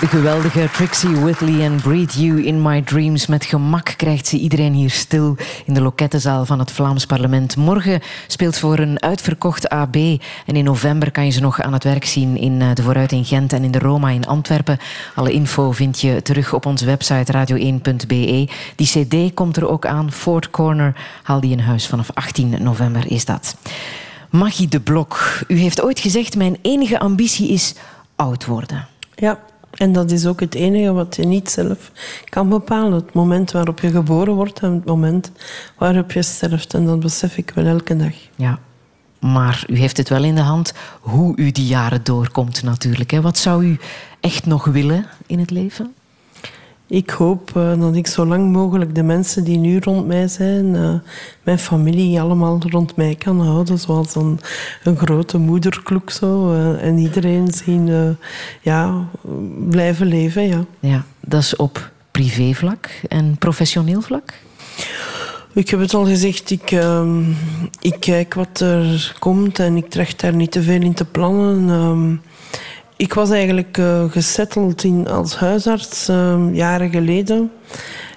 Geweldige 0.10 0.69
Trixie 0.72 1.19
Whitley 1.19 1.61
en 1.61 1.76
Breathe 1.76 2.22
You 2.22 2.44
in 2.44 2.61
My 2.61 2.81
Dreams. 2.81 3.27
Met 3.27 3.45
gemak 3.45 3.94
krijgt 3.98 4.27
ze 4.27 4.38
iedereen 4.38 4.73
hier 4.73 4.90
stil 4.90 5.38
in 5.65 5.73
de 5.73 5.81
lokettenzaal 5.81 6.45
van 6.45 6.60
het 6.60 6.72
Vlaams 6.72 7.06
parlement. 7.06 7.56
Morgen 7.56 8.02
speelt 8.27 8.57
voor 8.57 8.80
een 8.80 9.02
uitverkocht 9.02 9.69
AB. 9.69 9.95
En 10.45 10.56
in 10.56 10.64
november 10.64 11.11
kan 11.11 11.26
je 11.26 11.31
ze 11.31 11.41
nog 11.41 11.61
aan 11.61 11.73
het 11.73 11.84
werk 11.84 12.06
zien 12.06 12.38
in 12.38 12.61
eh, 12.61 12.73
de 12.73 12.84
Vooruit 12.84 13.11
in 13.11 13.26
Gent 13.26 13.53
en 13.53 13.64
in 13.64 13.72
de 13.72 13.80
Roma 13.80 14.10
in 14.10 14.27
Antwerpen. 14.27 14.80
Alle 15.15 15.31
info 15.31 15.72
vind 15.72 16.02
je 16.02 16.22
terug 16.22 16.53
op 16.53 16.65
onze 16.65 16.86
website 16.86 17.34
radio1.be. 17.34 18.49
Die 18.76 18.88
cd 18.88 19.34
komt 19.34 19.57
er 19.57 19.69
ook 19.69 19.86
aan. 19.86 20.11
Ford 20.11 20.49
Corner 20.49 20.95
haal 21.23 21.40
die 21.40 21.52
in 21.52 21.60
huis. 21.60 21.88
Vanaf 21.88 22.10
18 22.14 22.56
november 22.60 23.11
is 23.11 23.26
dat. 23.26 23.56
Maggie 24.30 24.68
de 24.68 24.80
Blok, 24.80 25.40
u 25.48 25.57
heeft 25.57 25.81
ooit 25.81 25.99
gezegd... 25.99 26.36
mijn 26.36 26.57
enige 26.61 26.99
ambitie 26.99 27.49
is 27.49 27.76
oud 28.15 28.45
worden. 28.45 28.88
Ja, 29.15 29.40
En 29.72 29.91
dat 29.91 30.12
is 30.12 30.26
ook 30.26 30.40
het 30.40 30.56
enige 30.56 30.91
wat 30.91 31.16
je 31.16 31.26
niet 31.26 31.50
zelf 31.50 31.91
kan 32.30 32.50
bepalen. 32.50 32.94
Het 32.94 33.14
moment 33.14 33.52
waarop 33.52 33.80
je 33.80 33.90
geboren 33.90 34.34
wordt 34.34 34.60
en 34.60 34.74
het 34.74 34.86
moment 34.86 35.32
waarop 35.78 36.12
je 36.12 36.22
sterft. 36.22 36.74
En 36.74 36.86
dat 36.86 37.00
besef 37.00 37.38
ik 37.38 37.52
wel 37.56 37.66
elke 37.66 37.96
dag. 37.96 38.14
Ja, 38.36 38.60
maar 39.20 39.64
u 39.68 39.78
heeft 39.78 39.98
het 39.98 40.10
wel 40.10 40.24
in 40.24 40.36
de 40.36 40.41
hand 40.41 40.74
hoe 41.00 41.38
u 41.38 41.52
die 41.52 41.66
jaren 41.66 42.04
doorkomt 42.04 42.64
natuurlijk. 42.64 43.12
Hè. 43.12 43.22
Wat 43.22 43.38
zou 43.38 43.66
u 43.66 43.80
echt 44.20 44.46
nog 44.46 44.66
willen 44.66 45.06
in 45.28 45.40
het 45.40 45.52
leven? 45.52 45.94
Ik 46.90 47.10
hoop 47.10 47.52
uh, 47.57 47.80
dat 47.80 47.95
ik 47.95 48.07
zo 48.07 48.26
lang 48.26 48.52
mogelijk 48.52 48.95
de 48.95 49.03
mensen 49.03 49.44
die 49.44 49.57
nu 49.57 49.80
rond 49.80 50.07
mij 50.07 50.28
zijn, 50.28 50.66
uh, 50.66 50.94
mijn 51.44 51.60
familie, 51.60 52.22
allemaal 52.22 52.60
rond 52.70 52.95
mij 52.95 53.16
kan 53.16 53.41
houden. 53.41 53.80
Zoals 53.80 54.16
een, 54.16 54.40
een 54.84 54.98
grote 54.98 55.38
moederkloek 55.38 56.10
zo. 56.10 56.53
Uh, 56.53 56.84
en 56.84 56.98
iedereen 56.98 57.52
zien 57.52 58.18
ja, 58.61 59.07
blijven 59.70 60.07
leven. 60.07 60.48
Ja. 60.48 60.66
ja, 60.80 61.03
dat 61.20 61.41
is 61.41 61.56
op 61.56 61.91
privévlak 62.11 62.90
en 63.07 63.36
professioneel 63.38 64.02
vlak? 64.02 64.34
Ik 65.53 65.70
heb 65.70 65.80
het 65.80 65.94
al 65.94 66.06
gezegd, 66.06 66.52
ik, 66.52 66.72
uh, 66.72 67.28
ik 67.80 67.95
kijk 67.99 68.34
wat 68.34 68.60
er 68.60 69.16
komt 69.20 69.60
en 69.60 69.78
ik 69.78 69.90
tracht 69.90 70.20
daar 70.20 70.36
niet 70.36 70.52
te 70.52 70.64
veel 70.64 70.82
in 70.82 70.94
te 70.94 71.06
plannen. 71.06 72.22
Ik 73.00 73.14
was 73.14 73.30
eigenlijk 73.30 73.78
uh, 73.78 74.12
gesetteld 74.12 74.84
in, 74.84 75.08
als 75.08 75.36
huisarts 75.36 76.10
uh, 76.10 76.40
jaren 76.54 76.90
geleden. 76.90 77.52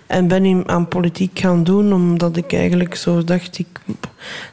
En 0.07 0.29
ben 0.29 0.45
in, 0.45 0.69
aan 0.69 0.89
politiek 0.89 1.39
gaan 1.39 1.65
doen 1.65 1.93
omdat 1.93 2.37
ik 2.37 2.53
eigenlijk 2.53 2.95
zo 2.95 3.25
dacht... 3.25 3.59
Ik, 3.59 3.81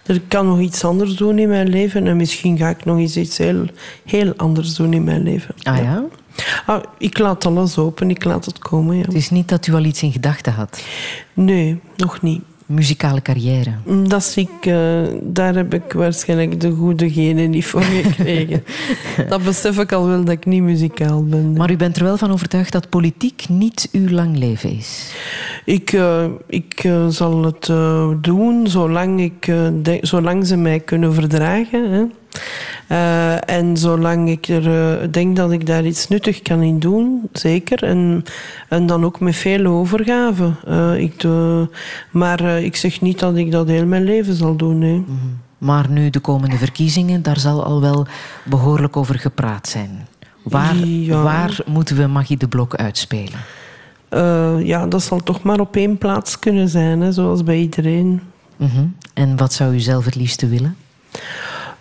ik 0.05 0.21
kan 0.27 0.47
nog 0.47 0.59
iets 0.59 0.83
anders 0.83 1.15
doen 1.15 1.39
in 1.39 1.49
mijn 1.49 1.69
leven. 1.69 2.07
En 2.07 2.17
misschien 2.17 2.57
ga 2.57 2.69
ik 2.69 2.85
nog 2.85 2.97
eens 2.97 3.17
iets 3.17 3.37
heel, 3.37 3.65
heel 4.05 4.33
anders 4.35 4.75
doen 4.75 4.93
in 4.93 5.03
mijn 5.03 5.23
leven. 5.23 5.55
Ah 5.63 5.77
ja? 5.77 6.03
Ah, 6.65 6.83
ik 6.97 7.17
laat 7.17 7.45
alles 7.45 7.77
open, 7.77 8.09
ik 8.09 8.23
laat 8.23 8.45
het 8.45 8.59
komen. 8.59 8.95
Ja. 8.95 9.01
Het 9.01 9.13
is 9.13 9.29
niet 9.29 9.49
dat 9.49 9.67
u 9.67 9.73
al 9.73 9.83
iets 9.83 10.01
in 10.01 10.11
gedachten 10.11 10.53
had? 10.53 10.83
Nee, 11.33 11.79
nog 11.95 12.21
niet 12.21 12.41
muzikale 12.69 13.21
carrière? 13.21 13.71
Dat 14.07 14.23
zie 14.23 14.49
ik, 14.59 14.65
uh, 14.65 15.01
daar 15.21 15.55
heb 15.55 15.73
ik 15.73 15.93
waarschijnlijk 15.93 16.61
de 16.61 16.71
goede 16.71 17.11
genen 17.11 17.49
niet 17.49 17.65
voor 17.65 17.81
gekregen. 17.81 18.63
dat 19.29 19.43
besef 19.43 19.79
ik 19.79 19.91
al 19.91 20.07
wel 20.07 20.23
dat 20.23 20.33
ik 20.33 20.45
niet 20.45 20.61
muzikaal 20.61 21.23
ben. 21.25 21.53
Maar 21.53 21.71
u 21.71 21.75
bent 21.75 21.97
er 21.97 22.03
wel 22.03 22.17
van 22.17 22.31
overtuigd 22.31 22.71
dat 22.71 22.89
politiek 22.89 23.45
niet 23.49 23.89
uw 23.91 24.09
lang 24.09 24.37
leven 24.37 24.71
is? 24.71 25.13
Ik, 25.65 25.91
uh, 25.91 26.25
ik 26.47 26.83
uh, 26.83 27.07
zal 27.07 27.43
het 27.43 27.65
doen 28.21 28.67
zolang, 28.67 29.21
ik, 29.21 29.51
denk, 29.81 30.05
zolang 30.05 30.47
ze 30.47 30.57
mij 30.57 30.79
kunnen 30.79 31.13
verdragen. 31.13 31.91
Hè. 31.91 32.03
Uh, 32.91 33.49
en 33.49 33.77
zolang 33.77 34.29
ik 34.29 34.47
er 34.47 34.67
uh, 34.67 35.11
denk 35.11 35.35
dat 35.35 35.51
ik 35.51 35.65
daar 35.65 35.85
iets 35.85 36.07
nuttig 36.07 36.41
kan 36.41 36.61
in 36.61 36.79
doen, 36.79 37.29
zeker. 37.33 37.83
En, 37.83 38.23
en 38.67 38.85
dan 38.85 39.05
ook 39.05 39.19
met 39.19 39.35
veel 39.35 39.65
overgave. 39.65 40.51
Uh, 40.67 40.97
ik 40.97 41.19
doe, 41.19 41.69
maar 42.11 42.41
ik 42.41 42.75
zeg 42.75 43.01
niet 43.01 43.19
dat 43.19 43.35
ik 43.35 43.51
dat 43.51 43.67
heel 43.67 43.85
mijn 43.85 44.03
leven 44.03 44.33
zal 44.33 44.55
doen. 44.55 44.77
Nee. 44.77 44.97
Mm 44.97 45.05
-hmm. 45.05 45.37
Maar 45.57 45.89
nu 45.89 46.09
de 46.09 46.19
komende 46.19 46.57
verkiezingen, 46.57 47.21
daar 47.21 47.39
zal 47.39 47.63
al 47.63 47.81
wel 47.81 48.07
behoorlijk 48.43 48.97
over 48.97 49.19
gepraat 49.19 49.67
zijn. 49.67 50.07
Waar, 50.43 50.75
ja. 50.75 51.21
waar 51.21 51.59
moeten 51.65 51.95
we 51.95 52.07
Magie 52.07 52.37
de 52.37 52.47
Blok 52.47 52.75
uitspelen? 52.75 53.39
ja, 54.65 54.87
dat 54.87 55.03
zal 55.03 55.23
toch 55.23 55.41
maar 55.43 55.59
op 55.59 55.75
één 55.75 55.97
plaats 55.97 56.39
kunnen 56.39 56.69
zijn, 56.69 57.01
hè, 57.01 57.11
zoals 57.11 57.43
bij 57.43 57.57
iedereen. 57.57 58.21
Mm 58.55 58.67
-hmm. 58.67 58.95
En 59.13 59.37
wat 59.37 59.53
zou 59.53 59.73
u 59.73 59.79
zelf 59.79 60.05
het 60.05 60.15
liefste 60.15 60.47
willen? 60.47 60.75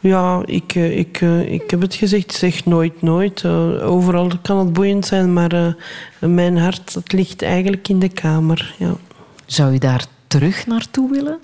Ja, 0.01 0.43
ik, 0.45 0.75
ik, 0.75 1.20
ik 1.47 1.70
heb 1.70 1.81
het 1.81 1.95
gezegd, 1.95 2.35
zeg 2.35 2.65
nooit 2.65 3.03
nooit. 3.03 3.45
overal 3.83 4.31
kan 4.43 4.59
het 4.59 4.73
boeiend 4.73 5.07
zijn, 5.07 5.33
maar 5.33 5.77
mijn 6.19 6.59
hart 6.59 6.95
het 6.95 7.12
ligt 7.12 7.43
eigenlijk 7.43 7.89
in 7.89 7.99
de 7.99 8.09
kamer. 8.09 8.75
Ja. 8.79 8.93
Zou 9.47 9.73
je 9.73 9.79
daar 9.79 10.07
terug 10.27 10.66
naartoe 10.66 11.11
willen? 11.11 11.39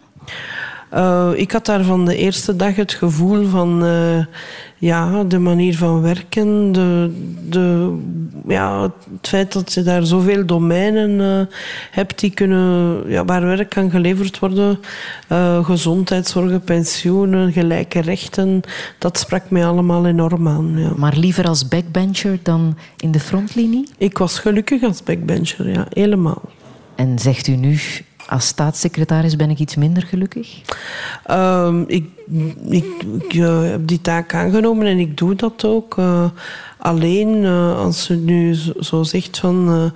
Uh, 0.95 1.31
ik 1.35 1.53
had 1.53 1.67
daar 1.67 1.85
van 1.85 2.05
de 2.05 2.17
eerste 2.17 2.57
dag 2.57 2.77
het 2.77 2.93
gevoel 2.93 3.47
van 3.47 3.85
uh, 3.85 4.25
ja, 4.79 5.25
de 5.25 5.39
manier 5.39 5.77
van 5.77 6.01
werken, 6.01 6.73
de, 6.73 7.13
de, 7.49 7.97
ja, 8.47 8.83
het 8.83 9.29
feit 9.29 9.53
dat 9.53 9.73
je 9.73 9.83
daar 9.83 10.07
zoveel 10.07 10.47
domeinen 10.47 11.11
uh, 11.11 11.57
hebt 11.91 12.21
die 12.21 12.31
kunnen, 12.31 13.03
ja, 13.07 13.25
waar 13.25 13.47
werk 13.47 13.71
kan 13.71 13.91
geleverd 13.91 14.39
worden, 14.39 14.79
gezondheidszorg, 15.63 16.65
pensioenen, 16.65 17.53
gelijke 17.53 18.01
rechten, 18.01 18.61
dat 18.99 19.19
sprak 19.19 19.51
mij 19.51 19.67
allemaal 19.67 20.07
enorm 20.07 20.49
aan. 20.49 20.75
Ja. 20.77 20.93
Maar 20.97 21.17
liever 21.17 21.49
als 21.49 21.69
backbencher 21.69 22.39
dan 22.43 22.77
in 22.97 23.11
de 23.11 23.21
frontlinie? 23.21 23.89
Ik 23.99 24.19
was 24.19 24.39
gelukkig 24.39 24.83
als 24.83 25.03
backbencher, 25.03 25.69
ja, 25.69 25.87
helemaal. 25.91 26.43
En 26.95 27.19
zegt 27.19 27.47
u 27.47 27.57
nu, 27.57 27.79
als 28.29 28.47
staatssecretaris 28.47 29.37
ben 29.37 29.51
ik 29.51 29.59
iets 29.59 29.75
minder 29.75 30.03
gelukkig? 30.03 30.61
Um, 31.31 31.85
ik, 31.87 32.07
ik, 32.69 32.85
ik 33.19 33.35
uh, 33.35 33.63
heb 33.63 33.87
die 33.87 34.01
taak 34.01 34.35
aangenomen 34.35 34.87
en 34.87 34.99
ik 34.99 35.17
doe 35.17 35.35
dat 35.35 35.65
ook. 35.65 35.97
Uh, 35.97 36.25
alleen 36.79 37.43
uh, 37.43 37.77
als 37.77 38.07
je 38.07 38.15
nu 38.15 38.55
zo, 38.55 38.73
zo 38.81 39.03
zegt 39.03 39.39
van 39.39 39.93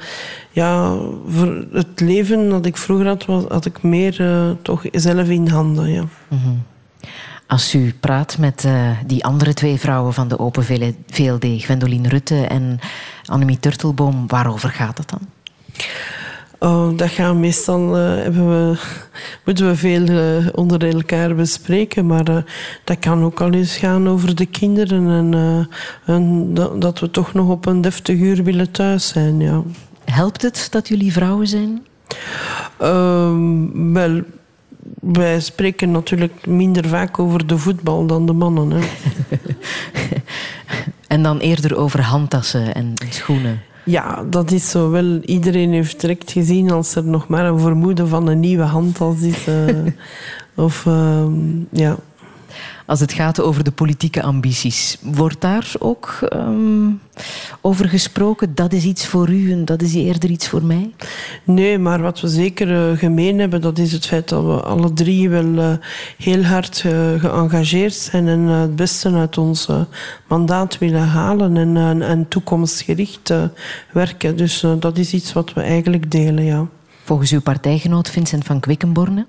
ja, 0.50 0.96
voor 1.26 1.64
het 1.72 2.00
leven 2.00 2.48
dat 2.48 2.66
ik 2.66 2.76
vroeger 2.76 3.06
had, 3.06 3.24
had 3.48 3.66
ik 3.66 3.82
meer 3.82 4.22
toch 4.62 4.82
zelf 4.92 5.28
in 5.28 5.48
handen. 5.48 5.90
Ja. 5.90 6.02
Mm 6.28 6.38
-hmm. 6.38 6.62
Als 7.46 7.74
u 7.74 7.94
praat 8.00 8.38
met 8.38 8.68
die 9.06 9.24
andere 9.24 9.54
twee 9.54 9.78
vrouwen 9.78 10.14
van 10.14 10.28
de 10.28 10.38
Open 10.38 10.64
VLD, 11.10 11.62
Gwendoline 11.62 12.08
Rutte 12.08 12.46
en 12.46 12.78
Annemie 13.24 13.60
Turtelboom, 13.60 14.26
waarover 14.26 14.70
gaat 14.70 14.98
het 14.98 15.08
dan? 15.08 15.20
Oh, 16.60 16.96
dat 16.96 17.08
gaan 17.08 17.40
meestal 17.40 17.98
uh, 17.98 18.22
hebben 18.22 18.48
we, 18.48 18.78
moeten 19.44 19.68
we 19.68 19.76
veel 19.76 20.08
uh, 20.08 20.46
onder 20.54 20.94
elkaar 20.94 21.34
bespreken. 21.34 22.06
Maar 22.06 22.30
uh, 22.30 22.36
dat 22.84 22.98
kan 22.98 23.22
ook 23.22 23.40
al 23.40 23.52
eens 23.52 23.76
gaan 23.76 24.08
over 24.08 24.34
de 24.34 24.46
kinderen. 24.46 25.08
En, 25.08 25.68
en 26.04 26.54
dat, 26.54 26.80
dat, 26.80 26.98
we 26.98 27.10
toch 27.10 27.34
nog 27.34 27.48
op 27.48 27.66
een 27.66 27.80
deftig 27.80 28.18
uur 28.18 28.42
willen 28.42 28.70
thuis 28.70 29.08
zijn. 29.08 29.40
Ja. 29.40 29.62
Helpt 30.04 30.42
het 30.42 30.66
dat 30.70 30.88
jullie 30.88 31.12
vrouwen 31.12 31.46
zijn? 31.46 31.86
Ehm, 32.78 33.92
wel, 33.92 34.22
wij 35.00 35.40
spreken 35.40 35.90
natuurlijk 35.90 36.46
minder 36.46 36.88
vaak 36.88 37.18
over 37.18 37.46
de 37.46 37.58
voetbal 37.58 38.06
dan 38.06 38.26
de 38.26 38.32
mannen. 38.32 38.70
Hè. 38.70 38.78
en 41.14 41.22
dan 41.22 41.38
eerder 41.38 41.76
over 41.76 42.02
handtassen 42.02 42.74
en 42.74 42.92
schoenen. 43.10 43.60
Ja, 43.88 44.24
dat 44.30 44.50
is 44.50 44.70
zo 44.70 44.90
wel. 44.90 45.20
Iedereen 45.20 45.72
heeft 45.72 46.00
direct 46.00 46.30
gezien 46.30 46.70
als 46.70 46.94
er 46.94 47.04
nog 47.04 47.28
maar 47.28 47.44
een 47.44 47.58
vermoeden 47.58 48.08
van 48.08 48.26
een 48.26 48.40
nieuwe 48.40 48.62
handtas 48.62 49.20
is. 49.20 49.46
Uh, 49.48 49.86
of 50.66 50.84
uh, 50.84 51.26
ja. 51.70 51.96
Als 52.88 53.00
het 53.00 53.12
gaat 53.12 53.40
over 53.40 53.64
de 53.64 53.70
politieke 53.70 54.22
ambities, 54.22 54.98
wordt 55.02 55.40
daar 55.40 55.72
ook 55.78 56.18
um, 56.32 57.00
over 57.60 57.88
gesproken? 57.88 58.54
Dat 58.54 58.72
is 58.72 58.84
iets 58.84 59.06
voor 59.06 59.30
u 59.30 59.52
en 59.52 59.64
dat 59.64 59.82
is 59.82 59.94
eerder 59.94 60.30
iets 60.30 60.48
voor 60.48 60.62
mij? 60.62 60.90
Nee, 61.44 61.78
maar 61.78 62.02
wat 62.02 62.20
we 62.20 62.28
zeker 62.28 62.90
uh, 62.90 62.98
gemeen 62.98 63.38
hebben, 63.38 63.60
dat 63.60 63.78
is 63.78 63.92
het 63.92 64.06
feit 64.06 64.28
dat 64.28 64.44
we 64.44 64.62
alle 64.62 64.92
drie 64.92 65.28
wel 65.28 65.44
uh, 65.44 65.72
heel 66.18 66.44
hard 66.44 66.82
uh, 66.86 66.92
geëngageerd 67.20 67.94
zijn 67.94 68.28
en 68.28 68.40
het 68.40 68.76
beste 68.76 69.12
uit 69.12 69.38
ons 69.38 69.68
mandaat 70.28 70.78
willen 70.78 71.08
halen 71.08 71.56
en, 71.56 72.02
en 72.02 72.28
toekomstgericht 72.28 73.32
werken. 73.92 74.36
Dus 74.36 74.64
dat 74.78 74.98
is 74.98 75.12
iets 75.12 75.32
wat 75.32 75.52
we 75.52 75.60
eigenlijk 75.60 76.10
delen, 76.10 76.44
ja. 76.44 76.66
Volgens 77.04 77.32
uw 77.32 77.40
partijgenoot 77.40 78.10
Vincent 78.10 78.44
van 78.44 78.60
Quickenborne 78.60 79.26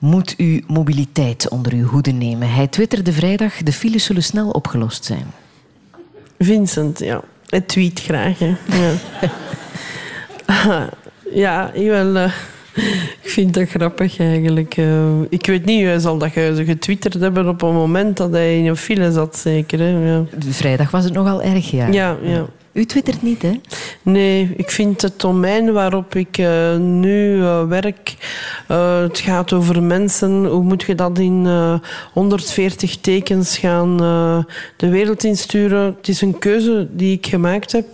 moet 0.00 0.34
u 0.38 0.64
mobiliteit 0.66 1.48
onder 1.48 1.72
uw 1.72 1.86
hoede 1.86 2.10
nemen. 2.10 2.50
Hij 2.50 2.66
twitterde 2.66 3.12
vrijdag, 3.12 3.56
de 3.56 3.72
files 3.72 4.04
zullen 4.04 4.22
snel 4.22 4.50
opgelost 4.50 5.04
zijn. 5.04 5.26
Vincent, 6.38 6.98
ja. 6.98 7.22
Hij 7.46 7.60
tweet 7.60 8.00
graag, 8.00 8.38
hè. 8.38 8.54
Ja, 8.66 8.94
ja 11.44 11.72
ik, 11.72 11.82
uh, 11.82 12.24
ik 13.22 13.30
vind 13.30 13.54
dat 13.54 13.68
grappig 13.68 14.18
eigenlijk. 14.18 14.76
Uh, 14.76 15.20
ik 15.28 15.46
weet 15.46 15.64
niet, 15.64 15.84
hij 15.84 15.98
zal 15.98 16.18
dat 16.18 16.30
getwitterd 16.32 17.14
hebben 17.14 17.48
op 17.48 17.62
een 17.62 17.74
moment 17.74 18.16
dat 18.16 18.30
hij 18.30 18.58
in 18.58 18.66
een 18.66 18.76
file 18.76 19.12
zat, 19.12 19.36
zeker. 19.36 19.78
Hè? 19.78 20.14
Ja. 20.14 20.24
Vrijdag 20.48 20.90
was 20.90 21.04
het 21.04 21.12
nogal 21.12 21.42
erg, 21.42 21.70
ja. 21.70 21.86
Ja, 21.86 22.16
ja. 22.22 22.46
U 22.74 22.84
twittert 22.84 23.22
niet, 23.22 23.42
hè? 23.42 23.60
Nee, 24.02 24.52
ik 24.56 24.70
vind 24.70 25.02
het 25.02 25.20
domein 25.20 25.72
waarop 25.72 26.14
ik 26.14 26.38
uh, 26.38 26.76
nu 26.76 27.36
uh, 27.36 27.66
werk... 27.66 28.16
Uh, 28.70 29.00
het 29.00 29.18
gaat 29.18 29.52
over 29.52 29.82
mensen. 29.82 30.44
Hoe 30.44 30.62
moet 30.62 30.82
je 30.82 30.94
dat 30.94 31.18
in 31.18 31.46
140 32.12 32.96
tekens 32.96 33.58
gaan 33.58 33.96
de 34.76 34.88
wereld 34.88 35.24
insturen? 35.24 35.94
Het 35.96 36.08
is 36.08 36.20
een 36.20 36.38
keuze 36.38 36.88
die 36.90 37.16
ik 37.16 37.26
gemaakt 37.26 37.72
heb. 37.72 37.86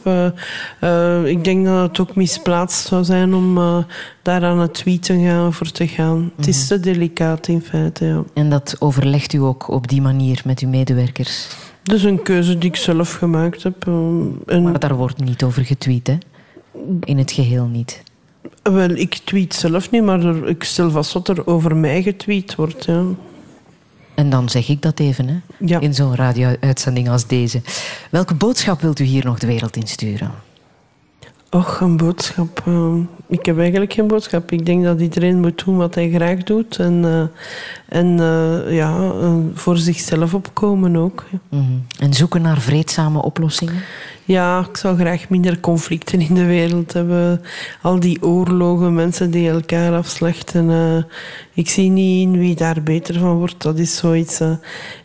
ik 1.27 1.45
denk 1.45 1.67
dat 1.67 1.89
het 1.89 2.01
ook 2.01 2.17
misplaatst 2.17 2.87
zou 2.87 3.05
zijn 3.05 3.35
om 3.35 3.59
daar 4.23 4.45
aan 4.45 4.59
het 4.59 4.75
tweeten 4.75 5.25
gaan, 5.25 5.53
voor 5.53 5.71
te 5.71 5.89
gaan. 5.89 6.17
Mm 6.17 6.23
-hmm. 6.23 6.33
Het 6.37 6.47
is 6.47 6.67
te 6.67 6.81
delicaat 6.81 7.49
in 7.49 7.63
feite, 7.63 8.05
ja. 8.05 8.23
En 8.35 8.51
dat 8.51 8.77
overlegt 8.79 9.33
u 9.33 9.39
ook 9.39 9.69
op 9.69 9.89
die 9.89 10.03
manier 10.03 10.43
met 10.45 10.61
uw 10.61 10.69
medewerkers? 10.69 11.49
Dat 11.83 11.97
is 11.97 12.03
een 12.05 12.23
keuze 12.23 12.59
die 12.59 12.69
ik 12.71 12.77
zelf 12.77 13.13
gemaakt 13.13 13.63
heb. 13.63 13.87
eh, 13.87 13.93
en- 14.47 14.63
Maar 14.63 14.79
daar 14.79 14.95
wordt 14.97 15.25
niet 15.25 15.43
over 15.43 15.65
getweet, 15.65 16.07
hè? 16.07 16.19
In 17.05 17.19
het 17.19 17.33
geheel 17.33 17.67
niet. 17.67 18.03
Wel, 18.63 18.91
ik 18.91 19.15
tweet 19.25 19.55
zelf 19.55 19.91
niet, 19.91 20.03
maar 20.03 20.25
er- 20.25 20.49
ik 20.49 20.65
stel 20.65 20.91
vast 20.91 21.13
dat 21.13 21.29
er 21.29 21.47
over 21.47 21.77
mij 21.77 22.03
getweet 22.03 22.55
wordt. 22.55 22.85
Ja. 22.85 23.03
En 24.15 24.31
dan 24.31 24.49
zeg 24.49 24.69
ik 24.69 24.83
dat 24.83 25.01
even, 25.01 25.29
hè? 25.29 25.79
In 25.81 25.95
zo'n 25.95 26.15
radio-uitzending 26.15 27.09
als 27.09 27.27
deze. 27.27 27.61
Welke 28.11 28.35
boodschap 28.35 28.81
wilt 28.81 28.99
u 28.99 29.05
hier 29.05 29.25
nog 29.25 29.39
de 29.39 29.47
wereld 29.47 29.77
insturen? 29.77 30.31
Och, 31.53 31.81
een 31.81 31.97
boodschap. 31.97 32.63
eh, 32.67 32.95
ik 33.29 33.47
heb 33.47 33.59
eigenlijk 33.59 33.93
geen 33.93 34.07
boodschap. 34.07 34.53
Ik 34.53 34.67
denk 34.67 34.85
dat 34.85 35.01
iedereen 35.01 35.41
moet 35.41 35.65
doen 35.65 35.77
wat 35.77 35.95
hij 35.95 36.11
graag 36.11 36.43
doet. 36.43 36.79
En, 36.79 37.05
eh, 37.05 37.99
en 37.99 38.21
eh, 38.21 38.75
ja, 38.75 39.13
voor 39.55 39.77
zichzelf 39.77 40.35
opkomen 40.35 40.97
ook. 40.97 41.25
Mhm. 41.49 41.63
En 41.99 42.15
zoeken 42.15 42.43
naar 42.43 42.61
vreedzame 42.61 43.23
oplossingen? 43.23 43.83
Ja, 44.25 44.67
ik 44.71 44.77
zou 44.77 44.97
graag 44.97 45.29
minder 45.29 45.61
conflicten 45.61 46.21
in 46.21 46.35
de 46.35 46.45
wereld 46.45 46.93
hebben. 46.93 47.41
Al 47.83 48.01
die 48.01 48.23
oorlogen, 48.23 48.95
mensen 48.95 49.31
die 49.31 49.51
elkaar 49.51 49.93
afslachten. 49.95 51.07
ik 51.55 51.69
zie 51.69 51.91
niet 51.91 52.23
in 52.23 52.39
wie 52.39 52.55
daar 52.55 52.83
beter 52.83 53.19
van 53.19 53.37
wordt. 53.37 53.63
Dat 53.63 53.79
is 53.79 53.97
zoiets. 53.97 54.41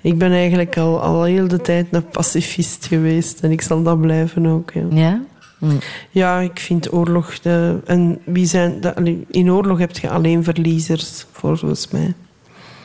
ik 0.01 0.17
ben 0.17 0.31
eigenlijk 0.31 0.77
al, 0.77 1.01
al 1.01 1.23
heel 1.23 1.47
de 1.47 1.61
tijd 1.61 1.88
een 1.91 2.09
pacifist 2.09 2.85
geweest. 2.85 3.39
En 3.39 3.51
ik 3.51 3.61
zal 3.61 3.84
dat 3.84 4.01
blijven 4.01 4.45
ook. 4.45 4.72
Ja? 4.73 4.85
Ja? 4.89 5.22
Ja, 6.11 6.40
ik 6.40 6.60
vind 6.60 6.94
oorlog... 6.94 7.40
De, 7.40 7.80
en 7.86 8.19
wie 8.26 8.45
zijn... 8.45 8.82
De, 8.82 9.23
in 9.27 9.52
oorlog 9.52 9.80
heb 9.80 9.98
je 9.98 10.10
alleen 10.10 10.44
verliezers, 10.44 11.26
volgens 11.32 11.88
mij. 11.91 12.14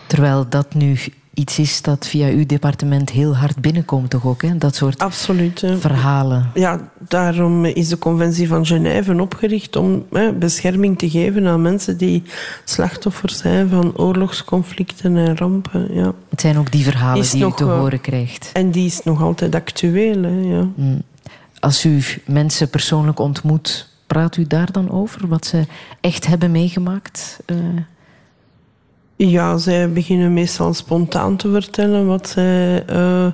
Terwijl 0.06 0.48
dat 0.48 0.74
nu 0.74 0.96
iets 1.34 1.58
is 1.58 1.82
dat 1.82 2.06
via 2.06 2.28
uw 2.28 2.46
departement 2.46 3.10
heel 3.10 3.36
hard 3.36 3.60
binnenkomt, 3.60 4.10
toch 4.10 4.26
ook? 4.26 4.42
Hè? 4.42 4.58
Dat 4.58 4.74
soort 4.74 4.98
Absoluut. 4.98 5.64
verhalen. 5.78 6.50
Ja, 6.54 6.90
daarom 7.08 7.64
is 7.64 7.88
de 7.88 7.98
conventie 7.98 8.48
van 8.48 8.66
Genève 8.66 9.20
opgericht 9.20 9.76
om 9.76 10.04
hè, 10.12 10.32
bescherming 10.32 10.98
te 10.98 11.10
geven 11.10 11.46
aan 11.46 11.62
mensen 11.62 11.96
die 11.96 12.22
slachtoffer 12.64 13.30
zijn 13.30 13.68
van 13.68 13.96
oorlogsconflicten 13.96 15.16
en 15.16 15.36
rampen. 15.36 15.94
Ja. 15.94 16.12
Het 16.28 16.40
zijn 16.40 16.58
ook 16.58 16.72
die 16.72 16.84
verhalen 16.84 17.22
Is 17.22 17.30
die 17.30 17.40
u 17.40 17.44
nog, 17.44 17.56
te 17.56 17.64
horen 17.64 18.00
krijgt. 18.00 18.50
En 18.52 18.70
die 18.70 18.86
is 18.86 19.02
nog 19.04 19.22
altijd 19.22 19.54
actueel. 19.54 20.22
Hè, 20.22 20.40
ja. 20.40 20.68
Mm. 20.74 21.02
Als 21.60 21.84
u 21.84 22.02
mensen 22.26 22.70
persoonlijk 22.70 23.18
ontmoet, 23.18 23.88
praat 24.06 24.36
u 24.36 24.46
daar 24.46 24.72
dan 24.72 24.90
over? 24.90 25.28
Wat 25.28 25.46
ze 25.46 25.66
echt 26.00 26.26
hebben 26.26 26.50
meegemaakt? 26.50 27.40
Eh, 27.46 27.56
Ja, 29.16 29.58
zij 29.58 29.92
beginnen 29.92 30.32
meestal 30.32 30.74
spontaan 30.74 31.36
te 31.36 31.50
vertellen 31.50 32.06
wat 32.06 32.28
zij 32.28 32.84
eh, 32.86 33.26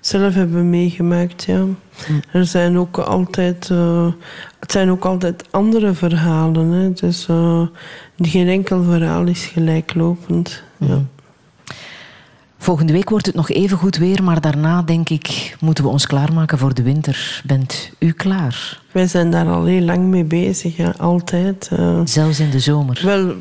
zelf 0.00 0.34
hebben 0.34 0.70
meegemaakt. 0.70 1.44
Ja. 1.44 1.64
Er 2.32 2.46
zijn 2.46 2.78
ook 2.78 2.98
altijd, 2.98 3.70
eh, 3.70 4.12
het 4.60 4.72
zijn 4.72 4.90
ook 4.90 5.04
altijd 5.04 5.44
andere 5.50 5.94
verhalen. 5.94 6.70
Hè. 6.70 6.92
Dus 6.92 7.28
geen 8.16 8.48
enkel 8.48 8.82
verhaal 8.82 9.26
is 9.26 9.44
gelijklopend. 9.46 10.62
Ja. 10.78 11.02
Volgende 12.64 12.92
week 12.92 13.10
wordt 13.10 13.26
het 13.26 13.34
nog 13.34 13.50
even 13.50 13.78
goed 13.78 13.96
weer, 13.96 14.22
maar 14.22 14.40
daarna 14.40 14.82
denk 14.82 15.08
ik 15.08 15.56
moeten 15.60 15.84
we 15.84 15.90
ons 15.90 16.06
klaarmaken 16.06 16.58
voor 16.58 16.74
de 16.74 16.82
winter. 16.82 17.42
Bent 17.46 17.90
u 17.98 18.12
klaar? 18.12 18.82
Wij 18.94 19.06
zijn 19.06 19.30
daar 19.30 19.46
al 19.46 19.64
heel 19.64 19.80
lang 19.80 20.04
mee 20.04 20.24
bezig, 20.24 20.76
ja, 20.76 20.94
altijd. 20.98 21.68
eh. 21.72 22.00
Zelfs 22.04 22.40
in 22.40 22.50
de 22.50 22.58
zomer? 22.58 23.00
Wel, 23.04 23.34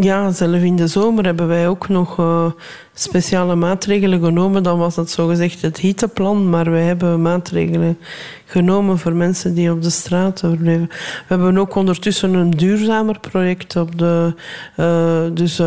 ja, 0.00 0.30
zelf 0.32 0.60
in 0.62 0.76
de 0.76 0.86
zomer 0.86 1.24
hebben 1.24 1.48
wij 1.48 1.68
ook 1.68 1.88
nog 1.88 2.18
eh, 2.18 2.46
speciale 2.94 3.54
maatregelen 3.54 4.20
genomen. 4.20 4.62
Dan 4.62 4.78
was 4.78 4.94
dat 4.94 5.10
zogezegd 5.10 5.62
het 5.62 5.78
hitteplan, 5.78 6.50
maar 6.50 6.70
wij 6.70 6.82
hebben 6.82 7.22
maatregelen 7.22 7.98
genomen 8.44 8.98
voor 8.98 9.12
mensen 9.12 9.54
die 9.54 9.72
op 9.72 9.82
de 9.82 9.90
straat 9.90 10.38
verbleven. 10.40 10.88
We 10.88 11.24
hebben 11.26 11.58
ook 11.58 11.74
ondertussen 11.74 12.34
een 12.34 12.50
duurzamer 12.50 13.18
project 13.20 13.76
op 13.76 13.98
de, 13.98 14.34
eh, 14.76 15.22
dus, 15.34 15.62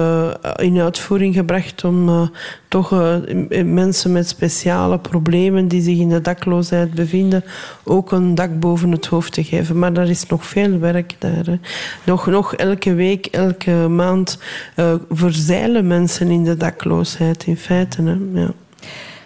in 0.55 0.79
uitvoering 0.79 1.35
gebracht 1.35 1.83
om 1.83 2.29
toch 2.67 2.93
mensen 3.65 4.11
met 4.11 4.27
speciale 4.27 4.99
problemen 4.99 5.67
die 5.67 5.81
zich 5.81 5.97
in 5.97 6.09
de 6.09 6.21
dakloosheid 6.21 6.93
bevinden 6.93 7.43
ook 7.83 8.11
een 8.11 8.35
dak 8.35 8.59
boven 8.59 8.91
het 8.91 9.05
hoofd 9.05 9.24
te 9.29 9.43
geven. 9.43 9.79
Maar 9.79 9.93
daar 9.93 10.09
is 10.09 10.25
nog 10.27 10.45
veel 10.45 10.79
werk 10.79 11.15
daar. 11.19 11.45
Hè. 11.45 11.59
Nog, 12.03 12.25
nog 12.25 12.55
elke 12.55 12.93
week, 12.93 13.25
elke 13.25 13.71
maand 13.71 14.37
eh, 14.75 14.93
verzeilen 15.09 15.87
mensen 15.87 16.29
in 16.31 16.43
de 16.43 16.57
dakloosheid 16.57 17.43
in 17.45 17.57
feite. 17.57 18.01
Hè. 18.01 18.39
Ja. 18.41 18.51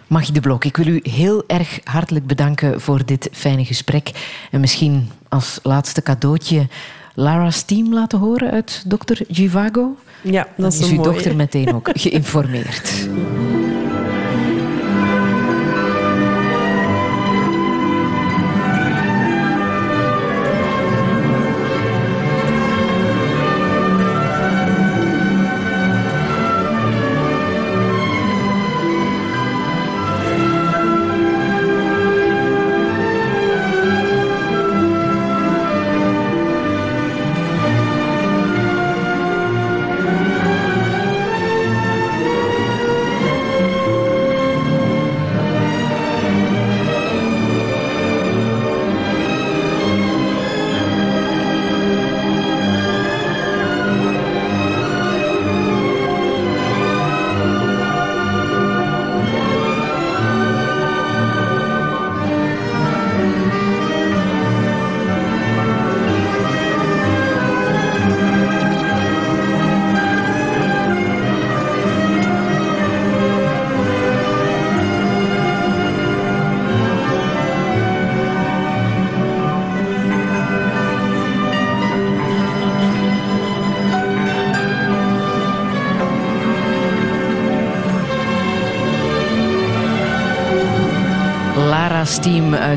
Magie 0.07 0.33
de 0.33 0.39
Blok, 0.39 0.65
ik 0.65 0.77
wil 0.77 0.87
u 0.87 0.99
heel 1.03 1.43
erg 1.47 1.79
hartelijk 1.83 2.27
bedanken 2.27 2.81
voor 2.81 3.05
dit 3.05 3.29
fijne 3.31 3.65
gesprek. 3.65 4.11
En 4.51 4.59
misschien 4.59 5.09
als 5.27 5.59
laatste 5.63 6.01
cadeautje 6.01 6.67
Lara's 7.15 7.61
team 7.63 7.93
laten 7.93 8.19
horen 8.19 8.51
uit 8.51 8.83
Dr. 8.87 9.21
Givago. 9.27 9.95
Ja, 10.21 10.43
Dan 10.43 10.51
dat 10.65 10.73
is, 10.73 10.79
is 10.79 10.85
een 10.85 10.91
uw 10.91 10.95
mooie. 11.03 11.11
dochter 11.13 11.35
meteen 11.35 11.73
ook 11.73 11.89
geïnformeerd. 12.03 13.07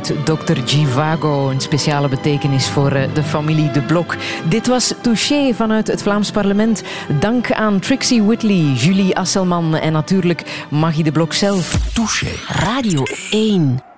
Dr. 0.06 0.56
Givago. 0.64 1.50
Een 1.50 1.60
speciale 1.60 2.08
betekenis 2.08 2.68
voor 2.68 2.92
eh, 2.92 3.14
de 3.14 3.22
familie 3.22 3.70
De 3.70 3.80
Blok. 3.80 4.16
Dit 4.48 4.66
was 4.66 4.94
Touché 5.02 5.54
vanuit 5.54 5.86
het 5.86 6.02
Vlaams 6.02 6.30
parlement. 6.30 6.82
Dank 7.20 7.52
aan 7.52 7.80
Trixie 7.80 8.22
Whitley, 8.22 8.72
Julie 8.74 9.16
Asselman 9.16 9.76
en 9.76 9.92
natuurlijk 9.92 10.66
Maggie 10.70 11.04
De 11.04 11.12
Blok 11.12 11.32
zelf. 11.32 11.92
Touché. 11.94 12.28
Radio 12.48 13.02
1. 13.30 13.91